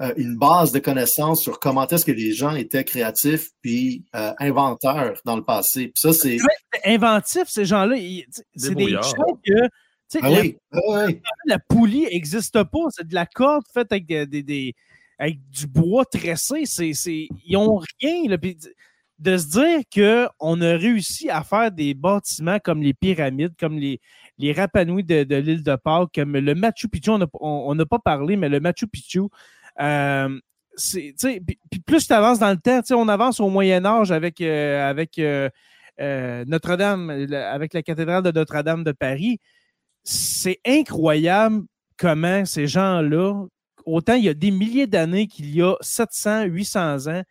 euh, 0.00 0.12
une 0.16 0.36
base 0.36 0.72
de 0.72 0.78
connaissances 0.78 1.42
sur 1.42 1.60
comment 1.60 1.86
est-ce 1.86 2.06
que 2.06 2.12
les 2.12 2.32
gens 2.32 2.54
étaient 2.54 2.84
créatifs 2.84 3.50
puis 3.60 4.04
euh, 4.14 4.32
inventeurs 4.38 5.20
dans 5.26 5.36
le 5.36 5.44
passé. 5.44 5.88
Puis 5.88 5.94
ça, 5.96 6.12
c'est. 6.12 6.38
Inventif, 6.84 7.44
ces 7.48 7.66
gens-là, 7.66 7.96
c'est 8.56 8.74
des 8.74 8.90
gens 8.90 9.12
que. 9.44 9.68
Ah 10.20 10.28
la, 10.28 11.06
la, 11.46 11.58
poulie 11.58 12.04
n'existe 12.04 12.62
pas. 12.64 12.78
C'est 12.90 13.08
de 13.08 13.14
la 13.14 13.24
corde 13.24 13.64
faite 13.72 13.92
avec, 13.92 14.06
des, 14.06 14.74
avec 15.18 15.38
du 15.48 15.66
bois 15.66 16.04
tressé. 16.04 16.64
C'est, 16.66 16.92
ils 17.46 17.52
n'ont 17.52 17.80
rien. 18.00 18.28
Là, 18.28 18.36
de 19.22 19.36
se 19.36 19.46
dire 19.46 19.80
qu'on 19.94 20.60
a 20.60 20.76
réussi 20.76 21.30
à 21.30 21.44
faire 21.44 21.70
des 21.70 21.94
bâtiments 21.94 22.58
comme 22.58 22.82
les 22.82 22.92
pyramides, 22.92 23.54
comme 23.58 23.78
les, 23.78 24.00
les 24.38 24.52
Rapanouis 24.52 25.04
de, 25.04 25.36
l'île 25.36 25.62
de 25.62 25.76
Pâques, 25.76 26.10
comme 26.14 26.36
le 26.36 26.54
Machu 26.54 26.88
Picchu, 26.88 27.10
on 27.40 27.74
n'a 27.74 27.86
pas 27.86 27.98
parlé, 28.00 28.36
mais 28.36 28.48
le 28.48 28.58
Machu 28.58 28.88
Picchu, 28.88 29.28
euh, 29.80 30.38
puis 30.76 31.80
plus 31.86 32.06
tu 32.06 32.12
avances 32.12 32.38
dans 32.38 32.50
le 32.50 32.56
temps, 32.56 32.80
on 32.96 33.08
avance 33.08 33.40
au 33.40 33.48
Moyen 33.48 33.84
Âge 33.84 34.10
avec, 34.10 34.40
euh, 34.40 34.88
avec 34.88 35.18
euh, 35.18 35.48
Notre-Dame, 36.46 37.10
avec 37.32 37.74
la 37.74 37.82
cathédrale 37.82 38.22
de 38.22 38.32
Notre-Dame 38.32 38.84
de 38.84 38.92
Paris. 38.92 39.38
C'est 40.04 40.60
incroyable 40.66 41.62
comment 41.96 42.44
ces 42.44 42.66
gens-là, 42.66 43.44
autant 43.84 44.14
il 44.14 44.24
y 44.24 44.28
a 44.28 44.34
des 44.34 44.50
milliers 44.50 44.86
d'années 44.86 45.26
qu'il 45.26 45.54
y 45.54 45.62
a 45.62 45.76
700, 45.80 46.44
800 46.44 47.06
ans, 47.08 47.22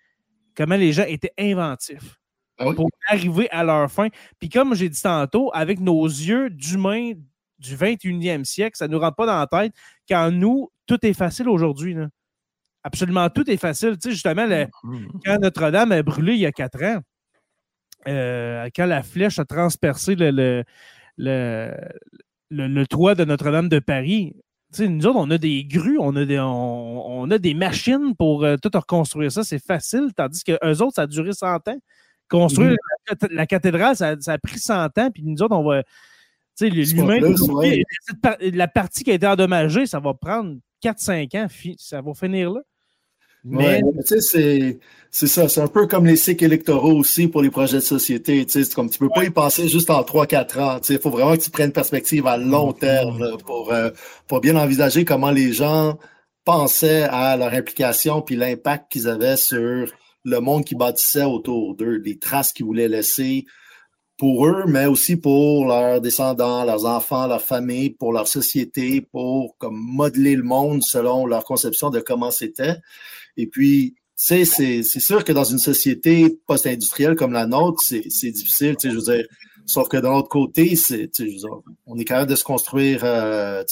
comment 0.55 0.75
les 0.75 0.93
gens 0.93 1.05
étaient 1.05 1.33
inventifs 1.37 2.17
ah 2.57 2.65
pour 2.75 2.89
arriver 3.09 3.49
à 3.49 3.63
leur 3.63 3.91
fin. 3.91 4.09
Puis 4.39 4.49
comme 4.49 4.75
j'ai 4.75 4.87
dit 4.87 5.01
tantôt, 5.01 5.49
avec 5.53 5.79
nos 5.79 6.05
yeux 6.05 6.49
d'humains 6.49 7.13
du 7.57 7.75
21e 7.75 8.43
siècle, 8.43 8.77
ça 8.77 8.87
ne 8.87 8.93
nous 8.93 8.99
rentre 8.99 9.15
pas 9.15 9.25
dans 9.25 9.39
la 9.39 9.47
tête 9.47 9.73
quand 10.07 10.31
nous, 10.31 10.71
tout 10.85 11.03
est 11.05 11.13
facile 11.13 11.49
aujourd'hui 11.49 11.95
absolument 12.83 13.29
tout 13.29 13.49
est 13.49 13.57
facile. 13.57 13.97
Tu 13.97 14.09
sais, 14.09 14.11
justement, 14.11 14.47
mm-hmm. 14.47 15.07
quand 15.25 15.39
Notre-Dame 15.39 15.91
a 15.91 16.03
brûlé 16.03 16.33
il 16.33 16.39
y 16.39 16.45
a 16.45 16.51
quatre 16.51 16.83
ans, 16.83 16.99
euh, 18.07 18.69
quand 18.75 18.85
la 18.85 19.03
flèche 19.03 19.39
a 19.39 19.45
transpercé 19.45 20.15
le, 20.15 20.63
le, 21.17 22.83
toit 22.85 23.15
de 23.15 23.25
Notre-Dame 23.25 23.69
de 23.69 23.79
Paris, 23.79 24.33
tu 24.73 24.77
sais, 24.77 24.87
nous 24.87 25.05
autres, 25.05 25.19
on 25.19 25.29
a 25.31 25.37
des 25.37 25.65
grues, 25.65 25.97
on 25.99 26.15
a 26.15 26.25
des, 26.25 26.39
on, 26.39 27.29
a 27.29 27.37
des 27.37 27.53
machines 27.53 28.15
pour 28.17 28.45
euh, 28.45 28.55
tout 28.55 28.71
reconstruire 28.73 29.31
ça. 29.31 29.43
C'est 29.43 29.63
facile, 29.63 30.13
tandis 30.15 30.43
que 30.43 30.53
eux 30.63 30.81
autres, 30.81 30.95
ça 30.95 31.01
a 31.03 31.07
duré 31.07 31.33
100 31.33 31.67
ans. 31.67 31.77
Construire 32.29 32.77
mm-hmm. 33.09 33.33
la, 33.33 33.45
cathédrale, 33.45 33.95
ça, 33.97 34.15
a 34.25 34.37
pris 34.37 34.59
100 34.59 34.97
ans, 34.97 35.11
puis 35.13 35.23
nous 35.23 35.41
autres, 35.41 35.55
on 35.55 35.63
va. 35.63 35.83
Tu 36.57 36.69
sais, 36.69 36.69
l'humain, 36.69 37.19
la 38.39 38.67
partie 38.67 39.03
qui 39.03 39.11
a 39.11 39.13
été 39.13 39.27
endommagée, 39.27 39.85
ça 39.85 39.99
va 39.99 40.13
prendre 40.13 40.57
4-5 40.83 41.37
ans, 41.37 41.47
ça 41.77 42.01
va 42.01 42.13
finir 42.13 42.51
là. 42.51 42.61
Mais, 43.43 43.81
tu 44.07 44.21
sais, 44.21 44.79
c'est 45.09 45.27
ça. 45.27 45.49
C'est 45.49 45.61
un 45.61 45.67
peu 45.67 45.87
comme 45.87 46.05
les 46.05 46.15
cycles 46.15 46.45
électoraux 46.45 46.93
aussi 46.93 47.27
pour 47.27 47.41
les 47.41 47.49
projets 47.49 47.77
de 47.77 47.81
société. 47.81 48.45
Tu 48.45 48.63
sais, 48.63 48.73
comme 48.73 48.89
tu 48.89 48.99
peux 48.99 49.09
pas 49.09 49.25
y 49.25 49.29
passer 49.29 49.67
juste 49.67 49.89
en 49.89 50.01
3-4 50.01 50.59
ans. 50.59 50.79
Tu 50.79 50.87
sais, 50.87 50.93
il 50.95 50.99
faut 50.99 51.09
vraiment 51.09 51.35
que 51.35 51.41
tu 51.41 51.49
prennes 51.49 51.67
une 51.67 51.73
perspective 51.73 52.27
à 52.27 52.37
long 52.37 52.71
terme 52.73 53.37
pour, 53.45 53.73
euh, 53.73 53.89
pour 54.27 54.41
bien 54.41 54.55
envisager 54.55 55.05
comment 55.05 55.31
les 55.31 55.53
gens 55.53 55.97
pensaient 56.45 57.03
à 57.03 57.35
leur 57.37 57.53
implication 57.53 58.21
puis 58.21 58.35
l'impact 58.35 58.91
qu'ils 58.91 59.07
avaient 59.07 59.37
sur 59.37 59.91
le 60.23 60.39
monde 60.39 60.65
qui 60.65 60.75
bâtissait 60.75 61.23
autour 61.23 61.75
d'eux, 61.75 62.01
les 62.03 62.17
traces 62.17 62.53
qu'ils 62.53 62.65
voulaient 62.65 62.87
laisser 62.87 63.45
pour 64.17 64.45
eux, 64.45 64.65
mais 64.67 64.85
aussi 64.85 65.15
pour 65.15 65.65
leurs 65.65 65.99
descendants, 65.99 66.63
leurs 66.63 66.85
enfants, 66.85 67.25
leurs 67.25 67.41
familles, 67.41 67.89
pour 67.89 68.13
leur 68.13 68.27
société, 68.27 69.01
pour 69.01 69.57
comme 69.57 69.75
modeler 69.75 70.35
le 70.35 70.43
monde 70.43 70.83
selon 70.83 71.25
leur 71.25 71.43
conception 71.43 71.89
de 71.89 71.99
comment 71.99 72.29
c'était. 72.29 72.75
Et 73.37 73.47
puis, 73.47 73.95
c'est 74.15 74.45
sûr 74.83 75.23
que 75.23 75.31
dans 75.31 75.43
une 75.43 75.57
société 75.57 76.39
post-industrielle 76.45 77.15
comme 77.15 77.33
la 77.33 77.47
nôtre, 77.47 77.81
c'est 77.81 78.31
difficile, 78.31 78.75
je 78.83 78.89
veux 78.89 79.01
dire. 79.01 79.25
Sauf 79.65 79.87
que 79.87 79.97
de 79.97 80.03
l'autre 80.03 80.27
côté, 80.27 80.75
c'est, 80.75 81.09
on 81.85 81.97
est 81.97 82.03
capable 82.03 82.29
de 82.29 82.35
se 82.35 82.43
construire 82.43 83.01
euh, 83.03 83.63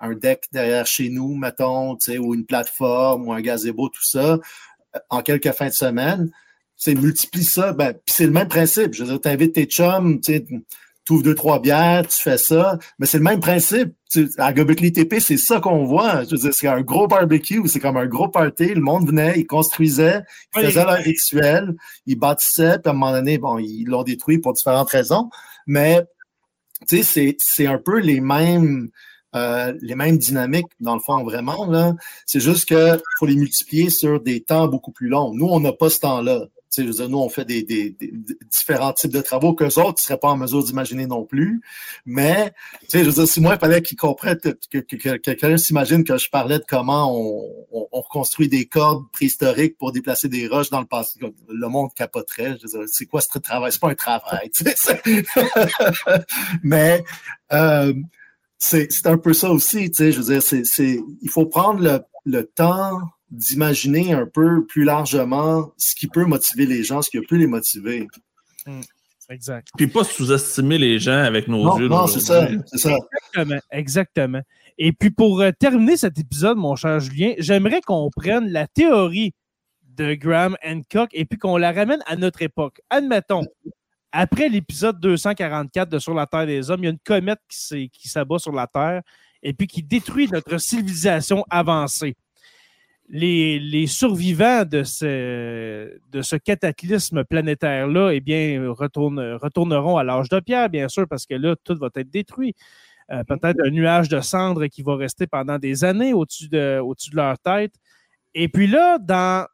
un, 0.00 0.14
deck 0.14 0.44
derrière 0.52 0.86
chez 0.86 1.10
nous, 1.10 1.36
mettons, 1.36 1.96
ou 2.18 2.34
une 2.34 2.46
plateforme 2.46 3.28
ou 3.28 3.32
un 3.32 3.40
gazebo, 3.40 3.88
tout 3.88 4.04
ça, 4.04 4.38
en 5.10 5.22
quelques 5.22 5.52
fins 5.52 5.68
de 5.68 5.74
semaine. 5.74 6.30
C'est 6.76 6.94
multiplie 6.94 7.44
ça, 7.44 7.72
ben, 7.72 7.94
c'est 8.06 8.26
le 8.26 8.32
même 8.32 8.48
principe. 8.48 8.94
Je 8.94 9.04
veux 9.04 9.10
dire, 9.10 9.20
tu 9.20 9.28
invites 9.28 9.54
tes 9.54 9.66
chums, 9.66 10.20
tu 10.20 10.44
tu 11.04 11.12
ouvres 11.12 11.22
deux, 11.22 11.34
trois 11.34 11.60
bières, 11.60 12.06
tu 12.06 12.18
fais 12.18 12.38
ça. 12.38 12.78
Mais 12.98 13.06
c'est 13.06 13.18
le 13.18 13.24
même 13.24 13.40
principe. 13.40 13.94
à 14.38 14.52
Göbekli 14.52 14.92
TP, 14.92 15.20
c'est 15.20 15.36
ça 15.36 15.60
qu'on 15.60 15.84
voit. 15.84 16.24
Je 16.24 16.30
veux 16.30 16.38
dire, 16.38 16.54
c'est 16.54 16.68
un 16.68 16.80
gros 16.80 17.06
barbecue, 17.06 17.60
c'est 17.66 17.80
comme 17.80 17.96
un 17.96 18.06
gros 18.06 18.28
party. 18.28 18.74
Le 18.74 18.80
monde 18.80 19.06
venait, 19.06 19.34
ils 19.36 19.46
construisaient, 19.46 20.22
ils 20.56 20.66
faisaient 20.66 20.84
leur 20.84 20.94
rituel, 20.98 21.74
ils 22.06 22.16
bâtissaient, 22.18 22.78
puis 22.78 22.88
à 22.88 22.90
un 22.90 22.92
moment 22.94 23.12
donné, 23.12 23.38
bon, 23.38 23.58
ils 23.58 23.84
l'ont 23.84 24.02
détruit 24.02 24.38
pour 24.38 24.52
différentes 24.52 24.90
raisons. 24.90 25.28
Mais, 25.66 26.02
tu 26.88 27.02
sais, 27.02 27.36
c'est 27.38 27.66
un 27.66 27.78
peu 27.78 27.98
les 27.98 28.20
mêmes, 28.20 28.88
euh, 29.34 29.74
les 29.80 29.96
mêmes 29.96 30.16
dynamiques, 30.16 30.72
dans 30.80 30.94
le 30.94 31.00
fond, 31.00 31.22
vraiment. 31.24 31.66
là. 31.66 31.94
C'est 32.24 32.40
juste 32.40 32.66
qu'il 32.66 33.00
faut 33.18 33.26
les 33.26 33.36
multiplier 33.36 33.90
sur 33.90 34.20
des 34.20 34.42
temps 34.42 34.68
beaucoup 34.68 34.92
plus 34.92 35.08
longs. 35.08 35.34
Nous, 35.34 35.46
on 35.46 35.60
n'a 35.60 35.72
pas 35.72 35.90
ce 35.90 36.00
temps-là 36.00 36.46
je 36.76 37.02
nous, 37.04 37.18
on 37.18 37.28
fait 37.28 37.44
des, 37.44 37.62
différents 38.50 38.92
types 38.92 39.12
de 39.12 39.20
travaux 39.20 39.54
qu'eux 39.54 39.78
autres 39.78 39.94
ne 39.98 40.02
seraient 40.02 40.18
pas 40.18 40.28
en 40.28 40.36
mesure 40.36 40.64
d'imaginer 40.64 41.06
non 41.06 41.24
plus. 41.24 41.60
Mais, 42.06 42.52
je 42.92 42.98
veux 42.98 43.12
dire, 43.12 43.28
si 43.28 43.40
moi, 43.40 43.54
il 43.54 43.58
fallait 43.58 43.82
qu'ils 43.82 43.96
comprennent 43.96 44.38
que, 44.38 44.78
que, 44.78 45.16
quelqu'un 45.16 45.56
s'imagine 45.56 46.04
que 46.04 46.16
je 46.16 46.28
parlais 46.30 46.58
de 46.58 46.64
comment 46.68 47.12
on, 47.12 47.42
on, 47.72 47.88
on, 47.92 48.00
reconstruit 48.00 48.48
des 48.48 48.66
cordes 48.66 49.04
préhistoriques 49.12 49.76
pour 49.78 49.92
déplacer 49.92 50.28
des 50.28 50.48
roches 50.48 50.70
dans 50.70 50.80
le 50.80 50.86
passé, 50.86 51.18
le 51.48 51.68
monde 51.68 51.90
capoterait. 51.94 52.56
Je 52.62 52.68
c'est 52.86 53.06
quoi 53.06 53.20
ce 53.20 53.38
travail? 53.38 53.72
C'est 53.72 53.80
pas 53.80 53.90
un 53.90 53.94
travail. 53.94 54.50
Mais, 56.62 57.04
euh, 57.52 57.94
c'est 58.58 59.06
un 59.06 59.18
peu 59.18 59.34
ça 59.34 59.50
aussi, 59.50 59.90
tu 59.90 59.96
sais, 59.96 60.12
je 60.12 60.20
veux 60.20 60.38
dire, 60.38 60.96
il 61.20 61.30
faut 61.30 61.46
prendre 61.46 62.02
le 62.24 62.44
temps 62.44 63.00
d'imaginer 63.34 64.12
un 64.12 64.26
peu 64.26 64.64
plus 64.66 64.84
largement 64.84 65.72
ce 65.76 65.94
qui 65.94 66.06
peut 66.06 66.24
motiver 66.24 66.66
les 66.66 66.84
gens, 66.84 67.02
ce 67.02 67.10
qui 67.10 67.20
peut 67.20 67.36
les 67.36 67.46
motiver. 67.46 68.06
Hmm, 68.66 68.80
exact. 69.28 69.68
Puis 69.76 69.88
pas 69.88 70.04
sous-estimer 70.04 70.78
les 70.78 70.98
gens 70.98 71.22
avec 71.22 71.48
nos 71.48 71.78
yeux. 71.78 71.88
Non, 71.88 72.06
c'est 72.06 72.20
ça, 72.20 72.48
ça. 72.74 72.96
Exactement, 73.34 73.60
exactement. 73.70 74.42
Et 74.78 74.92
puis 74.92 75.10
pour 75.10 75.40
euh, 75.40 75.50
terminer 75.58 75.96
cet 75.96 76.18
épisode, 76.18 76.56
mon 76.56 76.76
cher 76.76 77.00
Julien, 77.00 77.34
j'aimerais 77.38 77.80
qu'on 77.80 78.10
prenne 78.14 78.50
la 78.50 78.66
théorie 78.66 79.34
de 79.82 80.14
Graham 80.14 80.56
Hancock 80.64 81.10
et 81.12 81.24
puis 81.24 81.38
qu'on 81.38 81.56
la 81.56 81.72
ramène 81.72 82.02
à 82.06 82.16
notre 82.16 82.42
époque. 82.42 82.80
Admettons, 82.90 83.44
après 84.12 84.48
l'épisode 84.48 85.00
244 85.00 85.88
de 85.88 85.98
Sur 85.98 86.14
la 86.14 86.26
Terre 86.26 86.46
des 86.46 86.70
Hommes, 86.70 86.80
il 86.80 86.84
y 86.84 86.88
a 86.88 86.90
une 86.90 86.98
comète 86.98 87.40
qui, 87.48 87.90
qui 87.90 88.08
s'abat 88.08 88.38
sur 88.38 88.52
la 88.52 88.66
Terre 88.66 89.02
et 89.42 89.52
puis 89.52 89.66
qui 89.66 89.82
détruit 89.82 90.28
notre 90.32 90.58
civilisation 90.58 91.44
avancée. 91.50 92.16
Les, 93.16 93.86
survivants 93.86 94.64
de 94.64 94.82
ce, 94.82 95.98
de 96.10 96.22
ce 96.22 96.34
cataclysme 96.34 97.22
planétaire-là, 97.22 98.10
eh 98.10 98.20
bien, 98.20 98.60
retourneront 98.70 99.96
à 99.96 100.02
l'âge 100.02 100.28
de 100.28 100.40
pierre, 100.40 100.68
bien 100.68 100.88
sûr, 100.88 101.06
parce 101.08 101.24
que 101.24 101.34
là, 101.34 101.54
tout 101.62 101.76
va 101.76 101.90
être 101.94 102.10
détruit. 102.10 102.54
Euh, 103.12 103.22
peut-être 103.22 103.60
un 103.64 103.70
nuage 103.70 104.08
de 104.08 104.20
cendres 104.20 104.66
qui 104.66 104.82
va 104.82 104.96
rester 104.96 105.26
pendant 105.26 105.58
des 105.58 105.84
années 105.84 106.12
au-dessus 106.12 106.48
de, 106.48 106.80
au 106.80 106.94
de 106.94 107.16
leur 107.16 107.38
tête. 107.38 107.74
Et 108.34 108.48
puis 108.48 108.66
là, 108.66 108.98
dans 108.98 109.46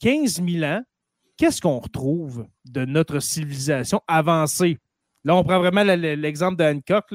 15 0.00 0.42
000 0.46 0.64
ans, 0.64 0.82
qu'est-ce 1.36 1.60
qu'on 1.60 1.78
retrouve 1.78 2.46
de 2.66 2.84
notre 2.84 3.20
civilisation 3.20 4.02
avancée? 4.08 4.78
Là, 5.24 5.36
on 5.36 5.44
prend 5.44 5.58
vraiment 5.58 5.84
l'exemple 5.84 6.56
de 6.56 6.64
Hancock. 6.64 7.12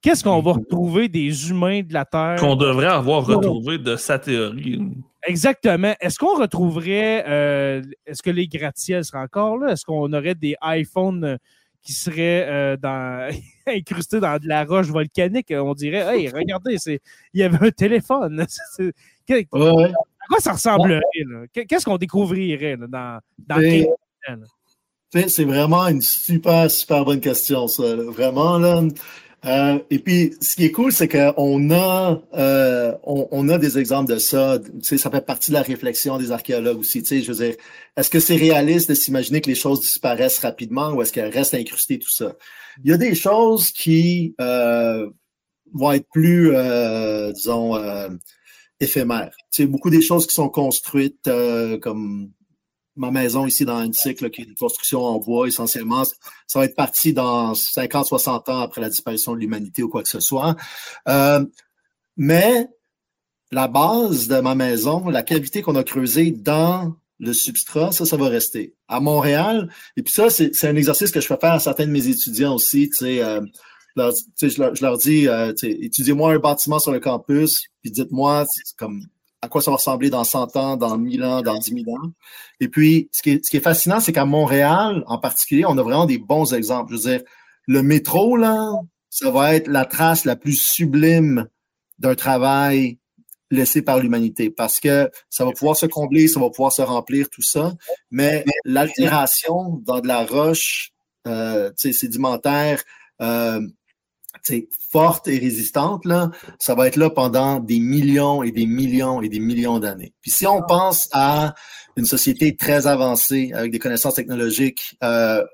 Qu'est-ce 0.00 0.22
qu'on 0.22 0.40
va 0.40 0.52
mhm. 0.52 0.58
retrouver 0.58 1.08
des 1.08 1.50
humains 1.50 1.82
de 1.82 1.92
la 1.92 2.04
Terre? 2.04 2.36
Qu'on 2.38 2.56
devrait 2.56 2.86
avoir 2.86 3.26
retrouvé 3.26 3.78
de 3.78 3.96
sa 3.96 4.18
théorie. 4.18 4.80
Exactement. 5.26 5.94
Est-ce 6.00 6.18
qu'on 6.18 6.38
retrouverait, 6.38 7.24
euh, 7.28 7.82
est-ce 8.06 8.22
que 8.22 8.30
les 8.30 8.46
gratte-ciels 8.46 9.04
seraient 9.04 9.22
encore 9.22 9.58
là? 9.58 9.72
Est-ce 9.72 9.84
qu'on 9.84 10.12
aurait 10.12 10.36
des 10.36 10.54
iPhones 10.62 11.24
euh, 11.24 11.36
qui 11.82 11.92
seraient 11.92 12.46
euh, 12.48 12.76
dans, 12.76 13.28
incrustés 13.66 14.20
dans 14.20 14.38
de 14.38 14.46
la 14.46 14.64
roche 14.64 14.86
volcanique? 14.86 15.52
On 15.54 15.74
dirait, 15.74 16.16
hey, 16.16 16.28
regardez, 16.28 16.76
il 16.86 17.00
y 17.34 17.42
avait 17.42 17.66
un 17.66 17.70
téléphone. 17.70 18.46
À 19.30 20.30
quoi 20.30 20.40
ça 20.40 20.52
ressemblerait? 20.52 21.00
Qu'est-ce 21.52 21.84
qu'on 21.86 21.96
découvrirait 21.96 22.76
dans, 22.76 23.18
dans 23.38 23.86
C'est 25.10 25.44
vraiment 25.44 25.86
une 25.86 26.02
super, 26.02 26.70
super 26.70 27.04
bonne 27.04 27.20
question, 27.20 27.66
ça. 27.66 27.94
Vraiment, 27.96 28.58
là. 28.58 28.82
Euh, 29.44 29.78
et 29.90 29.98
puis, 30.00 30.34
ce 30.40 30.56
qui 30.56 30.64
est 30.64 30.72
cool, 30.72 30.92
c'est 30.92 31.08
qu'on 31.08 31.70
a, 31.70 32.20
euh, 32.34 32.94
on, 33.04 33.48
a 33.48 33.58
des 33.58 33.78
exemples 33.78 34.12
de 34.12 34.18
ça. 34.18 34.58
Tu 34.58 34.70
sais, 34.82 34.98
ça 34.98 35.10
fait 35.10 35.24
partie 35.24 35.50
de 35.50 35.56
la 35.56 35.62
réflexion 35.62 36.18
des 36.18 36.32
archéologues 36.32 36.78
aussi. 36.78 37.02
Tu 37.02 37.08
sais, 37.08 37.22
je 37.22 37.32
veux 37.32 37.46
dire, 37.46 37.56
est-ce 37.96 38.10
que 38.10 38.20
c'est 38.20 38.36
réaliste 38.36 38.88
de 38.88 38.94
s'imaginer 38.94 39.40
que 39.40 39.48
les 39.48 39.54
choses 39.54 39.80
disparaissent 39.80 40.40
rapidement 40.40 40.90
ou 40.90 41.02
est-ce 41.02 41.12
qu'elles 41.12 41.32
restent 41.32 41.54
incrustées, 41.54 41.98
tout 41.98 42.10
ça? 42.10 42.34
Il 42.84 42.90
y 42.90 42.92
a 42.92 42.96
des 42.96 43.14
choses 43.14 43.70
qui 43.70 44.34
euh, 44.40 45.08
vont 45.72 45.92
être 45.92 46.08
plus, 46.10 46.52
disons, 47.34 47.76
éphémère. 48.80 49.30
C'est 49.50 49.66
beaucoup 49.66 49.90
des 49.90 50.02
choses 50.02 50.26
qui 50.26 50.34
sont 50.34 50.48
construites 50.48 51.26
euh, 51.28 51.78
comme 51.78 52.30
ma 52.98 53.10
maison 53.10 53.46
ici 53.46 53.64
dans 53.64 53.82
une 53.82 53.92
cycle 53.92 54.30
qui 54.30 54.42
est 54.42 54.44
une 54.44 54.54
construction 54.54 55.04
en 55.04 55.18
bois 55.18 55.48
essentiellement. 55.48 56.04
Ça 56.46 56.58
va 56.58 56.64
être 56.64 56.76
parti 56.76 57.12
dans 57.12 57.52
50-60 57.52 58.50
ans 58.50 58.60
après 58.60 58.80
la 58.80 58.90
disparition 58.90 59.34
de 59.34 59.38
l'humanité 59.38 59.82
ou 59.82 59.88
quoi 59.88 60.02
que 60.02 60.08
ce 60.08 60.20
soit. 60.20 60.56
Euh, 61.08 61.44
mais 62.16 62.68
la 63.50 63.68
base 63.68 64.28
de 64.28 64.40
ma 64.40 64.54
maison, 64.54 65.08
la 65.08 65.22
cavité 65.22 65.62
qu'on 65.62 65.76
a 65.76 65.84
creusée 65.84 66.32
dans 66.32 66.94
le 67.20 67.32
substrat, 67.32 67.92
ça, 67.92 68.04
ça 68.04 68.16
va 68.16 68.28
rester. 68.28 68.74
À 68.86 69.00
Montréal, 69.00 69.70
et 69.96 70.02
puis 70.02 70.12
ça, 70.12 70.30
c'est 70.30 70.64
un 70.64 70.76
exercice 70.76 71.10
que 71.10 71.20
je 71.20 71.26
fais 71.26 71.38
faire 71.40 71.52
à 71.52 71.60
certains 71.60 71.86
de 71.86 71.90
mes 71.90 72.06
étudiants 72.08 72.54
aussi, 72.54 72.88
tu 72.90 72.96
sais, 72.96 73.22
euh, 73.22 73.40
je, 73.96 74.82
leur, 74.82 74.98
dis, 74.98 75.26
euh, 75.28 75.52
étudiez-moi 75.62 76.34
un 76.34 76.38
bâtiment 76.38 76.78
sur 76.78 76.92
le 76.92 77.00
campus, 77.00 77.60
puis 77.82 77.90
dites-moi 77.90 78.46
comme 78.76 79.02
à 79.42 79.48
quoi 79.48 79.62
ça 79.62 79.70
va 79.70 79.76
ressembler 79.76 80.10
dans 80.10 80.24
100 80.24 80.56
ans, 80.56 80.76
dans 80.76 80.98
1000 80.98 81.24
ans, 81.24 81.42
dans 81.42 81.58
10 81.58 81.84
000 81.84 81.96
ans. 81.96 82.10
Et 82.60 82.68
puis, 82.68 83.08
ce 83.12 83.22
qui 83.22 83.30
est, 83.30 83.44
ce 83.44 83.50
qui 83.50 83.56
est 83.56 83.60
fascinant, 83.60 84.00
c'est 84.00 84.12
qu'à 84.12 84.24
Montréal, 84.24 85.04
en 85.06 85.18
particulier, 85.18 85.64
on 85.64 85.78
a 85.78 85.82
vraiment 85.82 86.06
des 86.06 86.18
bons 86.18 86.54
exemples. 86.54 86.92
Je 86.92 86.96
veux 86.96 87.10
dire, 87.10 87.22
le 87.66 87.82
métro, 87.82 88.36
là, 88.36 88.72
ça 89.10 89.30
va 89.30 89.54
être 89.54 89.68
la 89.68 89.84
trace 89.84 90.24
la 90.24 90.36
plus 90.36 90.60
sublime 90.60 91.46
d'un 91.98 92.14
travail 92.14 92.98
laissé 93.50 93.82
par 93.82 93.98
l'humanité 93.98 94.50
parce 94.50 94.78
que 94.80 95.10
ça 95.30 95.44
va 95.44 95.52
pouvoir 95.52 95.76
se 95.76 95.86
combler, 95.86 96.28
ça 96.28 96.40
va 96.40 96.50
pouvoir 96.50 96.72
se 96.72 96.82
remplir, 96.82 97.30
tout 97.30 97.42
ça. 97.42 97.72
Mais 98.10 98.44
l'altération 98.64 99.80
dans 99.84 100.00
de 100.00 100.08
la 100.08 100.24
roche 100.24 100.90
euh, 101.26 101.70
sédimentaire, 101.76 102.82
euh, 103.20 103.60
forte 104.90 105.28
et 105.28 105.38
résistante, 105.38 106.04
là, 106.04 106.30
ça 106.58 106.74
va 106.74 106.88
être 106.88 106.96
là 106.96 107.10
pendant 107.10 107.60
des 107.60 107.80
millions 107.80 108.42
et 108.42 108.50
des 108.50 108.66
millions 108.66 109.20
et 109.20 109.28
des 109.28 109.40
millions 109.40 109.78
d'années. 109.78 110.12
Puis 110.20 110.30
si 110.30 110.46
on 110.46 110.62
pense 110.62 111.08
à 111.12 111.54
une 111.96 112.06
société 112.06 112.56
très 112.56 112.86
avancée 112.86 113.52
avec 113.54 113.72
des 113.72 113.78
connaissances 113.78 114.14
technologiques 114.14 114.96
euh, 115.02 115.44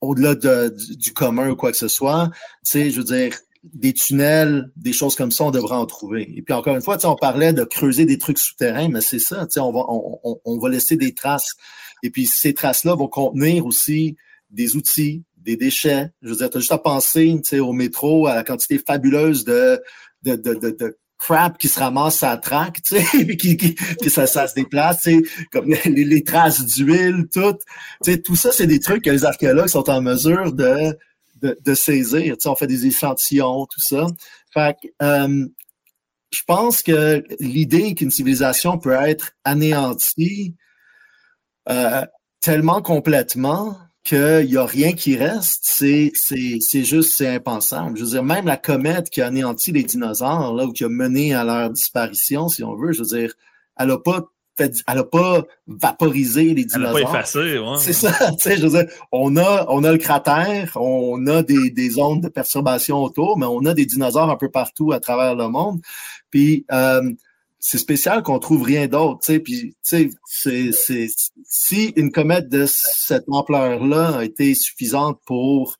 au-delà 0.00 0.34
du, 0.34 0.96
du, 0.96 1.12
commun 1.12 1.50
ou 1.50 1.56
quoi 1.56 1.70
que 1.70 1.78
ce 1.78 1.88
soit, 1.88 2.30
je 2.72 2.96
veux 2.96 3.04
dire, 3.04 3.36
des 3.64 3.92
tunnels, 3.92 4.70
des 4.76 4.92
choses 4.92 5.16
comme 5.16 5.30
ça, 5.30 5.44
on 5.44 5.50
devrait 5.50 5.76
en 5.76 5.86
trouver. 5.86 6.32
Et 6.36 6.42
puis 6.42 6.54
encore 6.54 6.74
une 6.76 6.82
fois, 6.82 6.98
on 7.04 7.16
parlait 7.16 7.52
de 7.52 7.64
creuser 7.64 8.04
des 8.04 8.18
trucs 8.18 8.38
souterrains, 8.38 8.88
mais 8.88 9.00
c'est 9.00 9.18
ça, 9.18 9.46
on 9.56 9.72
va, 9.72 9.84
on, 9.88 10.40
on 10.44 10.58
va 10.58 10.68
laisser 10.68 10.96
des 10.96 11.14
traces. 11.14 11.54
Et 12.02 12.10
puis 12.10 12.26
ces 12.26 12.54
traces-là 12.54 12.94
vont 12.94 13.08
contenir 13.08 13.66
aussi 13.66 14.16
des 14.50 14.76
outils, 14.76 15.24
des 15.46 15.56
déchets. 15.56 16.10
Je 16.20 16.28
veux 16.28 16.36
dire, 16.36 16.50
tu 16.50 16.58
as 16.58 16.60
juste 16.60 16.72
à 16.72 16.78
penser 16.78 17.40
au 17.58 17.72
métro, 17.72 18.26
à 18.26 18.34
la 18.34 18.44
quantité 18.44 18.78
fabuleuse 18.78 19.44
de, 19.44 19.80
de, 20.22 20.34
de, 20.34 20.54
de, 20.54 20.98
crap 21.18 21.56
qui 21.56 21.68
se 21.68 21.80
ramasse 21.80 22.22
à 22.22 22.30
la 22.30 22.36
traque, 22.36 22.82
tu 22.82 22.96
sais, 22.98 23.36
qui, 23.38 23.56
qui, 23.56 24.10
ça, 24.10 24.26
ça 24.26 24.46
se 24.46 24.54
déplace, 24.54 25.02
tu 25.02 25.26
comme 25.50 25.74
les, 25.86 26.24
traces 26.24 26.64
d'huile, 26.66 27.26
tout. 27.32 27.56
Tu 28.04 28.12
sais, 28.12 28.20
tout 28.20 28.36
ça, 28.36 28.52
c'est 28.52 28.66
des 28.66 28.80
trucs 28.80 29.02
que 29.02 29.10
les 29.10 29.24
archéologues 29.24 29.68
sont 29.68 29.88
en 29.88 30.02
mesure 30.02 30.52
de, 30.52 30.98
de, 31.40 31.74
saisir. 31.74 32.36
Tu 32.36 32.42
sais, 32.42 32.48
on 32.48 32.56
fait 32.56 32.66
des 32.66 32.86
échantillons, 32.86 33.66
tout 33.66 33.80
ça. 33.80 34.06
Fait 34.52 34.76
euh, 35.02 35.46
je 36.32 36.42
pense 36.46 36.82
que 36.82 37.24
l'idée 37.40 37.94
qu'une 37.94 38.10
civilisation 38.10 38.78
peut 38.78 38.92
être 38.92 39.32
anéantie 39.44 40.54
euh, 41.68 42.04
tellement 42.40 42.82
complètement 42.82 43.78
qu'il 44.06 44.46
n'y 44.46 44.56
a 44.56 44.64
rien 44.64 44.92
qui 44.92 45.16
reste, 45.16 45.62
c'est, 45.64 46.12
c'est, 46.14 46.84
juste, 46.84 47.16
c'est 47.16 47.26
impensable. 47.26 47.98
Je 47.98 48.04
veux 48.04 48.10
dire, 48.10 48.22
même 48.22 48.46
la 48.46 48.56
comète 48.56 49.10
qui 49.10 49.20
a 49.20 49.26
anéanti 49.26 49.72
les 49.72 49.82
dinosaures, 49.82 50.54
là, 50.54 50.64
ou 50.64 50.72
qui 50.72 50.84
a 50.84 50.88
mené 50.88 51.34
à 51.34 51.42
leur 51.42 51.70
disparition, 51.70 52.48
si 52.48 52.62
on 52.62 52.76
veut, 52.76 52.92
je 52.92 53.00
veux 53.00 53.18
dire, 53.18 53.34
elle 53.76 53.88
n'a 53.88 53.98
pas 53.98 54.22
fait, 54.56 54.72
elle 54.86 54.98
a 54.98 55.04
pas 55.04 55.42
vaporisé 55.66 56.54
les 56.54 56.64
dinosaures. 56.64 56.96
Elle 56.96 57.04
n'a 57.04 57.10
pas 57.10 57.18
effacé, 57.18 57.58
ouais. 57.58 57.78
C'est 57.78 57.92
ça, 57.92 58.12
tu 58.38 58.38
sais, 58.38 58.56
je 58.56 58.66
veux 58.66 58.84
dire, 58.84 58.86
on 59.10 59.36
a, 59.36 59.66
on 59.70 59.82
a 59.82 59.90
le 59.90 59.98
cratère, 59.98 60.76
on 60.76 61.26
a 61.26 61.42
des, 61.42 61.70
des 61.70 61.90
zones 61.90 62.20
de 62.20 62.28
perturbation 62.28 63.02
autour, 63.02 63.36
mais 63.36 63.46
on 63.46 63.64
a 63.64 63.74
des 63.74 63.86
dinosaures 63.86 64.30
un 64.30 64.36
peu 64.36 64.50
partout 64.50 64.92
à 64.92 65.00
travers 65.00 65.34
le 65.34 65.48
monde. 65.48 65.80
Puis, 66.30 66.64
euh, 66.70 67.02
c'est 67.58 67.78
spécial 67.78 68.22
qu'on 68.22 68.38
trouve 68.38 68.62
rien 68.62 68.86
d'autre, 68.86 69.20
tu 69.20 69.32
sais, 69.32 69.40
puis 69.40 69.76
tu 69.84 70.12
sais, 70.30 70.70
c'est, 70.72 71.08
si 71.44 71.92
une 71.96 72.12
comète 72.12 72.48
de 72.48 72.66
cette 72.68 73.24
ampleur-là 73.28 74.18
a 74.18 74.24
été 74.24 74.54
suffisante 74.54 75.20
pour 75.26 75.78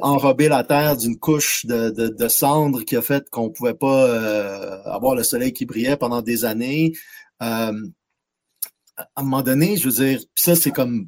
enrober 0.00 0.48
la 0.48 0.64
Terre 0.64 0.96
d'une 0.96 1.18
couche 1.18 1.66
de, 1.66 2.28
cendres 2.28 2.84
qui 2.84 2.96
a 2.96 3.02
fait 3.02 3.28
qu'on 3.30 3.50
pouvait 3.50 3.74
pas 3.74 4.06
euh, 4.08 4.82
avoir 4.84 5.14
le 5.14 5.22
soleil 5.22 5.52
qui 5.52 5.66
brillait 5.66 5.96
pendant 5.96 6.22
des 6.22 6.44
années, 6.44 6.92
euh, 7.42 7.72
à 8.96 9.06
un 9.16 9.22
moment 9.22 9.42
donné, 9.42 9.76
je 9.76 9.88
veux 9.88 10.04
dire, 10.04 10.20
ça 10.34 10.56
c'est 10.56 10.70
comme 10.70 11.06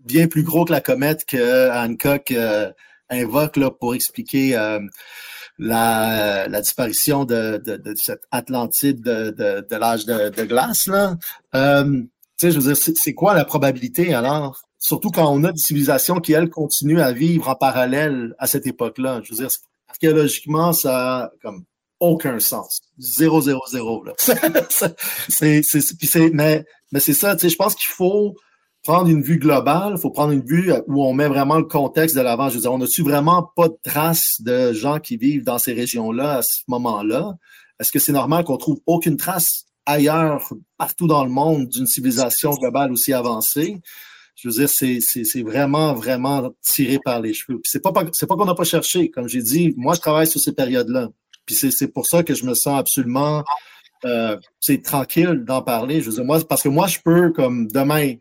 bien 0.00 0.26
plus 0.26 0.42
gros 0.42 0.64
que 0.64 0.72
la 0.72 0.80
comète 0.80 1.24
que 1.24 1.70
Hancock 1.70 2.30
euh, 2.32 2.70
invoque 3.10 3.56
là, 3.56 3.70
pour 3.70 3.94
expliquer 3.94 4.56
la, 5.58 6.48
la 6.48 6.60
disparition 6.60 7.24
de, 7.24 7.62
de, 7.64 7.76
de, 7.76 7.94
cette 7.94 8.22
Atlantide 8.30 9.00
de, 9.00 9.30
de, 9.30 9.76
l'âge 9.76 10.06
de, 10.06 10.44
glace. 10.44 10.86
Là. 10.86 11.16
Euh, 11.54 12.02
je 12.42 12.48
veux 12.48 12.74
dire, 12.74 12.76
c'est 12.76 13.14
quoi 13.14 13.34
la 13.34 13.44
probabilité 13.44 14.14
alors? 14.14 14.62
Surtout 14.78 15.10
quand 15.10 15.32
on 15.32 15.44
a 15.44 15.52
des 15.52 15.58
civilisations 15.58 16.20
qui, 16.20 16.32
elles, 16.32 16.50
continuent 16.50 17.00
à 17.00 17.12
vivre 17.12 17.48
en 17.48 17.54
parallèle 17.54 18.34
à 18.38 18.46
cette 18.46 18.66
époque-là. 18.66 19.20
Je 19.24 19.30
veux 19.30 19.36
dire, 19.36 19.48
archéologiquement, 19.88 20.72
ça 20.72 21.18
a 21.18 21.30
comme 21.40 21.64
aucun 22.00 22.38
sens. 22.38 22.82
Zéro, 22.98 23.40
zéro, 23.40 23.62
zéro. 23.70 24.04
Là. 24.04 24.12
c'est, 25.28 25.62
c'est, 25.62 26.30
mais, 26.34 26.64
mais 26.92 27.00
c'est 27.00 27.14
ça, 27.14 27.36
je 27.36 27.56
pense 27.56 27.74
qu'il 27.74 27.90
faut 27.90 28.34
prendre 28.84 29.08
une 29.08 29.22
vue 29.22 29.38
globale, 29.38 29.94
il 29.96 30.00
faut 30.00 30.10
prendre 30.10 30.32
une 30.32 30.44
vue 30.44 30.72
où 30.86 31.04
on 31.04 31.14
met 31.14 31.26
vraiment 31.26 31.56
le 31.56 31.64
contexte 31.64 32.14
de 32.14 32.20
l'avant. 32.20 32.50
Je 32.50 32.54
veux 32.54 32.60
dire, 32.60 32.72
on 32.72 32.78
n'a-tu 32.78 33.02
vraiment 33.02 33.50
pas 33.56 33.68
de 33.68 33.76
traces 33.82 34.40
de 34.40 34.72
gens 34.72 35.00
qui 35.00 35.16
vivent 35.16 35.42
dans 35.42 35.58
ces 35.58 35.72
régions-là 35.72 36.36
à 36.36 36.42
ce 36.42 36.60
moment-là? 36.68 37.32
Est-ce 37.80 37.90
que 37.90 37.98
c'est 37.98 38.12
normal 38.12 38.44
qu'on 38.44 38.58
trouve 38.58 38.80
aucune 38.86 39.16
trace 39.16 39.64
ailleurs, 39.86 40.52
partout 40.76 41.06
dans 41.06 41.24
le 41.24 41.30
monde, 41.30 41.68
d'une 41.68 41.86
civilisation 41.86 42.50
globale 42.50 42.92
aussi 42.92 43.12
avancée? 43.14 43.80
Je 44.36 44.48
veux 44.48 44.54
dire, 44.54 44.68
c'est, 44.68 44.98
c'est, 45.00 45.42
vraiment, 45.42 45.94
vraiment 45.94 46.50
tiré 46.60 46.98
par 47.02 47.20
les 47.20 47.32
cheveux. 47.32 47.58
Puis 47.60 47.70
c'est 47.70 47.80
pas, 47.80 47.92
c'est 48.12 48.26
pas 48.26 48.36
qu'on 48.36 48.44
n'a 48.44 48.54
pas 48.54 48.64
cherché. 48.64 49.10
Comme 49.10 49.28
j'ai 49.28 49.42
dit, 49.42 49.72
moi, 49.76 49.94
je 49.94 50.00
travaille 50.00 50.26
sur 50.26 50.40
ces 50.40 50.52
périodes-là. 50.52 51.08
Puis 51.46 51.54
c'est 51.54 51.88
pour 51.88 52.06
ça 52.06 52.22
que 52.22 52.34
je 52.34 52.44
me 52.44 52.54
sens 52.54 52.78
absolument 52.78 53.44
euh, 54.04 54.36
tranquille 54.82 55.44
d'en 55.46 55.62
parler. 55.62 56.00
Je 56.00 56.10
veux 56.10 56.16
dire, 56.16 56.24
moi, 56.24 56.38
parce 56.48 56.62
que 56.62 56.68
moi, 56.68 56.86
je 56.86 56.98
peux, 57.04 57.30
comme 57.30 57.68
demain, 57.68 58.14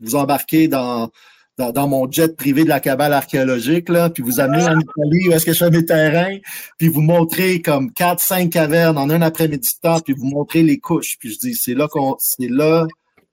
vous 0.00 0.14
embarquer 0.14 0.68
dans, 0.68 1.10
dans, 1.56 1.88
mon 1.88 2.10
jet 2.10 2.36
privé 2.36 2.64
de 2.64 2.68
la 2.68 2.80
cabale 2.80 3.12
archéologique, 3.12 3.88
là, 3.88 4.10
puis 4.10 4.22
vous 4.22 4.40
amener 4.40 4.64
en 4.64 4.78
Italie 4.78 5.28
où 5.28 5.32
est-ce 5.32 5.46
que 5.46 5.52
je 5.52 5.58
fais 5.58 5.70
mes 5.70 5.84
terrains, 5.84 6.38
puis 6.78 6.88
vous 6.88 7.02
montrer 7.02 7.62
comme 7.62 7.92
quatre, 7.92 8.20
cinq 8.20 8.50
cavernes 8.50 8.98
en 8.98 9.10
un 9.10 9.22
après-midi 9.22 9.68
de 9.74 9.80
temps, 9.88 10.00
puis 10.00 10.14
vous 10.14 10.26
montrer 10.26 10.62
les 10.62 10.78
couches. 10.78 11.16
Puis 11.18 11.32
je 11.32 11.38
dis, 11.38 11.54
c'est 11.54 11.74
là 11.74 11.88
qu'on, 11.88 12.16
c'est 12.18 12.48
là, 12.48 12.86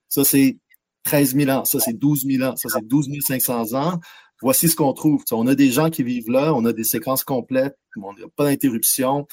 ça 0.09 0.23
c'est 0.23 0.57
13 1.03 1.35
000 1.35 1.49
ans, 1.49 1.65
ça 1.65 1.79
c'est 1.79 1.97
12 1.97 2.25
000 2.27 2.43
ans, 2.49 2.55
ça 2.55 2.69
c'est 2.69 2.85
12 2.85 3.09
500 3.25 3.73
ans 3.73 3.99
voici 4.41 4.67
ce 4.67 4.75
qu'on 4.75 4.93
trouve. 4.93 5.23
on 5.31 5.47
a 5.47 5.55
des 5.55 5.71
gens 5.71 5.89
qui 5.89 6.03
vivent 6.03 6.29
là, 6.29 6.53
on 6.53 6.65
a 6.65 6.73
des 6.73 6.83
séquences 6.83 7.23
complètes, 7.23 7.77
on 7.95 8.13
n'a 8.13 8.27
pas 8.35 8.45
d'interruption. 8.45 9.27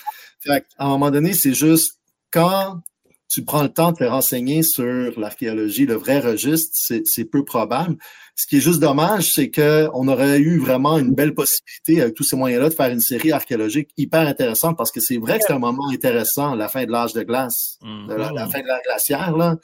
À 0.46 0.60
un 0.78 0.88
moment 0.88 1.10
donné, 1.10 1.32
c'est 1.32 1.54
juste 1.54 1.97
quand 2.30 2.80
tu 3.28 3.44
prends 3.44 3.62
le 3.62 3.68
temps 3.68 3.92
de 3.92 3.98
te 3.98 4.04
renseigner 4.04 4.62
sur 4.62 5.18
l'archéologie, 5.20 5.84
le 5.84 5.94
vrai 5.94 6.18
registre, 6.18 6.74
c'est 7.04 7.24
peu 7.24 7.44
probable. 7.44 7.96
Ce 8.34 8.46
qui 8.46 8.56
est 8.56 8.60
juste 8.60 8.80
dommage, 8.80 9.34
c'est 9.34 9.50
qu'on 9.50 10.08
aurait 10.08 10.38
eu 10.38 10.58
vraiment 10.58 10.96
une 10.98 11.12
belle 11.14 11.34
possibilité 11.34 12.00
avec 12.00 12.14
tous 12.14 12.22
ces 12.22 12.36
moyens-là 12.36 12.70
de 12.70 12.74
faire 12.74 12.90
une 12.90 13.00
série 13.00 13.32
archéologique 13.32 13.90
hyper 13.98 14.26
intéressante 14.26 14.78
parce 14.78 14.90
que 14.90 15.00
c'est 15.00 15.18
vrai 15.18 15.38
que 15.38 15.44
c'est 15.46 15.52
un 15.52 15.58
moment 15.58 15.90
intéressant, 15.90 16.54
la 16.54 16.68
fin 16.68 16.84
de 16.84 16.90
l'âge 16.90 17.12
de 17.12 17.22
glace, 17.22 17.78
la, 17.82 18.16
la, 18.16 18.30
mm-hmm. 18.30 18.50
fin 18.50 18.60
de 18.60 18.66
la 18.66 18.80
glaciaire, 18.80 19.36
là. 19.36 19.56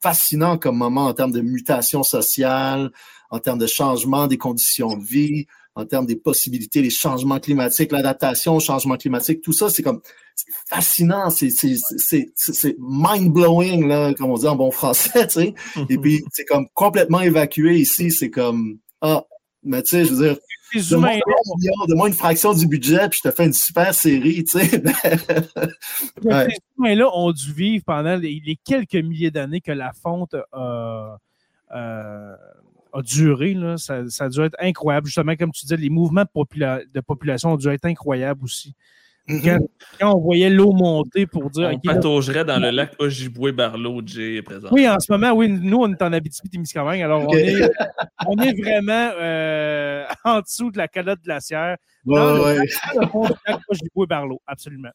Fascinant 0.00 0.58
comme 0.58 0.76
moment 0.76 1.06
en 1.06 1.14
termes 1.14 1.30
de 1.30 1.42
mutation 1.42 2.02
sociale, 2.02 2.90
en 3.30 3.38
termes 3.38 3.60
de 3.60 3.68
changement 3.68 4.26
des 4.26 4.36
conditions 4.36 4.96
de 4.96 5.04
vie, 5.04 5.46
en 5.74 5.86
termes 5.86 6.06
des 6.06 6.16
possibilités, 6.16 6.82
les 6.82 6.90
changements 6.90 7.40
climatiques, 7.40 7.92
l'adaptation 7.92 8.56
au 8.56 8.60
changement 8.60 8.96
climatique, 8.96 9.40
tout 9.40 9.52
ça, 9.52 9.70
c'est 9.70 9.82
comme 9.82 10.00
fascinant, 10.68 11.30
c'est 11.30 12.76
mind-blowing, 12.78 13.86
là, 13.86 14.12
comme 14.14 14.30
on 14.30 14.36
dit 14.36 14.46
en 14.46 14.56
bon 14.56 14.70
français, 14.70 15.26
tu 15.28 15.32
sais. 15.32 15.54
Et 15.88 15.98
puis, 15.98 16.24
c'est 16.32 16.44
comme 16.44 16.66
complètement 16.74 17.20
évacué 17.20 17.76
ici, 17.76 18.10
c'est 18.10 18.30
comme, 18.30 18.78
ah, 19.00 19.24
mais 19.62 19.82
tu 19.82 19.90
sais, 19.90 20.04
je 20.04 20.14
veux 20.14 20.28
dire, 20.28 20.36
de 20.74 21.94
moins 21.94 22.06
une 22.06 22.14
fraction 22.14 22.52
du 22.52 22.66
budget, 22.66 23.08
puis 23.08 23.20
je 23.22 23.28
te 23.28 23.34
fais 23.34 23.46
une 23.46 23.52
super 23.52 23.94
série, 23.94 24.44
tu 24.44 24.58
sais. 24.58 24.68
Ces 26.22 26.56
humains-là 26.78 27.08
ont 27.14 27.32
dû 27.32 27.52
vivre 27.52 27.84
pendant 27.84 28.16
les, 28.16 28.58
quelques 28.64 28.94
milliers 28.94 29.30
d'années 29.30 29.60
que 29.60 29.72
la 29.72 29.92
fonte 29.92 30.34
a, 30.52 31.18
euh, 31.74 32.36
a 32.92 33.02
duré. 33.02 33.54
Là. 33.54 33.76
Ça, 33.76 34.08
ça, 34.08 34.24
a 34.24 34.28
dû 34.28 34.40
être 34.40 34.56
incroyable. 34.60 35.06
Justement, 35.06 35.36
comme 35.36 35.52
tu 35.52 35.62
disais, 35.62 35.76
les 35.76 35.90
mouvements 35.90 36.24
de, 36.24 36.92
de 36.92 37.00
population 37.00 37.52
ont 37.52 37.56
dû 37.56 37.68
être 37.68 37.84
incroyables 37.86 38.44
aussi. 38.44 38.74
Quand, 39.28 39.58
on 40.00 40.18
voyait 40.18 40.50
l'eau 40.50 40.72
monter 40.72 41.26
pour 41.26 41.48
dire. 41.50 41.70
On 41.72 41.78
pataugerait 41.78 42.44
dans 42.44 42.58
le 42.58 42.70
lac 42.70 42.94
Ojibwe-Barlow, 42.98 44.02
Jay, 44.04 44.42
présent. 44.42 44.68
Oui, 44.72 44.88
en 44.88 44.98
ce 44.98 45.12
moment, 45.12 45.32
oui, 45.32 45.48
nous, 45.48 45.76
on 45.76 45.92
est 45.92 46.02
en 46.02 46.12
Abitibi-Témiscamingue, 46.12 47.02
alors 47.02 47.28
on, 47.28 47.34
est, 47.34 47.70
on 48.26 48.36
est 48.38 48.60
vraiment 48.60 49.12
euh, 49.20 50.04
en 50.24 50.40
dessous 50.40 50.72
de 50.72 50.78
la 50.78 50.88
calotte 50.88 51.20
glaciaire. 51.22 51.76
Dans 52.04 52.34
le, 52.34 52.64
lac 53.46 53.60
Ojibwe-Barlow, 53.68 54.40
absolument. 54.44 54.90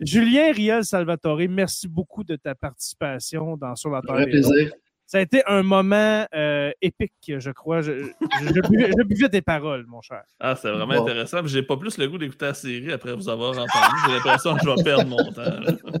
Julien 0.00 0.52
Riel 0.52 0.84
Salvatore, 0.84 1.42
merci 1.50 1.86
beaucoup 1.86 2.24
de 2.24 2.36
ta 2.36 2.54
participation 2.54 3.58
dans 3.58 3.76
Sur 3.76 3.90
la 3.90 4.00
Terre. 4.00 4.24
plaisir 4.24 4.72
ça 5.10 5.18
a 5.18 5.22
été 5.22 5.42
un 5.48 5.64
moment 5.64 6.24
euh, 6.36 6.70
épique, 6.80 7.12
je 7.26 7.50
crois. 7.50 7.80
Je, 7.80 8.12
je, 8.20 9.02
buvais, 9.02 9.28
tes 9.28 9.42
paroles, 9.42 9.84
mon 9.88 10.00
cher. 10.00 10.22
Ah, 10.38 10.54
c'est 10.54 10.70
vraiment 10.70 11.02
intéressant. 11.02 11.44
J'ai 11.46 11.64
pas 11.64 11.76
plus 11.76 11.98
le 11.98 12.06
goût 12.06 12.16
d'écouter 12.16 12.44
la 12.44 12.54
série 12.54 12.92
après 12.92 13.16
vous 13.16 13.28
avoir 13.28 13.50
entendu. 13.50 13.96
J'ai 14.06 14.12
l'impression 14.12 14.54
que 14.54 14.60
je 14.62 14.70
vais 14.70 14.84
perdre 14.84 15.06
mon 15.06 15.32
temps. 15.32 15.42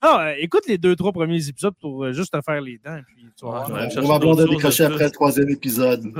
Ah, 0.00 0.30
euh, 0.30 0.34
écoute 0.38 0.64
les 0.66 0.78
deux, 0.78 0.96
trois 0.96 1.12
premiers 1.12 1.46
épisodes 1.46 1.74
pour 1.80 2.02
euh, 2.02 2.12
juste 2.12 2.32
te 2.32 2.40
faire 2.40 2.60
les 2.60 2.78
dents. 2.78 2.98
Puis, 3.06 3.26
tu 3.36 3.44
on 3.44 3.52
va 3.52 4.14
avoir 4.14 4.34
des 4.34 4.46
décrocher 4.46 4.84
après 4.84 5.04
le 5.04 5.10
troisième 5.10 5.50
épisode. 5.50 6.02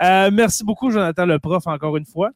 merci 0.32 0.64
beaucoup, 0.64 0.90
Jonathan 0.90 1.26
le 1.26 1.38
prof, 1.38 1.66
encore 1.66 1.96
une 1.98 2.06
fois. 2.06 2.30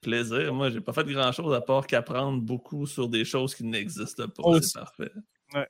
Plaisir. 0.00 0.52
Moi, 0.52 0.70
j'ai 0.70 0.80
pas 0.80 0.92
fait 0.92 1.04
grand-chose 1.04 1.54
à 1.54 1.60
part 1.60 1.86
qu'apprendre 1.86 2.40
beaucoup 2.40 2.86
sur 2.86 3.08
des 3.08 3.24
choses 3.24 3.54
qui 3.54 3.62
n'existent 3.62 4.26
pas. 4.26 4.42
Oh, 4.42 4.60
c'est 4.60 4.80
parfait 4.80 5.12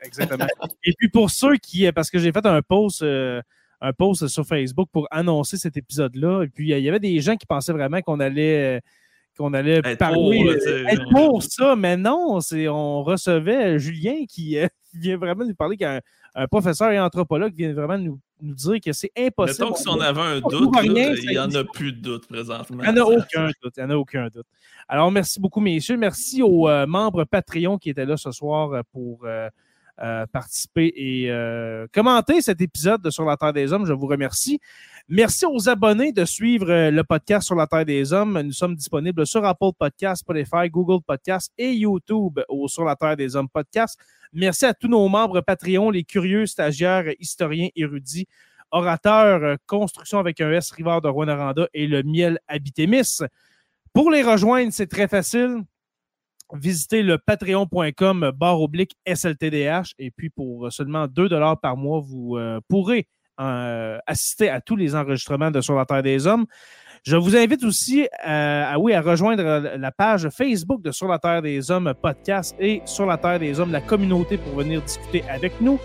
exactement. 0.03 0.47
Et 0.85 0.93
puis 0.97 1.09
pour 1.09 1.31
ceux 1.31 1.57
qui, 1.57 1.91
parce 1.93 2.11
que 2.11 2.19
j'ai 2.19 2.33
fait 2.33 2.45
un 2.47 2.63
post, 2.63 3.03
euh, 3.03 3.41
un 3.81 3.93
post 3.93 4.29
sur 4.29 4.47
Facebook 4.47 4.89
pour 4.93 5.09
annoncer 5.11 5.57
cet 5.57 5.77
épisode-là, 5.77 6.45
et 6.45 6.49
puis 6.49 6.71
il 6.71 6.79
y 6.79 6.89
avait 6.89 7.01
des 7.01 7.21
gens 7.21 7.37
qui 7.37 7.47
pensaient 7.47 7.73
vraiment 7.73 8.01
qu'on 8.01 8.21
allait 8.21 8.81
qu'on 9.37 9.55
allait 9.55 9.81
parler 9.97 10.45
euh, 10.45 10.87
être 10.89 11.09
pour 11.11 11.43
ça, 11.43 11.75
mais 11.77 11.97
non, 11.97 12.39
on 12.39 13.03
recevait 13.03 13.79
Julien 13.79 14.25
qui 14.29 14.59
euh, 14.59 14.67
vient 14.95 15.17
vraiment 15.17 15.45
nous 15.45 15.55
parler 15.55 15.77
qu'un 15.77 16.01
un 16.35 16.47
professeur 16.47 16.91
et 16.91 16.99
anthropologue 16.99 17.55
vient 17.55 17.75
vraiment 17.75 17.99
nous, 17.99 18.19
nous 18.41 18.55
dire 18.55 18.81
que 18.83 18.93
c'est 18.93 19.13
impossible. 19.19 19.65
Mettons 19.65 19.75
que 19.75 19.81
si 19.81 19.89
on 19.89 20.01
avait 20.01 20.21
un 20.21 20.41
doute, 20.41 20.75
il 20.83 21.29
n'y 21.29 21.39
en 21.39 21.55
a 21.55 21.63
plus 21.63 21.93
de 21.93 22.01
doute 22.01 22.27
présentement. 22.27 22.83
Il 22.85 22.95
n'y 22.95 23.01
en 23.01 23.05
a 23.05 23.07
aucun 23.07 23.47
doute. 23.63 23.75
Il 23.77 23.85
n'y 23.85 23.87
en 23.87 23.91
a 23.91 23.97
aucun 23.97 24.29
doute. 24.29 24.47
Alors, 24.89 25.13
merci 25.13 25.39
beaucoup, 25.39 25.61
messieurs. 25.61 25.99
Merci 25.99 26.41
aux 26.41 26.69
membres 26.87 27.25
Patreon 27.25 27.77
qui 27.77 27.91
étaient 27.91 28.07
là 28.07 28.17
ce 28.17 28.33
soir 28.33 28.83
pour 28.93 29.27
euh, 30.01 30.27
participer 30.27 30.90
et 30.97 31.31
euh, 31.31 31.86
commenter 31.93 32.40
cet 32.40 32.62
épisode 32.62 33.02
de 33.02 33.10
Sur 33.10 33.27
la 33.27 33.36
Terre 33.36 33.52
des 33.52 33.73
Hommes. 33.73 33.85
Je 33.85 33.93
vous 33.93 34.06
remercie. 34.06 34.59
Merci 35.06 35.44
aux 35.44 35.69
abonnés 35.69 36.12
de 36.12 36.24
suivre 36.24 36.70
euh, 36.70 36.90
le 36.90 37.05
podcast 37.05 37.47
Sur 37.47 37.56
la 37.56 37.66
Terre 37.66 37.85
des 37.85 38.12
Hommes. 38.12 38.40
Nous 38.40 38.52
sommes 38.52 38.74
disponibles 38.74 39.27
sur 39.27 39.44
Apple 39.44 39.73
Podcasts, 39.78 40.23
Spotify, 40.23 40.70
Google 40.70 41.02
Podcasts 41.06 41.52
et 41.59 41.73
YouTube 41.74 42.40
au 42.48 42.69
Sur 42.69 42.85
la 42.85 42.97
Terre 42.97 43.16
des 43.19 43.36
Hommes 43.36 43.51
podcast. 43.51 44.01
Merci 44.32 44.64
à 44.64 44.73
tous 44.73 44.89
nos 44.89 45.06
membres 45.09 45.43
Patreon, 45.43 45.90
les 45.90 46.05
curieux, 46.05 46.47
stagiaires, 46.47 47.12
historiens, 47.20 47.69
érudits, 47.77 48.27
orateurs, 48.70 49.59
construction 49.66 50.19
avec 50.19 50.40
un 50.40 50.51
S, 50.52 50.70
Rivard 50.70 51.02
de 51.02 51.09
Rwanda 51.09 51.69
et 51.74 51.86
le 51.86 52.02
miel 52.02 52.39
Habitémis. 52.48 53.19
Pour 53.93 54.10
les 54.10 54.23
rejoindre, 54.23 54.73
c'est 54.73 54.86
très 54.86 55.06
facile 55.06 55.64
visitez 56.53 57.03
le 57.03 57.19
patreon.com 57.19 58.33
barre 58.35 58.61
oblique 58.61 58.97
SLTDH 59.07 59.95
et 59.99 60.11
puis 60.11 60.31
pour 60.31 60.70
seulement 60.73 61.07
2 61.07 61.29
dollars 61.29 61.61
par 61.61 61.77
mois, 61.77 62.01
vous 62.01 62.37
euh, 62.37 62.61
pourrez 62.69 63.07
euh, 63.41 63.99
assister 64.07 64.51
à 64.51 64.61
tous 64.61 64.77
les 64.77 64.95
enregistrements 64.95 65.51
de 65.51 65.61
Sur 65.61 65.74
la 65.74 65.87
Terre 65.87 66.03
des 66.03 66.27
Hommes. 66.27 66.47
Je 67.05 67.16
vous 67.16 67.35
invite 67.35 67.65
aussi 67.65 68.07
euh, 68.27 68.65
à, 68.73 68.79
oui, 68.79 68.93
à 68.93 69.01
rejoindre 69.01 69.43
la 69.77 69.91
page 69.91 70.29
Facebook 70.29 70.83
de 70.83 70.93
Sur 70.93 71.09
la 71.09 71.19
Terre 71.19 71.43
des 71.43 71.70
Hommes 71.70 71.95
podcast 72.01 72.55
et 72.61 72.83
Sur 72.85 73.07
la 73.07 73.16
Terre 73.16 73.41
des 73.41 73.59
Hommes, 73.59 73.73
la 73.73 73.81
communauté 73.81 74.37
pour 74.37 74.55
venir 74.55 74.83
discuter 74.83 75.24
avec 75.29 75.61
nous. 75.61 75.81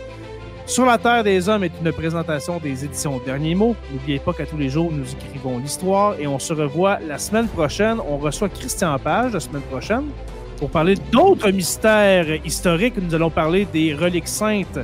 Sur 0.67 0.85
la 0.85 0.97
Terre 0.97 1.23
des 1.23 1.47
Hommes 1.47 1.63
est 1.63 1.71
une 1.81 1.93
présentation 1.93 2.59
des 2.59 2.83
éditions 2.83 3.19
Derniers 3.25 3.55
mots. 3.55 3.75
N'oubliez 3.93 4.19
pas 4.19 4.33
qu'à 4.33 4.45
tous 4.45 4.57
les 4.57 4.69
jours, 4.69 4.91
nous 4.91 5.09
écrivons 5.13 5.57
l'histoire 5.59 6.19
et 6.19 6.27
on 6.27 6.39
se 6.39 6.51
revoit 6.51 6.99
la 6.99 7.17
semaine 7.17 7.47
prochaine. 7.47 7.99
On 8.01 8.17
reçoit 8.17 8.49
Christian 8.49 8.99
Page 8.99 9.31
la 9.31 9.39
semaine 9.39 9.63
prochaine. 9.63 10.09
Pour 10.57 10.69
parler 10.71 10.95
d'autres 11.11 11.51
mystères 11.51 12.43
historiques, 12.43 12.95
nous 12.99 13.13
allons 13.13 13.29
parler 13.29 13.65
des 13.65 13.93
reliques 13.93 14.27
saintes. 14.27 14.79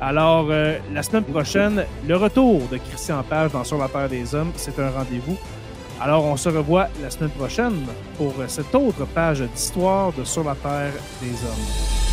Alors, 0.00 0.48
euh, 0.50 0.78
la 0.92 1.02
semaine 1.02 1.24
prochaine, 1.24 1.84
le 2.06 2.16
retour 2.16 2.60
de 2.70 2.76
Christian 2.76 3.22
Page 3.22 3.52
dans 3.52 3.64
Sur 3.64 3.78
la 3.78 3.88
Terre 3.88 4.10
des 4.10 4.34
Hommes, 4.34 4.52
c'est 4.56 4.78
un 4.78 4.90
rendez-vous. 4.90 5.38
Alors, 6.00 6.24
on 6.24 6.36
se 6.36 6.50
revoit 6.50 6.88
la 7.02 7.08
semaine 7.08 7.30
prochaine 7.30 7.86
pour 8.18 8.34
cette 8.48 8.74
autre 8.74 9.06
page 9.06 9.40
d'histoire 9.40 10.12
de 10.12 10.24
Sur 10.24 10.44
la 10.44 10.54
Terre 10.56 10.92
des 11.22 11.32
Hommes. 11.46 12.04